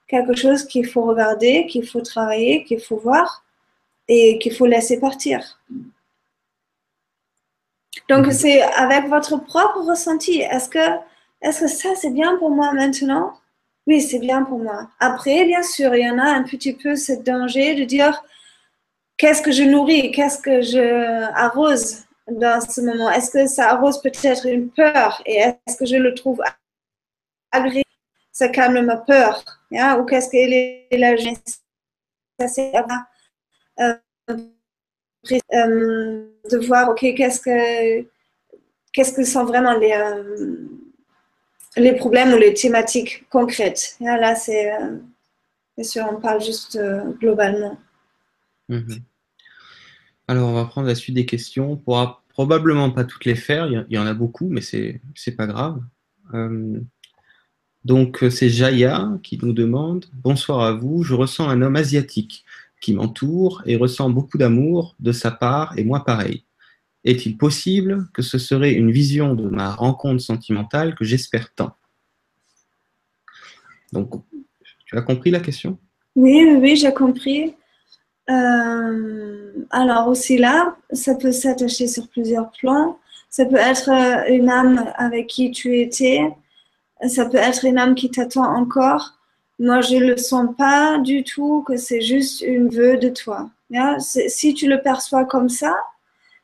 quelque 0.08 0.36
chose 0.36 0.64
qu'il 0.66 0.86
faut 0.88 1.04
regarder, 1.04 1.66
qu'il 1.66 1.88
faut 1.88 2.02
travailler, 2.02 2.64
qu'il 2.64 2.80
faut 2.80 2.98
voir 2.98 3.44
et 4.08 4.38
qu'il 4.40 4.54
faut 4.54 4.66
laisser 4.66 5.00
partir. 5.00 5.60
Donc, 8.10 8.28
mhm. 8.28 8.32
c'est 8.32 8.62
avec 8.62 9.08
votre 9.08 9.38
propre 9.38 9.80
ressenti. 9.82 10.42
Est-ce 10.42 10.70
que, 10.70 10.88
est 11.42 11.60
que 11.60 11.68
ça, 11.68 11.90
c'est 11.96 12.12
bien 12.12 12.38
pour 12.38 12.52
moi 12.52 12.72
maintenant? 12.74 13.34
Oui, 13.88 14.02
c'est 14.02 14.20
bien 14.20 14.44
pour 14.44 14.60
moi. 14.60 14.90
Après, 15.00 15.46
bien 15.46 15.64
sûr, 15.64 15.96
il 15.96 16.06
y 16.06 16.10
en 16.10 16.18
a 16.18 16.24
un 16.24 16.44
petit 16.44 16.74
peu 16.74 16.96
ce 16.96 17.14
danger 17.14 17.76
de 17.76 17.84
dire 17.84 18.24
qu'est-ce 19.18 19.42
que 19.42 19.52
je 19.52 19.64
nourris, 19.64 20.12
qu'est-ce 20.12 20.40
que 20.40 20.62
je 20.62 21.24
arrose 21.34 22.04
dans 22.30 22.62
ce 22.62 22.82
moment? 22.82 23.10
Est-ce 23.12 23.32
que 23.32 23.48
ça 23.48 23.70
arrose 23.72 24.02
peut-être 24.02 24.48
une 24.48 24.70
peur? 24.70 25.22
Et 25.26 25.38
est-ce 25.38 25.78
que 25.78 25.86
je 25.86 25.98
le 25.98 26.14
trouve 26.14 26.42
agréable? 27.52 27.84
Ça 28.32 28.50
calme 28.50 28.82
ma 28.86 28.98
peur. 28.98 29.44
Ou 29.72 30.04
qu'est-ce 30.06 30.30
qu'elle 30.30 30.54
est 30.54 30.88
la 30.92 31.16
Ça, 32.38 32.48
c'est 32.48 32.74
euh, 33.80 33.94
euh, 35.54 36.28
de 36.52 36.58
voir, 36.68 36.90
OK, 36.90 37.00
qu'est-ce 37.00 37.40
que, 37.40 38.06
qu'est-ce 38.92 39.14
que 39.14 39.24
sont 39.24 39.46
vraiment 39.46 39.74
les, 39.74 39.94
euh, 39.94 40.68
les 41.78 41.94
problèmes 41.94 42.34
ou 42.34 42.38
les 42.38 42.54
thématiques 42.54 43.26
concrètes? 43.30 43.96
là, 44.02 44.36
c'est, 44.36 44.72
bien 45.78 45.84
sûr, 45.84 46.06
on 46.12 46.20
parle 46.20 46.44
juste 46.44 46.78
globalement. 47.20 47.78
Mhm. 48.70 49.00
Alors, 50.28 50.50
on 50.50 50.54
va 50.54 50.66
prendre 50.66 50.88
la 50.88 50.96
suite 50.96 51.16
des 51.16 51.26
questions. 51.26 51.74
On 51.74 51.78
pourra 51.78 52.24
probablement 52.30 52.90
pas 52.92 53.04
toutes 53.04 53.26
les 53.26 53.36
faire. 53.36 53.68
Il 53.68 53.86
y 53.90 53.98
en 53.98 54.08
a 54.08 54.14
beaucoup, 54.14 54.50
mais 54.50 54.62
c'est, 54.62 55.02
c'est 55.14 55.36
pas 55.36 55.48
grave. 55.48 55.82
Donc 57.86 58.24
euh, 58.24 58.32
c'est 58.32 58.50
Jaya 58.50 59.12
qui 59.22 59.38
nous 59.42 59.54
demande 59.54 60.08
Bonsoir 60.14 60.62
à 60.62 60.72
vous, 60.74 61.04
je 61.04 61.14
ressens 61.14 61.48
un 61.48 61.62
homme 61.62 61.76
asiatique 61.76 62.44
qui 62.82 62.94
m'entoure 62.94 63.62
et 63.66 63.78
ressent 63.78 64.10
beaucoup 64.10 64.40
d'amour 64.40 64.96
de 65.00 65.12
sa 65.12 65.32
part 65.32 65.78
et 65.78 65.84
moi 65.84 66.04
pareil. 66.04 66.44
Est-il 67.04 67.38
possible 67.38 68.08
que 68.14 68.24
ce 68.24 68.40
serait 68.40 68.74
une 68.74 68.92
vision 68.92 69.36
de 69.36 69.48
ma 69.48 69.70
rencontre 69.72 70.22
sentimentale 70.22 70.96
que 70.96 71.06
j'espère 71.06 71.54
tant? 71.54 71.76
Donc, 73.94 74.12
tu 74.88 74.98
as 74.98 75.04
compris 75.04 75.30
la 75.30 75.40
question? 75.40 75.78
Oui, 76.16 76.44
oui, 76.60 76.76
j'ai 76.76 76.92
compris. 76.92 77.54
Euh, 78.30 79.52
alors 79.70 80.08
aussi 80.08 80.38
là, 80.38 80.76
ça 80.92 81.16
peut 81.16 81.32
s'attacher 81.32 81.88
sur 81.88 82.08
plusieurs 82.08 82.52
plans. 82.52 82.98
Ça 83.30 83.46
peut 83.46 83.58
être 83.58 83.90
euh, 83.90 84.34
une 84.34 84.50
âme 84.50 84.92
avec 84.96 85.28
qui 85.28 85.52
tu 85.52 85.80
étais, 85.80 86.22
ça 87.08 87.26
peut 87.26 87.38
être 87.38 87.66
une 87.66 87.78
âme 87.78 87.96
qui 87.96 88.10
t'attend 88.10 88.46
encore. 88.46 89.14
Moi, 89.60 89.82
je 89.82 89.98
le 89.98 90.18
sens 90.18 90.50
pas 90.58 90.98
du 91.00 91.24
tout 91.24 91.64
que 91.68 91.78
c'est 91.78 92.02
juste 92.02 92.42
une 92.42 92.70
vœu 92.70 92.98
de 92.98 93.10
toi. 93.10 93.50
Si 94.00 94.54
tu 94.54 94.68
le 94.68 94.82
perçois 94.82 95.26
comme 95.26 95.50
ça, 95.50 95.76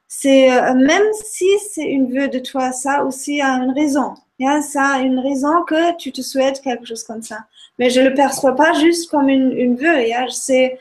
c'est 0.08 0.52
euh, 0.52 0.74
même 0.74 1.08
si 1.24 1.48
c'est 1.72 1.86
une 1.86 2.14
vœu 2.14 2.28
de 2.28 2.40
toi, 2.40 2.72
ça 2.72 3.06
aussi 3.06 3.42
a 3.42 3.54
une 3.64 3.72
raison. 3.72 4.14
Ça 4.62 4.96
a 4.96 5.00
une 5.02 5.20
raison 5.20 5.64
que 5.68 5.96
tu 5.98 6.12
te 6.12 6.22
souhaites 6.22 6.62
quelque 6.62 6.86
chose 6.86 7.04
comme 7.04 7.22
ça. 7.22 7.46
Mais 7.78 7.90
je 7.90 8.02
ne 8.02 8.10
le 8.10 8.16
perçois 8.16 8.56
pas 8.56 8.74
juste 8.74 9.10
comme 9.12 9.30
une, 9.30 9.52
une 9.52 9.76
vœu. 9.76 10.04
C'est 10.32 10.80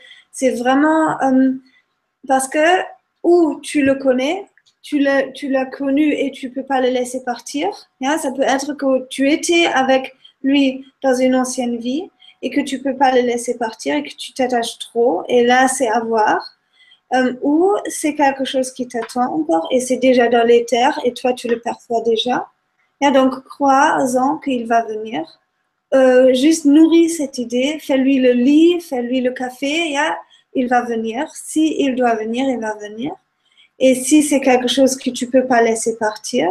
vraiment 0.57 1.21
euh, 1.21 1.51
parce 2.27 2.47
que 2.47 2.81
ou 3.23 3.59
tu 3.61 3.83
le 3.83 3.95
connais 3.95 4.47
tu 4.81 4.99
l'as 4.99 5.65
connu 5.65 6.13
et 6.13 6.31
tu 6.31 6.49
peux 6.49 6.63
pas 6.63 6.81
le 6.81 6.89
laisser 6.89 7.23
partir. 7.23 7.69
Ça 8.01 8.31
peut 8.31 8.41
être 8.41 8.73
que 8.73 9.07
tu 9.07 9.29
étais 9.29 9.67
avec 9.67 10.15
lui 10.43 10.85
dans 11.03 11.13
une 11.13 11.35
ancienne 11.35 11.77
vie 11.77 12.09
et 12.41 12.49
que 12.49 12.61
tu 12.61 12.81
peux 12.81 12.95
pas 12.95 13.11
le 13.11 13.21
laisser 13.21 13.57
partir 13.57 13.95
et 13.95 14.03
que 14.03 14.15
tu 14.15 14.33
t'attaches 14.33 14.79
trop. 14.79 15.23
Et 15.27 15.45
là, 15.45 15.67
c'est 15.67 15.87
à 15.87 15.99
voir. 15.99 16.57
Euh, 17.13 17.33
ou 17.41 17.75
c'est 17.87 18.15
quelque 18.15 18.45
chose 18.45 18.71
qui 18.71 18.87
t'attend 18.87 19.33
encore 19.33 19.67
et 19.69 19.81
c'est 19.81 19.97
déjà 19.97 20.29
dans 20.29 20.47
l'éther 20.47 20.97
et 21.03 21.13
toi, 21.13 21.33
tu 21.33 21.49
le 21.49 21.59
perçois 21.59 22.01
déjà. 22.01 22.47
Et 23.01 23.11
donc, 23.11 23.43
crois-en 23.43 24.37
qu'il 24.37 24.65
va 24.65 24.83
venir. 24.85 25.40
Euh, 25.93 26.33
juste 26.33 26.65
nourris 26.65 27.09
cette 27.09 27.37
idée, 27.37 27.77
fais-lui 27.79 28.19
le 28.19 28.31
lit, 28.31 28.79
fais-lui 28.79 29.21
le 29.21 29.31
café, 29.31 29.95
il 30.53 30.67
va 30.67 30.81
venir. 30.83 31.29
Si 31.35 31.75
il 31.79 31.95
doit 31.95 32.15
venir, 32.15 32.47
il 32.49 32.59
va 32.59 32.75
venir. 32.75 33.11
Et 33.79 33.95
si 33.95 34.23
c'est 34.23 34.41
quelque 34.41 34.67
chose 34.67 34.95
que 34.95 35.09
tu 35.09 35.27
peux 35.27 35.45
pas 35.45 35.61
laisser 35.61 35.97
partir, 35.97 36.49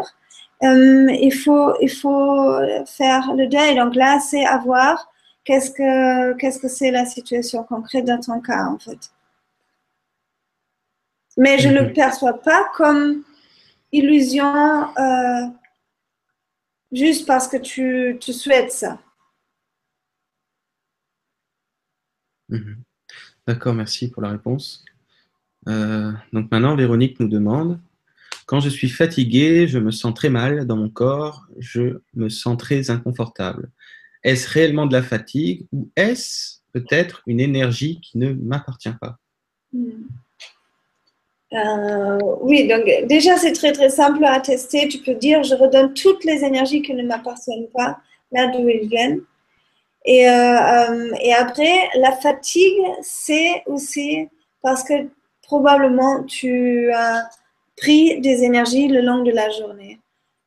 euh, 0.62 1.10
il 1.12 1.32
faut 1.32 1.74
il 1.80 1.90
faut 1.90 2.54
faire 2.86 3.34
le 3.34 3.46
deuil. 3.46 3.76
Donc 3.76 3.94
là, 3.94 4.20
c'est 4.20 4.44
à 4.44 4.58
voir 4.58 5.10
qu'est-ce 5.44 5.70
que 5.70 6.34
qu'est-ce 6.38 6.58
que 6.58 6.68
c'est 6.68 6.90
la 6.90 7.06
situation 7.06 7.62
concrète 7.64 8.04
dans 8.04 8.20
ton 8.20 8.40
cas 8.40 8.64
en 8.66 8.78
fait. 8.78 9.10
Mais 11.36 11.58
je 11.58 11.68
ne 11.68 11.74
le 11.80 11.86
mhm. 11.86 11.92
perçois 11.94 12.34
pas 12.42 12.64
comme 12.74 13.22
illusion 13.92 14.54
euh, 14.98 15.46
juste 16.92 17.26
parce 17.26 17.48
que 17.48 17.56
tu, 17.56 18.18
tu 18.20 18.32
souhaites 18.32 18.72
ça. 18.72 18.98
Mhm. 22.50 22.76
D'accord, 23.46 23.74
merci 23.74 24.10
pour 24.10 24.22
la 24.22 24.30
réponse. 24.30 24.84
Euh, 25.68 26.12
donc 26.32 26.50
maintenant, 26.50 26.76
Véronique 26.76 27.18
nous 27.20 27.28
demande, 27.28 27.80
quand 28.46 28.60
je 28.60 28.68
suis 28.68 28.88
fatiguée, 28.88 29.68
je 29.68 29.78
me 29.78 29.90
sens 29.90 30.14
très 30.14 30.28
mal 30.28 30.66
dans 30.66 30.76
mon 30.76 30.88
corps, 30.88 31.46
je 31.58 32.00
me 32.14 32.28
sens 32.28 32.56
très 32.58 32.90
inconfortable. 32.90 33.70
Est-ce 34.22 34.48
réellement 34.48 34.86
de 34.86 34.92
la 34.92 35.02
fatigue 35.02 35.66
ou 35.72 35.88
est-ce 35.96 36.58
peut-être 36.72 37.22
une 37.26 37.40
énergie 37.40 38.00
qui 38.00 38.18
ne 38.18 38.32
m'appartient 38.32 38.92
pas? 39.00 39.18
Hmm. 39.72 40.08
euh, 41.52 42.18
Oui, 42.42 42.68
donc 42.68 42.84
déjà 43.08 43.36
c'est 43.36 43.52
très 43.52 43.72
très 43.72 43.90
simple 43.90 44.24
à 44.24 44.40
tester. 44.40 44.88
Tu 44.88 44.98
peux 44.98 45.14
dire 45.14 45.42
je 45.42 45.54
redonne 45.54 45.94
toutes 45.94 46.24
les 46.24 46.44
énergies 46.44 46.82
qui 46.82 46.94
ne 46.94 47.04
m'appartiennent 47.04 47.68
pas 47.74 48.00
là 48.32 48.48
d'où 48.48 48.68
elles 48.68 48.88
viennent. 48.88 49.20
Et, 50.04 50.28
euh, 50.28 51.12
et 51.20 51.34
après, 51.34 51.88
la 51.96 52.12
fatigue, 52.12 52.80
c'est 53.02 53.62
aussi 53.66 54.28
parce 54.62 54.82
que 54.82 55.08
probablement 55.42 56.22
tu 56.24 56.90
as 56.92 57.28
pris 57.76 58.20
des 58.20 58.44
énergies 58.44 58.88
le 58.88 59.00
long 59.00 59.22
de 59.22 59.30
la 59.30 59.50
journée. 59.50 60.00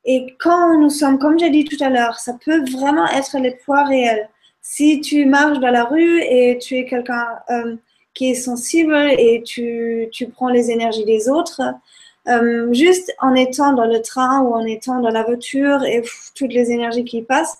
Et 0.06 0.36
quand 0.40 0.80
nous 0.80 0.90
sommes, 0.90 1.18
comme 1.18 1.40
j'ai 1.40 1.50
dit 1.50 1.66
tout 1.66 1.82
à 1.84 1.90
l'heure, 1.90 2.20
ça 2.20 2.36
peut 2.44 2.64
vraiment 2.72 3.08
être 3.08 3.38
les 3.40 3.52
poids 3.52 3.84
réels. 3.86 4.30
Si 4.62 5.02
tu 5.02 5.26
marches 5.26 5.60
dans 5.60 5.72
la 5.72 5.86
rue 5.86 6.22
et 6.22 6.58
tu 6.58 6.78
es 6.78 6.86
quelqu'un 6.86 7.28
euh, 7.50 7.76
qui 8.14 8.32
est 8.32 8.36
sensible 8.36 8.96
et 9.18 9.44
tu, 9.44 10.08
tu, 10.12 10.28
prends 10.28 10.50
les 10.50 10.72
énergies 10.72 11.06
des 11.06 11.30
autres, 11.30 11.62
euh, 12.28 12.72
juste 12.74 13.14
en 13.20 13.34
étant 13.36 13.74
dans 13.74 13.86
le 13.86 14.02
train 14.02 14.42
ou 14.42 14.54
en 14.54 14.66
étant 14.66 15.00
dans 15.00 15.10
la 15.10 15.24
voiture 15.24 15.84
et 15.84 16.02
toutes 16.36 16.54
les 16.54 16.72
énergies 16.72 17.06
qui 17.06 17.22
passent, 17.22 17.58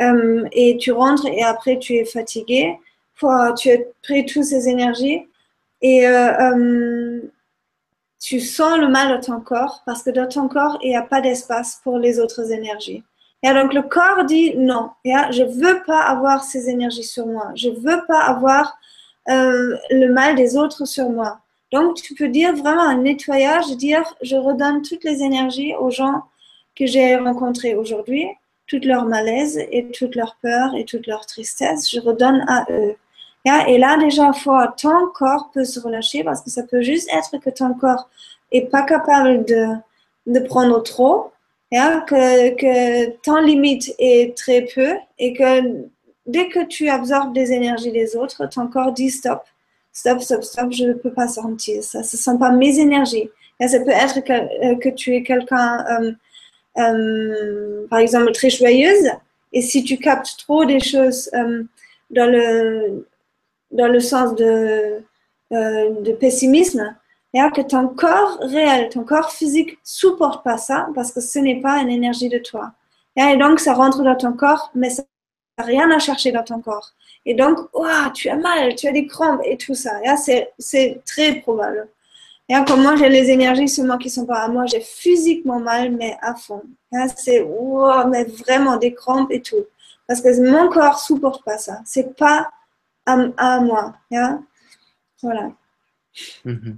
euh, 0.00 0.48
et 0.52 0.76
tu 0.76 0.92
rentres 0.92 1.26
et 1.26 1.42
après 1.42 1.78
tu 1.78 1.94
es 1.94 2.04
fatigué, 2.04 2.78
tu 3.18 3.70
as 3.70 3.78
pris 4.02 4.26
toutes 4.26 4.44
ces 4.44 4.68
énergies, 4.68 5.26
et 5.84 6.06
euh, 6.06 6.32
euh, 6.40 7.20
tu 8.18 8.40
sens 8.40 8.78
le 8.78 8.88
mal 8.88 9.08
dans 9.08 9.20
ton 9.20 9.40
corps 9.40 9.82
parce 9.84 10.02
que 10.02 10.08
dans 10.08 10.26
ton 10.26 10.48
corps, 10.48 10.78
il 10.82 10.88
n'y 10.88 10.96
a 10.96 11.02
pas 11.02 11.20
d'espace 11.20 11.80
pour 11.84 11.98
les 11.98 12.18
autres 12.18 12.50
énergies. 12.52 13.04
Et 13.42 13.52
donc 13.52 13.74
le 13.74 13.82
corps 13.82 14.24
dit 14.24 14.56
non, 14.56 14.90
je 15.04 15.42
ne 15.42 15.50
veux 15.50 15.82
pas 15.82 16.00
avoir 16.00 16.42
ces 16.42 16.70
énergies 16.70 17.04
sur 17.04 17.26
moi, 17.26 17.52
je 17.54 17.68
ne 17.68 17.76
veux 17.76 18.00
pas 18.08 18.20
avoir 18.20 18.78
euh, 19.28 19.76
le 19.90 20.06
mal 20.08 20.36
des 20.36 20.56
autres 20.56 20.86
sur 20.86 21.10
moi. 21.10 21.40
Donc 21.70 21.96
tu 21.96 22.14
peux 22.14 22.28
dire 22.28 22.54
vraiment 22.56 22.88
un 22.88 23.02
nettoyage, 23.02 23.76
dire 23.76 24.02
je 24.22 24.36
redonne 24.36 24.80
toutes 24.80 25.04
les 25.04 25.22
énergies 25.22 25.74
aux 25.74 25.90
gens 25.90 26.22
que 26.74 26.86
j'ai 26.86 27.16
rencontrés 27.16 27.74
aujourd'hui, 27.74 28.26
toutes 28.66 28.84
leurs 28.84 29.06
malaises 29.06 29.58
et 29.70 29.90
toutes 29.90 30.14
leurs 30.14 30.36
peurs 30.40 30.74
et 30.74 30.84
toutes 30.84 31.06
leurs 31.06 31.26
tristesses, 31.26 31.90
je 31.90 32.00
redonne 32.00 32.44
à 32.48 32.66
eux. 32.70 32.96
Et 33.68 33.76
là, 33.76 33.98
déjà, 33.98 34.32
fois, 34.32 34.74
ton 34.80 35.06
corps 35.14 35.50
peut 35.52 35.64
se 35.64 35.78
relâcher 35.78 36.24
parce 36.24 36.40
que 36.40 36.48
ça 36.48 36.62
peut 36.62 36.80
juste 36.80 37.10
être 37.12 37.38
que 37.38 37.50
ton 37.50 37.74
corps 37.74 38.08
est 38.52 38.70
pas 38.70 38.82
capable 38.82 39.44
de, 39.44 39.66
de 40.26 40.40
prendre 40.40 40.82
trop 40.82 41.30
que, 42.06 42.54
que 42.54 43.10
ton 43.22 43.40
limite 43.40 43.94
est 43.98 44.36
très 44.36 44.62
peu 44.62 44.94
et 45.18 45.32
que 45.32 45.86
dès 46.26 46.48
que 46.48 46.64
tu 46.64 46.88
absorbes 46.88 47.34
des 47.34 47.52
énergies 47.52 47.92
des 47.92 48.16
autres, 48.16 48.46
ton 48.46 48.68
corps 48.68 48.92
dit 48.92 49.10
stop, 49.10 49.42
stop, 49.92 50.20
stop, 50.20 50.42
stop, 50.42 50.72
je 50.72 50.86
ne 50.86 50.92
peux 50.94 51.12
pas 51.12 51.28
sentir 51.28 51.82
ça. 51.82 52.02
Ce 52.02 52.16
ne 52.16 52.20
sont 52.20 52.38
pas 52.38 52.50
mes 52.50 52.78
énergies. 52.78 53.28
Ça 53.60 53.78
peut 53.80 53.90
être 53.90 54.20
que, 54.20 54.32
euh, 54.32 54.76
que 54.76 54.88
tu 54.88 55.14
es 55.14 55.22
quelqu'un, 55.22 55.84
euh, 55.88 56.12
euh, 56.78 57.86
par 57.88 57.98
exemple, 57.98 58.32
très 58.32 58.50
joyeuse. 58.50 59.10
Et 59.52 59.62
si 59.62 59.84
tu 59.84 59.98
captes 59.98 60.36
trop 60.38 60.64
des 60.64 60.80
choses 60.80 61.30
dans, 62.10 62.30
le, 62.30 63.06
dans 63.70 63.88
le 63.88 64.00
sens 64.00 64.34
de, 64.34 65.00
de 65.50 66.12
pessimisme, 66.12 66.94
que 67.52 67.62
ton 67.62 67.88
corps 67.88 68.38
réel, 68.40 68.88
ton 68.88 69.04
corps 69.04 69.32
physique 69.32 69.78
supporte 69.82 70.44
pas 70.44 70.56
ça 70.56 70.88
parce 70.94 71.12
que 71.12 71.20
ce 71.20 71.38
n'est 71.38 71.60
pas 71.60 71.78
une 71.78 71.90
énergie 71.90 72.28
de 72.28 72.38
toi. 72.38 72.72
Et 73.16 73.36
donc, 73.36 73.60
ça 73.60 73.74
rentre 73.74 74.02
dans 74.02 74.16
ton 74.16 74.32
corps, 74.32 74.70
mais 74.74 74.90
ça 74.90 75.02
n'a 75.58 75.64
rien 75.64 75.90
à 75.90 75.98
chercher 75.98 76.32
dans 76.32 76.42
ton 76.42 76.60
corps. 76.60 76.92
Et 77.26 77.34
donc, 77.34 77.58
tu 78.14 78.28
as 78.28 78.36
mal, 78.36 78.74
tu 78.74 78.86
as 78.86 78.92
des 78.92 79.06
crampes 79.06 79.40
et 79.44 79.56
tout 79.56 79.74
ça. 79.74 79.92
C'est 80.58 81.02
très 81.04 81.36
probable. 81.40 81.88
Et 82.48 82.54
comme 82.66 82.82
moi, 82.82 82.96
j'ai 82.96 83.08
les 83.08 83.30
énergies 83.30 83.68
seulement 83.68 83.96
qui 83.96 84.10
sont 84.10 84.26
pas 84.26 84.42
à 84.42 84.48
moi, 84.48 84.66
j'ai 84.66 84.80
physiquement 84.80 85.60
mal, 85.60 85.96
mais 85.96 86.16
à 86.20 86.34
fond. 86.34 86.62
C'est 87.16 87.44
mais 88.10 88.24
vraiment 88.24 88.76
des 88.76 88.92
crampes 88.92 89.30
et 89.30 89.40
tout. 89.40 89.64
Parce 90.06 90.20
que 90.20 90.50
mon 90.50 90.68
corps 90.68 90.98
supporte 90.98 91.42
pas 91.44 91.56
ça. 91.56 91.80
C'est 91.86 92.14
pas 92.16 92.50
à, 93.06 93.60
moi. 93.60 93.94
Voilà. 95.22 95.52
Mm-hmm. 96.44 96.76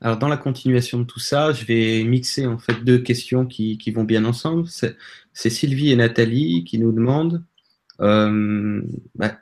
Alors, 0.00 0.16
dans 0.16 0.28
la 0.28 0.36
continuation 0.36 1.00
de 1.00 1.04
tout 1.04 1.20
ça, 1.20 1.52
je 1.52 1.64
vais 1.64 2.02
mixer 2.04 2.46
en 2.46 2.58
fait 2.58 2.84
deux 2.84 2.98
questions 2.98 3.44
qui, 3.44 3.78
vont 3.90 4.04
bien 4.04 4.24
ensemble. 4.24 4.66
C'est 4.68 5.50
Sylvie 5.50 5.92
et 5.92 5.96
Nathalie 5.96 6.64
qui 6.64 6.78
nous 6.78 6.92
demandent 6.92 7.44
euh, 8.00 8.80
bah, 9.14 9.36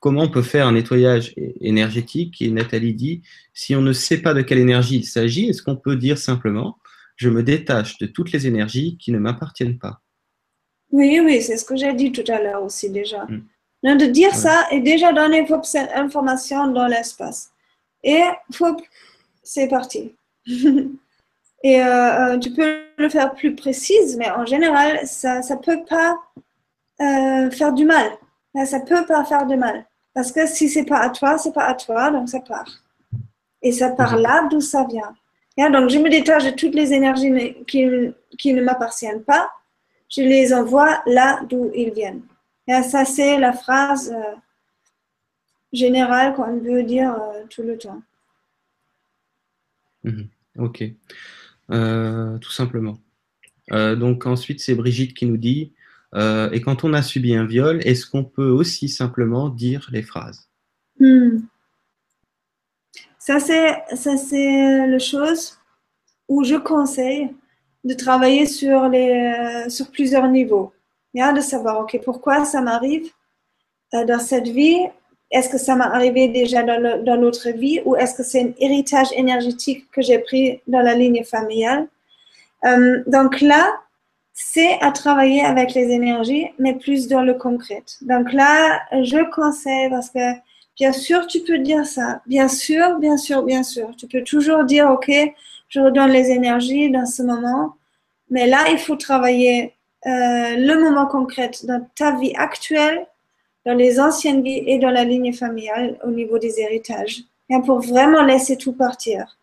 comment 0.00 0.22
on 0.22 0.28
peut 0.28 0.42
faire 0.42 0.66
un 0.66 0.72
nettoyage 0.72 1.34
énergétique. 1.60 2.42
Et 2.42 2.50
Nathalie 2.50 2.94
dit 2.94 3.22
si 3.54 3.76
on 3.76 3.82
ne 3.82 3.92
sait 3.92 4.18
pas 4.18 4.34
de 4.34 4.42
quelle 4.42 4.58
énergie 4.58 4.96
il 4.96 5.04
s'agit, 5.04 5.48
est-ce 5.48 5.62
qu'on 5.62 5.76
peut 5.76 5.96
dire 5.96 6.18
simplement 6.18 6.78
je 7.16 7.28
me 7.28 7.42
détache 7.42 7.98
de 7.98 8.06
toutes 8.06 8.32
les 8.32 8.46
énergies 8.46 8.96
qui 8.98 9.12
ne 9.12 9.18
m'appartiennent 9.18 9.78
pas? 9.78 10.00
Oui, 10.90 11.20
oui, 11.22 11.42
c'est 11.42 11.58
ce 11.58 11.66
que 11.66 11.76
j'ai 11.76 11.92
dit 11.92 12.12
tout 12.12 12.24
à 12.28 12.42
l'heure 12.42 12.62
aussi 12.62 12.90
déjà. 12.90 13.26
Hmm. 13.26 13.96
de 13.96 14.06
dire 14.06 14.34
ça 14.34 14.66
et 14.72 14.80
déjà 14.80 15.12
donner 15.12 15.46
cette 15.62 15.92
information 15.92 16.68
dans 16.68 16.86
l'espace. 16.86 17.50
Et 18.02 18.22
c'est 19.42 19.68
parti. 19.68 20.14
Et 21.62 21.82
euh, 21.82 22.34
euh, 22.34 22.38
tu 22.38 22.52
peux 22.52 22.84
le 22.96 23.08
faire 23.10 23.34
plus 23.34 23.54
précise, 23.54 24.16
mais 24.16 24.30
en 24.30 24.46
général, 24.46 25.06
ça 25.06 25.40
ne 25.40 25.62
peut 25.62 25.84
pas 25.86 26.18
euh, 27.02 27.50
faire 27.50 27.74
du 27.74 27.84
mal. 27.84 28.10
Ça 28.64 28.78
ne 28.78 28.84
peut 28.86 29.04
pas 29.06 29.24
faire 29.24 29.46
de 29.46 29.56
mal. 29.56 29.84
Parce 30.14 30.32
que 30.32 30.46
si 30.46 30.68
c'est 30.68 30.84
pas 30.84 30.98
à 30.98 31.10
toi, 31.10 31.38
c'est 31.38 31.52
pas 31.52 31.66
à 31.66 31.74
toi, 31.74 32.10
donc 32.10 32.28
ça 32.28 32.40
part. 32.40 32.82
Et 33.62 33.72
ça 33.72 33.90
part 33.90 34.16
là 34.16 34.48
d'où 34.50 34.60
ça 34.60 34.86
vient. 34.88 35.14
donc 35.70 35.90
je 35.90 35.98
me 35.98 36.08
détache 36.08 36.44
de 36.44 36.50
toutes 36.50 36.74
les 36.74 36.92
énergies 36.92 37.56
qui, 37.66 37.86
qui 38.38 38.54
ne 38.54 38.62
m'appartiennent 38.62 39.22
pas. 39.22 39.50
Je 40.08 40.22
les 40.22 40.52
envoie 40.52 41.02
là 41.06 41.40
d'où 41.48 41.70
ils 41.74 41.92
viennent. 41.92 42.22
Et 42.66 42.82
ça, 42.82 43.04
c'est 43.04 43.38
la 43.38 43.52
phrase 43.52 44.14
générale 45.72 46.34
qu'on 46.34 46.58
veut 46.58 46.82
dire 46.82 47.16
tout 47.48 47.62
le 47.62 47.78
temps. 47.78 48.02
Mhm. 50.04 50.28
Ok, 50.58 50.84
euh, 51.70 52.38
tout 52.38 52.50
simplement. 52.50 52.98
Euh, 53.72 53.94
donc 53.94 54.26
ensuite, 54.26 54.60
c'est 54.60 54.74
Brigitte 54.74 55.14
qui 55.14 55.26
nous 55.26 55.36
dit, 55.36 55.72
euh, 56.14 56.50
et 56.50 56.60
quand 56.60 56.84
on 56.84 56.92
a 56.92 57.02
subi 57.02 57.34
un 57.34 57.44
viol, 57.44 57.80
est-ce 57.84 58.06
qu'on 58.06 58.24
peut 58.24 58.50
aussi 58.50 58.88
simplement 58.88 59.48
dire 59.48 59.88
les 59.92 60.02
phrases? 60.02 60.48
Hmm. 60.98 61.38
Ça, 63.18 63.38
c'est 63.38 64.86
la 64.86 64.98
chose 64.98 65.58
où 66.28 66.42
je 66.42 66.56
conseille 66.56 67.30
de 67.84 67.94
travailler 67.94 68.46
sur, 68.46 68.88
les, 68.88 69.66
sur 69.68 69.90
plusieurs 69.90 70.28
niveaux. 70.28 70.72
de 71.14 71.40
savoir, 71.40 71.80
OK, 71.80 72.00
pourquoi 72.04 72.44
ça 72.44 72.60
m'arrive 72.60 73.10
dans 73.92 74.18
cette 74.18 74.48
vie? 74.48 74.80
Est-ce 75.30 75.48
que 75.48 75.58
ça 75.58 75.76
m'est 75.76 75.84
arrivé 75.84 76.28
déjà 76.28 76.62
dans, 76.62 77.20
l'autre 77.20 77.50
vie? 77.50 77.80
Ou 77.84 77.94
est-ce 77.94 78.14
que 78.14 78.24
c'est 78.24 78.42
un 78.42 78.52
héritage 78.58 79.08
énergétique 79.14 79.88
que 79.92 80.02
j'ai 80.02 80.18
pris 80.18 80.60
dans 80.66 80.82
la 80.82 80.94
ligne 80.94 81.22
familiale? 81.22 81.88
Euh, 82.64 83.02
Donc 83.06 83.40
là, 83.40 83.80
c'est 84.42 84.80
à 84.80 84.90
travailler 84.90 85.42
avec 85.44 85.74
les 85.74 85.90
énergies, 85.90 86.48
mais 86.58 86.74
plus 86.74 87.08
dans 87.08 87.22
le 87.22 87.34
concret. 87.34 87.84
Donc 88.00 88.32
là, 88.32 88.80
je 89.02 89.30
conseille 89.30 89.90
parce 89.90 90.10
que 90.10 90.32
bien 90.76 90.92
sûr, 90.92 91.26
tu 91.26 91.40
peux 91.40 91.58
dire 91.58 91.84
ça. 91.84 92.22
Bien 92.26 92.48
sûr, 92.48 92.98
bien 92.98 93.18
sûr, 93.18 93.42
bien 93.42 93.62
sûr. 93.62 93.90
Tu 93.98 94.06
peux 94.06 94.22
toujours 94.24 94.64
dire, 94.64 94.90
OK, 94.90 95.10
je 95.68 95.80
redonne 95.80 96.10
les 96.10 96.30
énergies 96.30 96.90
dans 96.90 97.06
ce 97.06 97.22
moment. 97.22 97.74
Mais 98.30 98.46
là, 98.46 98.70
il 98.70 98.78
faut 98.78 98.96
travailler 98.96 99.74
euh, 100.06 100.56
le 100.56 100.80
moment 100.80 101.06
concret 101.06 101.50
dans 101.64 101.86
ta 101.94 102.16
vie 102.16 102.34
actuelle 102.34 103.06
dans 103.66 103.74
les 103.74 104.00
anciennes 104.00 104.42
vies 104.42 104.62
et 104.66 104.78
dans 104.78 104.90
la 104.90 105.04
ligne 105.04 105.34
familiale 105.34 105.98
au 106.02 106.10
niveau 106.10 106.38
des 106.38 106.60
héritages. 106.60 107.24
Et 107.50 107.60
pour 107.60 107.80
vraiment 107.80 108.22
laisser 108.22 108.56
tout 108.56 108.72
partir. 108.72 109.36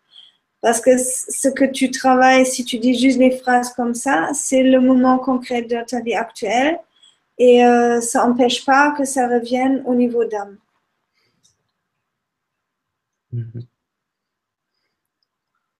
Parce 0.60 0.80
que 0.80 0.98
ce 0.98 1.48
que 1.48 1.64
tu 1.64 1.90
travailles, 1.90 2.44
si 2.44 2.64
tu 2.64 2.78
dis 2.78 2.98
juste 2.98 3.18
les 3.18 3.30
phrases 3.30 3.72
comme 3.74 3.94
ça, 3.94 4.30
c'est 4.34 4.62
le 4.62 4.80
moment 4.80 5.18
concret 5.18 5.62
de 5.62 5.76
ta 5.86 6.00
vie 6.00 6.14
actuelle 6.14 6.78
et 7.38 7.64
euh, 7.64 8.00
ça 8.00 8.26
n'empêche 8.26 8.64
pas 8.64 8.92
que 8.96 9.04
ça 9.04 9.28
revienne 9.28 9.82
au 9.86 9.94
niveau 9.94 10.24
d'âme. 10.24 10.58
Mhm. 13.32 13.62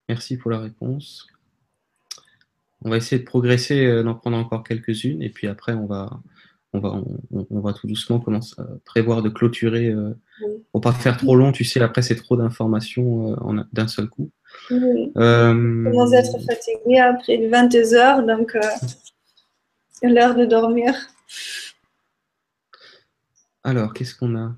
Merci 0.09 0.37
pour 0.37 0.51
la 0.51 0.61
réponse. 0.61 1.27
On 2.83 2.91
va 2.91 2.97
essayer 2.97 3.21
de 3.21 3.27
progresser, 3.27 3.85
euh, 3.85 4.05
d'en 4.05 4.15
prendre 4.15 4.37
encore 4.37 4.63
quelques-unes 4.63 5.23
et 5.23 5.31
puis 5.31 5.49
après 5.49 5.73
on 5.73 5.87
va, 5.87 6.21
on 6.73 6.81
va, 6.81 7.03
on, 7.31 7.61
va 7.61 7.73
tout 7.73 7.87
doucement 7.87 8.21
commencer 8.21 8.55
à 8.59 8.67
prévoir 8.85 9.23
de 9.23 9.29
clôturer 9.29 9.89
euh, 9.89 10.15
pour 10.71 10.81
pas 10.81 10.93
faire 10.93 11.17
trop 11.17 11.35
long. 11.35 11.53
Tu 11.53 11.65
sais, 11.65 11.81
après, 11.81 12.03
c'est 12.03 12.17
trop 12.17 12.37
d'informations 12.37 13.33
euh, 13.33 13.63
d'un 13.73 13.89
seul 13.89 14.09
coup. 14.09 14.31
Oui. 14.71 15.13
Euh, 15.17 15.85
je 15.85 15.91
commence 15.91 16.13
à 16.13 16.19
être 16.19 16.39
fatiguée 16.41 16.99
après 16.99 17.47
22 17.47 17.95
heures, 17.95 18.23
donc 18.23 18.57
c'est 19.91 20.09
l'heure 20.09 20.35
de 20.35 20.45
dormir. 20.45 20.95
Alors, 23.65 23.93
qu'est-ce 23.93 24.15
qu'on 24.15 24.37
a? 24.37 24.57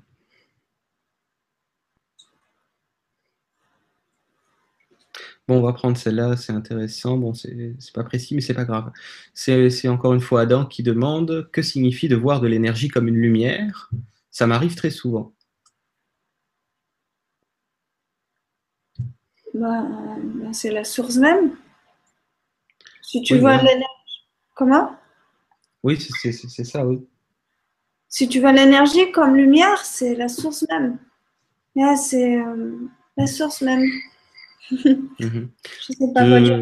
Bon, 5.47 5.57
on 5.57 5.61
va 5.61 5.73
prendre 5.73 5.97
celle-là, 5.97 6.37
c'est 6.37 6.53
intéressant. 6.53 7.17
Bon, 7.17 7.33
c'est 7.33 7.75
pas 7.93 8.03
précis, 8.03 8.35
mais 8.35 8.41
c'est 8.41 8.53
pas 8.53 8.63
grave. 8.63 8.91
C'est 9.33 9.87
encore 9.87 10.13
une 10.13 10.21
fois 10.21 10.41
Adam 10.41 10.65
qui 10.65 10.83
demande 10.83 11.49
que 11.51 11.61
signifie 11.61 12.07
de 12.07 12.15
voir 12.15 12.39
de 12.39 12.47
l'énergie 12.47 12.87
comme 12.87 13.07
une 13.07 13.17
lumière? 13.17 13.89
Ça 14.29 14.47
m'arrive 14.47 14.75
très 14.75 14.91
souvent. 14.91 15.33
Bah, 19.53 19.85
bah, 20.35 20.49
c'est 20.53 20.71
la 20.71 20.83
source 20.83 21.17
même. 21.17 21.55
Si 23.01 23.21
tu 23.21 23.37
vois 23.37 23.57
l'énergie. 23.57 23.87
Comment? 24.55 24.91
Oui, 25.83 25.99
c'est 25.99 26.31
ça, 26.63 26.85
oui. 26.85 27.05
Si 28.07 28.27
tu 28.27 28.39
vois 28.39 28.51
l'énergie 28.51 29.11
comme 29.11 29.35
lumière, 29.35 29.83
c'est 29.83 30.15
la 30.15 30.27
source 30.27 30.65
même. 30.69 30.99
C'est 31.95 32.37
euh, 32.37 32.77
la 33.17 33.27
source 33.27 33.61
même. 33.61 33.85
Mhm. 35.19 35.49
Je 35.81 35.93
sais 35.93 36.13
pas 36.13 36.25
quoi 36.25 36.39
dire. 36.39 36.61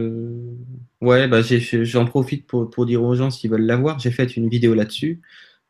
Ouais, 0.99 1.28
bah 1.28 1.41
j'en 1.44 2.06
profite 2.06 2.48
pour, 2.48 2.70
pour, 2.72 2.88
dire 2.88 3.03
aux 3.03 3.14
gens 3.14 3.30
s'ils 3.30 3.52
veulent 3.52 3.68
la 3.68 3.78
voir. 3.78 3.99
J'ai 3.99 4.10
fait 4.10 4.36
une 4.36 4.49
vidéo 4.49 4.74
là-dessus 4.74 5.22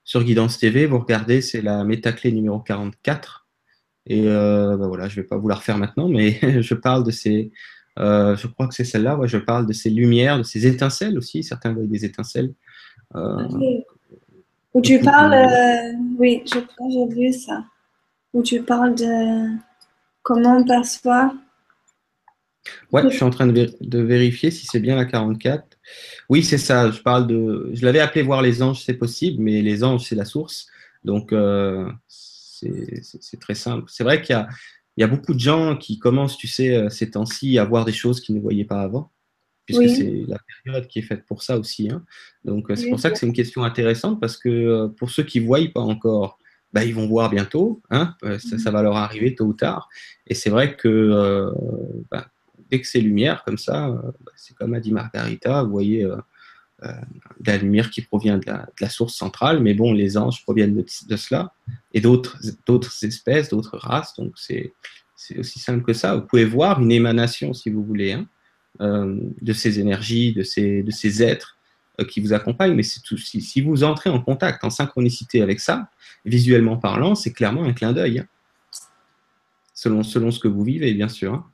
sur 0.05 0.23
Guidance 0.23 0.57
TV. 0.57 0.85
Vous 0.85 0.99
regardez, 0.99 1.41
c'est 1.41 1.61
la 1.61 1.83
métaclé 1.83 2.31
numéro 2.31 2.59
44. 2.59 3.38
Et 4.09 4.23
euh, 4.27 4.75
bah 4.75 4.87
voilà, 4.87 5.07
je 5.07 5.15
vais 5.15 5.27
pas 5.27 5.37
vous 5.37 5.47
la 5.47 5.55
refaire 5.55 5.77
maintenant, 5.77 6.09
mais 6.09 6.39
je 6.61 6.73
parle 6.73 7.03
de 7.03 7.11
ces. 7.11 7.51
Euh, 7.99 8.35
je 8.35 8.47
crois 8.47 8.67
que 8.67 8.73
c'est 8.73 8.83
celle-là. 8.83 9.15
Ouais, 9.15 9.27
je 9.27 9.37
parle 9.37 9.67
de 9.67 9.73
ces 9.73 9.91
lumières, 9.91 10.39
de 10.39 10.43
ces 10.43 10.65
étincelles 10.65 11.17
aussi. 11.17 11.43
Certains 11.43 11.73
voient 11.73 11.83
des 11.83 12.05
étincelles 12.05 12.53
Où 13.13 14.81
tu 14.81 14.99
parles, 14.99 15.35
oui, 16.17 16.43
j'ai 16.45 17.07
vu 17.07 17.31
ça. 17.31 17.63
Où 18.33 18.41
tu 18.41 18.61
parles 18.61 18.95
de 18.95 19.57
comment 20.23 20.57
on 20.57 20.65
perçoit. 20.65 21.33
Ouais, 22.91 23.03
je 23.03 23.15
suis 23.15 23.23
en 23.23 23.29
train 23.29 23.47
de, 23.47 23.99
vérifier 23.99 24.51
si 24.51 24.65
c'est 24.65 24.79
bien 24.79 24.95
la 24.95 25.05
44. 25.05 25.63
Oui, 26.29 26.43
c'est 26.43 26.57
ça. 26.57 26.89
Je 26.89 27.01
parle 27.01 27.27
de. 27.27 27.69
Je 27.73 27.85
l'avais 27.85 27.99
appelé 27.99 28.23
voir 28.23 28.41
les 28.41 28.63
anges, 28.63 28.83
c'est 28.83 28.93
possible, 28.93 29.43
mais 29.43 29.61
les 29.61 29.83
anges, 29.83 30.05
c'est 30.05 30.15
la 30.15 30.25
source. 30.25 30.67
Donc, 31.03 31.31
c'est 33.01 33.39
très 33.39 33.55
simple. 33.55 33.85
C'est 33.87 34.03
vrai 34.03 34.21
qu'il 34.21 34.47
y, 34.97 35.03
a, 35.03 35.07
beaucoup 35.07 35.33
de 35.33 35.39
gens 35.39 35.75
qui 35.77 35.99
commencent, 35.99 36.37
tu 36.37 36.47
sais, 36.47 36.75
euh, 36.75 36.89
ces 36.89 37.11
temps-ci, 37.11 37.57
à 37.57 37.65
voir 37.65 37.85
des 37.85 37.93
choses 37.93 38.21
qu'ils 38.21 38.35
ne 38.35 38.41
voyaient 38.41 38.65
pas 38.65 38.81
avant, 38.81 39.11
puisque 39.65 39.89
c'est 39.89 40.23
la 40.27 40.37
période 40.63 40.87
qui 40.87 40.99
est 40.99 41.03
faite 41.03 41.25
pour 41.25 41.43
ça 41.43 41.57
aussi. 41.57 41.89
Hein. 41.89 42.03
Donc, 42.45 42.69
euh, 42.69 42.75
c'est 42.75 42.89
pour 42.89 42.99
ça 42.99 43.11
que 43.11 43.17
c'est 43.17 43.25
une 43.25 43.33
question 43.33 43.63
intéressante, 43.63 44.19
parce 44.19 44.37
que 44.37 44.49
euh, 44.49 44.87
pour 44.87 45.09
ceux 45.11 45.23
qui 45.23 45.41
ne 45.41 45.45
voient 45.45 45.59
pas 45.73 45.81
encore, 45.81 46.37
bah, 46.73 46.83
ils 46.83 46.93
vont 46.93 47.07
voir 47.07 47.29
bientôt, 47.29 47.81
hein, 47.89 48.15
ça, 48.37 48.71
va 48.71 48.83
leur 48.83 48.95
arriver 48.95 49.33
tôt 49.33 49.45
ou 49.45 49.53
tard. 49.53 49.89
Et 50.27 50.35
c'est 50.35 50.51
vrai 50.51 50.75
que 50.75 51.51
bah, 52.11 52.27
dès 52.69 52.79
que 52.79 52.87
c'est 52.87 53.01
lumière 53.01 53.43
comme 53.43 53.57
ça, 53.57 53.89
bah, 53.89 54.31
c'est 54.35 54.55
comme 54.55 54.73
a 54.73 54.79
dit 54.79 54.91
Margarita, 54.91 55.63
vous 55.63 55.71
voyez 55.71 56.05
euh, 56.05 56.17
de 56.81 57.51
la 57.51 57.57
lumière 57.57 57.89
qui 57.89 58.01
provient 58.01 58.37
de 58.37 58.45
la, 58.45 58.89
source 58.89 59.15
centrale, 59.15 59.59
mais 59.61 59.73
bon, 59.73 59.93
les 59.93 60.17
anges 60.17 60.43
proviennent 60.43 60.75
de, 60.75 61.15
cela, 61.17 61.53
et 61.93 62.01
d'autres 62.01 62.39
espèces, 63.03 63.49
d'autres 63.49 63.77
races, 63.77 64.15
donc 64.15 64.33
c'est 64.37 64.73
aussi 65.37 65.59
simple 65.59 65.83
que 65.83 65.93
ça. 65.93 66.15
Vous 66.15 66.21
pouvez 66.21 66.45
voir 66.45 66.81
une 66.81 66.91
émanation, 66.91 67.53
si 67.53 67.69
vous 67.69 67.83
voulez, 67.83 68.13
hein, 68.13 68.27
euh, 68.81 69.19
de 69.41 69.53
ces 69.53 69.79
énergies, 69.79 70.33
de 70.33 70.43
ces, 70.43 70.83
de 70.83 70.91
ces 70.91 71.21
êtres 71.21 71.57
euh, 71.99 72.05
qui 72.05 72.21
vous 72.21 72.33
accompagnent, 72.33 72.75
mais 72.75 72.83
tout, 73.03 73.17
si, 73.17 73.61
vous 73.61 73.83
entrez 73.83 74.09
en 74.09 74.21
contact, 74.21 74.63
en 74.63 74.69
synchronicité 74.69 75.41
avec 75.41 75.59
ça, 75.59 75.89
visuellement 76.23 76.77
parlant, 76.77 77.15
c'est 77.15 77.33
clairement 77.33 77.63
un 77.63 77.73
clin 77.73 77.91
d'œil, 77.91 78.19
hein. 78.19 78.27
selon, 79.73 80.03
selon 80.03 80.31
ce 80.31 80.39
que 80.39 80.47
vous 80.47 80.63
vivez, 80.63 80.93
bien 80.93 81.09
sûr. 81.09 81.33
Hein. 81.33 81.45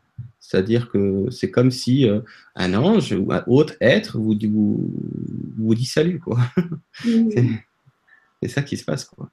C'est-à-dire 0.47 0.89
que 0.89 1.27
c'est 1.31 1.49
comme 1.49 1.71
si 1.71 2.07
euh, 2.07 2.21
un 2.55 2.75
ange 2.75 3.13
ou 3.13 3.31
un 3.31 3.43
autre 3.47 3.73
être 3.81 4.19
vous, 4.19 4.37
vous, 4.43 4.93
vous 5.57 5.75
dit 5.75 5.85
salut. 5.85 6.19
Quoi. 6.19 6.39
Mm. 7.03 7.29
c'est 8.43 8.49
ça 8.49 8.61
qui 8.61 8.77
se 8.77 8.85
passe. 8.85 9.05
Quoi. 9.05 9.31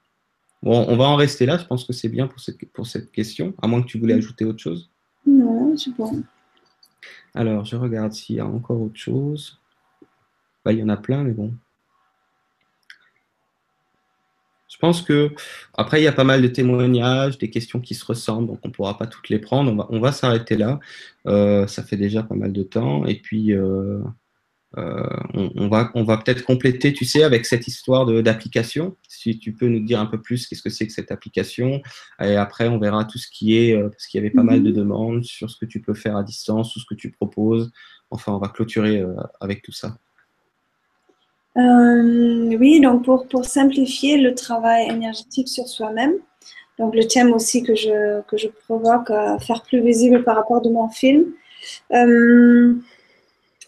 Bon, 0.63 0.87
on 0.89 0.97
va 0.97 1.05
en 1.05 1.17
rester 1.17 1.45
là. 1.45 1.59
Je 1.59 1.67
pense 1.67 1.85
que 1.85 1.93
c'est 1.93 2.09
bien 2.09 2.29
pour 2.29 2.41
cette, 2.41 2.65
pour 2.73 2.87
cette 2.87 3.13
question, 3.13 3.55
à 3.61 3.67
moins 3.67 3.83
que 3.83 3.89
tu 3.89 3.99
voulais 3.99 4.15
ajouter 4.15 4.47
autre 4.47 4.61
chose. 4.61 4.91
Non, 5.27 5.77
c'est 5.77 5.95
bon. 5.95 6.23
Alors, 7.35 7.67
je 7.67 7.77
regarde 7.77 8.13
s'il 8.13 8.37
y 8.37 8.41
a 8.41 8.47
encore 8.47 8.81
autre 8.81 8.99
chose. 8.99 9.61
Bah, 10.65 10.73
il 10.73 10.79
y 10.79 10.83
en 10.83 10.89
a 10.89 10.97
plein, 10.97 11.25
mais 11.25 11.33
bon. 11.33 11.53
Je 14.73 14.79
pense 14.79 15.03
que 15.03 15.33
après 15.75 16.01
il 16.01 16.05
y 16.05 16.09
a 16.09 16.13
pas 16.13 16.25
mal 16.25 16.41
de 16.41 16.49
témoignages, 16.49 17.37
des 17.37 17.51
questions 17.51 17.79
qui 17.79 17.95
se 17.95 18.07
ressemblent, 18.07 18.49
donc 18.49 18.61
on 18.63 18.69
ne 18.69 18.73
pourra 18.73 18.97
pas 18.97 19.07
toutes 19.07 19.29
les 19.29 19.39
prendre. 19.39 19.71
On 19.71 19.77
va, 19.77 19.87
on 19.91 20.01
va 20.01 20.13
s'arrêter 20.13 20.57
là. 20.57 20.81
Euh, 21.27 21.67
ça 21.67 21.83
fait 21.83 21.99
déjà 21.99 22.23
pas 22.23 22.35
mal 22.35 22.53
de 22.53 22.63
temps, 22.63 23.05
et 23.05 23.17
puis 23.17 23.53
euh, 23.53 24.01
euh, 24.79 25.07
on, 25.35 25.69
va, 25.69 25.91
on 25.95 26.05
va 26.05 26.17
peut-être 26.17 26.45
compléter, 26.45 26.95
tu 26.95 27.05
sais, 27.05 27.23
avec 27.23 27.45
cette 27.45 27.67
histoire 27.69 28.07
d'application. 28.07 28.97
Si 29.09 29.39
tu 29.39 29.53
peux 29.53 29.69
nous 29.69 29.81
dire 29.81 30.01
un 30.01 30.07
peu 30.07 30.23
plus 30.23 30.47
qu'est-ce 30.47 30.63
que 30.63 30.71
c'est 30.71 30.87
que 30.87 30.93
cette 30.95 31.13
application, 31.13 31.83
et 32.19 32.37
après 32.37 32.69
on 32.69 32.79
verra 32.79 33.05
tout 33.05 33.19
ce 33.19 33.29
qui 33.31 33.59
est, 33.59 33.79
parce 33.79 34.07
qu'il 34.07 34.19
y 34.19 34.23
avait 34.23 34.35
pas 34.35 34.43
mal 34.43 34.63
de 34.63 34.71
mhm. 34.71 34.77
demandes 34.77 35.25
sur 35.25 35.51
ce 35.51 35.59
que 35.59 35.67
tu 35.67 35.83
peux 35.83 35.95
faire 35.95 36.17
à 36.17 36.23
distance 36.23 36.75
ou 36.77 36.81
ce 36.81 36.87
que 36.87 36.95
tu 36.95 37.11
proposes. 37.11 37.71
Enfin, 38.11 38.33
on 38.33 38.39
va 38.39 38.49
clôturer 38.49 39.05
avec 39.41 39.63
tout 39.63 39.73
ça. 39.73 39.99
Euh, 41.59 42.57
oui, 42.59 42.81
donc 42.81 43.05
pour, 43.05 43.27
pour 43.29 43.45
simplifier 43.45 44.17
le 44.17 44.35
travail 44.35 44.89
énergétique 44.89 45.49
sur 45.49 45.69
soi-même, 45.69 46.15
donc 46.79 46.95
le 46.95 47.05
thème 47.07 47.33
aussi 47.33 47.63
que 47.63 47.75
je, 47.75 48.23
que 48.23 48.39
je 48.39 48.49
provoque 48.49 49.11
à 49.11 49.39
faire 49.39 49.63
plus 49.63 49.83
visible 49.83 50.25
par 50.25 50.37
rapport 50.37 50.63
de 50.63 50.71
mon 50.71 50.89
film, 50.89 51.27
euh, 51.93 52.75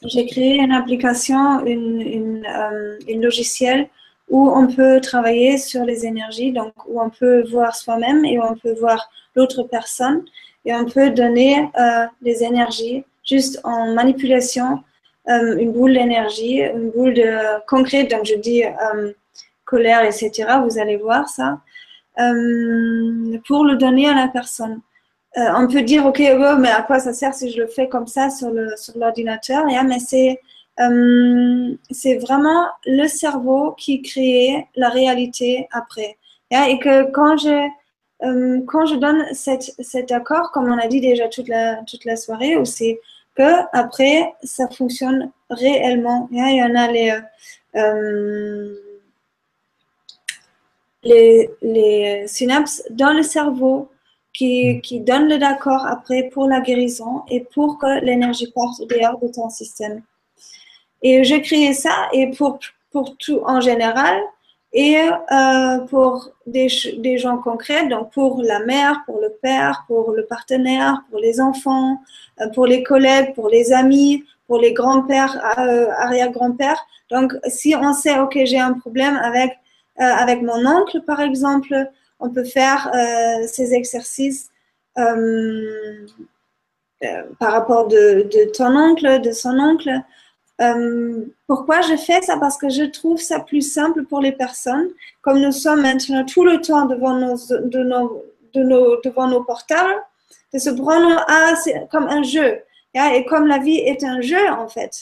j'ai 0.06 0.26
créé 0.26 0.56
une 0.56 0.72
application, 0.72 1.64
une, 1.64 2.00
une, 2.00 2.46
euh, 2.46 2.98
logiciel 3.20 3.88
où 4.30 4.48
on 4.48 4.66
peut 4.66 5.00
travailler 5.00 5.58
sur 5.58 5.84
les 5.84 6.06
énergies, 6.06 6.52
donc 6.52 6.72
où 6.88 7.00
on 7.00 7.10
peut 7.10 7.42
voir 7.50 7.76
soi-même 7.76 8.24
et 8.24 8.38
où 8.38 8.42
on 8.42 8.56
peut 8.56 8.74
voir 8.74 9.10
l'autre 9.34 9.62
personne 9.64 10.24
et 10.64 10.74
on 10.74 10.86
peut 10.86 11.10
donner 11.10 11.68
euh, 11.78 12.06
les 12.22 12.42
énergies 12.42 13.04
juste 13.24 13.60
en 13.64 13.94
manipulation 13.94 14.80
euh, 15.28 15.56
une 15.56 15.72
boule 15.72 15.94
d'énergie, 15.94 16.60
une 16.60 16.90
boule 16.90 17.14
de 17.14 17.64
concrète, 17.66 18.10
donc 18.10 18.26
je 18.26 18.34
dis 18.34 18.62
euh, 18.64 19.12
colère, 19.64 20.04
etc. 20.04 20.58
Vous 20.68 20.78
allez 20.78 20.96
voir 20.96 21.28
ça, 21.28 21.60
euh, 22.20 23.38
pour 23.46 23.64
le 23.64 23.76
donner 23.76 24.08
à 24.08 24.14
la 24.14 24.28
personne. 24.28 24.80
on 25.36 25.66
peut 25.66 25.82
dire, 25.82 26.04
ok, 26.06 26.18
mais 26.58 26.70
à 26.70 26.82
quoi 26.82 27.00
ça 27.00 27.12
sert 27.14 27.34
si 27.34 27.50
je 27.50 27.60
le 27.62 27.66
fais 27.66 27.88
comme 27.88 28.06
ça 28.06 28.28
sur 28.30 28.50
l'ordinateur 28.96 29.64
sur 29.68 29.84
Mais 29.84 29.98
c'est 29.98 30.40
c'est 31.90 32.16
vraiment 32.18 32.66
le 32.84 33.06
cerveau 33.06 33.72
qui 33.78 34.02
crée 34.02 34.66
la 34.76 34.90
réalité 34.90 35.68
après. 35.72 36.18
Et 36.50 36.78
que 36.78 37.10
quand 37.10 37.36
je, 37.38 37.68
quand 38.66 38.86
je 38.86 38.96
donne 38.96 39.24
cet, 39.32 39.74
cet 39.80 40.12
accord, 40.12 40.50
comme 40.52 40.70
on 40.70 40.78
a 40.78 40.86
dit 40.86 41.00
déjà 41.00 41.28
toute 41.28 41.48
la, 41.48 41.76
toute 41.84 42.04
la 42.04 42.16
soirée, 42.16 42.56
où 42.56 42.64
c'est 42.64 43.00
que 43.34 43.66
après 43.72 44.32
ça 44.42 44.68
fonctionne 44.68 45.30
réellement. 45.50 46.28
Il 46.30 46.56
y 46.56 46.62
en 46.62 46.74
a 46.74 46.90
les, 46.90 47.18
euh, 47.76 48.74
les, 51.02 51.50
les, 51.62 52.26
synapses 52.28 52.82
dans 52.90 53.12
le 53.12 53.22
cerveau 53.22 53.90
qui, 54.32 54.80
qui 54.82 55.00
donnent 55.00 55.28
le 55.28 55.38
d'accord 55.38 55.86
après 55.86 56.28
pour 56.32 56.48
la 56.48 56.60
guérison 56.60 57.22
et 57.28 57.40
pour 57.40 57.78
que 57.78 58.04
l'énergie 58.04 58.50
parte 58.52 58.80
dehors 58.88 59.18
de 59.20 59.28
ton 59.28 59.48
système. 59.50 60.02
Et 61.02 61.22
j'ai 61.24 61.42
créé 61.42 61.74
ça 61.74 62.08
et 62.12 62.30
pour, 62.30 62.58
pour 62.90 63.16
tout 63.16 63.40
en 63.44 63.60
général, 63.60 64.20
et 64.74 64.98
euh, 64.98 65.78
pour 65.86 66.32
des, 66.46 66.68
gens 67.16 67.38
concrets, 67.38 67.86
donc 67.86 68.12
pour 68.12 68.42
la 68.42 68.58
mère, 68.58 69.04
pour 69.06 69.20
le 69.20 69.30
père, 69.40 69.84
pour 69.86 70.10
le 70.10 70.26
partenaire, 70.26 71.04
pour 71.10 71.20
les 71.20 71.40
enfants, 71.40 72.00
euh, 72.40 72.48
pour 72.48 72.66
les 72.66 72.82
collègues, 72.82 73.34
pour 73.34 73.48
les 73.48 73.72
amis, 73.72 74.24
pour 74.48 74.58
les 74.58 74.72
grands-pères, 74.72 75.40
euh, 75.58 75.86
arrière-grands-pères. 75.96 76.84
Donc, 77.10 77.34
si 77.46 77.76
on 77.76 77.94
sait, 77.94 78.18
OK, 78.18 78.36
j'ai 78.44 78.58
un 78.58 78.72
problème 78.72 79.14
avec, 79.16 79.52
avec 79.96 80.42
mon 80.42 80.66
oncle, 80.66 81.02
par 81.02 81.20
exemple, 81.20 81.72
on 82.18 82.30
peut 82.30 82.42
faire 82.42 82.90
ces 83.46 83.74
exercices 83.74 84.50
par 84.96 85.06
rapport 87.52 87.86
de, 87.86 88.28
de, 88.32 88.50
ton 88.50 88.76
oncle, 88.76 89.20
de 89.20 89.30
son 89.30 89.56
oncle. 89.60 89.88
Pourquoi 91.46 91.80
je 91.82 91.96
fais 91.96 92.22
ça? 92.22 92.36
Parce 92.38 92.56
que 92.56 92.68
je 92.68 92.84
trouve 92.84 93.20
ça 93.20 93.40
plus 93.40 93.62
simple 93.62 94.04
pour 94.04 94.20
les 94.20 94.32
personnes. 94.32 94.88
Comme 95.22 95.40
nous 95.40 95.52
sommes 95.52 95.82
maintenant 95.82 96.24
tout 96.24 96.44
le 96.44 96.60
temps 96.60 96.86
devant 96.86 97.14
nos, 97.14 97.36
de 97.36 97.82
nos, 97.82 98.24
de 98.54 99.00
devant 99.04 99.28
nos 99.28 99.42
portables, 99.42 100.00
de 100.52 100.58
se 100.58 100.70
prendre 100.70 101.24
à, 101.28 101.54
comme 101.90 102.06
un 102.06 102.22
jeu. 102.22 102.62
Et 102.94 103.24
comme 103.24 103.46
la 103.48 103.58
vie 103.58 103.78
est 103.78 104.04
un 104.04 104.20
jeu, 104.20 104.48
en 104.50 104.68
fait, 104.68 104.92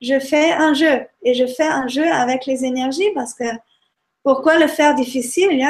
je 0.00 0.20
fais 0.20 0.52
un 0.52 0.74
jeu. 0.74 1.00
Et 1.22 1.34
je 1.34 1.46
fais 1.46 1.66
un 1.66 1.88
jeu 1.88 2.06
avec 2.06 2.46
les 2.46 2.64
énergies 2.64 3.10
parce 3.14 3.34
que 3.34 3.44
pourquoi 4.22 4.58
le 4.58 4.68
faire 4.68 4.94
difficile 4.94 5.60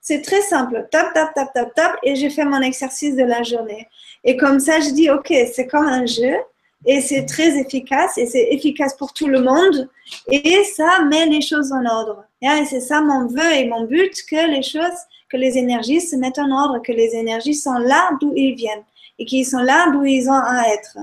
C'est 0.00 0.22
très 0.22 0.42
simple. 0.42 0.86
Tap, 0.90 1.14
tap, 1.14 1.32
tap, 1.34 1.52
tap, 1.54 1.74
tap. 1.74 1.96
Et 2.02 2.16
je 2.16 2.28
fais 2.28 2.44
mon 2.44 2.60
exercice 2.60 3.16
de 3.16 3.24
la 3.24 3.42
journée. 3.42 3.88
Et 4.24 4.36
comme 4.36 4.60
ça, 4.60 4.80
je 4.80 4.90
dis, 4.90 5.10
OK, 5.10 5.32
c'est 5.52 5.66
comme 5.66 5.86
un 5.86 6.04
jeu. 6.04 6.36
Et 6.84 7.00
c'est 7.00 7.26
très 7.26 7.58
efficace. 7.58 8.18
Et 8.18 8.26
c'est 8.26 8.48
efficace 8.50 8.94
pour 8.96 9.12
tout 9.12 9.28
le 9.28 9.40
monde. 9.40 9.88
Et 10.30 10.64
ça 10.64 11.04
met 11.04 11.26
les 11.26 11.40
choses 11.40 11.72
en 11.72 11.84
ordre. 11.84 12.24
Et 12.40 12.64
c'est 12.64 12.80
ça 12.80 13.00
mon 13.00 13.26
vœu 13.26 13.52
et 13.54 13.66
mon 13.66 13.84
but, 13.84 14.12
que 14.28 14.50
les 14.50 14.62
choses 14.62 14.98
que 15.32 15.38
les 15.38 15.56
énergies 15.56 16.02
se 16.02 16.14
mettent 16.14 16.38
en 16.38 16.50
ordre, 16.50 16.82
que 16.82 16.92
les 16.92 17.14
énergies 17.14 17.54
sont 17.54 17.78
là 17.78 18.10
d'où 18.20 18.34
ils 18.36 18.54
viennent 18.54 18.84
et 19.18 19.24
qu'ils 19.24 19.46
sont 19.46 19.60
là 19.60 19.90
d'où 19.90 20.04
ils 20.04 20.28
ont 20.28 20.32
à 20.32 20.64
être. 20.74 20.98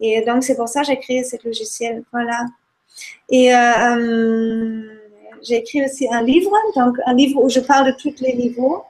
Et 0.00 0.22
donc, 0.22 0.42
c'est 0.42 0.56
pour 0.56 0.68
ça 0.68 0.80
que 0.80 0.88
j'ai 0.88 0.98
créé 0.98 1.22
ce 1.22 1.36
logiciel. 1.44 2.02
Voilà. 2.10 2.46
Et 3.28 3.54
euh, 3.54 3.58
euh, 3.58 4.82
j'ai 5.42 5.56
écrit 5.56 5.84
aussi 5.84 6.08
un 6.10 6.22
livre, 6.22 6.52
donc 6.74 6.96
un 7.06 7.14
livre 7.14 7.42
où 7.42 7.48
je 7.48 7.60
parle 7.60 7.86
de 7.86 7.96
tous 7.96 8.14
les 8.20 8.34
niveaux, 8.34 8.82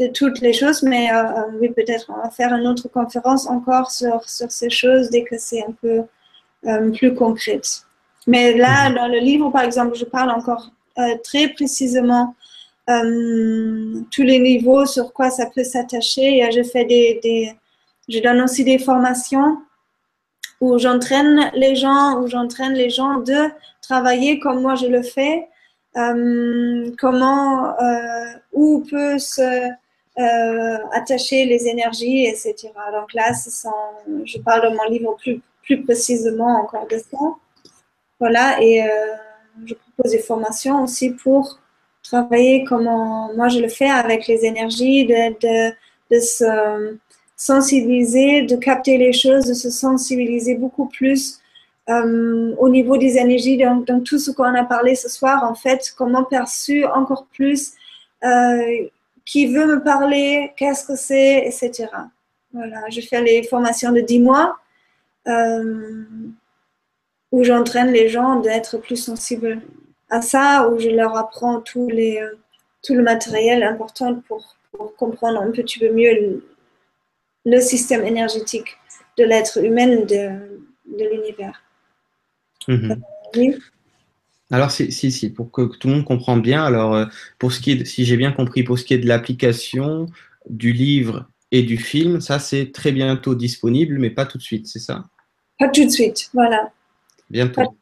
de 0.00 0.08
toutes 0.08 0.40
les 0.40 0.52
choses, 0.52 0.82
mais 0.82 1.12
euh, 1.12 1.22
oui, 1.60 1.68
peut-être 1.68 2.06
on 2.08 2.20
va 2.22 2.30
faire 2.30 2.52
une 2.54 2.66
autre 2.66 2.88
conférence 2.88 3.46
encore 3.46 3.90
sur, 3.90 4.28
sur 4.28 4.50
ces 4.50 4.70
choses 4.70 5.10
dès 5.10 5.22
que 5.22 5.38
c'est 5.38 5.62
un 5.62 5.72
peu 5.80 6.02
plus 6.92 7.14
concrète. 7.14 7.84
Mais 8.26 8.54
là, 8.54 8.90
mhm. 8.90 8.96
dans 8.96 9.08
le 9.08 9.18
livre, 9.18 9.50
par 9.50 9.62
exemple, 9.62 9.94
je 9.96 10.04
parle 10.04 10.30
encore 10.30 10.70
très 11.22 11.48
précisément 11.48 12.34
euh, 12.90 14.00
tous 14.10 14.22
les 14.22 14.38
niveaux 14.38 14.86
sur 14.86 15.12
quoi 15.12 15.30
ça 15.30 15.46
peut 15.46 15.64
s'attacher. 15.64 16.48
Je 16.50 16.62
fais 16.62 16.84
des, 16.84 17.20
des, 17.22 17.52
je 18.08 18.18
donne 18.20 18.40
aussi 18.40 18.64
des 18.64 18.78
formations 18.78 19.58
où 20.60 20.78
j'entraîne 20.78 21.50
les 21.54 21.76
gens, 21.76 22.20
où 22.20 22.26
j'entraîne 22.26 22.72
les 22.72 22.90
gens 22.90 23.18
de 23.18 23.50
travailler 23.80 24.38
comme 24.40 24.62
moi 24.62 24.74
je 24.74 24.86
le 24.86 25.02
fais, 25.02 25.48
euh, 25.96 26.90
comment, 26.98 27.78
euh, 27.80 28.32
où 28.52 28.84
peut 28.90 29.18
se 29.18 29.68
euh, 30.18 30.78
attacher 30.92 31.44
les 31.44 31.66
énergies, 31.68 32.26
etc. 32.26 32.54
Donc 32.92 33.14
là, 33.14 33.32
je 34.24 34.38
parle 34.38 34.62
dans 34.62 34.74
mon 34.74 34.90
livre 34.90 35.16
plus, 35.16 35.40
plus 35.62 35.82
précisément 35.82 36.60
encore 36.60 36.86
de 36.86 36.98
ça. 36.98 37.18
Voilà, 38.18 38.60
et 38.60 38.84
je 39.64 39.74
propose 39.74 40.12
des 40.12 40.18
formations 40.18 40.82
aussi 40.82 41.10
pour 41.10 41.58
travailler 42.02 42.64
comment 42.64 43.32
moi 43.34 43.48
je 43.48 43.60
le 43.60 43.68
fais 43.68 43.88
avec 43.88 44.26
les 44.26 44.44
énergies, 44.44 45.06
de, 45.06 45.70
de, 46.10 46.20
se 46.20 46.98
sensibiliser, 47.36 48.42
de 48.42 48.56
capter 48.56 48.98
les 48.98 49.12
choses, 49.12 49.46
de 49.46 49.54
se 49.54 49.70
sensibiliser 49.70 50.54
beaucoup 50.56 50.86
plus 50.86 51.40
euh, 51.88 52.54
au 52.58 52.68
niveau 52.68 52.96
des 52.96 53.16
énergies, 53.16 53.56
dans, 53.56 54.00
tout 54.00 54.18
ce 54.18 54.30
qu'on 54.30 54.54
a 54.54 54.64
parlé 54.64 54.94
ce 54.94 55.08
soir, 55.08 55.42
en 55.44 55.54
fait, 55.54 55.92
comment 55.96 56.24
perçu 56.24 56.84
encore 56.84 57.26
plus, 57.32 57.72
euh, 58.24 58.86
qui 59.30 59.46
veut 59.46 59.64
me 59.64 59.80
parler, 59.80 60.52
qu'est-ce 60.56 60.84
que 60.84 60.96
c'est, 60.96 61.46
etc. 61.46 61.86
Voilà, 62.52 62.80
je 62.90 63.00
fais 63.00 63.22
les 63.22 63.44
formations 63.44 63.92
de 63.92 64.00
10 64.00 64.18
mois 64.18 64.56
euh, 65.28 66.04
où 67.30 67.44
j'entraîne 67.44 67.92
les 67.92 68.08
gens 68.08 68.40
d'être 68.40 68.78
plus 68.78 68.96
sensibles 68.96 69.60
à 70.08 70.20
ça, 70.20 70.68
où 70.68 70.80
je 70.80 70.88
leur 70.88 71.16
apprends 71.16 71.60
tout, 71.60 71.88
les, 71.88 72.20
tout 72.82 72.94
le 72.94 73.04
matériel 73.04 73.62
important 73.62 74.16
pour, 74.26 74.56
pour 74.72 74.96
comprendre 74.96 75.40
un 75.40 75.52
petit 75.52 75.78
peu 75.78 75.92
mieux 75.92 76.42
le 77.46 77.60
système 77.60 78.04
énergétique 78.04 78.78
de 79.16 79.22
l'être 79.22 79.62
humain, 79.62 80.00
de, 80.06 80.58
de 80.98 81.04
l'univers. 81.08 81.62
Mhm. 82.66 83.00
Oui. 83.36 83.56
Alors, 84.50 84.70
si, 84.70 84.90
si, 84.90 85.30
pour 85.30 85.50
que 85.50 85.62
tout 85.76 85.88
le 85.88 85.94
monde 85.94 86.04
comprenne 86.04 86.42
bien, 86.42 86.64
alors, 86.64 86.94
euh, 86.94 87.06
pour 87.38 87.52
ce 87.52 87.60
qui 87.60 87.72
est, 87.72 87.84
si 87.84 88.04
j'ai 88.04 88.16
bien 88.16 88.32
compris, 88.32 88.64
pour 88.64 88.78
ce 88.78 88.84
qui 88.84 88.94
est 88.94 88.98
de 88.98 89.06
l'application, 89.06 90.06
du 90.48 90.72
livre 90.72 91.28
et 91.52 91.62
du 91.62 91.76
film, 91.76 92.20
ça, 92.20 92.38
c'est 92.38 92.72
très 92.72 92.92
bientôt 92.92 93.34
disponible, 93.34 93.98
mais 93.98 94.10
pas 94.10 94.26
tout 94.26 94.38
de 94.38 94.42
suite, 94.42 94.66
c'est 94.66 94.78
ça? 94.78 95.04
Pas 95.58 95.68
tout 95.68 95.84
de 95.84 95.90
suite, 95.90 96.30
voilà. 96.32 96.70
Bientôt. 97.28 97.76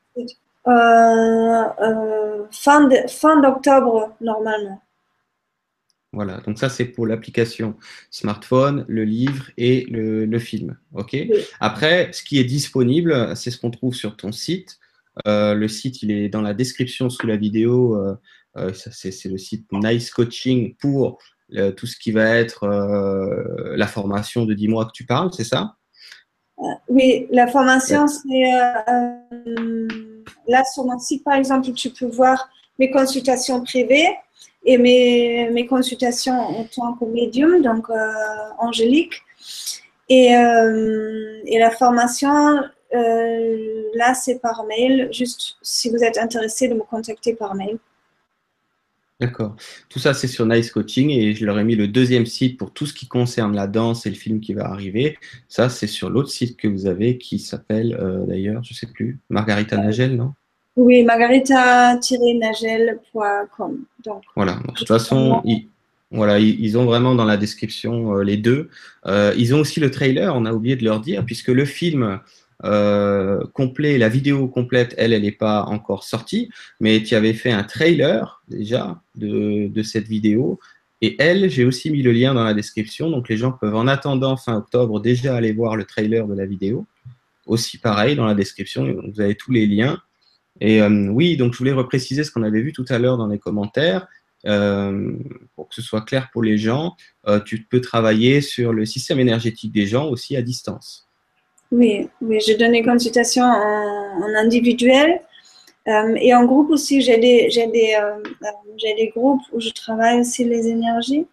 Euh, 0.66 0.70
euh, 0.70 2.45
fin 2.51 3.40
d'octobre, 3.40 4.15
normalement. 4.20 4.82
Voilà, 6.12 6.39
donc 6.39 6.59
ça 6.59 6.70
c'est 6.70 6.86
pour 6.86 7.07
l'application 7.07 7.77
smartphone, 8.11 8.86
le 8.89 9.05
livre 9.05 9.51
et 9.59 9.86
le, 9.90 10.39
film. 10.39 10.77
Ok? 10.95 11.16
Après, 11.61 12.11
ce 12.12 12.23
qui 12.23 12.39
est 12.39 12.45
disponible, 12.45 13.36
c'est 13.36 13.51
ce 13.51 13.59
qu'on 13.59 13.70
trouve 13.70 13.95
sur 13.95 14.16
ton 14.16 14.32
site. 14.32 14.78
Euh, 15.27 15.55
le 15.55 15.69
site, 15.69 16.03
il 16.03 16.11
est 16.11 16.28
dans 16.28 16.43
la 16.43 16.55
description 16.55 17.11
sous 17.11 17.27
la 17.27 17.36
vidéo. 17.36 17.97
Euh, 17.97 18.15
euh, 18.57 18.73
c'est 18.74 19.24
le 19.27 19.39
site 19.39 19.66
Nice 19.73 20.11
Coaching 20.11 20.74
pour 20.81 21.19
tout 21.77 21.86
ce 21.86 21.97
qui 21.99 22.12
va 22.12 22.36
être 22.36 22.66
la 23.74 23.86
formation 23.86 24.45
de 24.45 24.53
10 24.53 24.69
mois 24.69 24.85
que 24.85 24.93
tu 24.93 25.07
parles, 25.07 25.31
c'est 25.32 25.45
ça? 25.45 25.77
Oui, 26.89 27.27
la 27.31 27.47
formation, 27.47 28.07
c'est 28.07 28.51
là 30.47 30.62
sur 30.74 30.85
mon 30.85 30.99
site, 30.99 31.24
par 31.24 31.35
exemple, 31.36 31.73
tu 31.73 31.89
peux 31.89 32.07
voir 32.07 32.51
mes 32.78 32.90
consultations 32.90 33.62
privées 33.62 34.09
et 34.65 34.78
mes, 34.78 35.51
mes, 35.51 35.66
consultations 35.66 36.39
en 36.39 36.65
tant 36.65 36.95
que 36.95 37.05
médium, 37.05 37.62
donc 37.62 37.89
euh, 37.90 37.95
angélique. 38.59 39.15
Et, 40.09 40.35
euh, 40.36 41.40
et, 41.47 41.59
la 41.59 41.70
formation, 41.70 42.61
euh, 42.94 43.82
là, 43.94 44.15
c'est 44.15 44.40
par 44.40 44.65
mail. 44.65 45.09
Juste 45.12 45.56
si 45.62 45.90
vous 45.90 46.02
êtes 46.02 46.19
intéressé 46.19 46.69
de 46.69 46.74
me 46.74 46.82
contacter 46.82 47.35
par 47.35 47.55
mail. 47.55 47.78
D'accord. 49.20 49.56
Tout 49.89 49.98
ça, 49.98 50.15
c'est 50.15 50.28
sur 50.28 50.47
Nice 50.47 50.70
Coaching 50.70 51.10
et 51.10 51.35
je 51.35 51.44
leur 51.44 51.59
ai 51.59 51.65
mis 51.65 51.74
le 51.74 51.89
deuxième 51.89 52.27
site 52.27 52.56
pour 52.56 52.73
tout 52.73 52.86
ce 52.86 52.94
qui 52.94 53.09
concerne 53.09 53.56
la 53.56 53.66
danse 53.66 54.06
et 54.06 54.10
le 54.10 54.16
film 54.16 54.39
qui 54.39 54.55
va 54.55 54.66
arriver. 54.66 55.19
Ça, 55.48 55.69
c'est 55.69 55.89
sur 55.89 56.09
l'autre 56.09 56.31
site 56.31 56.56
que 56.56 56.69
vous 56.69 56.86
avez 56.86 57.19
qui 57.19 57.40
s'appelle 57.40 57.98
d'ailleurs, 58.28 58.62
je 58.62 58.74
ne 58.74 58.77
sais 58.77 58.86
plus, 58.86 59.19
Margarita 59.28 59.77
Nagel, 59.77 60.15
non? 60.15 60.35
Oui, 60.78 61.02
margarita-nagel.com. 61.02 63.85
Voilà, 64.36 64.60
de 64.65 64.73
toute 64.74 64.86
façon, 64.86 65.43
ils, 65.44 65.66
voilà, 66.10 66.39
ils 66.39 66.78
ont 66.78 66.86
vraiment 66.86 67.15
dans 67.15 67.24
la 67.24 67.36
description 67.36 68.16
euh, 68.16 68.23
les 68.23 68.36
deux. 68.36 68.69
Euh, 69.06 69.32
ils 69.36 69.55
ont 69.55 69.60
aussi 69.60 69.78
le 69.81 69.90
trailer, 69.90 70.35
on 70.35 70.47
a 70.47 70.52
oublié 70.52 70.77
de 70.77 70.85
leur 70.85 71.01
dire, 71.01 71.24
puisque 71.24 71.48
le 71.48 71.65
film 71.65 72.20
euh, 72.64 73.40
complet, 73.52 73.98
la 73.98 74.09
vidéo 74.09 74.48
complète, 74.48 74.94
elle, 74.98 75.12
elle 75.12 75.22
n'est 75.22 75.32
pas 75.32 75.62
encore 75.64 76.05
sortie, 76.05 76.51
mais 76.80 77.02
tu 77.02 77.14
avais 77.14 77.32
fait 77.32 77.52
un 77.52 77.62
trailer 77.62 78.43
déjà 78.48 79.01
de, 79.14 79.68
de 79.68 79.82
cette 79.82 80.09
vidéo. 80.09 80.59
Et 81.01 81.14
elle, 81.20 81.48
j'ai 81.48 81.64
aussi 81.64 81.90
mis 81.90 82.02
le 82.02 82.10
lien 82.10 82.35
dans 82.35 82.43
la 82.43 82.55
description, 82.55 83.10
donc 83.10 83.28
les 83.28 83.36
gens 83.36 83.52
peuvent 83.52 83.76
en 83.76 83.86
attendant 83.86 84.36
fin 84.36 84.56
octobre 84.56 85.01
déjà 85.01 85.36
aller 85.36 85.52
voir 85.52 85.76
le 85.76 85.85
trailer 85.85 86.26
de 86.26 86.35
la 86.35 86.47
vidéo. 86.47 86.86
Aussi 87.47 87.78
pareil, 87.78 88.16
dans 88.16 88.26
la 88.26 88.35
description, 88.35 88.97
vous 89.14 89.20
avez 89.20 89.36
tous 89.36 89.52
les 89.52 89.66
liens. 89.66 90.01
Et 90.60 90.82
euh, 90.82 91.09
oui, 91.09 91.36
donc 91.36 91.52
je 91.52 91.59
voulais 91.59 91.72
repréciser 91.72 92.24
ce 92.24 92.32
qu'on 92.32 92.43
avait 92.43 92.60
vu 92.60 92.72
tout 92.72 92.85
à 92.89 92.98
l'heure 92.98 93.16
dans 93.16 93.28
les 93.28 93.39
commentaires. 93.39 94.09
Euh, 94.47 95.16
pour 95.55 95.68
que 95.68 95.74
ce 95.74 95.82
soit 95.82 96.02
clair 96.02 96.30
pour 96.32 96.43
les 96.43 96.59
gens, 96.59 96.97
tu 97.44 97.62
peux 97.62 97.80
travailler 97.80 98.40
sur 98.40 98.72
le 98.72 98.86
système 98.86 99.20
énergétique 99.20 99.72
des 99.72 99.86
gens 99.86 100.09
aussi 100.09 100.36
à 100.36 100.43
distance. 100.43 101.07
Oui, 101.70 102.09
oui 102.20 102.40
je 102.40 102.57
donne 102.57 102.73
des 102.73 102.82
consultations 102.82 103.45
en, 103.45 104.35
individuel 104.36 105.20
et 105.86 106.35
en 106.35 106.45
groupe 106.45 106.70
aussi. 106.70 107.01
J'ai 107.01 107.19
des, 107.19 107.49
des, 107.49 108.95
des, 108.97 109.09
groupes 109.09 109.43
où 109.53 109.61
je 109.61 109.70
travaille 109.70 110.20
aussi 110.20 110.45
les 110.45 110.69
énergies 110.69 111.27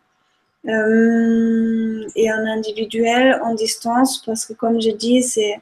et 0.66 2.32
en 2.32 2.46
individuel, 2.48 3.40
en 3.44 3.54
distance, 3.54 4.22
parce 4.26 4.46
que 4.46 4.54
comme 4.54 4.82
je 4.82 4.92
dis, 4.92 5.22
c'est 5.24 5.60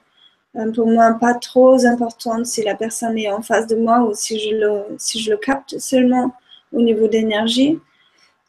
pour 0.76 0.88
moi 0.88 1.18
pas 1.20 1.34
trop 1.34 1.84
importante 1.86 2.46
si 2.46 2.64
la 2.64 2.76
personne 2.76 3.18
est 3.18 3.32
en 3.32 3.42
face 3.42 3.68
de 3.68 3.76
moi 3.76 4.02
ou 4.02 4.14
si 4.14 4.40
je 4.40 4.56
le, 4.56 4.96
si 4.98 5.20
je 5.20 5.32
le 5.32 5.38
capte 5.38 5.78
seulement 5.80 6.34
au 6.72 6.82
niveau 6.82 7.08
d'énergie. 7.08 7.80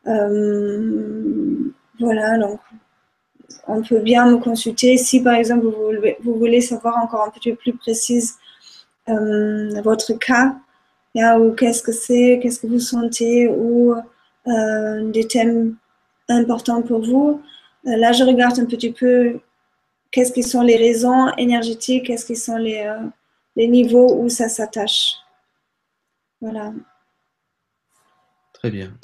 Euh, 0.06 1.72
voilà, 1.98 2.38
donc 2.38 2.60
on 3.66 3.82
peut 3.82 4.00
bien 4.00 4.30
me 4.30 4.38
consulter 4.38 4.96
si 4.96 5.22
par 5.22 5.34
exemple 5.34 5.66
vous, 5.66 6.34
voulez 6.38 6.60
savoir 6.60 6.98
encore 7.02 7.24
un 7.26 7.30
petit 7.30 7.50
peu 7.50 7.56
plus 7.56 7.74
précise 7.74 8.36
euh, 9.08 9.80
votre 9.82 10.12
cas, 10.14 10.56
ou 11.38 11.52
qu'est-ce 11.52 11.82
que 11.82 11.92
c'est, 11.92 12.40
qu'est-ce 12.42 12.60
que 12.60 12.66
vous 12.66 12.80
sentez, 12.80 13.48
ou 13.48 13.94
euh, 14.46 15.10
des 15.10 15.26
thèmes 15.26 15.76
importants 16.28 16.82
pour 16.82 17.04
vous. 17.04 17.42
là, 17.84 18.12
je 18.12 18.24
regarde 18.24 18.58
un 18.58 18.66
petit 18.66 18.92
peu 18.92 19.40
qu'est-ce 20.10 20.32
qui 20.32 20.42
sont 20.42 20.62
les 20.62 20.76
raisons 20.76 21.28
énergétiques, 21.36 22.06
qu'est-ce 22.06 22.26
qui 22.26 22.36
sont 22.36 22.56
les, 22.56 22.82
euh, 22.86 23.06
les 23.56 23.68
niveaux 23.68 24.16
où 24.22 24.28
ça 24.28 24.48
s'attache. 24.48 25.16
Voilà. 26.40 26.72
Très 28.52 28.70
bien. 28.70 28.96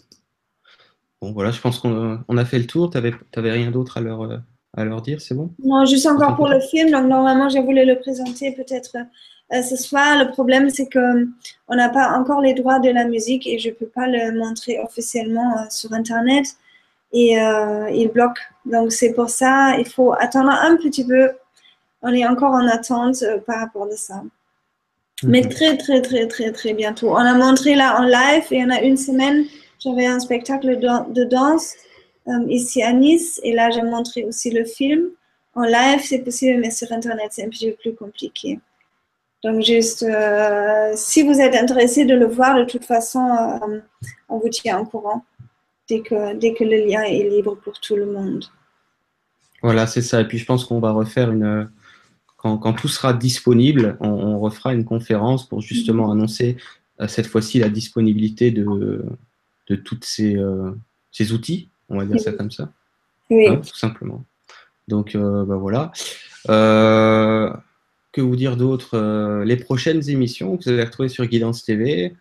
Bon, 1.20 1.32
voilà, 1.32 1.50
je 1.50 1.60
pense 1.60 1.78
qu'on 1.78 2.36
a 2.36 2.44
fait 2.44 2.58
le 2.58 2.66
tour. 2.66 2.90
Tu 2.90 2.98
n'avais 2.98 3.50
rien 3.50 3.70
d'autre 3.70 3.98
à 3.98 4.00
leur, 4.00 4.40
à 4.76 4.84
leur 4.84 5.02
dire, 5.02 5.20
c'est 5.20 5.34
bon? 5.34 5.51
Non, 5.62 5.84
juste 5.84 6.06
encore 6.06 6.36
pour 6.36 6.48
le 6.48 6.60
film. 6.60 6.90
Donc, 6.90 7.06
normalement, 7.06 7.48
j'ai 7.48 7.60
voulu 7.60 7.84
le 7.84 7.98
présenter 7.98 8.52
peut-être 8.52 8.97
euh, 9.52 9.62
ce 9.62 9.76
soir. 9.76 10.22
Le 10.22 10.30
problème, 10.30 10.70
c'est 10.70 10.88
qu'on 10.88 11.74
n'a 11.74 11.88
pas 11.88 12.16
encore 12.18 12.40
les 12.40 12.55
droits 12.55 12.78
de 12.78 12.90
la 12.90 13.05
musique 13.05 13.47
et 13.47 13.59
je 13.59 13.68
ne 13.70 13.74
peux 13.74 13.86
pas 13.86 14.06
le 14.06 14.38
montrer 14.38 14.78
officiellement 14.78 15.59
euh, 15.59 15.62
sur 15.70 15.92
Internet 15.92 16.56
et 17.12 17.40
euh, 17.40 17.90
il 17.90 18.09
bloque. 18.09 18.38
Donc 18.64 18.92
c'est 18.92 19.12
pour 19.12 19.30
ça, 19.30 19.76
il 19.78 19.86
faut 19.86 20.12
attendre 20.12 20.51
un 20.51 20.76
petit 20.76 21.06
peu. 21.06 21.30
On 22.02 22.12
est 22.12 22.26
encore 22.26 22.52
en 22.52 22.66
attente 22.66 23.22
euh, 23.22 23.38
par 23.38 23.60
rapport 23.60 23.88
à 23.90 23.97
ça. 23.97 24.22
Mais 25.22 25.42
très, 25.42 25.76
très, 25.76 26.01
très, 26.01 26.26
très, 26.26 26.51
très 26.51 26.72
bientôt. 26.72 27.10
On 27.10 27.16
a 27.16 27.34
montré 27.34 27.74
là 27.74 28.01
en 28.01 28.05
live 28.05 28.44
et 28.51 28.64
on 28.64 28.70
a 28.70 28.80
une 28.80 28.97
semaine, 28.97 29.44
j'avais 29.78 30.06
un 30.06 30.18
spectacle 30.18 30.78
de, 30.78 31.24
danse 31.24 31.74
euh, 31.74 31.89
ici 32.48 32.82
à 32.82 32.93
Nice 32.93 33.40
et 33.43 33.52
là 33.52 33.70
j'ai 33.70 33.82
montré 33.82 34.24
aussi 34.24 34.51
le 34.51 34.65
film. 34.65 35.09
En 35.55 35.65
live, 35.65 36.01
c'est 36.05 36.20
possible, 36.20 36.61
mais 36.61 36.70
sur 36.70 36.93
Internet, 36.93 37.28
c'est 37.31 37.44
un 37.44 37.48
petit 37.48 37.70
peu 37.70 37.77
plus 37.77 37.94
compliqué. 37.94 38.61
Donc, 39.43 39.62
juste, 39.65 40.07
si 40.94 41.23
vous 41.24 41.40
êtes 41.40 41.57
intéressé 41.57 42.05
de 42.05 42.15
le 42.15 42.27
voir, 42.27 42.57
de 42.57 42.65
toute 42.65 42.85
façon, 42.85 43.59
on 44.28 44.39
vous 44.39 44.48
tient 44.48 44.78
au 44.78 44.85
courant 44.85 45.24
dès 45.90 46.01
que, 46.02 46.36
dès 46.36 46.55
que 46.55 46.65
le 46.65 46.86
lien 46.86 47.02
est 47.02 47.28
libre 47.28 47.57
pour 47.57 47.81
tout 47.81 47.97
le 47.97 48.07
monde. 48.07 48.44
Voilà, 49.62 49.86
c'est 49.86 50.02
ça. 50.02 50.20
Et 50.20 50.28
puis 50.28 50.39
je 50.39 50.47
pense 50.47 50.65
qu'on 50.65 50.81
va 50.81 50.93
refaire 50.93 51.31
une. 51.31 51.70
Quand, 52.36 52.57
quand, 52.57 52.73
tout 52.73 52.89
sera 52.89 53.12
disponible, 53.12 53.98
on, 54.01 54.39
refera 54.39 54.73
une 54.73 54.86
conférence 54.86 55.47
pour 55.47 55.61
justement 55.61 56.07
mhm. 56.07 56.12
annoncer 56.12 56.57
euh, 57.01 57.07
cette 57.07 57.27
fois-ci 57.27 57.59
la 57.59 57.69
disponibilité 57.69 58.51
de, 58.51 59.05
de 59.66 59.77
tous 59.77 59.98
ces, 60.02 60.36
euh, 60.36 60.70
ces, 61.12 61.32
outils, 61.32 61.69
on 61.90 61.98
va 61.98 62.06
dire 62.06 62.20
ça 62.20 62.32
comme 62.32 62.50
ça. 62.50 62.72
Oui. 63.28 63.46
Hein, 63.48 63.56
tout 63.56 63.76
simplement. 63.76 64.24
Donc, 64.88 65.14
euh, 65.14 65.44
bah, 65.44 65.56
voilà. 65.56 65.92
Euh, 66.48 67.52
que 68.12 68.20
vous 68.20 68.36
dire 68.36 68.56
d'autre 68.56 68.90
euh, 68.94 69.44
Les 69.44 69.56
prochaines 69.56 70.08
émissions 70.08 70.56
que 70.56 70.64
vous 70.64 70.70
allez 70.70 70.84
retrouver 70.84 71.08
sur 71.08 71.26
Guidance 71.26 71.64
TV 71.64 72.14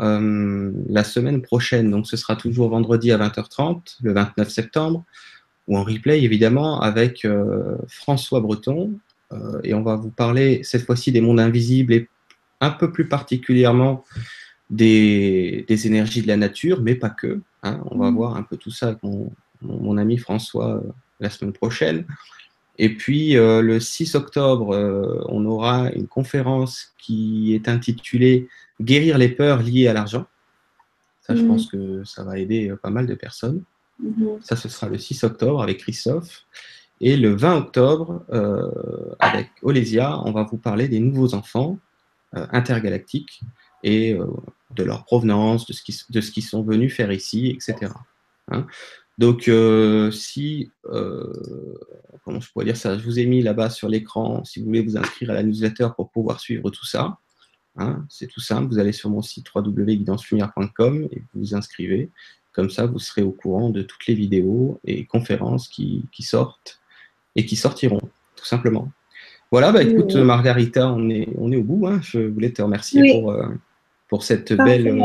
euh, 0.00 0.72
la 0.88 1.04
semaine 1.04 1.42
prochaine, 1.42 1.90
donc 1.90 2.06
ce 2.06 2.16
sera 2.16 2.36
toujours 2.36 2.70
vendredi 2.70 3.10
à 3.10 3.18
20h30, 3.18 3.96
le 4.02 4.12
29 4.12 4.48
septembre, 4.48 5.04
ou 5.66 5.76
en 5.76 5.82
replay 5.82 6.22
évidemment 6.22 6.80
avec 6.80 7.26
François 7.88 8.40
Breton. 8.40 8.92
et 9.64 9.74
on 9.74 9.82
va 9.82 9.96
vous 9.96 10.10
parler 10.10 10.60
cette 10.62 10.86
fois-ci 10.86 11.10
des 11.10 11.20
mondes 11.20 11.40
invisibles 11.40 11.92
et 11.92 12.08
un 12.60 12.70
peu 12.70 12.92
plus 12.92 13.08
particulièrement 13.08 14.04
des, 14.70 15.64
énergies 15.86 16.22
de 16.22 16.28
la 16.28 16.36
nature, 16.36 16.80
mais 16.82 16.94
pas 16.94 17.10
que. 17.10 17.40
Hein. 17.62 17.80
On 17.90 17.98
va 17.98 18.10
mmh. 18.10 18.14
voir 18.14 18.36
un 18.36 18.42
peu 18.42 18.56
tout 18.56 18.70
ça 18.70 18.88
avec 18.88 18.98
mon 19.62 19.96
ami 19.96 20.18
François 20.18 20.82
la 21.20 21.30
semaine 21.30 21.52
prochaine. 21.52 22.04
Et 22.78 22.94
puis 22.94 23.36
euh, 23.36 23.60
le 23.60 23.80
6 23.80 24.14
octobre, 24.14 24.74
euh, 24.74 25.20
on 25.28 25.44
aura 25.44 25.90
une 25.90 26.06
conférence 26.06 26.94
qui 26.98 27.54
est 27.54 27.68
intitulée 27.68 28.48
Guérir 28.80 29.18
les 29.18 29.28
peurs 29.28 29.60
liées 29.60 29.88
à 29.88 29.92
l'argent. 29.92 30.26
Ça, 31.22 31.34
je 31.34 31.42
mhm. 31.42 31.48
pense 31.48 31.66
que 31.66 32.04
ça 32.04 32.22
va 32.22 32.38
aider 32.38 32.68
euh, 32.68 32.76
pas 32.76 32.90
mal 32.90 33.06
de 33.06 33.14
personnes. 33.14 33.62
Mhm. 33.98 34.38
Ça, 34.40 34.54
ce 34.54 34.68
sera 34.68 34.88
le 34.88 34.98
6 34.98 35.24
octobre 35.24 35.60
avec 35.60 35.78
Christophe. 35.78 36.44
Et 37.00 37.16
le 37.16 37.34
20 37.34 37.56
octobre, 37.56 38.24
avec 39.20 39.50
Olesia, 39.62 40.20
on 40.24 40.32
va 40.32 40.42
vous 40.42 40.56
parler 40.56 40.88
des 40.88 40.98
nouveaux 40.98 41.32
enfants 41.34 41.78
intergalactiques 42.32 43.42
et 43.82 44.16
de 44.74 44.82
leur 44.84 45.04
provenance, 45.04 45.66
de 45.66 45.72
ce 46.20 46.30
qu'ils 46.30 46.44
sont 46.44 46.62
venus 46.62 46.94
faire 46.94 47.12
ici, 47.12 47.48
etc. 47.48 47.92
Donc, 49.18 49.48
euh, 49.48 50.12
si, 50.12 50.70
euh, 50.86 51.32
comment 52.24 52.40
je 52.40 52.50
pourrais 52.52 52.64
dire 52.64 52.76
ça, 52.76 52.96
je 52.96 53.04
vous 53.04 53.18
ai 53.18 53.26
mis 53.26 53.42
là-bas 53.42 53.68
sur 53.68 53.88
l'écran, 53.88 54.44
si 54.44 54.60
vous 54.60 54.66
voulez 54.66 54.80
vous 54.80 54.96
inscrire 54.96 55.30
à 55.30 55.34
la 55.34 55.42
newsletter 55.42 55.88
pour 55.96 56.10
pouvoir 56.10 56.38
suivre 56.38 56.70
tout 56.70 56.86
ça, 56.86 57.18
hein, 57.76 58.04
c'est 58.08 58.28
tout 58.28 58.40
simple, 58.40 58.68
vous 58.68 58.78
allez 58.78 58.92
sur 58.92 59.10
mon 59.10 59.20
site 59.20 59.52
www.guidancelumière.com 59.52 61.08
et 61.10 61.18
vous 61.34 61.40
vous 61.40 61.54
inscrivez. 61.56 62.10
Comme 62.52 62.70
ça, 62.70 62.86
vous 62.86 63.00
serez 63.00 63.22
au 63.22 63.32
courant 63.32 63.70
de 63.70 63.82
toutes 63.82 64.06
les 64.06 64.14
vidéos 64.14 64.80
et 64.84 65.04
conférences 65.04 65.68
qui, 65.68 66.04
sortent 66.20 66.80
et 67.34 67.44
qui 67.44 67.56
sortiront, 67.56 68.00
tout 68.36 68.44
simplement. 68.44 68.90
Voilà, 69.50 69.72
bah, 69.72 69.82
écoute, 69.82 70.14
Margarita, 70.14 70.92
on 70.92 71.08
est, 71.10 71.28
on 71.36 71.50
est 71.50 71.56
au 71.56 71.62
bout. 71.64 71.86
Hein. 71.86 72.00
Je 72.02 72.20
voulais 72.20 72.52
te 72.52 72.62
remercier 72.62 73.12
pour, 73.12 73.32
euh, 73.32 73.48
pour 74.08 74.24
cette, 74.24 74.52
belle, 74.52 75.04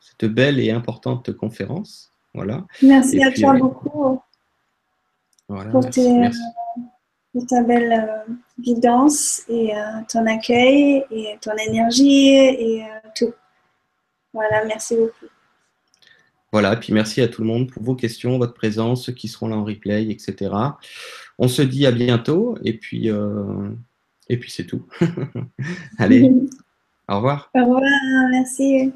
cette 0.00 0.30
belle 0.30 0.60
et 0.60 0.70
importante 0.70 1.32
conférence. 1.32 2.12
Voilà. 2.34 2.64
Merci 2.82 3.22
à 3.22 3.30
toi 3.30 3.54
euh, 3.54 3.58
beaucoup 3.58 4.20
pour, 5.48 5.90
ta 7.46 7.62
belle 7.62 7.92
euh, 7.92 8.32
guidance 8.58 9.42
et 9.48 9.76
euh, 9.76 9.80
ton 10.10 10.26
accueil 10.26 11.04
et 11.10 11.36
ton 11.40 11.56
énergie 11.56 12.28
et 12.34 12.84
tout. 13.14 13.32
Voilà, 14.32 14.64
merci 14.64 14.96
beaucoup. 14.96 15.26
Voilà, 16.52 16.76
puis 16.76 16.92
merci 16.92 17.22
à 17.22 17.28
tout 17.28 17.40
le 17.42 17.48
monde 17.48 17.70
pour 17.70 17.82
vos 17.82 17.94
questions, 17.94 18.38
votre 18.38 18.52
présence, 18.52 19.04
ceux 19.06 19.12
qui 19.12 19.28
seront 19.28 19.48
là 19.48 19.56
en 19.56 19.64
replay, 19.64 20.10
etc. 20.10 20.54
On 21.38 21.48
se 21.48 21.62
dit 21.62 21.86
à 21.86 21.92
bientôt 21.92 22.58
et 22.62 22.76
puis, 22.76 23.08
et 24.28 24.36
puis 24.36 24.50
c'est 24.50 24.66
tout. 24.66 24.86
Allez, 25.98 26.30
au 27.08 27.16
revoir. 27.16 27.50
Au 27.54 27.60
revoir, 27.60 27.82
merci. 28.30 28.92